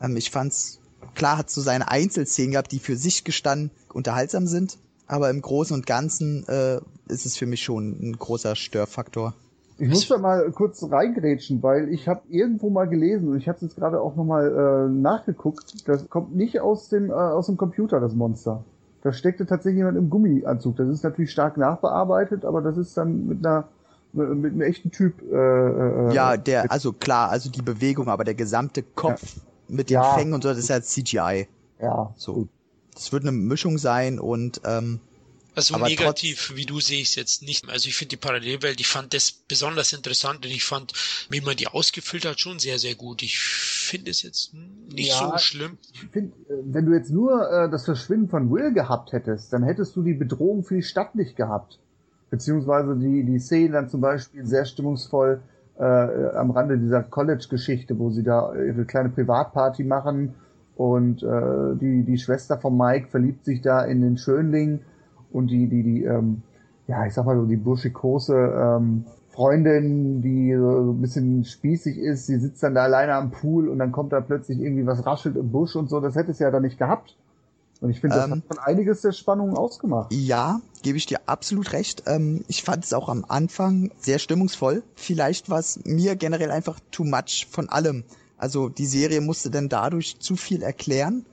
Ähm, 0.00 0.16
ich 0.16 0.30
fand's 0.30 0.80
Klar 1.14 1.38
hat 1.38 1.50
so 1.50 1.60
seine 1.60 1.90
Einzelszenen 1.90 2.52
gehabt, 2.52 2.72
die 2.72 2.78
für 2.78 2.96
sich 2.96 3.24
gestanden 3.24 3.70
unterhaltsam 3.92 4.46
sind, 4.46 4.78
aber 5.06 5.30
im 5.30 5.40
Großen 5.40 5.74
und 5.74 5.86
Ganzen 5.86 6.46
äh, 6.48 6.80
ist 7.08 7.26
es 7.26 7.36
für 7.36 7.46
mich 7.46 7.62
schon 7.62 7.90
ein 8.00 8.18
großer 8.18 8.56
Störfaktor. 8.56 9.34
Ich 9.76 9.88
muss 9.88 10.06
da 10.06 10.18
mal 10.18 10.50
kurz 10.52 10.84
reingrätschen, 10.88 11.62
weil 11.62 11.88
ich 11.88 12.06
habe 12.06 12.22
irgendwo 12.28 12.70
mal 12.70 12.88
gelesen 12.88 13.28
und 13.28 13.38
ich 13.38 13.48
habe 13.48 13.56
es 13.56 13.62
jetzt 13.62 13.76
gerade 13.76 14.00
auch 14.00 14.14
nochmal 14.14 14.86
äh, 14.88 14.88
nachgeguckt. 14.88 15.88
Das 15.88 16.08
kommt 16.08 16.34
nicht 16.36 16.60
aus 16.60 16.88
dem 16.88 17.10
äh, 17.10 17.14
aus 17.14 17.46
dem 17.46 17.56
Computer, 17.56 17.98
das 17.98 18.14
Monster. 18.14 18.64
Da 19.02 19.12
steckte 19.12 19.46
tatsächlich 19.46 19.78
jemand 19.78 19.98
im 19.98 20.10
Gummianzug. 20.10 20.76
Das 20.76 20.88
ist 20.88 21.02
natürlich 21.02 21.32
stark 21.32 21.56
nachbearbeitet, 21.56 22.44
aber 22.44 22.62
das 22.62 22.76
ist 22.76 22.96
dann 22.96 23.26
mit 23.26 23.44
einer 23.44 23.68
mit 24.12 24.52
einem 24.52 24.60
echten 24.60 24.92
Typ. 24.92 25.20
Äh, 25.22 25.34
äh, 25.34 26.14
ja, 26.14 26.36
der, 26.36 26.70
also 26.70 26.92
klar, 26.92 27.30
also 27.30 27.50
die 27.50 27.62
Bewegung, 27.62 28.08
aber 28.08 28.22
der 28.22 28.34
gesamte 28.34 28.84
Kopf 28.84 29.36
ja 29.36 29.42
mit 29.68 29.90
den 29.90 29.94
ja. 29.94 30.14
Fängen 30.14 30.34
und 30.34 30.42
so, 30.42 30.48
das 30.48 30.58
ist 30.58 30.68
ja 30.68 30.80
CGI. 30.80 31.48
Ja. 31.80 32.14
So. 32.16 32.48
Das 32.94 33.12
wird 33.12 33.22
eine 33.24 33.32
Mischung 33.32 33.78
sein 33.78 34.20
und 34.20 34.60
ähm, 34.64 35.00
also 35.56 35.76
negativ, 35.78 36.52
wie 36.56 36.66
du 36.66 36.80
sehe 36.80 37.00
ich 37.00 37.10
es 37.10 37.14
jetzt 37.14 37.42
nicht. 37.42 37.68
Also 37.68 37.88
ich 37.88 37.96
finde 37.96 38.10
die 38.10 38.16
Parallelwelt, 38.16 38.80
ich 38.80 38.88
fand 38.88 39.14
das 39.14 39.30
besonders 39.30 39.92
interessant 39.92 40.44
und 40.44 40.50
ich 40.50 40.64
fand, 40.64 40.92
wie 41.30 41.40
man 41.40 41.56
die 41.56 41.68
ausgefüllt 41.68 42.24
hat, 42.24 42.40
schon 42.40 42.58
sehr, 42.58 42.78
sehr 42.78 42.96
gut. 42.96 43.22
Ich 43.22 43.38
finde 43.38 44.10
es 44.10 44.22
jetzt 44.22 44.52
nicht 44.52 45.10
ja, 45.10 45.30
so 45.30 45.38
schlimm. 45.38 45.78
Ich 45.92 46.06
finde, 46.12 46.32
äh, 46.48 46.54
wenn 46.64 46.86
du 46.86 46.92
jetzt 46.92 47.10
nur 47.10 47.48
äh, 47.50 47.70
das 47.70 47.84
Verschwinden 47.84 48.28
von 48.28 48.50
Will 48.50 48.72
gehabt 48.72 49.12
hättest, 49.12 49.52
dann 49.52 49.62
hättest 49.62 49.94
du 49.94 50.02
die 50.02 50.14
Bedrohung 50.14 50.64
für 50.64 50.76
die 50.76 50.82
Stadt 50.82 51.14
nicht 51.14 51.36
gehabt. 51.36 51.78
Beziehungsweise 52.30 52.96
die, 52.96 53.24
die 53.24 53.38
Szenen 53.38 53.72
dann 53.72 53.88
zum 53.88 54.00
Beispiel 54.00 54.44
sehr 54.44 54.64
stimmungsvoll 54.64 55.40
äh, 55.78 55.82
am 55.82 56.50
Rande 56.50 56.78
dieser 56.78 57.02
College-Geschichte, 57.02 57.98
wo 57.98 58.10
sie 58.10 58.22
da 58.22 58.54
ihre 58.54 58.84
kleine 58.84 59.08
Privatparty 59.08 59.84
machen 59.84 60.34
und 60.76 61.22
äh, 61.22 61.76
die, 61.76 62.04
die 62.04 62.18
Schwester 62.18 62.58
von 62.58 62.76
Mike 62.76 63.08
verliebt 63.08 63.44
sich 63.44 63.60
da 63.60 63.84
in 63.84 64.00
den 64.00 64.16
Schönling 64.16 64.80
und 65.32 65.50
die, 65.50 65.68
die, 65.68 65.82
die, 65.82 66.04
ähm, 66.04 66.42
ja, 66.86 67.06
ich 67.06 67.14
sag 67.14 67.26
mal 67.26 67.36
so, 67.36 67.46
die 67.46 67.56
burschikose 67.56 68.34
ähm, 68.36 69.04
Freundin, 69.30 70.22
die 70.22 70.54
so 70.56 70.92
ein 70.92 71.00
bisschen 71.00 71.44
spießig 71.44 71.98
ist, 71.98 72.26
sie 72.26 72.38
sitzt 72.38 72.62
dann 72.62 72.74
da 72.74 72.84
alleine 72.84 73.14
am 73.14 73.30
Pool 73.32 73.68
und 73.68 73.78
dann 73.78 73.90
kommt 73.90 74.12
da 74.12 74.20
plötzlich 74.20 74.60
irgendwie 74.60 74.86
was 74.86 75.04
raschelt 75.04 75.36
im 75.36 75.50
Busch 75.50 75.74
und 75.74 75.88
so, 75.88 76.00
das 76.00 76.14
hätte 76.14 76.30
es 76.30 76.38
ja 76.38 76.50
da 76.50 76.60
nicht 76.60 76.78
gehabt. 76.78 77.16
Und 77.84 77.90
ich 77.90 78.00
finde, 78.00 78.16
das 78.16 78.24
ähm, 78.24 78.30
hat 78.32 78.42
schon 78.48 78.58
einiges 78.64 79.02
der 79.02 79.12
Spannung 79.12 79.58
ausgemacht. 79.58 80.10
Ja, 80.10 80.62
gebe 80.82 80.96
ich 80.96 81.04
dir 81.04 81.20
absolut 81.26 81.74
recht. 81.74 82.04
Ähm, 82.06 82.42
ich 82.48 82.62
fand 82.62 82.82
es 82.82 82.94
auch 82.94 83.10
am 83.10 83.26
Anfang 83.28 83.90
sehr 84.00 84.18
stimmungsvoll. 84.18 84.82
Vielleicht 84.94 85.50
war 85.50 85.58
es 85.58 85.84
mir 85.84 86.16
generell 86.16 86.50
einfach 86.50 86.80
too 86.90 87.04
much 87.04 87.46
von 87.50 87.68
allem. 87.68 88.04
Also 88.38 88.70
die 88.70 88.86
Serie 88.86 89.20
musste 89.20 89.50
dann 89.50 89.68
dadurch 89.68 90.18
zu 90.18 90.34
viel 90.34 90.62
erklären. 90.62 91.26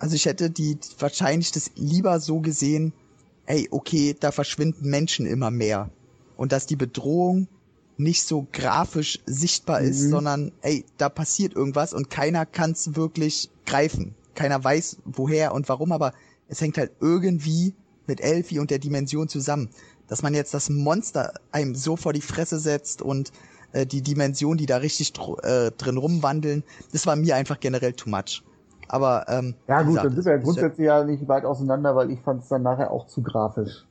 Also 0.00 0.16
ich 0.16 0.26
hätte 0.26 0.50
die 0.50 0.76
wahrscheinlich 0.98 1.52
das 1.52 1.70
lieber 1.76 2.18
so 2.18 2.40
gesehen, 2.40 2.92
ey, 3.46 3.68
okay, 3.70 4.16
da 4.18 4.32
verschwinden 4.32 4.90
Menschen 4.90 5.24
immer 5.24 5.52
mehr. 5.52 5.88
Und 6.36 6.50
dass 6.50 6.66
die 6.66 6.74
Bedrohung 6.74 7.46
nicht 7.96 8.24
so 8.24 8.48
grafisch 8.50 9.20
sichtbar 9.24 9.82
ist, 9.82 10.00
mhm. 10.00 10.10
sondern 10.10 10.52
ey, 10.62 10.84
da 10.98 11.08
passiert 11.08 11.54
irgendwas 11.54 11.94
und 11.94 12.10
keiner 12.10 12.44
kann 12.44 12.72
es 12.72 12.96
wirklich 12.96 13.50
greifen 13.66 14.16
keiner 14.34 14.62
weiß 14.62 14.98
woher 15.04 15.52
und 15.54 15.68
warum, 15.68 15.92
aber 15.92 16.12
es 16.48 16.60
hängt 16.60 16.78
halt 16.78 16.92
irgendwie 17.00 17.74
mit 18.06 18.20
Elfie 18.20 18.58
und 18.58 18.70
der 18.70 18.78
Dimension 18.78 19.28
zusammen. 19.28 19.70
Dass 20.08 20.22
man 20.22 20.34
jetzt 20.34 20.52
das 20.52 20.68
Monster 20.68 21.34
einem 21.52 21.74
so 21.74 21.96
vor 21.96 22.12
die 22.12 22.20
Fresse 22.20 22.58
setzt 22.58 23.00
und 23.00 23.32
äh, 23.72 23.86
die 23.86 24.02
Dimension, 24.02 24.58
die 24.58 24.66
da 24.66 24.78
richtig 24.78 25.12
dr 25.12 25.42
äh, 25.44 25.70
drin 25.70 25.96
rumwandeln, 25.96 26.64
das 26.92 27.06
war 27.06 27.16
mir 27.16 27.36
einfach 27.36 27.60
generell 27.60 27.92
too 27.94 28.10
much. 28.10 28.42
Aber 28.88 29.24
ähm, 29.28 29.54
ja 29.68 29.80
gut, 29.82 29.94
gesagt, 29.94 30.06
dann 30.06 30.14
sind 30.14 30.24
wir 30.26 30.32
ja 30.32 30.38
grundsätzlich 30.38 30.86
ja 30.86 31.04
nicht 31.04 31.26
weit 31.28 31.44
auseinander, 31.44 31.96
weil 31.96 32.10
ich 32.10 32.20
fand 32.20 32.42
es 32.42 32.48
dann 32.48 32.62
nachher 32.62 32.90
auch 32.90 33.06
zu 33.06 33.22
grafisch. 33.22 33.86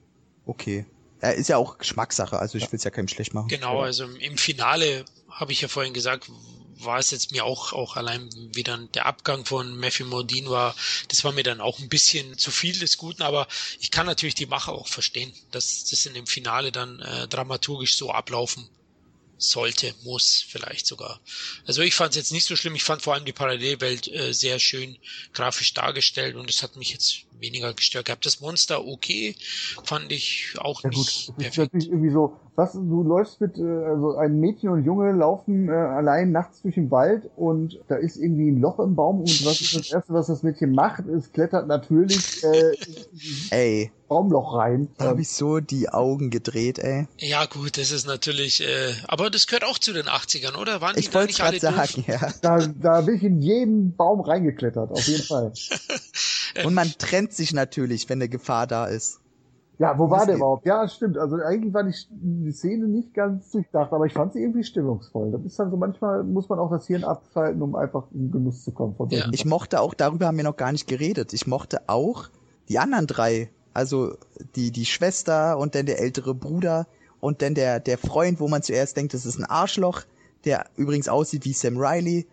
Okay. 0.45 0.85
Er 1.21 1.35
ist 1.35 1.49
ja 1.49 1.57
auch 1.57 1.77
Geschmackssache, 1.77 2.37
also 2.37 2.57
ich 2.57 2.71
will 2.71 2.77
es 2.77 2.83
ja 2.83 2.91
keinem 2.91 3.07
schlecht 3.07 3.33
machen. 3.33 3.47
Genau, 3.47 3.79
also 3.81 4.05
im 4.05 4.37
Finale 4.37 5.05
habe 5.29 5.51
ich 5.51 5.61
ja 5.61 5.67
vorhin 5.67 5.93
gesagt, 5.93 6.29
war 6.77 6.99
es 6.99 7.11
jetzt 7.11 7.31
mir 7.31 7.45
auch, 7.45 7.73
auch 7.73 7.95
allein 7.95 8.29
wie 8.53 8.63
dann 8.63 8.91
der 8.91 9.05
Abgang 9.05 9.45
von 9.45 9.77
Matthew 9.77 10.05
Modine 10.05 10.49
war, 10.49 10.75
das 11.07 11.23
war 11.23 11.31
mir 11.31 11.43
dann 11.43 11.61
auch 11.61 11.79
ein 11.79 11.89
bisschen 11.89 12.37
zu 12.37 12.51
viel 12.51 12.77
des 12.77 12.97
Guten, 12.97 13.21
aber 13.21 13.47
ich 13.79 13.91
kann 13.91 14.05
natürlich 14.05 14.35
die 14.35 14.45
Macher 14.45 14.73
auch 14.73 14.87
verstehen, 14.87 15.33
dass 15.51 15.85
das 15.85 16.05
in 16.05 16.13
dem 16.13 16.27
Finale 16.27 16.71
dann 16.71 16.99
äh, 16.99 17.27
dramaturgisch 17.27 17.95
so 17.95 18.11
ablaufen 18.11 18.69
sollte, 19.37 19.95
muss 20.03 20.45
vielleicht 20.47 20.85
sogar. 20.85 21.19
Also 21.65 21.81
ich 21.81 21.95
fand 21.95 22.11
es 22.11 22.17
jetzt 22.17 22.31
nicht 22.31 22.45
so 22.45 22.55
schlimm, 22.55 22.75
ich 22.75 22.83
fand 22.83 23.01
vor 23.01 23.15
allem 23.15 23.25
die 23.25 23.33
Parallelwelt 23.33 24.07
äh, 24.07 24.33
sehr 24.33 24.59
schön 24.59 24.97
grafisch 25.33 25.73
dargestellt 25.73 26.35
und 26.35 26.49
es 26.49 26.61
hat 26.61 26.75
mich 26.75 26.91
jetzt 26.91 27.25
weniger 27.41 27.73
gestört 27.73 28.05
gehabt. 28.05 28.25
Das 28.25 28.39
Monster 28.39 28.85
okay, 28.85 29.35
fand 29.83 30.11
ich 30.11 30.53
auch 30.59 30.83
ja, 30.83 30.89
nicht 30.89 31.27
gut. 31.27 31.35
Das 31.37 31.47
ist 31.47 31.57
natürlich 31.57 31.89
irgendwie 31.89 32.11
so, 32.11 32.37
was, 32.55 32.73
du 32.73 33.03
läufst 33.03 33.41
mit, 33.41 33.57
äh, 33.57 33.63
also 33.63 34.15
ein 34.15 34.39
Mädchen 34.39 34.69
und 34.69 34.85
Junge 34.85 35.11
laufen 35.11 35.69
äh, 35.69 35.71
allein 35.71 36.31
nachts 36.31 36.61
durch 36.61 36.75
den 36.75 36.91
Wald 36.91 37.29
und 37.35 37.79
da 37.87 37.95
ist 37.95 38.17
irgendwie 38.17 38.49
ein 38.51 38.61
Loch 38.61 38.79
im 38.79 38.95
Baum 38.95 39.21
und 39.21 39.45
was 39.45 39.61
ist 39.61 39.75
das 39.75 39.91
Erste, 39.91 40.13
was 40.13 40.27
das 40.27 40.43
Mädchen 40.43 40.73
macht? 40.73 41.05
Es 41.07 41.31
klettert 41.31 41.67
natürlich 41.67 42.43
äh, 42.43 42.75
ey. 43.49 43.91
Baumloch 44.11 44.57
rein. 44.57 44.89
Da 44.97 45.05
habe 45.05 45.21
ich 45.21 45.29
so 45.29 45.61
die 45.61 45.87
Augen 45.87 46.31
gedreht, 46.31 46.79
ey. 46.79 47.07
Ja 47.17 47.45
gut, 47.45 47.77
das 47.77 47.91
ist 47.91 48.05
natürlich, 48.05 48.59
äh, 48.59 48.93
aber 49.07 49.29
das 49.29 49.47
gehört 49.47 49.63
auch 49.63 49.79
zu 49.79 49.93
den 49.93 50.07
80ern, 50.07 50.57
oder? 50.57 50.81
Waren 50.81 50.95
die 50.95 50.99
ich 50.99 51.13
wollte 51.13 51.33
gerade 51.33 51.57
sagen, 51.61 52.03
ja. 52.05 52.19
Da, 52.41 52.57
da 52.59 52.99
bin 52.99 53.15
ich 53.15 53.23
in 53.23 53.41
jeden 53.41 53.95
Baum 53.95 54.19
reingeklettert, 54.19 54.91
auf 54.91 55.07
jeden 55.07 55.23
Fall. 55.23 55.53
und 56.65 56.73
man 56.73 56.93
trennt 56.97 57.30
sich 57.33 57.53
natürlich, 57.53 58.09
wenn 58.09 58.19
eine 58.19 58.29
Gefahr 58.29 58.67
da 58.67 58.85
ist. 58.85 59.21
Ja, 59.81 59.97
wo 59.97 60.11
war 60.11 60.19
Das 60.19 60.27
der 60.27 60.35
überhaupt? 60.35 60.65
Ja, 60.65 60.87
stimmt. 60.87 61.17
Also 61.17 61.37
eigentlich 61.37 61.73
war 61.73 61.83
die, 61.83 61.95
die 62.11 62.51
Szene 62.51 62.87
nicht 62.87 63.15
ganz 63.15 63.49
durchdacht, 63.49 63.91
aber 63.91 64.05
ich 64.05 64.13
fand 64.13 64.33
sie 64.33 64.39
irgendwie 64.39 64.63
stimmungsvoll. 64.63 65.31
Das 65.31 65.43
ist 65.43 65.57
dann 65.57 65.71
so 65.71 65.77
manchmal 65.77 66.23
muss 66.23 66.49
man 66.49 66.59
auch 66.59 66.69
das 66.69 66.85
Hirn 66.85 67.03
abschalten, 67.03 67.61
um 67.63 67.75
einfach 67.75 68.03
in 68.13 68.31
Genuss 68.31 68.63
zu 68.63 68.71
kommen 68.73 68.93
von 68.95 69.09
Ja. 69.09 69.25
Ich 69.31 69.43
mochte 69.43 69.81
auch, 69.81 69.95
darüber 69.95 70.27
haben 70.27 70.37
wir 70.37 70.43
noch 70.43 70.55
gar 70.55 70.71
nicht 70.71 70.85
geredet. 70.85 71.33
Ich 71.33 71.47
mochte 71.47 71.81
auch 71.87 72.29
die 72.69 72.77
anderen 72.77 73.07
drei. 73.07 73.49
Also 73.73 74.17
die, 74.55 74.71
die 74.71 74.85
Schwester 74.85 75.57
und 75.57 75.73
dann 75.73 75.87
der 75.87 75.99
ältere 75.99 76.35
Bruder 76.35 76.85
und 77.19 77.41
dann 77.41 77.55
der, 77.55 77.79
der 77.79 77.97
Freund, 77.97 78.39
wo 78.39 78.47
man 78.47 78.61
zuerst 78.61 78.97
denkt, 78.97 79.15
das 79.15 79.25
ist 79.25 79.39
ein 79.39 79.45
Arschloch, 79.45 80.01
der 80.45 80.65
übrigens 80.75 81.09
aussieht 81.09 81.43
wie 81.45 81.53
Sam 81.53 81.77
Riley 81.77 82.27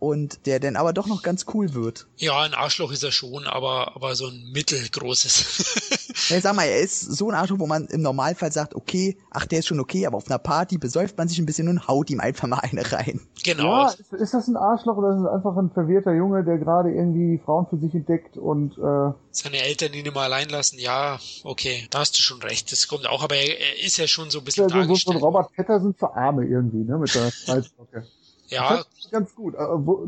und 0.00 0.46
der 0.46 0.58
dann 0.58 0.76
aber 0.76 0.92
doch 0.92 1.06
noch 1.06 1.22
ganz 1.22 1.46
cool 1.54 1.74
wird. 1.74 2.08
Ja, 2.16 2.40
ein 2.40 2.54
Arschloch 2.54 2.90
ist 2.90 3.04
er 3.04 3.12
schon, 3.12 3.46
aber, 3.46 3.94
aber 3.94 4.16
so 4.16 4.26
ein 4.26 4.50
mittelgroßes. 4.52 6.00
Ja, 6.28 6.40
sag 6.40 6.54
mal, 6.54 6.64
er 6.64 6.80
ist 6.80 7.00
so 7.00 7.28
ein 7.28 7.34
Arschloch, 7.34 7.58
wo 7.58 7.66
man 7.66 7.86
im 7.86 8.02
Normalfall 8.02 8.52
sagt, 8.52 8.74
okay, 8.74 9.16
ach, 9.30 9.46
der 9.46 9.60
ist 9.60 9.66
schon 9.66 9.80
okay, 9.80 10.06
aber 10.06 10.16
auf 10.16 10.28
einer 10.28 10.38
Party 10.38 10.76
besäuft 10.76 11.16
man 11.16 11.28
sich 11.28 11.38
ein 11.38 11.46
bisschen 11.46 11.68
und 11.68 11.88
haut 11.88 12.10
ihm 12.10 12.20
einfach 12.20 12.46
mal 12.46 12.58
eine 12.58 12.92
rein. 12.92 13.20
genau. 13.42 13.64
Ja, 13.64 13.88
ist, 13.90 14.12
ist 14.12 14.34
das 14.34 14.46
ein 14.46 14.56
Arschloch 14.56 14.96
oder 14.96 15.10
ist 15.14 15.20
es 15.22 15.26
einfach 15.26 15.56
ein 15.56 15.70
verwirrter 15.70 16.12
Junge, 16.12 16.44
der 16.44 16.58
gerade 16.58 16.90
irgendwie 16.90 17.40
Frauen 17.44 17.66
für 17.68 17.78
sich 17.78 17.94
entdeckt 17.94 18.36
und 18.36 18.76
äh, 18.78 19.12
Seine 19.32 19.62
Eltern 19.62 19.92
ihn 19.92 20.06
immer 20.06 20.22
allein 20.22 20.48
lassen, 20.48 20.78
ja, 20.78 21.18
okay, 21.44 21.86
da 21.90 22.00
hast 22.00 22.18
du 22.18 22.22
schon 22.22 22.42
recht. 22.42 22.70
Das 22.72 22.88
kommt 22.88 23.08
auch, 23.08 23.22
aber 23.22 23.36
er, 23.36 23.58
er 23.58 23.84
ist 23.84 23.96
ja 23.96 24.06
schon 24.06 24.30
so 24.30 24.40
ein 24.40 24.44
bisschen 24.44 24.68
so, 24.68 24.74
so, 24.74 24.74
so 24.74 24.80
ein 24.80 24.88
dargestellt. 24.88 25.22
Robert 25.22 25.52
Patterson 25.54 25.94
für 25.94 26.14
Arme 26.14 26.44
irgendwie, 26.44 26.84
ne, 26.84 26.98
mit 26.98 27.14
der 27.14 27.30
Schmalzlocke. 27.30 28.06
Ja, 28.50 28.76
Das 28.78 28.86
ist 28.98 29.10
ganz 29.12 29.34
gut. 29.34 29.54
Äh, 29.54 29.58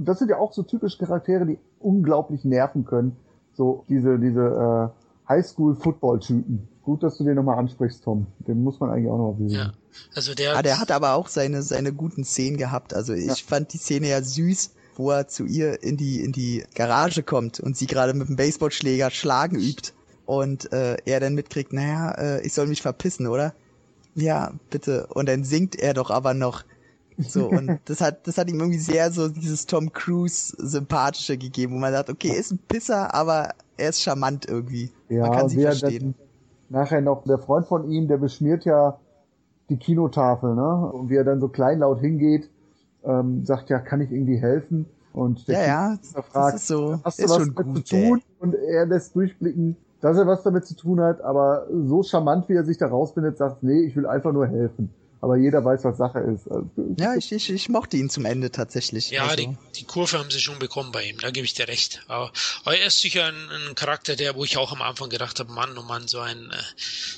Das 0.00 0.18
sind 0.18 0.28
ja 0.28 0.38
auch 0.38 0.52
so 0.52 0.62
typische 0.62 0.98
Charaktere, 0.98 1.46
die 1.46 1.58
unglaublich 1.80 2.44
nerven 2.44 2.84
können. 2.84 3.16
So 3.54 3.84
diese, 3.88 4.18
diese 4.18 4.92
äh, 5.28 5.28
Highschool-Football-Typen. 5.28 6.68
Gut, 6.82 7.02
dass 7.02 7.16
du 7.18 7.24
den 7.24 7.36
nochmal 7.36 7.58
ansprichst, 7.58 8.02
Tom. 8.02 8.26
Den 8.40 8.62
muss 8.64 8.80
man 8.80 8.90
eigentlich 8.90 9.08
auch 9.10 9.18
noch 9.18 9.36
sehen. 9.38 9.50
ja. 9.50 9.72
Also 10.14 10.34
der, 10.34 10.56
Ah, 10.56 10.62
der 10.62 10.80
hat 10.80 10.90
aber 10.90 11.12
auch 11.14 11.28
seine, 11.28 11.62
seine 11.62 11.92
guten 11.92 12.24
Szenen 12.24 12.56
gehabt. 12.56 12.94
Also 12.94 13.12
ich 13.12 13.26
Ja. 13.26 13.34
fand 13.46 13.72
die 13.74 13.78
Szene 13.78 14.08
ja 14.08 14.22
süß, 14.22 14.70
wo 14.96 15.10
er 15.10 15.28
zu 15.28 15.44
ihr 15.44 15.82
in 15.82 15.96
die, 15.96 16.22
in 16.22 16.32
die 16.32 16.64
Garage 16.74 17.22
kommt 17.22 17.60
und 17.60 17.76
sie 17.76 17.86
gerade 17.86 18.14
mit 18.14 18.28
dem 18.28 18.36
Baseballschläger 18.36 19.10
schlagen 19.10 19.56
übt. 19.56 19.92
Und 20.24 20.72
äh, 20.72 20.96
er 21.04 21.20
dann 21.20 21.34
mitkriegt, 21.34 21.72
naja, 21.72 22.12
äh, 22.12 22.46
ich 22.46 22.54
soll 22.54 22.66
mich 22.68 22.80
verpissen, 22.80 23.26
oder? 23.26 23.54
Ja, 24.14 24.52
bitte. 24.70 25.06
Und 25.08 25.28
dann 25.28 25.44
singt 25.44 25.76
er 25.76 25.94
doch 25.94 26.10
aber 26.10 26.32
noch. 26.34 26.64
So, 27.18 27.48
und 27.48 27.80
das 27.84 28.00
hat, 28.00 28.26
das 28.26 28.38
hat 28.38 28.48
ihm 28.48 28.58
irgendwie 28.58 28.78
sehr 28.78 29.10
so 29.10 29.28
dieses 29.28 29.66
Tom 29.66 29.92
Cruise 29.92 30.54
sympathische 30.58 31.36
gegeben, 31.36 31.74
wo 31.74 31.78
man 31.78 31.92
sagt, 31.92 32.10
okay, 32.10 32.28
er 32.28 32.38
ist 32.38 32.52
ein 32.52 32.58
Pisser, 32.58 33.14
aber 33.14 33.50
er 33.76 33.90
ist 33.90 34.02
charmant 34.02 34.46
irgendwie. 34.48 34.90
Ja, 35.08 35.22
man 35.22 35.32
kann 35.32 35.48
sie 35.48 35.60
er 35.60 35.74
verstehen. 35.74 36.14
nachher 36.68 37.00
noch, 37.00 37.24
der 37.24 37.38
Freund 37.38 37.66
von 37.66 37.90
ihm, 37.90 38.08
der 38.08 38.16
beschmiert 38.18 38.64
ja 38.64 38.98
die 39.68 39.76
Kinotafel, 39.76 40.54
ne? 40.54 40.90
Und 40.92 41.10
wie 41.10 41.16
er 41.16 41.24
dann 41.24 41.40
so 41.40 41.48
kleinlaut 41.48 42.00
hingeht, 42.00 42.50
ähm, 43.04 43.44
sagt 43.44 43.70
ja, 43.70 43.78
kann 43.78 44.00
ich 44.00 44.10
irgendwie 44.10 44.38
helfen? 44.38 44.86
Und 45.12 45.46
der 45.48 45.60
Ja, 45.60 45.66
ja, 45.66 45.98
fragt, 46.22 46.56
ist 46.56 46.66
so, 46.66 46.98
hast 47.04 47.18
du 47.18 47.24
ist 47.24 47.30
was 47.30 47.36
schon 47.36 47.54
damit 47.54 47.74
gut, 47.74 47.86
zu 47.86 47.96
tun? 47.96 48.22
Und 48.38 48.54
er 48.54 48.86
lässt 48.86 49.14
durchblicken, 49.14 49.76
dass 50.00 50.16
er 50.16 50.26
was 50.26 50.42
damit 50.42 50.66
zu 50.66 50.74
tun 50.74 51.00
hat, 51.00 51.20
aber 51.20 51.66
so 51.70 52.02
charmant, 52.02 52.48
wie 52.48 52.54
er 52.54 52.64
sich 52.64 52.78
da 52.78 52.86
rausbindet, 52.86 53.36
sagt, 53.36 53.62
nee, 53.62 53.80
ich 53.80 53.94
will 53.94 54.06
einfach 54.06 54.32
nur 54.32 54.46
helfen. 54.46 54.90
Aber 55.22 55.36
jeder 55.36 55.64
weiß, 55.64 55.84
was 55.84 55.98
Sache 55.98 56.18
ist. 56.18 56.50
Also, 56.50 56.68
Ja, 56.98 57.14
ich, 57.14 57.30
ich, 57.30 57.48
ich 57.48 57.68
mochte 57.68 57.96
ihn 57.96 58.10
zum 58.10 58.24
Ende 58.24 58.50
tatsächlich. 58.50 59.10
ja, 59.10 59.22
also. 59.22 59.36
die, 59.36 59.56
die 59.76 59.84
Kurve 59.84 60.18
haben 60.18 60.32
sie 60.32 60.40
schon 60.40 60.58
bekommen 60.58 60.90
bei 60.90 61.04
ihm, 61.04 61.16
da 61.20 61.30
gebe 61.30 61.44
ich 61.44 61.54
dir 61.54 61.68
recht. 61.68 62.02
Aber, 62.08 62.32
aber 62.64 62.76
er 62.76 62.88
ist 62.88 62.98
sicher 62.98 63.26
ein, 63.26 63.68
ein 63.68 63.74
Charakter, 63.76 64.16
der, 64.16 64.34
wo 64.34 64.44
ich 64.44 64.56
auch 64.56 64.72
am 64.72 64.82
Anfang 64.82 65.10
gedacht 65.10 65.38
habe, 65.38 65.52
Mann, 65.52 65.78
oh 65.78 65.82
Mann, 65.82 66.08
so 66.08 66.18
ein, 66.18 66.50
äh, 66.50 66.56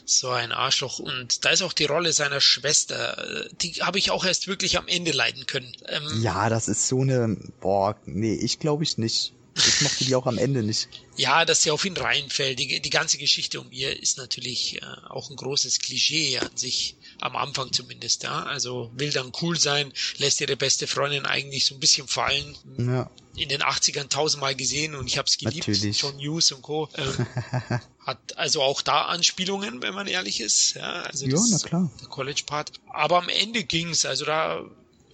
so 0.05 0.29
ein 0.29 0.53
Arschloch. 0.53 0.99
Und 0.99 1.47
da 1.47 1.51
ist 1.51 1.63
auch 1.63 1.73
die 1.73 1.87
Rolle 1.87 2.13
seiner 2.13 2.43
Schwester, 2.43 3.47
äh, 3.47 3.49
die 3.63 3.73
habe 3.83 3.97
ich 3.97 4.11
auch 4.11 4.27
erst 4.27 4.49
wirklich 4.49 4.77
am 4.77 4.87
Ende 4.87 5.13
leiden 5.13 5.47
können. 5.47 5.73
Ähm, 5.87 6.03
Ja, 6.21 6.51
das 6.51 6.69
ist 6.69 6.87
so 6.87 7.01
eine. 7.01 7.39
Boah, 7.63 7.97
nee, 8.05 8.35
ich 8.35 8.59
glaube 8.59 8.85
ich 8.85 8.99
nicht. 8.99 9.33
Ich 9.57 9.81
mochte 9.83 10.05
die 10.05 10.15
auch 10.15 10.27
am 10.27 10.39
Ende 10.39 10.63
nicht. 10.63 10.89
Ja, 11.17 11.45
dass 11.45 11.63
sie 11.63 11.71
auf 11.71 11.85
ihn 11.85 11.97
reinfällt. 11.97 12.59
Die, 12.59 12.81
die 12.81 12.91
ganze 12.91 13.19
Geschichte 13.19 13.61
um 13.61 13.71
ihr 13.71 14.01
ist 14.01 14.19
natürlich 14.19 14.83
äh, 14.83 14.87
auch 15.09 15.31
ein 15.31 15.37
großes 15.37 15.79
Klischee 15.79 16.39
an 16.39 16.57
sich, 16.57 16.97
am 17.21 17.37
Anfang 17.37 17.73
zumindest. 17.73 18.25
Ja? 18.25 18.45
Also 18.45 18.91
will 18.97 19.13
dann 19.13 19.31
cool 19.41 19.59
sein, 19.59 19.93
lässt 20.19 20.41
ihre 20.41 20.57
beste 20.57 20.87
Freundin 20.87 21.25
eigentlich 21.25 21.67
so 21.67 21.75
ein 21.75 21.81
bisschen 21.81 22.09
fallen. 22.09 22.57
Ja. 22.79 23.11
In 23.37 23.49
den 23.49 23.63
80ern 23.63 24.09
tausendmal 24.09 24.55
gesehen 24.55 24.95
und 24.95 25.07
ich 25.07 25.19
habe 25.19 25.29
es 25.29 25.39
geliebt. 25.39 25.69
Natürlich. 25.69 26.01
John 26.01 26.19
Hughes 26.19 26.51
und 26.53 26.63
Co. 26.63 26.89
Ähm, 26.97 27.27
hat 28.01 28.37
also 28.37 28.63
auch 28.63 28.83
da 28.83 29.03
Anspielungen, 29.07 29.83
wenn 29.83 29.95
man 29.95 30.07
ehrlich 30.07 30.41
ist. 30.41 30.75
Ja, 30.75 31.03
also 31.03 31.27
Ja, 31.27 31.33
das, 31.33 31.51
na 31.51 31.59
klar. 31.59 31.91
Der 32.01 32.09
College-Part. 32.09 32.73
Aber 32.93 33.19
am 33.19 33.29
Ende 33.29 33.65
ging's. 33.65 34.05
Also 34.05 34.25
da 34.25 34.65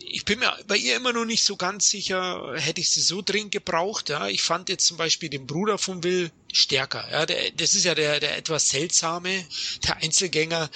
ich 0.03 0.25
bin 0.25 0.39
mir 0.39 0.53
bei 0.67 0.77
ihr 0.77 0.97
immer 0.97 1.13
noch 1.13 1.25
nicht 1.25 1.45
so 1.45 1.57
ganz 1.57 1.89
sicher, 1.89 2.55
hätte 2.57 2.81
ich 2.81 2.91
sie 2.91 3.01
so 3.01 3.23
dringend 3.23 3.53
gebraucht. 3.53 4.09
Ja, 4.09 4.29
ich 4.29 4.43
fand 4.43 4.69
jetzt 4.69 4.87
zum 4.87 4.97
Beispiel 4.97 5.29
den 5.29 5.47
Bruder 5.47 5.79
von 5.79 6.03
Will 6.03 6.31
stärker. 6.53 7.07
Ja, 7.11 7.27
der, 7.27 7.51
das 7.53 7.75
ist 7.75 7.85
ja 7.85 7.95
der, 7.95 8.21
der 8.21 8.37
etwas 8.37 8.69
seltsame, 8.69 9.45
der 9.87 9.99
Einzelgänger. 9.99 10.71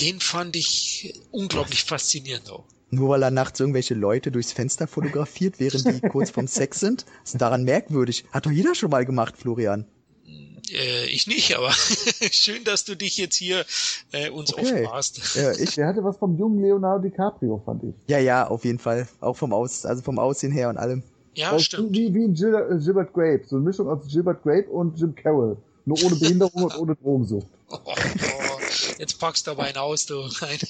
Den 0.00 0.20
fand 0.20 0.56
ich 0.56 1.14
unglaublich 1.30 1.84
faszinierend 1.84 2.50
auch. 2.50 2.64
Nur 2.90 3.10
weil 3.10 3.22
er 3.22 3.30
nachts 3.30 3.60
irgendwelche 3.60 3.94
Leute 3.94 4.30
durchs 4.30 4.52
Fenster 4.52 4.86
fotografiert, 4.86 5.58
während 5.58 5.86
die 5.86 6.00
kurz 6.08 6.30
vorm 6.30 6.46
Sex 6.46 6.80
sind, 6.80 7.04
ist 7.24 7.40
daran 7.40 7.64
merkwürdig. 7.64 8.24
Hat 8.30 8.46
doch 8.46 8.50
jeder 8.50 8.74
schon 8.74 8.90
mal 8.90 9.04
gemacht, 9.04 9.36
Florian. 9.36 9.86
Äh, 10.70 11.06
ich 11.06 11.26
nicht, 11.26 11.56
aber 11.56 11.70
schön, 12.30 12.64
dass 12.64 12.84
du 12.84 12.94
dich 12.94 13.18
jetzt 13.18 13.36
hier 13.36 13.64
äh, 14.12 14.30
uns 14.30 14.52
Okay. 14.54 14.62
offenbarst. 14.62 15.34
Ja, 15.36 15.52
ich, 15.52 15.74
der 15.74 15.86
hatte 15.86 16.02
was 16.02 16.16
vom 16.16 16.38
jungen 16.38 16.62
Leonardo 16.62 17.02
DiCaprio, 17.08 17.62
fand 17.64 17.84
ich. 17.84 17.94
ja, 18.08 18.18
ja, 18.18 18.46
auf 18.46 18.64
jeden 18.64 18.78
Fall. 18.78 19.06
Auch 19.20 19.36
vom 19.36 19.52
Aus, 19.52 19.84
also 19.84 20.02
vom 20.02 20.18
Aussehen 20.18 20.52
her 20.52 20.68
und 20.70 20.78
allem. 20.78 21.02
Ja, 21.34 21.54
ist 21.56 21.64
stimmt. 21.64 21.92
Wie, 21.92 22.14
wie 22.14 22.24
ein 22.24 22.34
Gil 22.34 22.54
äh, 22.54 22.78
Gilbert 22.78 23.12
Grape. 23.12 23.42
So 23.46 23.56
eine 23.56 23.64
Mischung 23.64 23.88
aus 23.88 24.06
Gilbert 24.08 24.42
Grape 24.42 24.68
und 24.70 24.98
Jim 24.98 25.14
Carroll. 25.14 25.56
Nur 25.84 26.02
ohne 26.02 26.16
Behinderung 26.16 26.62
und 26.62 26.78
ohne 26.78 26.96
Drogensucht. 26.96 27.48
Jetzt 28.98 29.18
packst 29.18 29.46
du 29.46 29.52
aber 29.52 29.64
einen 29.64 29.76
aus, 29.76 30.06
du. 30.06 30.28
Das 30.28 30.62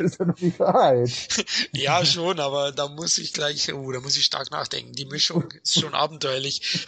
ist 0.00 0.18
ja 0.18 0.24
noch 0.24 0.36
die 0.36 0.58
Wahrheit. 0.58 1.10
Ja, 1.72 2.04
schon, 2.04 2.38
aber 2.40 2.72
da 2.72 2.88
muss 2.88 3.18
ich 3.18 3.32
gleich, 3.32 3.72
oh, 3.72 3.90
da 3.92 4.00
muss 4.00 4.16
ich 4.16 4.24
stark 4.24 4.50
nachdenken. 4.50 4.92
Die 4.92 5.04
Mischung 5.06 5.50
ist 5.62 5.80
schon 5.80 5.94
abenteuerlich. 5.94 6.84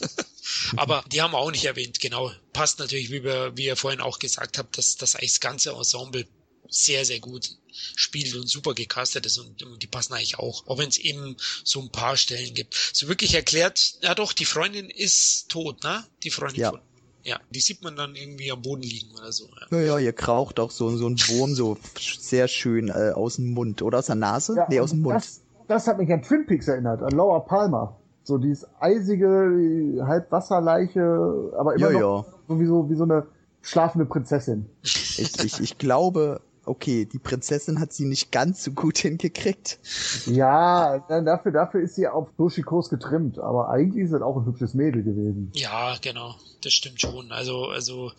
aber 0.76 1.04
die 1.10 1.20
haben 1.20 1.32
wir 1.32 1.38
auch 1.38 1.50
nicht 1.50 1.64
erwähnt, 1.64 2.00
genau. 2.00 2.32
Passt 2.52 2.78
natürlich, 2.78 3.10
wie, 3.10 3.24
wir, 3.24 3.56
wie 3.56 3.66
ihr 3.66 3.76
vorhin 3.76 4.00
auch 4.00 4.18
gesagt 4.18 4.58
habt, 4.58 4.78
dass 4.78 4.96
das 4.96 5.16
eigentlich 5.16 5.32
das 5.32 5.40
ganze 5.40 5.70
Ensemble 5.70 6.26
sehr, 6.68 7.04
sehr 7.04 7.20
gut 7.20 7.50
spielt 7.96 8.34
und 8.34 8.48
super 8.48 8.74
gecastet 8.74 9.26
ist 9.26 9.38
und, 9.38 9.62
und 9.62 9.82
die 9.82 9.86
passen 9.86 10.14
eigentlich 10.14 10.38
auch, 10.38 10.66
auch 10.66 10.78
wenn 10.78 10.88
es 10.88 10.98
eben 10.98 11.36
so 11.64 11.80
ein 11.80 11.90
paar 11.90 12.16
Stellen 12.16 12.54
gibt. 12.54 12.74
So 12.92 13.08
wirklich 13.08 13.34
erklärt, 13.34 13.94
ja 14.02 14.14
doch, 14.14 14.32
die 14.32 14.44
Freundin 14.44 14.88
ist 14.88 15.48
tot, 15.48 15.82
ne? 15.82 16.06
Die 16.22 16.30
Freundin 16.30 16.60
Ja. 16.60 16.70
von. 16.70 16.80
Ja, 17.22 17.38
die 17.50 17.60
sieht 17.60 17.82
man 17.82 17.96
dann 17.96 18.14
irgendwie 18.14 18.50
am 18.50 18.62
Boden 18.62 18.82
liegen 18.82 19.14
oder 19.16 19.32
so. 19.32 19.44
Ja. 19.70 19.78
Ja, 19.78 19.84
ja, 19.84 19.98
ihr 19.98 20.12
kraucht 20.12 20.58
auch 20.58 20.70
so, 20.70 20.88
so 20.96 21.08
ein 21.08 21.16
Wurm 21.28 21.54
so 21.54 21.76
sehr 21.96 22.48
schön 22.48 22.88
äh, 22.88 23.12
aus 23.14 23.36
dem 23.36 23.50
Mund. 23.52 23.82
Oder 23.82 23.98
aus 23.98 24.06
der 24.06 24.14
Nase? 24.14 24.56
Ja, 24.56 24.66
nee, 24.68 24.80
aus 24.80 24.90
dem 24.90 25.02
Mund. 25.02 25.16
Das, 25.16 25.42
das 25.68 25.86
hat 25.86 25.98
mich 25.98 26.10
an 26.12 26.22
Twin 26.22 26.46
Peaks 26.46 26.68
erinnert, 26.68 27.02
an 27.02 27.12
Laura 27.12 27.40
Palmer. 27.40 27.96
So 28.22 28.38
dieses 28.38 28.66
eisige, 28.80 30.04
halb 30.06 30.30
Wasserleiche, 30.30 31.52
aber 31.58 31.74
immer 31.74 31.90
Ja, 31.90 32.00
noch 32.00 32.26
so 32.48 32.60
wie 32.60 32.66
so, 32.66 32.90
wie 32.90 32.94
so 32.94 33.04
eine 33.04 33.26
schlafende 33.62 34.06
Prinzessin. 34.06 34.66
Ich, 34.82 35.38
ich, 35.42 35.60
ich 35.60 35.78
glaube, 35.78 36.40
okay, 36.70 37.04
die 37.04 37.18
Prinzessin 37.18 37.80
hat 37.80 37.92
sie 37.92 38.04
nicht 38.04 38.30
ganz 38.30 38.62
so 38.64 38.70
gut 38.70 38.98
hingekriegt. 38.98 39.78
Ja, 40.26 41.04
dann 41.08 41.24
dafür, 41.24 41.52
dafür 41.52 41.80
ist 41.82 41.96
sie 41.96 42.06
auf 42.06 42.28
Toshikos 42.36 42.88
getrimmt, 42.88 43.38
aber 43.38 43.68
eigentlich 43.68 44.04
ist 44.04 44.12
das 44.12 44.22
auch 44.22 44.36
ein 44.36 44.46
hübsches 44.46 44.74
Mädel 44.74 45.02
gewesen. 45.02 45.50
Ja, 45.54 45.96
genau, 46.00 46.36
das 46.62 46.72
stimmt 46.72 47.00
schon. 47.00 47.32
Also, 47.32 47.66
also, 47.66 48.12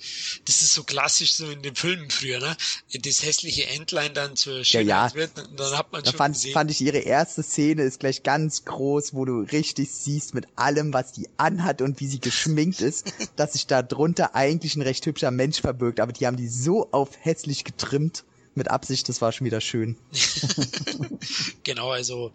das 0.46 0.62
ist 0.62 0.74
so 0.74 0.84
klassisch 0.84 1.34
so 1.34 1.50
in 1.50 1.62
den 1.62 1.76
Filmen 1.76 2.10
früher, 2.10 2.40
ne? 2.40 2.56
Das 3.04 3.24
hässliche 3.24 3.68
Entlein 3.68 4.14
dann 4.14 4.36
zur 4.36 4.64
Schönheit 4.64 4.88
ja. 4.88 5.14
wird, 5.16 5.32
dann 5.38 5.78
hat 5.78 5.92
man 5.92 6.04
Da 6.04 6.12
schon 6.12 6.18
fand, 6.18 6.36
gesehen. 6.36 6.54
fand 6.54 6.72
ich 6.72 6.82
ihre 6.82 7.00
erste 7.00 7.44
Szene 7.44 7.84
ist 7.84 8.00
gleich 8.00 8.24
ganz 8.24 8.66
groß, 8.66 9.14
wo 9.14 9.26
du 9.26 9.40
richtig 9.40 9.92
siehst 9.92 10.34
mit 10.34 10.48
allem, 10.58 10.94
was 10.94 11.14
die 11.14 11.30
anhat 11.38 11.82
und 11.82 12.00
wie 12.02 12.08
sie 12.08 12.20
geschminkt 12.20 12.82
ist, 12.82 13.14
dass 13.38 13.54
sich 13.54 13.66
da 13.68 13.82
drunter 13.82 14.36
eigentlich 14.36 14.76
ein 14.76 14.82
recht 14.82 15.06
hübscher 15.06 15.32
Mensch 15.32 15.62
verbirgt. 15.62 16.00
Aber 16.02 16.12
die 16.12 16.28
haben 16.28 16.38
die 16.38 16.50
so 16.50 16.90
auf 16.92 17.12
hässlich 17.22 17.64
getrimmt. 17.64 18.26
Mit 18.54 18.70
Absicht, 18.70 19.08
das 19.08 19.22
war 19.22 19.32
schon 19.32 19.46
wieder 19.46 19.62
schön. 19.62 19.96
genau, 21.64 21.92
also, 21.92 22.32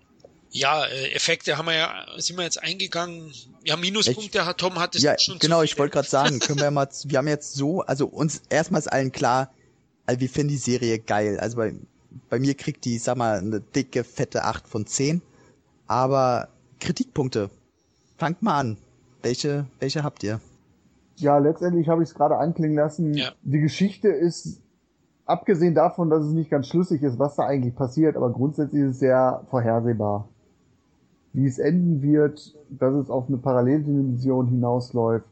ja, 0.50 0.86
äh, 0.86 1.12
Effekte 1.12 1.58
haben 1.58 1.66
wir 1.66 1.74
ja, 1.74 2.06
sind 2.16 2.36
wir 2.38 2.44
jetzt 2.44 2.62
eingegangen. 2.62 3.32
Ja, 3.64 3.76
Minuspunkte 3.76 4.46
hat 4.46 4.58
Tom 4.58 4.78
hat 4.78 4.94
es 4.94 5.02
Ja, 5.02 5.18
schon. 5.18 5.38
genau, 5.38 5.62
ich 5.62 5.78
wollte 5.78 5.92
gerade 5.92 6.08
sagen, 6.08 6.38
können 6.38 6.60
wir 6.60 6.70
mal, 6.70 6.88
wir 7.04 7.18
haben 7.18 7.28
jetzt 7.28 7.54
so, 7.54 7.82
also 7.82 8.06
uns 8.06 8.40
erstmal 8.48 8.80
ist 8.80 8.88
allen 8.88 9.12
klar, 9.12 9.52
also 10.06 10.20
wir 10.20 10.30
finden 10.30 10.48
die 10.48 10.56
Serie 10.56 10.98
geil. 10.98 11.38
Also 11.38 11.56
bei, 11.56 11.74
bei 12.30 12.38
mir 12.38 12.54
kriegt 12.54 12.84
die, 12.84 12.98
sag 12.98 13.16
mal, 13.18 13.38
eine 13.38 13.60
dicke, 13.60 14.04
fette 14.04 14.44
8 14.44 14.66
von 14.66 14.86
10. 14.86 15.20
Aber 15.86 16.48
Kritikpunkte. 16.80 17.50
Fangt 18.16 18.40
mal 18.42 18.58
an. 18.58 18.78
Welche, 19.22 19.66
welche 19.80 20.02
habt 20.02 20.22
ihr? 20.22 20.40
Ja, 21.16 21.38
letztendlich 21.38 21.88
habe 21.88 22.02
ich 22.02 22.10
es 22.10 22.14
gerade 22.14 22.36
anklingen 22.36 22.76
lassen. 22.76 23.14
Ja. 23.14 23.32
Die 23.42 23.60
Geschichte 23.60 24.08
ist, 24.08 24.60
abgesehen 25.26 25.74
davon, 25.74 26.08
dass 26.08 26.24
es 26.24 26.32
nicht 26.32 26.50
ganz 26.50 26.68
schlüssig 26.68 27.02
ist, 27.02 27.18
was 27.18 27.36
da 27.36 27.44
eigentlich 27.44 27.74
passiert, 27.74 28.16
aber 28.16 28.30
grundsätzlich 28.30 28.82
ist 28.82 28.90
es 28.92 28.98
sehr 29.00 29.42
vorhersehbar. 29.50 30.28
Wie 31.32 31.46
es 31.46 31.58
enden 31.58 32.00
wird, 32.00 32.56
dass 32.70 32.94
es 32.94 33.10
auf 33.10 33.28
eine 33.28 33.36
Paralleldimension 33.36 34.46
hinausläuft. 34.46 35.26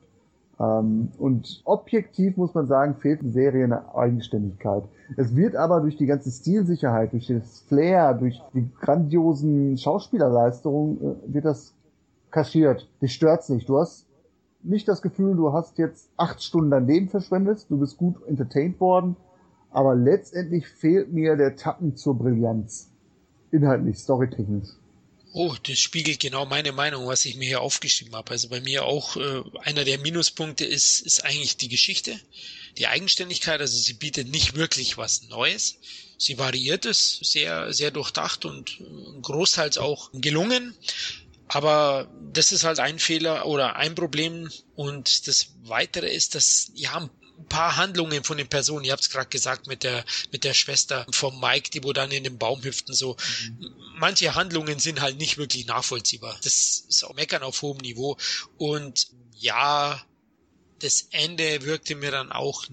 Ähm, 0.60 1.08
und 1.18 1.62
objektiv 1.64 2.36
muss 2.36 2.54
man 2.54 2.66
sagen, 2.66 2.96
fehlt 2.96 3.22
der 3.22 3.30
Serie 3.30 3.64
eine 3.64 3.94
Eigenständigkeit. 3.94 4.84
Es 5.16 5.34
wird 5.34 5.56
aber 5.56 5.80
durch 5.80 5.96
die 5.96 6.06
ganze 6.06 6.30
Stilsicherheit, 6.30 7.12
durch 7.12 7.28
das 7.28 7.60
Flair, 7.60 8.14
durch 8.14 8.42
die 8.52 8.68
grandiosen 8.80 9.78
Schauspielerleistungen, 9.78 10.98
äh, 11.00 11.34
wird 11.34 11.46
das 11.46 11.72
kaschiert. 12.30 12.88
Dich 13.00 13.14
stört's 13.14 13.48
nicht. 13.48 13.68
Du 13.68 13.78
hast 13.78 14.06
nicht 14.62 14.88
das 14.88 15.02
Gefühl, 15.02 15.36
du 15.36 15.52
hast 15.52 15.78
jetzt 15.78 16.10
acht 16.16 16.42
Stunden 16.42 16.70
dein 16.70 16.86
Leben 16.86 17.08
verschwendet, 17.08 17.66
du 17.68 17.78
bist 17.78 17.96
gut 17.96 18.16
entertained 18.26 18.80
worden, 18.80 19.16
aber 19.74 19.96
letztendlich 19.96 20.68
fehlt 20.68 21.12
mir 21.12 21.36
der 21.36 21.56
Tappen 21.56 21.96
zur 21.96 22.16
Brillanz. 22.16 22.90
Inhaltlich, 23.50 23.98
storytechnisch. 23.98 24.68
Oh, 25.32 25.52
das 25.66 25.80
spiegelt 25.80 26.20
genau 26.20 26.46
meine 26.46 26.70
Meinung, 26.70 27.08
was 27.08 27.24
ich 27.24 27.34
mir 27.36 27.46
hier 27.46 27.60
aufgeschrieben 27.60 28.14
habe. 28.14 28.30
Also 28.30 28.48
bei 28.48 28.60
mir 28.60 28.84
auch 28.84 29.16
äh, 29.16 29.42
einer 29.62 29.84
der 29.84 29.98
Minuspunkte 29.98 30.64
ist, 30.64 31.00
ist 31.00 31.24
eigentlich 31.24 31.56
die 31.56 31.68
Geschichte, 31.68 32.16
die 32.78 32.86
Eigenständigkeit. 32.86 33.60
Also 33.60 33.76
sie 33.76 33.94
bietet 33.94 34.28
nicht 34.28 34.54
wirklich 34.54 34.96
was 34.96 35.28
Neues. 35.28 35.76
Sie 36.18 36.38
variiert 36.38 36.86
es 36.86 37.18
sehr, 37.24 37.72
sehr 37.72 37.90
durchdacht 37.90 38.44
und 38.44 38.80
großteils 39.22 39.78
auch 39.78 40.10
gelungen. 40.12 40.72
Aber 41.48 42.08
das 42.32 42.52
ist 42.52 42.62
halt 42.62 42.78
ein 42.78 43.00
Fehler 43.00 43.46
oder 43.46 43.74
ein 43.74 43.96
Problem. 43.96 44.50
Und 44.76 45.26
das 45.26 45.48
Weitere 45.64 46.14
ist, 46.14 46.36
dass 46.36 46.70
ja 46.74 47.10
paar 47.48 47.76
Handlungen 47.76 48.24
von 48.24 48.36
den 48.36 48.48
Personen, 48.48 48.84
ihr 48.84 48.92
habt 48.92 49.02
es 49.02 49.10
gerade 49.10 49.28
gesagt 49.28 49.66
mit 49.66 49.82
der 49.82 50.04
mit 50.32 50.44
der 50.44 50.54
Schwester 50.54 51.06
vom 51.10 51.40
Mike, 51.40 51.70
die 51.70 51.82
wo 51.84 51.92
dann 51.92 52.10
in 52.10 52.24
den 52.24 52.38
Baum 52.38 52.62
hüpften, 52.62 52.94
so 52.94 53.16
mhm. 53.48 53.74
manche 53.96 54.34
Handlungen 54.34 54.78
sind 54.78 55.00
halt 55.00 55.18
nicht 55.18 55.38
wirklich 55.38 55.66
nachvollziehbar. 55.66 56.38
Das 56.42 56.84
ist 56.88 57.04
auch 57.04 57.14
Meckern 57.14 57.42
auf 57.42 57.62
hohem 57.62 57.78
Niveau. 57.78 58.16
Und 58.56 59.08
ja, 59.32 60.00
das 60.80 61.08
Ende 61.10 61.62
wirkte 61.62 61.94
mir 61.94 62.10
dann 62.10 62.32
auch 62.32 62.66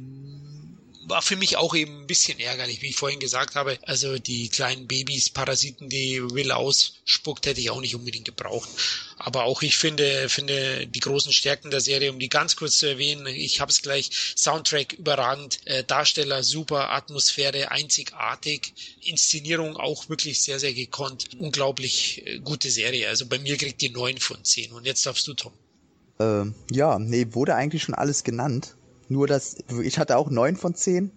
war 1.11 1.21
für 1.21 1.35
mich 1.35 1.57
auch 1.57 1.75
eben 1.75 2.01
ein 2.01 2.07
bisschen 2.07 2.39
ärgerlich, 2.39 2.81
wie 2.81 2.88
ich 2.88 2.95
vorhin 2.95 3.19
gesagt 3.19 3.55
habe. 3.55 3.77
Also 3.81 4.17
die 4.17 4.47
kleinen 4.47 4.88
Babys, 4.88 5.29
Parasiten, 5.29 5.89
die 5.89 6.21
Will 6.33 6.51
ausspuckt, 6.51 7.45
hätte 7.45 7.59
ich 7.59 7.69
auch 7.69 7.81
nicht 7.81 7.95
unbedingt 7.95 8.25
gebraucht. 8.25 8.69
Aber 9.17 9.43
auch 9.43 9.61
ich 9.61 9.77
finde, 9.77 10.29
finde 10.29 10.88
die 10.88 10.99
großen 11.01 11.33
Stärken 11.33 11.69
der 11.69 11.81
Serie, 11.81 12.11
um 12.11 12.17
die 12.17 12.29
ganz 12.29 12.55
kurz 12.55 12.79
zu 12.79 12.88
erwähnen, 12.88 13.27
ich 13.27 13.59
habe 13.59 13.71
es 13.71 13.81
gleich, 13.81 14.09
Soundtrack 14.38 14.93
überragend, 14.93 15.59
äh, 15.65 15.83
Darsteller 15.83 16.43
super, 16.43 16.91
Atmosphäre 16.91 17.71
einzigartig, 17.71 18.73
Inszenierung 19.01 19.75
auch 19.75 20.07
wirklich 20.07 20.41
sehr, 20.41 20.59
sehr 20.59 20.73
gekonnt, 20.73 21.29
unglaublich 21.38 22.25
äh, 22.25 22.39
gute 22.39 22.71
Serie. 22.71 23.09
Also 23.09 23.25
bei 23.25 23.38
mir 23.38 23.57
kriegt 23.57 23.81
die 23.81 23.89
neun 23.89 24.17
von 24.17 24.43
zehn. 24.45 24.71
Und 24.71 24.85
jetzt 24.85 25.05
darfst 25.05 25.27
du, 25.27 25.33
Tom. 25.33 25.51
Ähm, 26.19 26.55
ja, 26.71 26.97
nee, 26.99 27.27
wurde 27.31 27.55
eigentlich 27.55 27.83
schon 27.83 27.95
alles 27.95 28.23
genannt. 28.23 28.75
Nur 29.11 29.27
dass 29.27 29.57
ich 29.83 29.99
hatte 29.99 30.15
auch 30.15 30.29
neun 30.29 30.55
von 30.55 30.73
zehn 30.73 31.11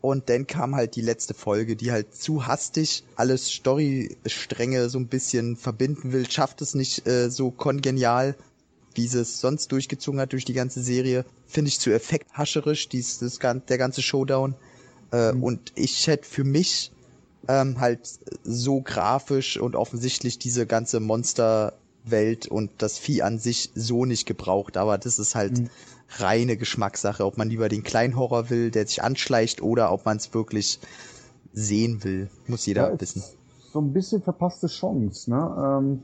und 0.00 0.28
dann 0.28 0.46
kam 0.46 0.76
halt 0.76 0.94
die 0.94 1.00
letzte 1.00 1.34
Folge, 1.34 1.74
die 1.74 1.90
halt 1.90 2.14
zu 2.14 2.46
hastig 2.46 3.02
alles 3.16 3.50
Storystränge 3.50 4.88
so 4.88 4.98
ein 4.98 5.08
bisschen 5.08 5.56
verbinden 5.56 6.12
will, 6.12 6.30
schafft 6.30 6.62
es 6.62 6.76
nicht 6.76 7.04
äh, 7.08 7.30
so 7.30 7.50
kongenial, 7.50 8.36
wie 8.94 9.08
sie 9.08 9.22
es 9.22 9.40
sonst 9.40 9.72
durchgezogen 9.72 10.20
hat 10.20 10.32
durch 10.32 10.44
die 10.44 10.52
ganze 10.52 10.80
Serie. 10.84 11.24
Finde 11.48 11.68
ich 11.70 11.80
zu 11.80 11.90
effekthascherisch, 11.90 12.88
dies, 12.88 13.18
das, 13.18 13.40
der 13.40 13.78
ganze 13.78 14.02
Showdown. 14.02 14.54
Äh, 15.12 15.32
mhm. 15.32 15.42
Und 15.42 15.72
ich 15.74 16.06
hätte 16.06 16.28
für 16.28 16.44
mich 16.44 16.92
ähm, 17.48 17.80
halt 17.80 18.08
so 18.44 18.82
grafisch 18.82 19.56
und 19.56 19.74
offensichtlich 19.74 20.38
diese 20.38 20.64
ganze 20.64 21.00
Monsterwelt 21.00 22.46
und 22.46 22.70
das 22.78 22.98
Vieh 22.98 23.22
an 23.22 23.40
sich 23.40 23.70
so 23.74 24.04
nicht 24.04 24.26
gebraucht. 24.26 24.76
Aber 24.76 24.96
das 24.96 25.18
ist 25.18 25.34
halt 25.34 25.58
mhm 25.58 25.70
reine 26.20 26.56
Geschmackssache, 26.56 27.24
ob 27.24 27.38
man 27.38 27.48
lieber 27.48 27.68
den 27.68 27.82
kleinen 27.82 28.16
Horror 28.16 28.50
will, 28.50 28.70
der 28.70 28.86
sich 28.86 29.02
anschleicht, 29.02 29.62
oder 29.62 29.92
ob 29.92 30.04
man 30.04 30.16
es 30.16 30.32
wirklich 30.34 30.80
sehen 31.52 32.04
will. 32.04 32.28
Muss 32.46 32.66
jeder 32.66 32.92
ja, 32.92 33.00
wissen. 33.00 33.22
So 33.72 33.80
ein 33.80 33.92
bisschen 33.92 34.22
verpasste 34.22 34.66
Chance, 34.66 35.30
ne? 35.30 35.80
Ähm, 35.80 36.02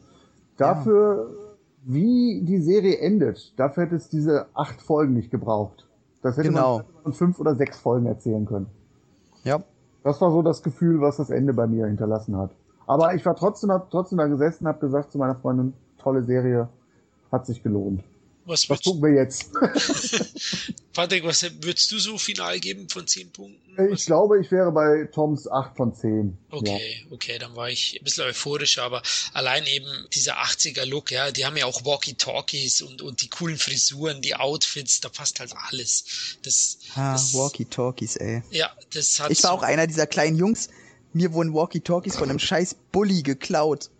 dafür, 0.56 1.30
ja. 1.30 1.94
wie 1.94 2.42
die 2.44 2.60
Serie 2.60 2.98
endet, 2.98 3.58
dafür 3.58 3.84
hätte 3.84 3.96
es 3.96 4.08
diese 4.08 4.46
acht 4.54 4.80
Folgen 4.80 5.14
nicht 5.14 5.30
gebraucht. 5.30 5.86
Das 6.22 6.36
hätte 6.36 6.48
genau. 6.48 6.82
man 7.04 7.12
fünf 7.12 7.38
oder 7.38 7.54
sechs 7.54 7.78
Folgen 7.78 8.06
erzählen 8.06 8.44
können. 8.44 8.66
Ja. 9.44 9.62
Das 10.02 10.20
war 10.20 10.30
so 10.30 10.42
das 10.42 10.62
Gefühl, 10.62 11.00
was 11.00 11.16
das 11.18 11.30
Ende 11.30 11.52
bei 11.52 11.66
mir 11.66 11.86
hinterlassen 11.86 12.36
hat. 12.36 12.50
Aber 12.86 13.14
ich 13.14 13.24
war 13.26 13.36
trotzdem, 13.36 13.70
hab 13.70 13.90
trotzdem 13.90 14.18
da 14.18 14.26
gesessen, 14.26 14.66
habe 14.66 14.80
gesagt 14.80 15.12
zu 15.12 15.18
meiner 15.18 15.34
Freundin, 15.34 15.74
tolle 15.98 16.24
Serie, 16.24 16.68
hat 17.30 17.46
sich 17.46 17.62
gelohnt. 17.62 18.02
Was, 18.48 18.70
was 18.70 18.82
gucken 18.82 19.02
wir 19.02 19.12
jetzt? 19.12 19.50
Patrick, 20.94 21.22
was 21.22 21.42
würdest 21.42 21.92
du 21.92 21.98
so 21.98 22.16
final 22.16 22.58
geben 22.58 22.88
von 22.88 23.06
10 23.06 23.30
Punkten? 23.30 23.78
Äh, 23.78 23.88
ich 23.88 23.92
was? 23.92 24.06
glaube, 24.06 24.40
ich 24.40 24.50
wäre 24.50 24.72
bei 24.72 25.04
Toms 25.12 25.46
8 25.46 25.76
von 25.76 25.94
10. 25.94 26.38
Okay, 26.50 27.04
ja. 27.04 27.12
okay, 27.12 27.38
dann 27.38 27.54
war 27.54 27.68
ich 27.68 27.98
ein 28.00 28.04
bisschen 28.04 28.24
euphorischer, 28.24 28.84
aber 28.84 29.02
allein 29.34 29.66
eben 29.66 29.86
dieser 30.14 30.38
80er 30.38 30.86
Look, 30.86 31.10
ja, 31.10 31.30
die 31.30 31.44
haben 31.44 31.58
ja 31.58 31.66
auch 31.66 31.84
Walkie-Talkies 31.84 32.80
und, 32.80 33.02
und 33.02 33.20
die 33.20 33.28
coolen 33.28 33.58
Frisuren, 33.58 34.22
die 34.22 34.34
Outfits, 34.34 35.02
da 35.02 35.10
passt 35.10 35.40
halt 35.40 35.52
alles. 35.68 36.38
Das, 36.42 36.78
ah, 36.94 37.12
das, 37.12 37.34
Walkie-Talkies, 37.34 38.16
ey. 38.16 38.42
Ja, 38.50 38.70
das 38.94 39.20
hat 39.20 39.30
Ich 39.30 39.42
war 39.42 39.50
so 39.50 39.58
auch 39.58 39.62
einer 39.62 39.86
dieser 39.86 40.06
kleinen 40.06 40.38
Jungs, 40.38 40.70
mir 41.12 41.34
wurden 41.34 41.52
Walkie-Talkies 41.52 42.16
von 42.16 42.30
einem 42.30 42.38
scheiß 42.38 42.76
Bully 42.92 43.22
geklaut. 43.22 43.90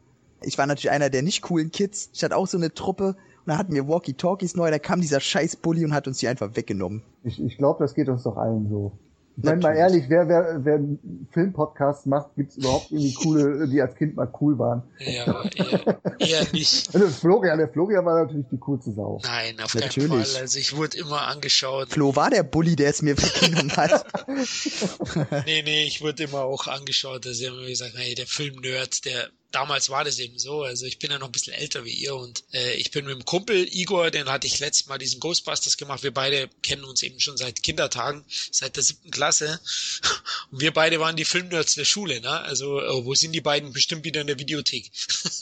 Ich 0.41 0.57
war 0.57 0.66
natürlich 0.66 0.91
einer 0.91 1.11
der 1.11 1.20
nicht 1.20 1.43
coolen 1.43 1.70
Kids. 1.70 2.09
Ich 2.15 2.25
hatte 2.25 2.35
auch 2.35 2.47
so 2.47 2.57
eine 2.57 2.73
Truppe, 2.73 3.15
dann 3.49 3.59
hatten 3.59 3.73
wir 3.73 3.89
Walkie-Talkies 3.89 4.57
neu, 4.57 4.70
da 4.70 4.79
kam 4.79 5.01
dieser 5.01 5.20
scheiß 5.20 5.57
Bully 5.57 5.85
und 5.85 5.95
hat 5.95 6.07
uns 6.07 6.19
die 6.19 6.29
einfach 6.29 6.55
weggenommen. 6.55 7.03
Ich, 7.25 7.43
ich 7.43 7.57
glaube, 7.57 7.83
das 7.83 7.95
geht 7.95 8.09
uns 8.09 8.23
doch 8.23 8.37
allen 8.37 8.69
so. 8.69 8.93
Ich 9.39 9.45
meine 9.45 9.61
mal 9.61 9.77
ehrlich, 9.77 10.07
wer, 10.09 10.29
wer, 10.29 10.65
wer 10.65 10.75
einen 10.75 11.29
Filmpodcast 11.31 12.07
macht, 12.07 12.35
gibt's 12.35 12.57
überhaupt 12.57 12.91
irgendwie 12.91 13.15
coole, 13.15 13.69
die 13.69 13.81
als 13.81 13.95
Kind 13.95 14.16
mal 14.16 14.29
cool 14.41 14.59
waren. 14.59 14.83
Ja, 14.99 15.45
eher, 15.55 16.01
eher 16.19 16.53
nicht. 16.53 16.93
Also 16.95 17.07
Florian, 17.07 17.59
der 17.59 17.69
Florian 17.69 18.05
war 18.05 18.25
natürlich 18.25 18.47
die 18.51 18.59
coolste 18.59 18.91
Sau. 18.91 19.20
Nein, 19.23 19.61
auf 19.62 19.73
natürlich. 19.77 20.11
keinen 20.11 20.25
Fall. 20.25 20.41
Also 20.43 20.59
ich 20.59 20.77
wurde 20.77 20.99
immer 20.99 21.29
angeschaut. 21.29 21.91
Flo 21.91 22.16
war 22.16 22.31
der 22.31 22.43
Bully, 22.43 22.75
der 22.75 22.91
es 22.91 23.01
mir 23.01 23.16
weggenommen 23.16 23.77
hat. 23.77 24.05
nee, 25.47 25.62
nee, 25.62 25.85
ich 25.85 26.03
wurde 26.03 26.25
immer 26.25 26.43
auch 26.43 26.66
angeschaut. 26.66 27.25
Da 27.25 27.31
haben 27.31 27.59
immer 27.59 27.69
gesagt, 27.69 27.93
hey, 27.95 28.16
der 28.16 28.27
Filmnerd, 28.27 29.05
der 29.05 29.29
damals 29.51 29.89
war 29.89 30.05
das 30.05 30.19
eben 30.19 30.39
so. 30.39 30.62
Also 30.62 30.87
ich 30.87 30.99
bin 30.99 31.11
ja 31.11 31.19
noch 31.19 31.29
ein 31.29 31.33
bisschen 31.33 31.55
älter 31.55 31.85
wie 31.85 31.93
ihr 31.93 32.15
und 32.15 32.45
äh, 32.53 32.75
ich 32.75 32.91
bin 32.91 33.07
mit 33.07 33.15
dem 33.15 33.25
Kumpel 33.25 33.66
Igor, 33.70 34.11
den 34.11 34.29
hatte 34.29 34.47
ich 34.47 34.59
letztes 34.59 34.87
Mal 34.87 34.99
diesen 34.99 35.20
Ghostbusters 35.20 35.77
gemacht. 35.77 36.03
Wir 36.03 36.12
beide 36.12 36.49
kennen 36.62 36.85
uns 36.85 37.03
eben 37.03 37.20
schon 37.20 37.37
seit 37.37 37.62
Kindertagen, 37.62 38.25
seit 38.51 38.77
der 38.77 38.83
siebten 38.83 39.11
Klasse. 39.11 39.61
Und 40.51 40.61
wir 40.61 40.73
beide 40.73 41.01
waren 41.01 41.16
die 41.16 41.25
Filmnerds 41.25 41.75
der 41.75 41.85
Schule, 41.85 42.20
ne? 42.20 42.31
Also 42.31 42.81
oh, 42.81 43.05
wo 43.05 43.15
sind 43.15 43.33
die 43.33 43.41
beiden? 43.41 43.73
Bestimmt 43.73 44.05
wieder 44.05 44.20
in 44.20 44.27
der 44.27 44.39
Videothek. 44.39 44.91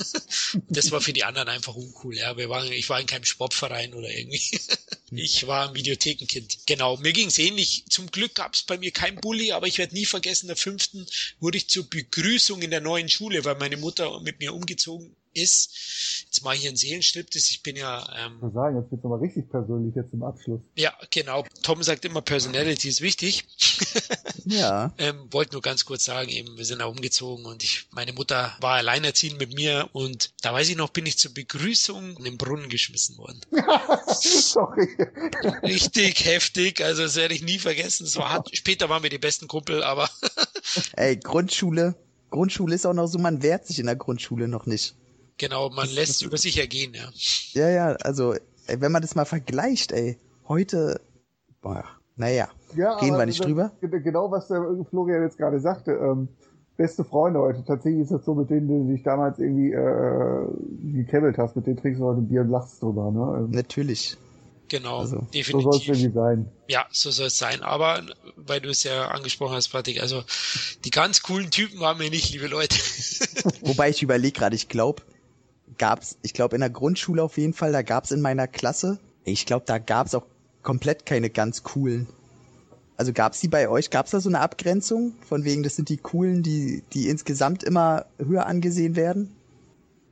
das 0.68 0.90
war 0.90 1.00
für 1.00 1.12
die 1.12 1.24
anderen 1.24 1.48
einfach 1.48 1.74
uncool, 1.74 2.16
ja. 2.16 2.36
Wir 2.36 2.48
waren, 2.48 2.70
ich 2.72 2.88
war 2.88 3.00
in 3.00 3.06
keinem 3.06 3.24
Sportverein 3.24 3.94
oder 3.94 4.10
irgendwie. 4.10 4.60
ich 5.12 5.46
war 5.46 5.68
ein 5.68 5.74
Videothekenkind. 5.74 6.66
Genau, 6.66 6.96
mir 6.96 7.12
ging's 7.12 7.38
ähnlich. 7.38 7.84
Zum 7.88 8.10
Glück 8.10 8.34
gab's 8.34 8.62
bei 8.62 8.78
mir 8.78 8.90
kein 8.90 9.16
Bully, 9.16 9.52
aber 9.52 9.66
ich 9.66 9.78
werde 9.78 9.94
nie 9.94 10.06
vergessen, 10.06 10.48
der 10.48 10.56
fünften 10.56 11.06
wurde 11.40 11.58
ich 11.58 11.68
zur 11.68 11.88
Begrüßung 11.88 12.62
in 12.62 12.70
der 12.70 12.80
neuen 12.80 13.08
Schule, 13.08 13.44
weil 13.44 13.56
meine 13.56 13.76
Mutter 13.76 13.95
Mutter 13.96 14.20
mit 14.20 14.40
mir 14.40 14.54
umgezogen 14.54 15.14
ist. 15.36 16.24
Jetzt 16.24 16.42
mache 16.44 16.54
ich 16.54 16.62
hier 16.62 16.70
einen 16.70 16.78
Seelenschnitt, 16.78 17.36
ich 17.36 17.62
bin 17.62 17.76
ja... 17.76 18.06
Ähm, 18.18 18.40
ich 18.46 18.54
sagen, 18.54 18.80
jetzt 18.80 18.90
wird 18.90 19.04
aber 19.04 19.20
richtig 19.20 19.50
persönlich 19.50 19.94
jetzt 19.94 20.12
im 20.14 20.22
Abschluss. 20.22 20.60
Ja, 20.76 20.94
genau. 21.10 21.44
Tom 21.62 21.82
sagt 21.82 22.06
immer, 22.06 22.22
Personality 22.22 22.88
ist 22.88 23.02
wichtig. 23.02 23.44
ja. 24.46 24.94
ähm, 24.96 25.28
Wollte 25.30 25.52
nur 25.52 25.60
ganz 25.60 25.84
kurz 25.84 26.06
sagen, 26.06 26.30
eben, 26.30 26.56
wir 26.56 26.64
sind 26.64 26.80
da 26.80 26.86
umgezogen 26.86 27.44
und 27.44 27.62
ich, 27.62 27.86
meine 27.90 28.14
Mutter 28.14 28.56
war 28.60 28.76
alleinerziehend 28.76 29.38
mit 29.38 29.54
mir 29.54 29.90
und 29.92 30.32
da 30.40 30.54
weiß 30.54 30.70
ich 30.70 30.76
noch, 30.76 30.88
bin 30.88 31.04
ich 31.04 31.18
zur 31.18 31.34
Begrüßung 31.34 32.16
in 32.16 32.24
den 32.24 32.38
Brunnen 32.38 32.70
geschmissen 32.70 33.18
worden. 33.18 33.40
Sorry. 34.08 34.88
Richtig 35.62 36.24
heftig, 36.24 36.82
also 36.82 37.02
das 37.02 37.16
werde 37.16 37.34
ich 37.34 37.42
nie 37.42 37.58
vergessen. 37.58 38.06
Es 38.06 38.16
war, 38.16 38.42
später 38.52 38.88
waren 38.88 39.02
wir 39.02 39.10
die 39.10 39.18
besten 39.18 39.48
Kumpel, 39.48 39.82
aber... 39.82 40.08
Ey, 40.94 41.16
Grundschule, 41.18 41.94
Grundschule 42.36 42.74
ist 42.74 42.86
auch 42.86 42.92
noch 42.92 43.06
so, 43.06 43.18
man 43.18 43.42
wehrt 43.42 43.66
sich 43.66 43.78
in 43.78 43.86
der 43.86 43.96
Grundschule 43.96 44.46
noch 44.46 44.66
nicht. 44.66 44.94
Genau, 45.38 45.70
man 45.70 45.86
das, 45.86 45.94
lässt 45.94 46.20
das, 46.20 46.22
über 46.22 46.36
sich 46.36 46.58
ergehen, 46.58 46.92
ja. 46.94 47.08
Ja, 47.52 47.70
ja, 47.70 47.86
also, 47.96 48.34
ey, 48.66 48.80
wenn 48.80 48.92
man 48.92 49.00
das 49.00 49.14
mal 49.14 49.24
vergleicht, 49.24 49.90
ey, 49.92 50.18
heute, 50.46 51.00
boah, 51.62 51.84
naja, 52.16 52.48
ja, 52.76 52.98
gehen 52.98 53.16
wir 53.16 53.24
nicht 53.24 53.40
das, 53.40 53.46
drüber. 53.46 53.72
Genau, 53.80 54.30
was 54.30 54.48
der 54.48 54.62
Florian 54.90 55.22
jetzt 55.22 55.38
gerade 55.38 55.60
sagte, 55.60 55.92
ähm, 55.92 56.28
beste 56.76 57.04
Freunde 57.04 57.40
heute. 57.40 57.64
Tatsächlich 57.64 58.02
ist 58.02 58.12
das 58.12 58.24
so, 58.24 58.34
mit 58.34 58.50
denen 58.50 58.68
du 58.68 58.92
dich 58.92 59.02
damals 59.02 59.38
irgendwie 59.38 59.72
äh, 59.72 60.46
gekebbelt 60.92 61.38
hast, 61.38 61.56
mit 61.56 61.66
denen 61.66 61.78
trinkst 61.78 62.00
du 62.00 62.04
heute 62.04 62.20
Bier 62.20 62.42
und 62.42 62.50
lachst 62.50 62.82
drüber, 62.82 63.10
ne? 63.10 63.38
Ähm, 63.38 63.50
Natürlich. 63.50 64.18
Genau, 64.68 65.00
Also, 65.00 65.16
So 65.20 65.26
definitiv. 65.32 65.62
soll 65.62 65.76
es 65.76 65.88
irgendwie 65.88 66.14
sein. 66.14 66.48
Ja, 66.68 66.86
so 66.90 67.10
soll 67.10 67.26
es 67.26 67.38
sein. 67.38 67.62
Aber 67.62 68.02
weil 68.36 68.60
du 68.60 68.68
es 68.68 68.82
ja 68.82 69.08
angesprochen 69.08 69.54
hast, 69.54 69.68
Patrick, 69.68 70.00
also 70.00 70.24
die 70.84 70.90
ganz 70.90 71.22
coolen 71.22 71.50
Typen 71.50 71.78
waren 71.80 71.98
wir 72.00 72.10
nicht, 72.10 72.32
liebe 72.32 72.48
Leute. 72.48 72.76
Wobei 73.62 73.90
ich 73.90 74.02
überlege 74.02 74.38
gerade, 74.38 74.56
ich 74.56 74.68
glaube, 74.68 75.02
gab's, 75.78 76.16
ich 76.22 76.32
glaube 76.32 76.56
in 76.56 76.60
der 76.60 76.70
Grundschule 76.70 77.22
auf 77.22 77.38
jeden 77.38 77.52
Fall, 77.52 77.72
da 77.72 77.82
gab's 77.82 78.10
in 78.10 78.20
meiner 78.20 78.48
Klasse, 78.48 78.98
ich 79.24 79.46
glaube, 79.46 79.64
da 79.66 79.78
gab's 79.78 80.14
auch 80.14 80.24
komplett 80.62 81.06
keine 81.06 81.30
ganz 81.30 81.62
coolen. 81.62 82.08
Also 82.96 83.12
gab's 83.12 83.40
die 83.40 83.48
bei 83.48 83.68
euch, 83.68 83.90
gab's 83.90 84.12
da 84.12 84.20
so 84.20 84.28
eine 84.28 84.40
Abgrenzung 84.40 85.12
von 85.28 85.44
wegen, 85.44 85.62
das 85.62 85.76
sind 85.76 85.90
die 85.90 85.98
coolen, 85.98 86.42
die 86.42 86.82
die 86.92 87.08
insgesamt 87.08 87.62
immer 87.62 88.06
höher 88.18 88.46
angesehen 88.46 88.96
werden? 88.96 89.36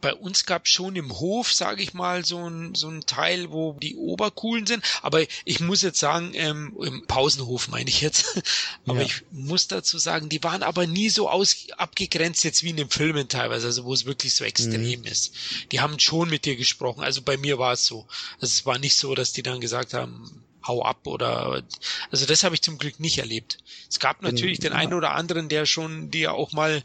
Bei 0.04 0.12
uns 0.12 0.44
gab 0.44 0.68
schon 0.68 0.96
im 0.96 1.18
Hof, 1.18 1.50
sage 1.54 1.82
ich 1.82 1.94
mal, 1.94 2.26
so 2.26 2.46
ein, 2.46 2.74
so 2.74 2.90
ein 2.90 3.06
Teil, 3.06 3.50
wo 3.50 3.72
die 3.72 3.96
Obercoolen 3.96 4.66
sind. 4.66 4.84
Aber 5.00 5.24
ich 5.46 5.60
muss 5.60 5.80
jetzt 5.80 5.98
sagen, 5.98 6.32
ähm, 6.34 6.76
im 6.78 7.06
Pausenhof 7.06 7.68
meine 7.68 7.88
ich 7.88 8.02
jetzt. 8.02 8.38
aber 8.86 9.00
Ja. 9.00 9.06
ich 9.06 9.22
muss 9.30 9.66
dazu 9.66 9.96
sagen, 9.96 10.28
die 10.28 10.42
waren 10.42 10.62
aber 10.62 10.86
nie 10.86 11.08
so 11.08 11.30
aus, 11.30 11.56
abgegrenzt 11.78 12.44
jetzt 12.44 12.62
wie 12.62 12.68
in 12.68 12.76
den 12.76 12.90
Filmen 12.90 13.28
teilweise, 13.28 13.66
also 13.68 13.84
wo 13.86 13.94
es 13.94 14.04
wirklich 14.04 14.34
so 14.34 14.44
extrem 14.44 15.04
ist. 15.04 15.32
Die 15.72 15.80
haben 15.80 15.98
schon 15.98 16.28
mit 16.28 16.44
dir 16.44 16.56
gesprochen. 16.56 17.02
Also 17.02 17.22
bei 17.22 17.38
mir 17.38 17.58
war 17.58 17.72
es 17.72 17.86
so. 17.86 18.06
Also 18.40 18.52
es 18.52 18.66
war 18.66 18.78
nicht 18.78 18.96
so, 18.96 19.14
dass 19.14 19.32
die 19.32 19.42
dann 19.42 19.62
gesagt 19.62 19.94
haben, 19.94 20.44
hau 20.66 20.82
ab 20.82 21.06
oder 21.06 21.62
also 22.10 22.26
das 22.26 22.44
habe 22.44 22.54
ich 22.54 22.62
zum 22.62 22.78
Glück 22.78 23.00
nicht 23.00 23.18
erlebt. 23.18 23.58
Es 23.88 23.98
gab 24.00 24.22
natürlich 24.22 24.58
den 24.58 24.72
einen 24.72 24.94
oder 24.94 25.14
anderen, 25.14 25.48
der 25.48 25.66
schon 25.66 26.10
dir 26.10 26.34
auch 26.34 26.52
mal 26.52 26.82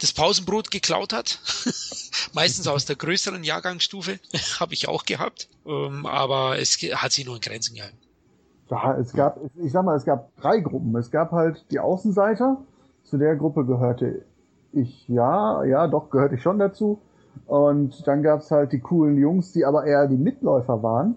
das 0.00 0.12
Pausenbrot 0.12 0.70
geklaut 0.70 1.12
hat. 1.12 1.40
Meistens 2.32 2.66
aus 2.66 2.84
der 2.84 2.96
größeren 2.96 3.44
Jahrgangsstufe 3.44 4.18
habe 4.60 4.74
ich 4.74 4.88
auch 4.88 5.04
gehabt, 5.04 5.48
ähm, 5.66 6.06
aber 6.06 6.58
es 6.58 6.78
hat 6.94 7.12
sich 7.12 7.26
nur 7.26 7.36
in 7.36 7.40
Grenzen 7.40 7.74
gehalten. 7.74 7.98
Ja, 8.70 8.96
es 8.98 9.12
gab, 9.12 9.40
ich 9.56 9.72
sag 9.72 9.84
mal, 9.84 9.96
es 9.96 10.04
gab 10.04 10.34
drei 10.36 10.60
Gruppen. 10.60 10.94
Es 10.96 11.10
gab 11.10 11.32
halt 11.32 11.64
die 11.70 11.80
Außenseiter. 11.80 12.58
Zu 13.04 13.16
der 13.16 13.36
Gruppe 13.36 13.64
gehörte 13.64 14.26
ich, 14.72 15.08
ja, 15.08 15.64
ja, 15.64 15.88
doch, 15.88 16.10
gehörte 16.10 16.34
ich 16.34 16.42
schon 16.42 16.58
dazu. 16.58 17.00
Und 17.46 18.06
dann 18.06 18.22
gab's 18.22 18.50
halt 18.50 18.72
die 18.72 18.80
coolen 18.80 19.16
Jungs, 19.16 19.52
die 19.52 19.64
aber 19.64 19.86
eher 19.86 20.06
die 20.06 20.16
Mitläufer 20.16 20.82
waren, 20.82 21.14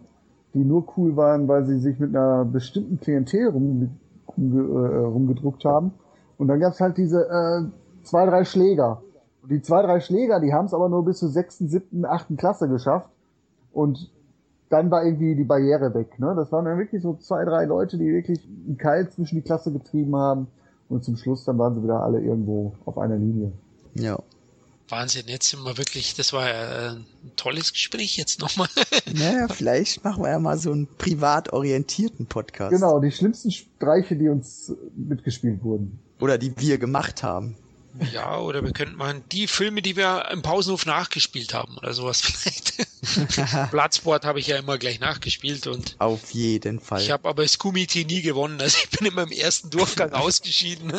die 0.54 0.64
nur 0.64 0.86
cool 0.98 1.16
waren, 1.16 1.48
weil 1.48 1.66
sie 1.66 1.80
sich 1.80 2.00
mit 2.00 2.16
einer 2.16 2.46
bestimmten 2.46 3.00
Klientel 3.00 3.48
rum, 3.48 3.90
äh, 4.38 4.42
rumgedruckt 4.42 5.66
haben. 5.66 5.94
Und 6.38 6.48
dann 6.48 6.60
gab's 6.60 6.80
halt 6.80 6.98
diese 6.98 7.28
äh, 7.30 7.64
zwei, 8.04 8.26
drei 8.26 8.44
Schläger. 8.44 9.02
Und 9.44 9.52
die 9.52 9.62
zwei, 9.62 9.82
drei 9.82 10.00
Schläger, 10.00 10.40
die 10.40 10.54
haben's 10.54 10.74
aber 10.74 10.90
nur 10.90 11.06
bis 11.06 11.20
zur 11.20 11.30
sechsten, 11.30 11.68
siebten, 11.68 12.06
achten 12.06 12.38
Klasse 12.38 12.68
geschafft. 12.68 13.10
Und 13.72 14.12
dann 14.70 14.90
war 14.90 15.04
irgendwie 15.04 15.36
die 15.36 15.44
Barriere 15.44 15.94
weg. 15.94 16.20
Ne? 16.20 16.34
Das 16.36 16.52
waren 16.52 16.66
dann 16.66 16.78
wirklich 16.78 17.02
so 17.02 17.16
zwei, 17.16 17.44
drei 17.46 17.66
Leute, 17.66 17.98
die 17.98 18.08
wirklich 18.08 18.40
einen 18.68 18.78
Keil 18.78 19.10
zwischen 19.10 19.36
die 19.36 19.42
Klasse 19.42 19.72
getrieben 19.72 20.16
haben. 20.16 20.48
Und 20.90 21.04
zum 21.04 21.16
Schluss 21.16 21.46
dann 21.46 21.58
waren 21.58 21.76
sie 21.76 21.84
wieder 21.84 22.04
alle 22.04 22.22
irgendwo 22.22 22.74
auf 22.86 22.98
einer 22.98 23.16
Linie. 23.18 23.52
Ja. 23.94 24.18
Wahnsinn, 24.92 25.24
jetzt 25.28 25.50
sind 25.50 25.64
wir 25.64 25.78
wirklich, 25.78 26.16
das 26.16 26.34
war 26.34 26.48
ja 26.48 26.92
ein 26.92 27.06
tolles 27.38 27.72
Gespräch 27.72 28.18
jetzt 28.18 28.40
nochmal. 28.40 28.68
Naja, 29.14 29.48
vielleicht 29.50 30.04
machen 30.04 30.24
wir 30.24 30.30
ja 30.30 30.40
mal 30.40 30.58
so 30.58 30.72
einen 30.72 30.88
privat 30.98 31.52
orientierten 31.52 32.28
Podcast. 32.28 32.72
Genau, 32.72 33.00
die 33.00 33.12
schlimmsten 33.12 33.52
Streiche, 33.52 34.16
die 34.16 34.30
uns 34.30 34.74
mitgespielt 34.96 35.64
wurden. 35.64 36.00
Oder 36.20 36.38
die 36.38 36.54
wir 36.58 36.78
gemacht 36.78 37.24
haben. 37.24 37.58
Ja, 38.14 38.40
oder 38.40 38.64
wir 38.64 38.72
könnten 38.72 38.96
mal 38.96 39.22
die 39.32 39.48
Filme, 39.48 39.82
die 39.82 39.96
wir 39.98 40.30
im 40.32 40.42
Pausenhof 40.42 40.86
nachgespielt 40.86 41.54
haben 41.54 41.78
oder 41.78 41.94
sowas 41.94 42.22
vielleicht. 42.22 42.74
Bloodsport 43.72 44.26
habe 44.26 44.40
ich 44.40 44.48
ja 44.48 44.58
immer 44.58 44.78
gleich 44.78 45.00
nachgespielt 45.00 45.68
und 45.68 45.96
Auf 46.00 46.32
jeden 46.32 46.80
Fall. 46.80 47.02
ich 47.02 47.12
habe 47.12 47.28
aber 47.28 47.44
das 47.44 47.58
Kumite 47.58 48.00
nie 48.06 48.22
gewonnen. 48.22 48.62
Also 48.62 48.78
ich 48.84 48.98
bin 48.98 49.08
immer 49.08 49.24
im 49.24 49.32
ersten 49.32 49.70
Durchgang 49.70 50.14
ausgeschieden. 50.14 50.94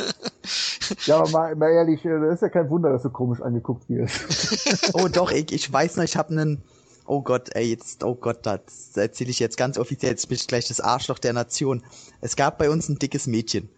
Ja, 1.06 1.18
aber 1.18 1.30
mal, 1.30 1.56
mal 1.56 1.70
ehrlich, 1.70 2.04
äh, 2.04 2.20
das 2.20 2.34
ist 2.36 2.42
ja 2.42 2.48
kein 2.48 2.68
Wunder, 2.70 2.90
dass 2.90 3.02
du 3.02 3.10
komisch 3.10 3.40
angeguckt 3.40 3.88
wirst. 3.88 4.90
Oh 4.94 5.08
doch, 5.08 5.30
ich, 5.30 5.52
ich 5.52 5.72
weiß 5.72 5.96
noch, 5.96 6.04
ich 6.04 6.16
habe 6.16 6.30
einen. 6.30 6.62
Oh 7.04 7.20
Gott, 7.20 7.50
ey, 7.54 7.70
jetzt, 7.70 8.04
oh 8.04 8.14
Gott, 8.14 8.46
das 8.46 8.96
erzähle 8.96 9.30
ich 9.30 9.40
jetzt 9.40 9.56
ganz 9.56 9.76
offiziell, 9.76 10.12
jetzt 10.12 10.28
bin 10.28 10.36
ich 10.36 10.46
gleich 10.46 10.68
das 10.68 10.80
Arschloch 10.80 11.18
der 11.18 11.32
Nation. 11.32 11.82
Es 12.20 12.36
gab 12.36 12.58
bei 12.58 12.70
uns 12.70 12.88
ein 12.88 12.98
dickes 12.98 13.26
Mädchen. 13.26 13.68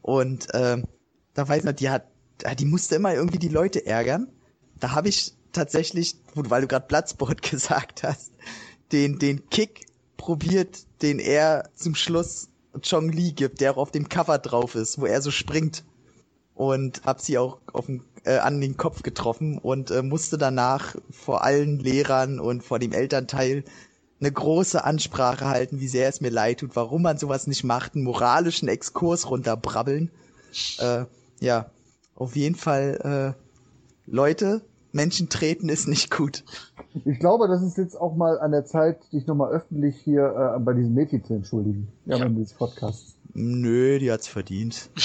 Und 0.00 0.46
ähm, 0.54 0.84
da 1.34 1.48
weiß 1.48 1.58
ich 1.58 1.64
noch, 1.64 1.72
die 1.72 1.90
hat, 1.90 2.06
die 2.58 2.64
musste 2.64 2.96
immer 2.96 3.14
irgendwie 3.14 3.38
die 3.38 3.48
Leute 3.48 3.84
ärgern. 3.86 4.28
Da 4.78 4.92
habe 4.92 5.08
ich 5.08 5.34
tatsächlich, 5.52 6.16
weil 6.34 6.62
du 6.62 6.68
gerade 6.68 6.86
Bloodsport 6.86 7.42
gesagt 7.50 8.02
hast, 8.02 8.32
den, 8.92 9.18
den 9.18 9.48
Kick 9.50 9.86
probiert, 10.16 10.84
den 11.02 11.18
er 11.18 11.70
zum 11.74 11.94
Schluss 11.94 12.48
Chong 12.82 13.10
Li 13.10 13.32
gibt, 13.32 13.60
der 13.60 13.72
auch 13.72 13.76
auf 13.76 13.90
dem 13.90 14.08
Cover 14.08 14.38
drauf 14.38 14.74
ist, 14.74 15.00
wo 15.00 15.06
er 15.06 15.22
so 15.22 15.30
springt 15.30 15.84
und 16.54 17.02
hab 17.04 17.20
sie 17.20 17.38
auch 17.38 17.58
auf 17.72 17.86
den, 17.86 18.02
äh, 18.24 18.38
an 18.38 18.60
den 18.60 18.76
Kopf 18.76 19.02
getroffen 19.02 19.58
und 19.58 19.90
äh, 19.90 20.02
musste 20.02 20.38
danach 20.38 20.96
vor 21.10 21.44
allen 21.44 21.78
Lehrern 21.78 22.40
und 22.40 22.62
vor 22.62 22.78
dem 22.78 22.92
Elternteil 22.92 23.64
eine 24.20 24.32
große 24.32 24.82
Ansprache 24.82 25.46
halten, 25.46 25.80
wie 25.80 25.88
sehr 25.88 26.08
es 26.08 26.20
mir 26.20 26.30
leid 26.30 26.60
tut, 26.60 26.74
warum 26.74 27.02
man 27.02 27.18
sowas 27.18 27.46
nicht 27.46 27.62
macht, 27.64 27.94
einen 27.94 28.04
moralischen 28.04 28.68
Exkurs 28.68 29.30
runterbrabbeln. 29.30 30.10
Äh, 30.78 31.04
ja, 31.40 31.70
auf 32.18 32.36
jeden 32.36 32.54
Fall, 32.56 33.34
äh, 33.36 34.10
Leute, 34.10 34.62
Menschen 34.92 35.28
treten 35.28 35.68
ist 35.68 35.86
nicht 35.86 36.10
gut. 36.10 36.44
Ich 37.04 37.18
glaube, 37.20 37.46
das 37.46 37.62
ist 37.62 37.76
jetzt 37.78 37.94
auch 37.94 38.16
mal 38.16 38.40
an 38.40 38.50
der 38.50 38.64
Zeit, 38.64 38.98
dich 39.12 39.26
nochmal 39.26 39.52
öffentlich 39.52 39.96
hier 40.02 40.54
äh, 40.56 40.58
bei 40.60 40.72
diesem 40.72 40.94
Mädchen 40.94 41.24
zu 41.24 41.34
entschuldigen. 41.34 41.88
Ja, 42.06 42.16
Ja. 42.16 42.24
ja. 42.24 42.28
dieses 42.30 42.54
Podcasts. 42.54 43.14
Nö, 43.34 43.98
die 43.98 44.10
hat's 44.10 44.26
verdient. 44.26 44.90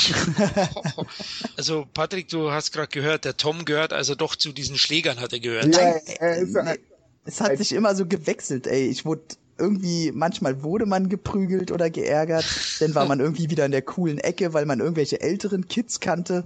Also 1.57 1.85
Patrick, 1.94 2.30
du 2.30 2.52
hast 2.52 2.72
gerade 2.72 2.88
gehört, 2.88 3.26
der 3.26 3.38
Tom 3.38 3.65
gehört 3.65 3.94
also 3.94 4.15
doch 4.15 4.35
zu 4.35 4.52
diesen 4.52 4.77
Schlägern 4.77 5.19
hat 5.19 5.34
er 5.34 5.40
gehört. 5.40 5.76
Ja, 5.76 5.95
ja, 5.95 6.64
Nee, 6.64 6.80
es 7.26 7.41
hat 7.41 7.57
sich 7.57 7.73
immer 7.73 7.95
so 7.95 8.06
gewechselt, 8.06 8.68
ey. 8.68 8.88
Ich 8.88 9.06
wurde 9.06 9.22
irgendwie, 9.57 10.11
manchmal 10.14 10.64
wurde 10.64 10.85
man 10.85 11.10
geprügelt 11.10 11.72
oder 11.72 11.90
geärgert, 11.90 12.45
dann 12.80 12.95
war 12.95 13.06
man 13.06 13.19
irgendwie 13.19 13.49
wieder 13.49 13.65
in 13.65 13.72
der 13.72 13.84
coolen 13.84 14.18
Ecke, 14.18 14.53
weil 14.53 14.65
man 14.65 14.80
irgendwelche 14.80 15.22
älteren 15.22 15.68
Kids 15.68 15.99
kannte. 15.99 16.44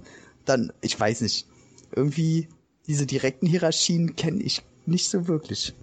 Dann, 0.48 0.72
ich 0.80 0.98
weiß 0.98 1.20
nicht, 1.22 1.46
irgendwie 1.94 2.48
diese 2.86 3.06
direkten 3.06 3.46
Hierarchien 3.46 4.16
kenne 4.16 4.42
ich 4.42 4.62
nicht 4.86 5.08
so 5.10 5.28
wirklich. 5.28 5.74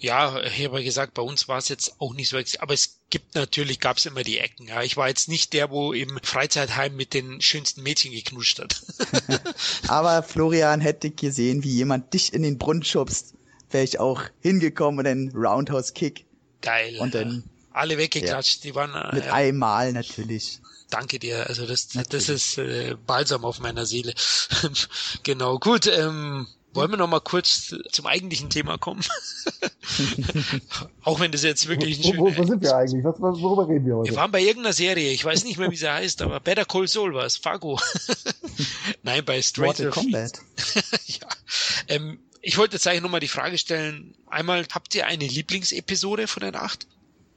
Ja, 0.00 0.42
ich 0.42 0.64
habe 0.64 0.78
ja 0.78 0.84
gesagt, 0.84 1.12
bei 1.14 1.22
uns 1.22 1.48
war 1.48 1.58
es 1.58 1.68
jetzt 1.68 1.96
auch 2.00 2.14
nicht 2.14 2.30
so, 2.30 2.38
ex- 2.38 2.56
aber 2.56 2.72
es 2.72 3.00
gibt 3.10 3.34
natürlich, 3.34 3.78
gab 3.78 3.98
es 3.98 4.06
immer 4.06 4.22
die 4.22 4.38
Ecken. 4.38 4.66
Ja, 4.68 4.82
ich 4.82 4.96
war 4.96 5.08
jetzt 5.08 5.28
nicht 5.28 5.52
der, 5.52 5.70
wo 5.70 5.92
im 5.92 6.18
Freizeitheim 6.22 6.96
mit 6.96 7.12
den 7.12 7.40
schönsten 7.42 7.82
Mädchen 7.82 8.12
geknuscht 8.12 8.58
hat. 8.58 8.82
Aber 9.88 10.22
Florian 10.22 10.80
hätte 10.80 11.10
gesehen, 11.10 11.62
wie 11.62 11.70
jemand 11.72 12.14
dich 12.14 12.32
in 12.32 12.42
den 12.42 12.56
Brunnen 12.58 12.84
schubst, 12.84 13.34
wäre 13.70 13.84
ich 13.84 14.00
auch 14.00 14.22
hingekommen 14.40 14.98
und 15.00 15.04
dann 15.04 15.30
Roundhouse 15.34 15.92
Kick 15.92 16.24
Geil. 16.62 16.96
und 16.98 17.14
dann 17.14 17.44
alle 17.72 17.98
weggeklatscht, 17.98 18.64
die 18.64 18.74
waren. 18.74 18.92
mit 19.14 19.26
Äh, 19.26 19.30
einmal 19.30 19.92
natürlich. 19.92 20.60
Danke 20.90 21.18
dir. 21.18 21.46
Also 21.46 21.66
das, 21.66 21.88
das 21.88 22.28
ist 22.28 22.58
äh, 22.58 22.96
balsam 23.06 23.44
auf 23.44 23.60
meiner 23.60 23.86
Seele. 23.86 24.14
genau. 25.22 25.58
Gut. 25.58 25.86
Ähm, 25.86 26.46
wollen 26.76 26.90
wir 26.90 26.98
noch 26.98 27.08
mal 27.08 27.20
kurz 27.20 27.74
zum 27.90 28.06
eigentlichen 28.06 28.50
Thema 28.50 28.76
kommen? 28.76 29.02
Auch 31.02 31.20
wenn 31.20 31.32
das 31.32 31.42
jetzt 31.42 31.68
wirklich 31.68 32.06
ein 32.06 32.18
wo, 32.18 32.26
wo, 32.26 32.36
wo 32.36 32.44
sind 32.44 32.60
wir 32.62 32.76
eigentlich? 32.76 33.02
Was, 33.02 33.14
was, 33.18 33.40
worüber 33.40 33.66
reden 33.66 33.86
wir 33.86 33.96
heute? 33.96 34.10
Wir 34.10 34.16
waren 34.18 34.30
bei 34.30 34.42
irgendeiner 34.42 34.74
Serie, 34.74 35.10
ich 35.10 35.24
weiß 35.24 35.44
nicht 35.44 35.56
mehr, 35.56 35.70
wie 35.70 35.76
sie 35.76 35.90
heißt, 35.90 36.20
aber 36.20 36.38
Better 36.38 36.66
Call 36.66 36.86
Saul 36.86 37.14
war 37.14 37.24
es, 37.24 37.38
Fargo. 37.38 37.80
Nein, 39.02 39.24
bei 39.24 39.36
Mortal 39.36 39.42
Stranger 39.42 39.90
Kombat. 39.90 40.40
ja. 41.06 41.28
ähm, 41.88 42.18
ich 42.42 42.58
wollte 42.58 42.76
jetzt 42.76 42.86
eigentlich 42.86 43.02
nochmal 43.02 43.20
die 43.20 43.28
Frage 43.28 43.56
stellen, 43.56 44.14
einmal, 44.26 44.66
habt 44.70 44.94
ihr 44.94 45.06
eine 45.06 45.26
Lieblingsepisode 45.26 46.26
von 46.26 46.42
den 46.42 46.56
acht? 46.56 46.86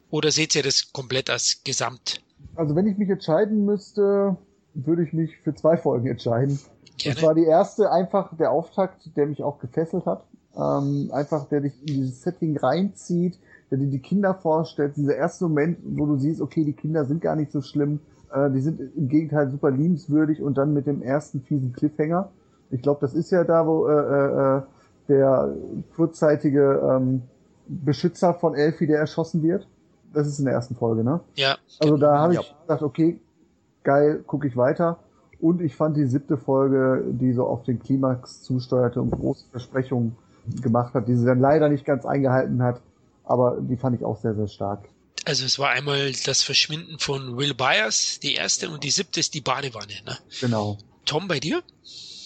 Oder 0.10 0.32
seht 0.32 0.54
ihr 0.56 0.64
das 0.64 0.92
komplett 0.92 1.30
als 1.30 1.64
Gesamt? 1.64 2.22
Also 2.60 2.76
wenn 2.76 2.88
ich 2.88 2.98
mich 2.98 3.10
entscheiden 3.10 3.64
müsste, 3.64 4.36
würde 4.74 5.04
ich 5.04 5.14
mich 5.14 5.38
für 5.38 5.56
zwei 5.56 5.78
Folgen 5.78 6.08
entscheiden. 6.08 6.60
Gerne. 6.98 7.16
Das 7.16 7.24
war 7.24 7.34
die 7.34 7.46
erste, 7.46 7.90
einfach 7.90 8.36
der 8.36 8.52
Auftakt, 8.52 9.16
der 9.16 9.28
mich 9.28 9.42
auch 9.42 9.60
gefesselt 9.60 10.06
hat. 10.06 10.26
Ähm, 10.58 11.10
einfach, 11.14 11.48
der 11.48 11.62
dich 11.62 11.80
in 11.80 12.02
dieses 12.02 12.22
Setting 12.22 12.58
reinzieht, 12.58 13.40
der 13.72 13.78
dir 13.78 13.88
die 13.88 14.02
Kinder 14.02 14.34
vorstellt. 14.34 14.98
Dieser 14.98 15.16
erste 15.16 15.46
Moment, 15.46 15.78
wo 15.86 16.06
du 16.06 16.18
siehst, 16.18 16.42
okay, 16.42 16.66
die 16.66 16.74
Kinder 16.74 17.06
sind 17.06 17.22
gar 17.22 17.38
nicht 17.38 17.54
so 17.54 17.62
schlimm, 17.62 18.02
äh, 18.34 18.52
die 18.52 18.60
sind 18.60 18.82
im 18.94 19.08
Gegenteil 19.08 19.50
super 19.50 19.72
liebenswürdig 19.72 20.42
und 20.42 20.58
dann 20.58 20.74
mit 20.74 20.86
dem 20.86 21.02
ersten 21.02 21.40
fiesen 21.40 21.72
Cliffhanger. 21.72 22.30
Ich 22.72 22.82
glaube, 22.82 23.00
das 23.00 23.14
ist 23.14 23.32
ja 23.32 23.46
da, 23.46 23.66
wo 23.66 23.88
äh, 23.88 23.94
äh, 23.94 24.58
äh, 24.58 24.62
der 25.08 25.56
kurzzeitige 25.96 26.82
ähm, 26.84 27.22
Beschützer 27.70 28.34
von 28.34 28.54
Elfie, 28.54 28.86
der 28.86 29.00
erschossen 29.00 29.44
wird. 29.44 29.66
Das 30.14 30.28
ist 30.28 30.40
in 30.40 30.46
der 30.46 30.54
ersten 30.54 30.76
Folge, 30.76 31.04
ne? 31.04 31.20
Ja, 31.36 31.58
Also 31.80 31.98
da 31.98 32.18
habe 32.18 32.34
ich 32.34 32.40
Ja. 32.40 32.46
gedacht, 32.64 32.82
okay, 32.82 33.20
geil, 33.84 34.24
gucke 34.26 34.48
ich 34.48 34.58
weiter. 34.58 35.00
Und 35.40 35.62
ich 35.62 35.76
fand 35.76 35.96
die 35.96 36.06
siebte 36.06 36.38
Folge, 36.38 37.04
die 37.12 37.32
so 37.34 37.46
auf 37.46 37.64
den 37.64 37.80
Klimax 37.80 38.44
zusteuerte 38.44 39.02
und 39.02 39.12
große 39.12 39.46
Versprechungen 39.52 40.18
gemacht 40.62 40.94
hat, 40.94 41.08
die 41.08 41.16
sie 41.16 41.26
dann 41.26 41.40
leider 41.40 41.70
nicht 41.70 41.86
ganz 41.86 42.06
eingehalten 42.06 42.62
hat, 42.62 42.82
aber 43.24 43.58
die 43.62 43.78
fand 43.78 43.96
ich 43.96 44.04
auch 44.04 44.20
sehr, 44.20 44.36
sehr 44.36 44.48
stark. 44.48 44.90
Also 45.26 45.46
es 45.46 45.60
war 45.60 45.70
einmal 45.70 46.12
das 46.26 46.42
Verschwinden 46.44 46.98
von 47.00 47.38
Will 47.38 47.54
Byers, 47.54 48.20
die 48.22 48.34
erste, 48.36 48.70
und 48.70 48.84
die 48.84 48.90
siebte 48.90 49.20
ist 49.20 49.34
die 49.34 49.42
Badewanne. 49.42 49.94
Ne? 50.06 50.18
Genau. 50.42 50.78
Tom, 51.06 51.28
bei 51.28 51.40
dir? 51.40 51.62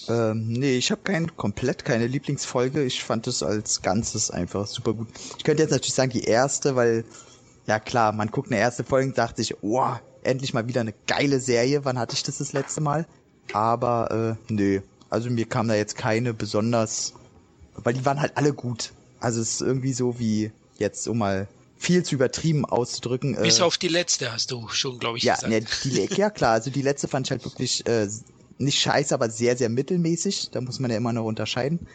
Ähm, 0.07 0.47
nee, 0.47 0.77
ich 0.77 0.91
habe 0.91 1.01
kein, 1.03 1.35
komplett 1.37 1.85
keine 1.85 2.07
Lieblingsfolge. 2.07 2.83
Ich 2.83 3.03
fand 3.03 3.27
es 3.27 3.41
als 3.43 3.81
Ganzes 3.81 4.31
einfach 4.31 4.67
super 4.67 4.93
gut. 4.93 5.07
Ich 5.37 5.43
könnte 5.43 5.63
jetzt 5.63 5.71
natürlich 5.71 5.93
sagen, 5.93 6.11
die 6.11 6.23
erste, 6.23 6.75
weil, 6.75 7.05
ja 7.65 7.79
klar, 7.79 8.11
man 8.11 8.29
guckt 8.29 8.51
eine 8.51 8.59
erste 8.59 8.83
Folge 8.83 9.09
und 9.09 9.17
dachte 9.17 9.41
sich, 9.41 9.55
wow, 9.61 9.99
endlich 10.23 10.53
mal 10.53 10.67
wieder 10.67 10.81
eine 10.81 10.93
geile 11.07 11.39
Serie. 11.39 11.85
Wann 11.85 11.99
hatte 11.99 12.15
ich 12.15 12.23
das 12.23 12.37
das 12.37 12.53
letzte 12.53 12.81
Mal? 12.81 13.05
Aber, 13.51 14.37
äh, 14.49 14.53
nö. 14.53 14.81
Also 15.09 15.29
mir 15.29 15.45
kam 15.45 15.67
da 15.67 15.75
jetzt 15.75 15.95
keine 15.97 16.33
besonders, 16.33 17.13
weil 17.75 17.93
die 17.93 18.05
waren 18.05 18.19
halt 18.19 18.37
alle 18.37 18.53
gut. 18.53 18.93
Also 19.19 19.41
es 19.41 19.53
ist 19.53 19.61
irgendwie 19.61 19.93
so 19.93 20.19
wie 20.19 20.51
jetzt, 20.77 21.07
um 21.07 21.19
mal 21.19 21.47
viel 21.77 22.03
zu 22.03 22.15
übertrieben 22.15 22.65
auszudrücken. 22.65 23.35
Bis 23.35 23.59
äh, 23.59 23.63
auf 23.63 23.77
die 23.77 23.89
letzte 23.89 24.31
hast 24.31 24.51
du 24.51 24.67
schon, 24.69 24.99
glaube 24.99 25.17
ich, 25.17 25.23
ja, 25.23 25.35
gesagt. 25.35 25.51
ne, 25.51 25.63
die, 25.83 26.15
ja 26.15 26.29
klar, 26.29 26.53
also 26.53 26.71
die 26.71 26.81
letzte 26.81 27.07
fand 27.07 27.27
ich 27.27 27.31
halt 27.31 27.43
wirklich 27.43 27.85
äh, 27.85 28.07
nicht 28.57 28.79
scheiße, 28.79 29.13
aber 29.13 29.29
sehr, 29.29 29.57
sehr 29.57 29.69
mittelmäßig. 29.69 30.49
Da 30.51 30.61
muss 30.61 30.79
man 30.79 30.89
ja 30.89 30.97
immer 30.97 31.13
noch 31.13 31.25
unterscheiden. 31.25 31.87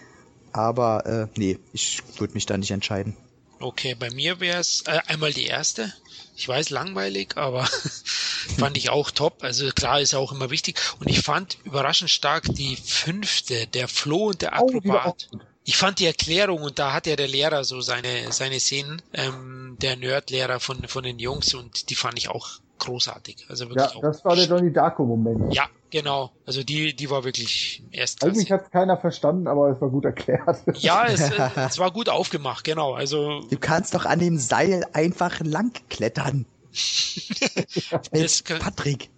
Aber 0.53 1.07
äh, 1.07 1.27
nee, 1.37 1.59
ich 1.73 2.03
würde 2.19 2.35
mich 2.35 2.47
da 2.47 2.57
nicht 2.57 2.71
entscheiden. 2.71 3.17
Okay, 3.61 3.95
bei 3.95 4.11
mir 4.11 4.41
wäre 4.41 4.61
es 4.61 4.83
äh, 4.87 5.01
einmal 5.07 5.33
die 5.33 5.47
erste. 5.47 5.93
Ich 6.37 6.47
weiß, 6.47 6.71
langweilig, 6.71 7.37
aber 7.37 7.65
fand 8.59 8.77
ich 8.77 8.91
auch 8.91 9.11
top. 9.11 9.43
Also 9.43 9.69
klar 9.71 10.01
ist 10.01 10.15
auch 10.15 10.31
immer 10.33 10.51
wichtig. 10.51 10.79
Und 11.01 11.09
ich 11.09 11.21
fand 11.21 11.59
überraschend 11.65 12.11
stark 12.11 12.45
die 12.55 12.77
fünfte, 12.77 13.67
der 13.67 13.89
Flo 13.89 14.29
und 14.29 14.43
der 14.43 14.53
Oh, 14.61 14.69
Akrobat. 14.69 15.29
Ich 15.65 15.77
fand 15.77 15.99
die 15.99 16.07
Erklärung 16.07 16.63
und 16.63 16.79
da 16.79 16.93
hat 16.93 17.07
ja 17.07 17.17
der 17.17 17.29
Lehrer 17.29 17.65
so 17.65 17.81
seine 17.81 18.33
seine 18.33 18.59
Szenen, 18.61 19.03
ähm, 19.13 19.77
der 19.83 19.97
Nerdlehrer 19.97 20.61
von 20.61 20.87
von 20.89 21.03
den 21.03 21.19
Jungs 21.19 21.53
und 21.55 21.91
die 21.91 21.95
fand 21.97 22.17
ich 22.17 22.29
auch 22.29 22.49
großartig. 22.79 23.47
Also 23.49 23.65
Ja, 23.65 23.71
wirklich 23.71 23.97
auch. 23.97 24.01
das 24.03 24.25
war 24.25 24.37
der 24.37 24.47
Donnie 24.47 24.73
Darko-Moment. 24.73 25.53
ja, 25.53 25.69
genau. 25.91 26.31
Also 26.47 26.63
die 26.63 26.95
die 26.95 27.11
war 27.11 27.25
wirklich 27.25 27.83
Eigentlich 27.87 28.01
erstklassig. 28.01 28.53
hat 28.53 28.63
es 28.65 28.71
keiner 28.71 28.97
verstanden, 28.97 29.47
aber 29.47 29.71
es 29.71 29.81
war 29.81 29.91
gut 29.91 30.05
erklärt. 30.05 30.63
Ja, 30.79 31.07
es, 31.07 31.21
es 31.57 31.79
war 31.79 31.91
gut 31.91 32.09
aufgemacht, 32.09 32.65
genau. 32.65 32.95
Also 32.95 33.41
Du 33.51 33.59
kannst 33.59 33.95
doch 33.95 34.05
an 34.05 34.19
dem 34.19 34.39
Seil 34.39 34.85
einfach 34.93 35.41
lang 35.41 35.73
klettern. 35.91 36.47
das 38.13 38.43
Patrick. 38.43 39.11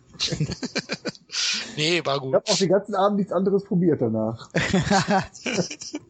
nee, 1.77 2.05
war 2.05 2.17
Ich 2.17 2.23
gut. 2.23 2.35
habe 2.35 2.45
auch 2.49 2.57
den 2.59 2.69
ganzen 2.69 2.95
Abend 2.95 3.19
nichts 3.19 3.33
anderes 3.33 3.65
probiert 3.65 4.01
danach. 4.03 4.49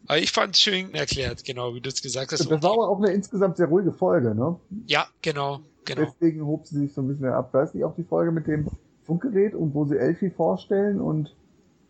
Aber 0.07 0.17
ich 0.17 0.31
fand 0.31 0.55
es 0.55 0.61
schön 0.61 0.93
erklärt, 0.93 1.43
genau, 1.43 1.73
wie 1.73 1.81
du 1.81 1.89
es 1.89 2.01
gesagt 2.01 2.31
hast. 2.31 2.39
Das 2.39 2.49
war 2.63 2.73
aber 2.73 2.89
auch 2.89 2.97
eine 2.97 3.11
insgesamt 3.11 3.57
sehr 3.57 3.67
ruhige 3.67 3.91
Folge, 3.93 4.35
ne? 4.35 4.57
ja, 4.87 5.07
genau, 5.21 5.61
genau. 5.85 6.01
Deswegen 6.05 6.45
hob 6.45 6.67
sie 6.67 6.79
sich 6.79 6.93
so 6.93 7.01
ein 7.01 7.07
bisschen 7.07 7.27
ab. 7.29 7.49
Da 7.53 7.63
ist 7.63 7.73
nicht 7.75 7.83
auch 7.85 7.95
die 7.95 8.03
Folge 8.03 8.31
mit 8.31 8.47
dem 8.47 8.67
Funkgerät 9.03 9.55
und 9.55 9.73
wo 9.73 9.85
sie 9.85 9.97
Elfie 9.97 10.29
vorstellen 10.29 11.01
und 11.01 11.35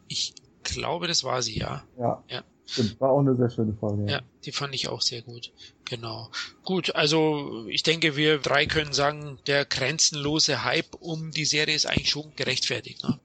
Ich 0.07 0.33
glaube, 0.63 1.07
das 1.07 1.23
war 1.23 1.41
sie, 1.41 1.57
ja. 1.57 1.83
ja. 1.97 2.23
Ja. 2.27 2.43
Stimmt, 2.65 3.01
war 3.01 3.11
auch 3.11 3.19
eine 3.19 3.35
sehr 3.35 3.49
schöne 3.49 3.73
Folge. 3.73 4.09
Ja, 4.09 4.21
die 4.45 4.53
fand 4.53 4.73
ich 4.73 4.87
auch 4.87 5.01
sehr 5.01 5.21
gut. 5.21 5.51
Genau. 5.89 6.29
Gut, 6.63 6.95
also 6.95 7.65
ich 7.67 7.83
denke, 7.83 8.15
wir 8.15 8.37
drei 8.37 8.65
können 8.65 8.93
sagen, 8.93 9.39
der 9.45 9.65
grenzenlose 9.65 10.63
Hype 10.63 10.95
um 11.01 11.31
die 11.31 11.43
Serie 11.43 11.75
ist 11.75 11.85
eigentlich 11.85 12.09
schon 12.09 12.33
gerechtfertigt. 12.37 13.03
Ne? 13.03 13.19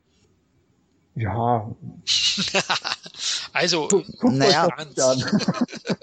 Ja, 1.14 1.70
also, 3.52 3.88
Naja. 4.22 4.68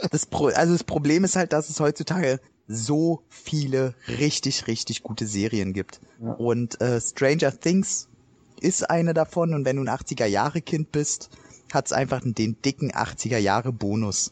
Das 0.09 0.25
Pro 0.25 0.47
also 0.47 0.73
das 0.73 0.83
Problem 0.83 1.23
ist 1.23 1.35
halt, 1.35 1.51
dass 1.51 1.69
es 1.69 1.79
heutzutage 1.79 2.39
so 2.67 3.23
viele 3.29 3.93
richtig, 4.07 4.67
richtig 4.67 5.03
gute 5.03 5.27
Serien 5.27 5.73
gibt. 5.73 5.99
Ja. 6.21 6.33
Und 6.33 6.79
äh, 6.81 6.99
Stranger 7.01 7.57
Things 7.59 8.07
ist 8.61 8.89
eine 8.89 9.13
davon 9.13 9.53
und 9.53 9.65
wenn 9.65 9.75
du 9.75 9.83
ein 9.83 9.89
80er-Jahre-Kind 9.89 10.91
bist, 10.91 11.29
hat's 11.73 11.91
einfach 11.91 12.21
den 12.23 12.61
dicken 12.61 12.91
80er-Jahre-Bonus. 12.91 14.31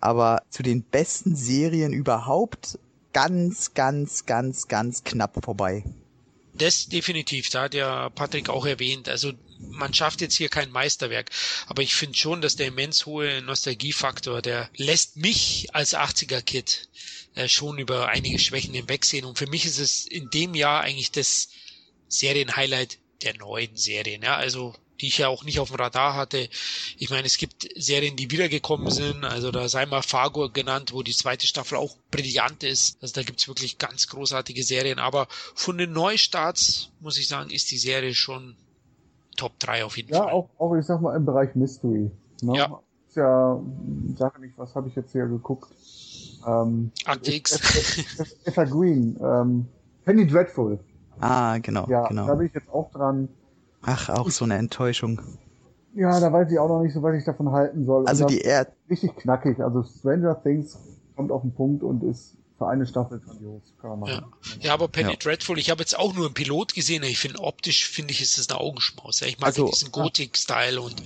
Aber 0.00 0.42
zu 0.48 0.62
den 0.62 0.82
besten 0.82 1.36
Serien 1.36 1.92
überhaupt 1.92 2.78
ganz, 3.12 3.74
ganz, 3.74 4.26
ganz, 4.26 4.68
ganz 4.68 5.04
knapp 5.04 5.44
vorbei. 5.44 5.84
Das 6.58 6.88
definitiv, 6.88 7.48
da 7.48 7.62
hat 7.62 7.74
ja 7.74 8.10
Patrick 8.10 8.48
auch 8.48 8.66
erwähnt. 8.66 9.08
Also 9.08 9.32
man 9.70 9.94
schafft 9.94 10.20
jetzt 10.20 10.36
hier 10.36 10.48
kein 10.48 10.70
Meisterwerk, 10.70 11.30
aber 11.66 11.82
ich 11.82 11.94
finde 11.94 12.16
schon, 12.16 12.42
dass 12.42 12.56
der 12.56 12.66
immens 12.68 13.06
hohe 13.06 13.40
Nostalgiefaktor, 13.42 14.42
der 14.42 14.70
lässt 14.76 15.16
mich 15.16 15.68
als 15.72 15.94
80er-Kid 15.94 16.88
äh, 17.34 17.48
schon 17.48 17.78
über 17.78 18.08
einige 18.08 18.38
Schwächen 18.38 18.74
hinwegsehen. 18.74 19.24
Und 19.24 19.38
für 19.38 19.46
mich 19.46 19.64
ist 19.64 19.78
es 19.78 20.06
in 20.06 20.28
dem 20.30 20.54
Jahr 20.54 20.82
eigentlich 20.82 21.10
das 21.10 21.48
Serienhighlight 22.08 22.98
der 23.22 23.34
neuen 23.36 23.76
Serien. 23.76 24.22
Ja, 24.22 24.36
also 24.36 24.74
die 25.00 25.08
ich 25.08 25.18
ja 25.18 25.28
auch 25.28 25.44
nicht 25.44 25.58
auf 25.58 25.68
dem 25.70 25.76
Radar 25.76 26.14
hatte. 26.14 26.48
Ich 26.98 27.10
meine, 27.10 27.26
es 27.26 27.36
gibt 27.38 27.68
Serien, 27.76 28.14
die 28.16 28.30
wiedergekommen 28.30 28.90
sind. 28.90 29.24
Also 29.24 29.50
da 29.50 29.68
sei 29.68 29.86
mal 29.86 30.02
Fargo 30.02 30.48
genannt, 30.48 30.92
wo 30.92 31.02
die 31.02 31.12
zweite 31.12 31.46
Staffel 31.46 31.76
auch 31.78 31.96
brillant 32.10 32.62
ist. 32.62 32.98
Also 33.02 33.14
da 33.14 33.22
gibt's 33.22 33.48
wirklich 33.48 33.78
ganz 33.78 34.06
großartige 34.08 34.62
Serien. 34.62 34.98
Aber 34.98 35.26
von 35.54 35.78
den 35.78 35.92
Neustarts, 35.92 36.90
muss 37.00 37.18
ich 37.18 37.26
sagen, 37.28 37.50
ist 37.50 37.70
die 37.70 37.78
Serie 37.78 38.14
schon 38.14 38.54
Top 39.36 39.58
3 39.58 39.84
auf 39.84 39.96
jeden 39.96 40.12
Ja, 40.12 40.24
Fall. 40.24 40.32
auch, 40.32 40.48
auch 40.58 40.74
ich 40.76 40.84
sag 40.84 41.00
mal 41.00 41.16
im 41.16 41.24
Bereich 41.24 41.54
Mystery. 41.54 42.10
Ne? 42.42 42.56
Ja. 42.56 42.80
Ist 43.08 43.16
ja, 43.16 43.60
sag 44.16 44.38
nicht, 44.40 44.56
was 44.56 44.74
habe 44.74 44.88
ich 44.88 44.94
jetzt 44.94 45.12
hier 45.12 45.26
geguckt? 45.26 45.70
Ähm, 46.46 46.90
Akte 47.04 47.32
X. 47.34 47.58
Evergreen, 48.44 49.16
ähm, 49.22 49.66
Penny 50.04 50.26
Dreadful. 50.26 50.78
Ah, 51.20 51.58
genau, 51.58 51.86
Ja, 51.88 52.02
da 52.02 52.08
genau. 52.08 52.36
bin 52.36 52.46
ich 52.46 52.54
jetzt 52.54 52.68
auch 52.70 52.90
dran. 52.90 53.28
Ach, 53.82 54.08
auch 54.10 54.30
so 54.30 54.44
eine 54.44 54.56
Enttäuschung. 54.56 55.20
Ja, 55.94 56.18
da 56.20 56.32
weiß 56.32 56.50
ich 56.50 56.58
auch 56.58 56.68
noch 56.68 56.82
nicht 56.82 56.94
so, 56.94 57.02
was 57.02 57.16
ich 57.16 57.24
davon 57.24 57.50
halten 57.52 57.84
soll. 57.84 58.06
Also 58.06 58.26
die 58.26 58.40
er 58.40 58.64
das 58.64 58.74
ist 58.74 58.90
richtig 58.90 59.16
knackig. 59.16 59.60
Also 59.60 59.82
Stranger 59.82 60.40
Things 60.42 60.78
kommt 61.16 61.30
auf 61.30 61.42
den 61.42 61.52
Punkt 61.54 61.82
und 61.82 62.02
ist 62.02 62.36
für 62.56 62.66
eine 62.68 62.86
Staffel 62.86 63.20
grandios. 63.20 63.74
Kann 63.80 63.90
man 63.90 64.00
machen. 64.00 64.24
Ja. 64.60 64.66
ja, 64.68 64.74
aber 64.74 64.88
Penny 64.88 65.10
Ja. 65.10 65.16
Dreadful, 65.16 65.58
ich 65.58 65.70
habe 65.70 65.80
jetzt 65.80 65.98
auch 65.98 66.14
nur 66.14 66.26
einen 66.26 66.34
Pilot 66.34 66.74
gesehen. 66.74 67.02
Ich 67.02 67.18
finde 67.18 67.40
optisch, 67.40 67.88
finde 67.90 68.12
ich, 68.12 68.22
ist 68.22 68.38
es 68.38 68.48
eine 68.48 68.60
Augenschmaus. 68.60 69.20
Ja. 69.20 69.26
Ich 69.26 69.38
mag 69.38 69.48
Also- 69.48 69.68
diesen 69.68 69.90
Gothic-Style 69.92 70.80
und 70.80 71.02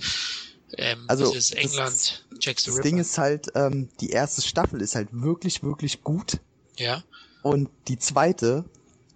ähm, 0.77 0.99
Also, 1.07 1.31
dieses 1.31 1.49
das- 1.49 1.59
England, 1.59 2.25
Jack 2.39 2.59
the 2.59 2.65
Das 2.67 2.75
Ripper. 2.77 2.83
Ding 2.83 2.97
ist 2.99 3.17
halt, 3.17 3.47
ähm, 3.55 3.89
die 3.99 4.09
erste 4.11 4.41
Staffel 4.41 4.81
ist 4.81 4.95
halt 4.95 5.09
wirklich, 5.11 5.63
wirklich 5.63 6.03
gut. 6.03 6.39
ja, 6.77 7.03
Und 7.41 7.69
die 7.87 7.97
zweite 7.97 8.65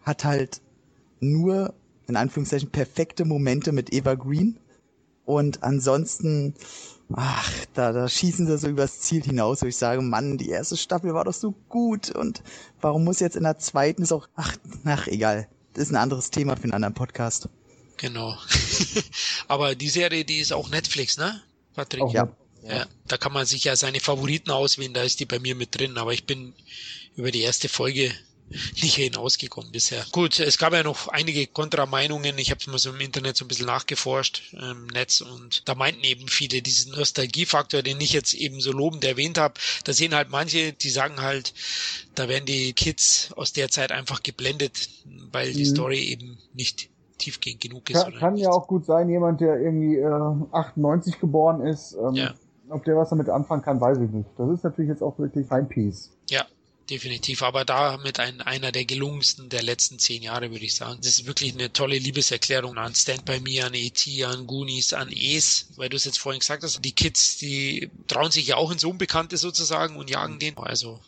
hat 0.02 0.24
halt 0.26 0.62
nur, 1.20 1.74
in 2.12 2.18
Anführungszeichen, 2.18 2.70
perfekte 2.70 3.26
Momente 3.26 3.72
mit 3.72 3.94
Eva 3.94 4.16
Green. 4.16 4.60
Und 5.26 5.64
ansonsten, 5.64 6.54
ach, 7.14 7.52
da, 7.74 7.92
da 7.94 8.08
schießen 8.10 8.48
sie 8.48 8.58
so 8.58 8.68
übers 8.68 9.00
Ziel 9.02 9.24
hinaus, 9.24 9.62
wo 9.62 9.66
ich 9.68 9.78
sage, 9.78 10.02
Mann, 10.02 10.38
die 10.38 10.50
erste 10.50 10.78
Staffel 10.78 11.14
war 11.14 11.24
doch 11.26 11.34
so 11.34 11.52
gut. 11.70 12.10
Und 12.12 12.44
warum 12.82 13.04
muss 13.04 13.20
jetzt 13.20 13.36
in 13.36 13.44
der 13.44 13.58
zweiten 13.58 14.04
ist 14.04 14.12
auch, 14.12 14.28
ach, 14.36 14.56
ach, 14.86 15.08
egal. 15.08 15.48
Das 15.74 15.84
ist 15.86 15.92
ein 15.92 15.96
anderes 15.98 16.32
Thema 16.32 16.56
für 16.58 16.64
einen 16.64 16.74
anderen 16.74 16.94
Podcast. 16.96 17.48
genau. 17.98 18.36
aber 19.48 19.76
die 19.76 19.90
Serie, 19.90 20.26
die 20.26 20.40
ist 20.40 20.52
auch 20.54 20.70
Netflix, 20.70 21.18
ne? 21.18 21.42
Patrick? 21.76 22.02
Auch 22.04 22.14
Ja. 22.14 22.26
mit- 22.26 22.36
Ja, 22.70 22.86
da 23.08 23.18
kann 23.18 23.32
man 23.34 23.46
sich 23.46 23.64
ja 23.64 23.76
seine 23.76 24.00
Favoriten 24.00 24.52
auswählen, 24.52 24.94
da 24.94 25.02
ist 25.04 25.20
die 25.20 25.26
bei 25.26 25.40
mir 25.40 25.56
mit 25.56 25.78
drin, 25.80 25.98
aber 25.98 26.14
ich 26.14 26.26
bin 26.26 26.54
über 27.16 27.32
die 27.32 27.42
erste 27.42 27.70
Folge 27.70 28.12
nicht 28.82 28.96
hinausgekommen 28.96 29.72
bisher. 29.72 30.06
Gut, 30.12 30.40
es 30.40 30.58
gab 30.58 30.74
ja 30.74 30.84
noch 30.84 31.08
einige 31.08 31.48
Kontrameinungen. 31.48 32.38
Ich 32.38 32.52
habe 32.52 32.60
mal 32.70 32.78
so 32.78 32.90
im 32.92 33.00
Internet 33.00 33.38
so 33.38 33.46
ein 33.46 33.48
bisschen 33.48 33.66
nachgeforscht 33.68 34.54
im 34.54 34.88
Netz 34.88 35.22
und 35.22 35.68
da 35.68 35.76
meinten 35.76 36.04
eben 36.04 36.28
viele 36.28 36.62
diesen 36.62 36.94
Nostalgiefaktor, 36.94 37.82
den 37.82 38.00
ich 38.02 38.14
jetzt 38.14 38.34
eben 38.34 38.60
so 38.62 38.72
lobend 38.72 39.04
erwähnt 39.04 39.38
habe. 39.38 39.56
Da 39.86 39.94
sehen 39.94 40.14
halt 40.16 40.30
manche, 40.30 40.74
die 40.74 40.90
sagen 40.90 41.22
halt, 41.22 41.54
da 42.16 42.28
werden 42.28 42.46
die 42.46 42.74
Kids 42.74 43.32
aus 43.36 43.54
der 43.54 43.70
Zeit 43.70 43.92
einfach 43.92 44.24
geblendet, 44.24 44.90
weil 45.32 45.54
die 45.54 45.62
Mhm. 45.62 45.66
Story 45.66 46.00
eben 46.06 46.38
nicht 46.54 46.90
tiefgehend 47.18 47.62
genug 47.62 47.90
ist. 47.90 48.04
Kann, 48.04 48.14
kann 48.16 48.36
ja 48.38 48.50
auch 48.50 48.68
gut 48.68 48.86
sein, 48.86 49.10
jemand, 49.10 49.42
der 49.42 49.60
irgendwie 49.60 49.98
äh, 49.98 50.46
98 50.52 51.20
geboren 51.20 51.62
ist, 51.62 51.94
ähm, 51.94 52.16
Ja. 52.16 52.34
ob 52.70 52.84
der 52.84 52.96
was 52.98 53.10
damit 53.10 53.30
anfangen 53.30 53.62
kann, 53.62 53.80
weiß 53.80 54.00
ich 54.00 54.10
nicht. 54.10 54.28
Das 54.38 54.50
ist 54.50 54.64
natürlich 54.64 54.90
jetzt 54.90 55.04
auch 55.04 55.18
wirklich 55.20 55.50
ein 55.52 55.68
Piece. 55.70 56.12
Ja, 56.30 56.46
definitiv. 56.90 57.44
Aber 57.44 57.66
da 57.66 57.98
mit 57.98 58.20
ein, 58.20 58.42
einer 58.42 58.72
der 58.72 58.86
gelungensten 58.86 59.50
der 59.50 59.64
letzten 59.64 60.00
zehn 60.00 60.24
Jahre, 60.24 60.52
würde 60.52 60.66
ich 60.66 60.76
sagen. 60.76 60.98
Das 60.98 61.20
ist 61.20 61.26
wirklich 61.26 61.54
eine 61.54 61.72
tolle 61.72 61.98
Liebeserklärung 61.98 62.78
an 62.78 62.96
Stand 62.96 63.26
By 63.26 63.40
Me, 63.40 63.64
an 63.64 63.74
E.T., 63.74 64.24
an 64.26 64.48
Goonies, 64.48 64.94
an 64.94 65.12
Es, 65.12 65.68
weil 65.76 65.90
du 65.90 65.98
es 65.98 66.06
jetzt 66.06 66.20
vorhin 66.20 66.40
gesagt 66.40 66.64
hast. 66.64 66.84
Die 66.84 66.94
Kids, 66.94 67.38
die 67.38 67.90
trauen 68.08 68.32
sich 68.32 68.48
ja 68.48 68.56
auch 68.58 68.72
ins 68.72 68.84
Unbekannte 68.84 69.38
sozusagen 69.38 69.96
und 69.96 70.10
jagen 70.10 70.40
den. 70.40 70.58
Also, 70.58 71.00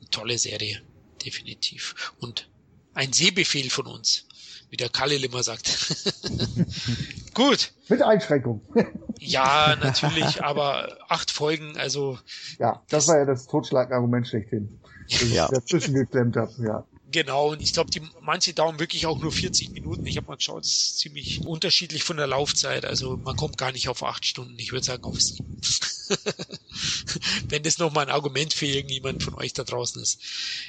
eine 0.00 0.10
tolle 0.10 0.38
Serie. 0.38 0.82
Definitiv. 1.24 2.12
Und 2.18 2.48
ein 2.94 3.12
Sehbefehl 3.12 3.70
von 3.70 3.86
uns. 3.86 4.26
Wie 4.70 4.76
der 4.78 4.88
Kalle 4.88 5.16
immer 5.16 5.42
sagt. 5.42 5.68
Gut. 7.34 7.72
Mit 7.88 8.02
Einschränkung. 8.02 8.62
Ja, 9.24 9.76
natürlich, 9.80 10.42
aber 10.42 10.98
acht 11.08 11.30
Folgen, 11.30 11.76
also 11.76 12.18
ja, 12.58 12.82
das 12.88 13.06
war 13.06 13.18
ja 13.18 13.24
das 13.24 13.46
Totschlagargument 13.46 14.26
schlechthin. 14.26 14.80
Ich 15.08 15.32
Ja. 15.32 15.48
dazwischen 15.48 15.94
geklemmt 15.94 16.36
habe, 16.36 16.52
ja. 16.64 16.86
Genau, 17.12 17.50
und 17.50 17.60
ich 17.62 17.74
glaube, 17.74 17.90
die 17.90 18.00
manche 18.22 18.54
dauern 18.54 18.80
wirklich 18.80 19.04
auch 19.06 19.20
nur 19.20 19.32
40 19.32 19.72
Minuten. 19.72 20.06
Ich 20.06 20.16
habe 20.16 20.26
mal 20.28 20.36
geschaut, 20.36 20.64
das 20.64 20.72
ist 20.72 20.98
ziemlich 20.98 21.46
unterschiedlich 21.46 22.04
von 22.04 22.16
der 22.16 22.26
Laufzeit. 22.26 22.86
Also 22.86 23.18
man 23.18 23.36
kommt 23.36 23.58
gar 23.58 23.70
nicht 23.70 23.88
auf 23.90 24.02
acht 24.02 24.24
Stunden. 24.24 24.58
Ich 24.58 24.72
würde 24.72 24.86
sagen 24.86 25.04
auf 25.04 25.20
sieben. 25.20 25.60
Wenn 27.48 27.62
das 27.62 27.76
nochmal 27.76 28.06
ein 28.06 28.12
Argument 28.12 28.54
für 28.54 28.66
irgendjemand 28.66 29.22
von 29.22 29.34
euch 29.34 29.52
da 29.52 29.62
draußen 29.62 30.00
ist. 30.00 30.20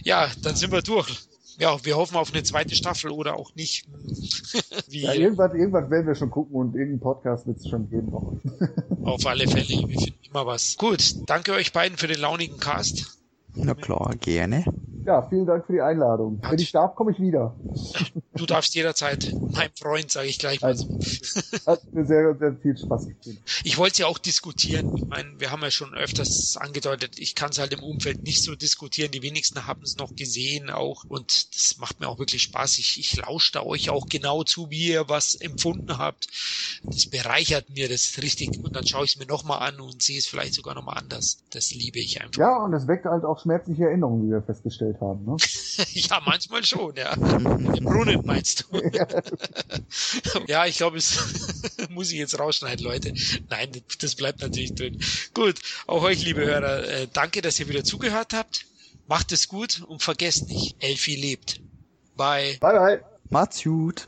Ja, 0.03 0.29
dann 0.41 0.55
sind 0.55 0.71
wir 0.73 0.81
durch. 0.81 1.17
Ja, 1.59 1.83
wir 1.85 1.95
hoffen 1.95 2.17
auf 2.17 2.33
eine 2.33 2.43
zweite 2.43 2.75
Staffel 2.75 3.11
oder 3.11 3.35
auch 3.35 3.55
nicht. 3.55 3.85
Wie, 4.87 5.01
ja, 5.01 5.13
irgendwas, 5.13 5.53
irgendwas 5.53 5.89
werden 5.89 6.07
wir 6.07 6.15
schon 6.15 6.31
gucken 6.31 6.55
und 6.55 6.75
irgendeinen 6.75 6.99
Podcast 6.99 7.47
wird 7.47 7.59
es 7.59 7.69
schon 7.69 7.89
geben 7.89 8.11
auf 9.03 9.25
alle 9.25 9.47
Fälle, 9.47 9.67
wir 9.87 9.99
finden 9.99 10.23
immer 10.23 10.45
was. 10.45 10.75
Gut, 10.77 11.15
danke 11.27 11.53
euch 11.53 11.71
beiden 11.71 11.97
für 11.97 12.07
den 12.07 12.19
launigen 12.19 12.57
Cast. 12.57 13.22
Na 13.61 13.73
klar, 13.73 14.15
gerne. 14.19 14.65
Ja, 15.05 15.21
vielen 15.27 15.45
Dank 15.45 15.65
für 15.65 15.73
die 15.73 15.81
Einladung. 15.81 16.39
Wenn 16.49 16.59
ich 16.59 16.71
darf, 16.71 16.95
komme 16.95 17.11
ich 17.11 17.19
wieder. 17.19 17.57
Du 18.35 18.45
darfst 18.45 18.73
jederzeit, 18.73 19.35
mein 19.53 19.69
Freund, 19.77 20.11
sage 20.11 20.27
ich 20.27 20.39
gleich 20.39 20.61
mal 20.61 20.75
so. 20.75 20.87
Hat 21.65 21.81
mir 21.93 22.05
sehr, 22.05 22.35
sehr 22.35 22.55
viel 22.55 22.77
Spaß 22.77 23.07
gemacht. 23.07 23.41
Ich 23.63 23.77
wollte 23.77 24.01
ja 24.01 24.07
auch 24.07 24.17
diskutieren. 24.17 24.85
Ich 24.95 25.05
meine, 25.09 25.39
wir 25.39 25.51
haben 25.51 25.61
ja 25.61 25.71
schon 25.71 25.93
öfters 25.93 26.57
angedeutet, 26.59 27.19
ich 27.19 27.35
kann 27.35 27.49
es 27.51 27.59
halt 27.59 27.73
im 27.73 27.83
Umfeld 27.83 28.23
nicht 28.23 28.41
so 28.43 28.55
diskutieren. 28.55 29.11
Die 29.11 29.21
wenigsten 29.21 29.65
haben 29.67 29.83
es 29.83 29.97
noch 29.97 30.15
gesehen 30.15 30.69
auch. 30.69 31.03
Und 31.07 31.53
das 31.55 31.77
macht 31.77 31.99
mir 31.99 32.07
auch 32.07 32.19
wirklich 32.19 32.43
Spaß. 32.43 32.77
Ich, 32.77 32.99
ich 32.99 33.15
lausche 33.17 33.51
da 33.53 33.63
euch 33.63 33.89
auch 33.89 34.07
genau 34.07 34.43
zu, 34.43 34.69
wie 34.69 34.89
ihr 34.89 35.09
was 35.09 35.35
empfunden 35.35 35.97
habt. 35.97 36.27
Das 36.91 37.07
bereichert 37.07 37.69
mir 37.69 37.89
das 37.89 38.17
richtig. 38.21 38.59
Und 38.63 38.75
dann 38.75 38.85
schaue 38.85 39.05
ich 39.05 39.13
es 39.13 39.17
mir 39.19 39.25
nochmal 39.25 39.67
an 39.67 39.79
und 39.79 40.01
sehe 40.01 40.17
es 40.19 40.27
vielleicht 40.27 40.53
sogar 40.53 40.75
nochmal 40.75 40.97
anders. 40.97 41.39
Das 41.49 41.73
liebe 41.73 41.99
ich 41.99 42.21
einfach. 42.21 42.39
Ja, 42.39 42.57
und 42.57 42.73
es 42.73 42.87
weckt 42.87 43.05
halt 43.05 43.25
auch 43.25 43.39
schmerzliche 43.43 43.83
Erinnerungen, 43.85 44.25
wie 44.25 44.31
wir 44.31 44.41
festgestellt 44.41 44.99
haben. 44.99 45.25
Ne? 45.25 45.37
ja, 45.91 46.21
manchmal 46.25 46.65
schon, 46.65 46.95
ja. 46.95 47.13
Im 47.13 47.83
Brunnen 47.83 48.25
meinst 48.25 48.67
du? 48.71 48.79
ja, 50.47 50.65
ich 50.65 50.77
glaube, 50.77 50.97
es 50.97 51.19
muss 51.89 52.11
ich 52.11 52.17
jetzt 52.17 52.39
rausschneiden, 52.39 52.83
Leute. 52.83 53.13
Nein, 53.49 53.69
das 53.99 54.15
bleibt 54.15 54.41
natürlich 54.41 54.73
drin. 54.73 54.99
Gut, 55.33 55.59
auch 55.87 56.03
euch, 56.03 56.23
liebe 56.25 56.45
Hörer, 56.45 56.87
äh, 56.87 57.07
danke, 57.11 57.41
dass 57.41 57.59
ihr 57.59 57.67
wieder 57.67 57.83
zugehört 57.83 58.33
habt. 58.33 58.65
Macht 59.07 59.31
es 59.31 59.47
gut 59.47 59.83
und 59.87 60.01
vergesst 60.01 60.47
nicht, 60.47 60.77
Elfi 60.79 61.15
lebt. 61.15 61.61
Bye. 62.15 62.57
Bye, 62.59 62.79
bye. 62.79 63.03
Macht's 63.29 63.63
gut. 63.63 64.07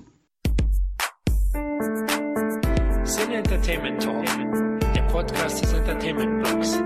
Sin 3.03 3.31
Entertainment 3.31 4.01
Talk, 4.01 4.25
der 4.95 5.03
Podcast 5.03 5.61
des 5.61 5.73
Entertainment 5.73 6.43
Blogs. 6.43 6.79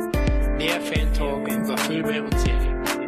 Mehr 0.59 0.81
Fan 0.81 1.13
Talk 1.13 1.47
über 1.47 1.77
Filme 1.77 2.21
und 2.21 2.37
Serien. 2.37 2.98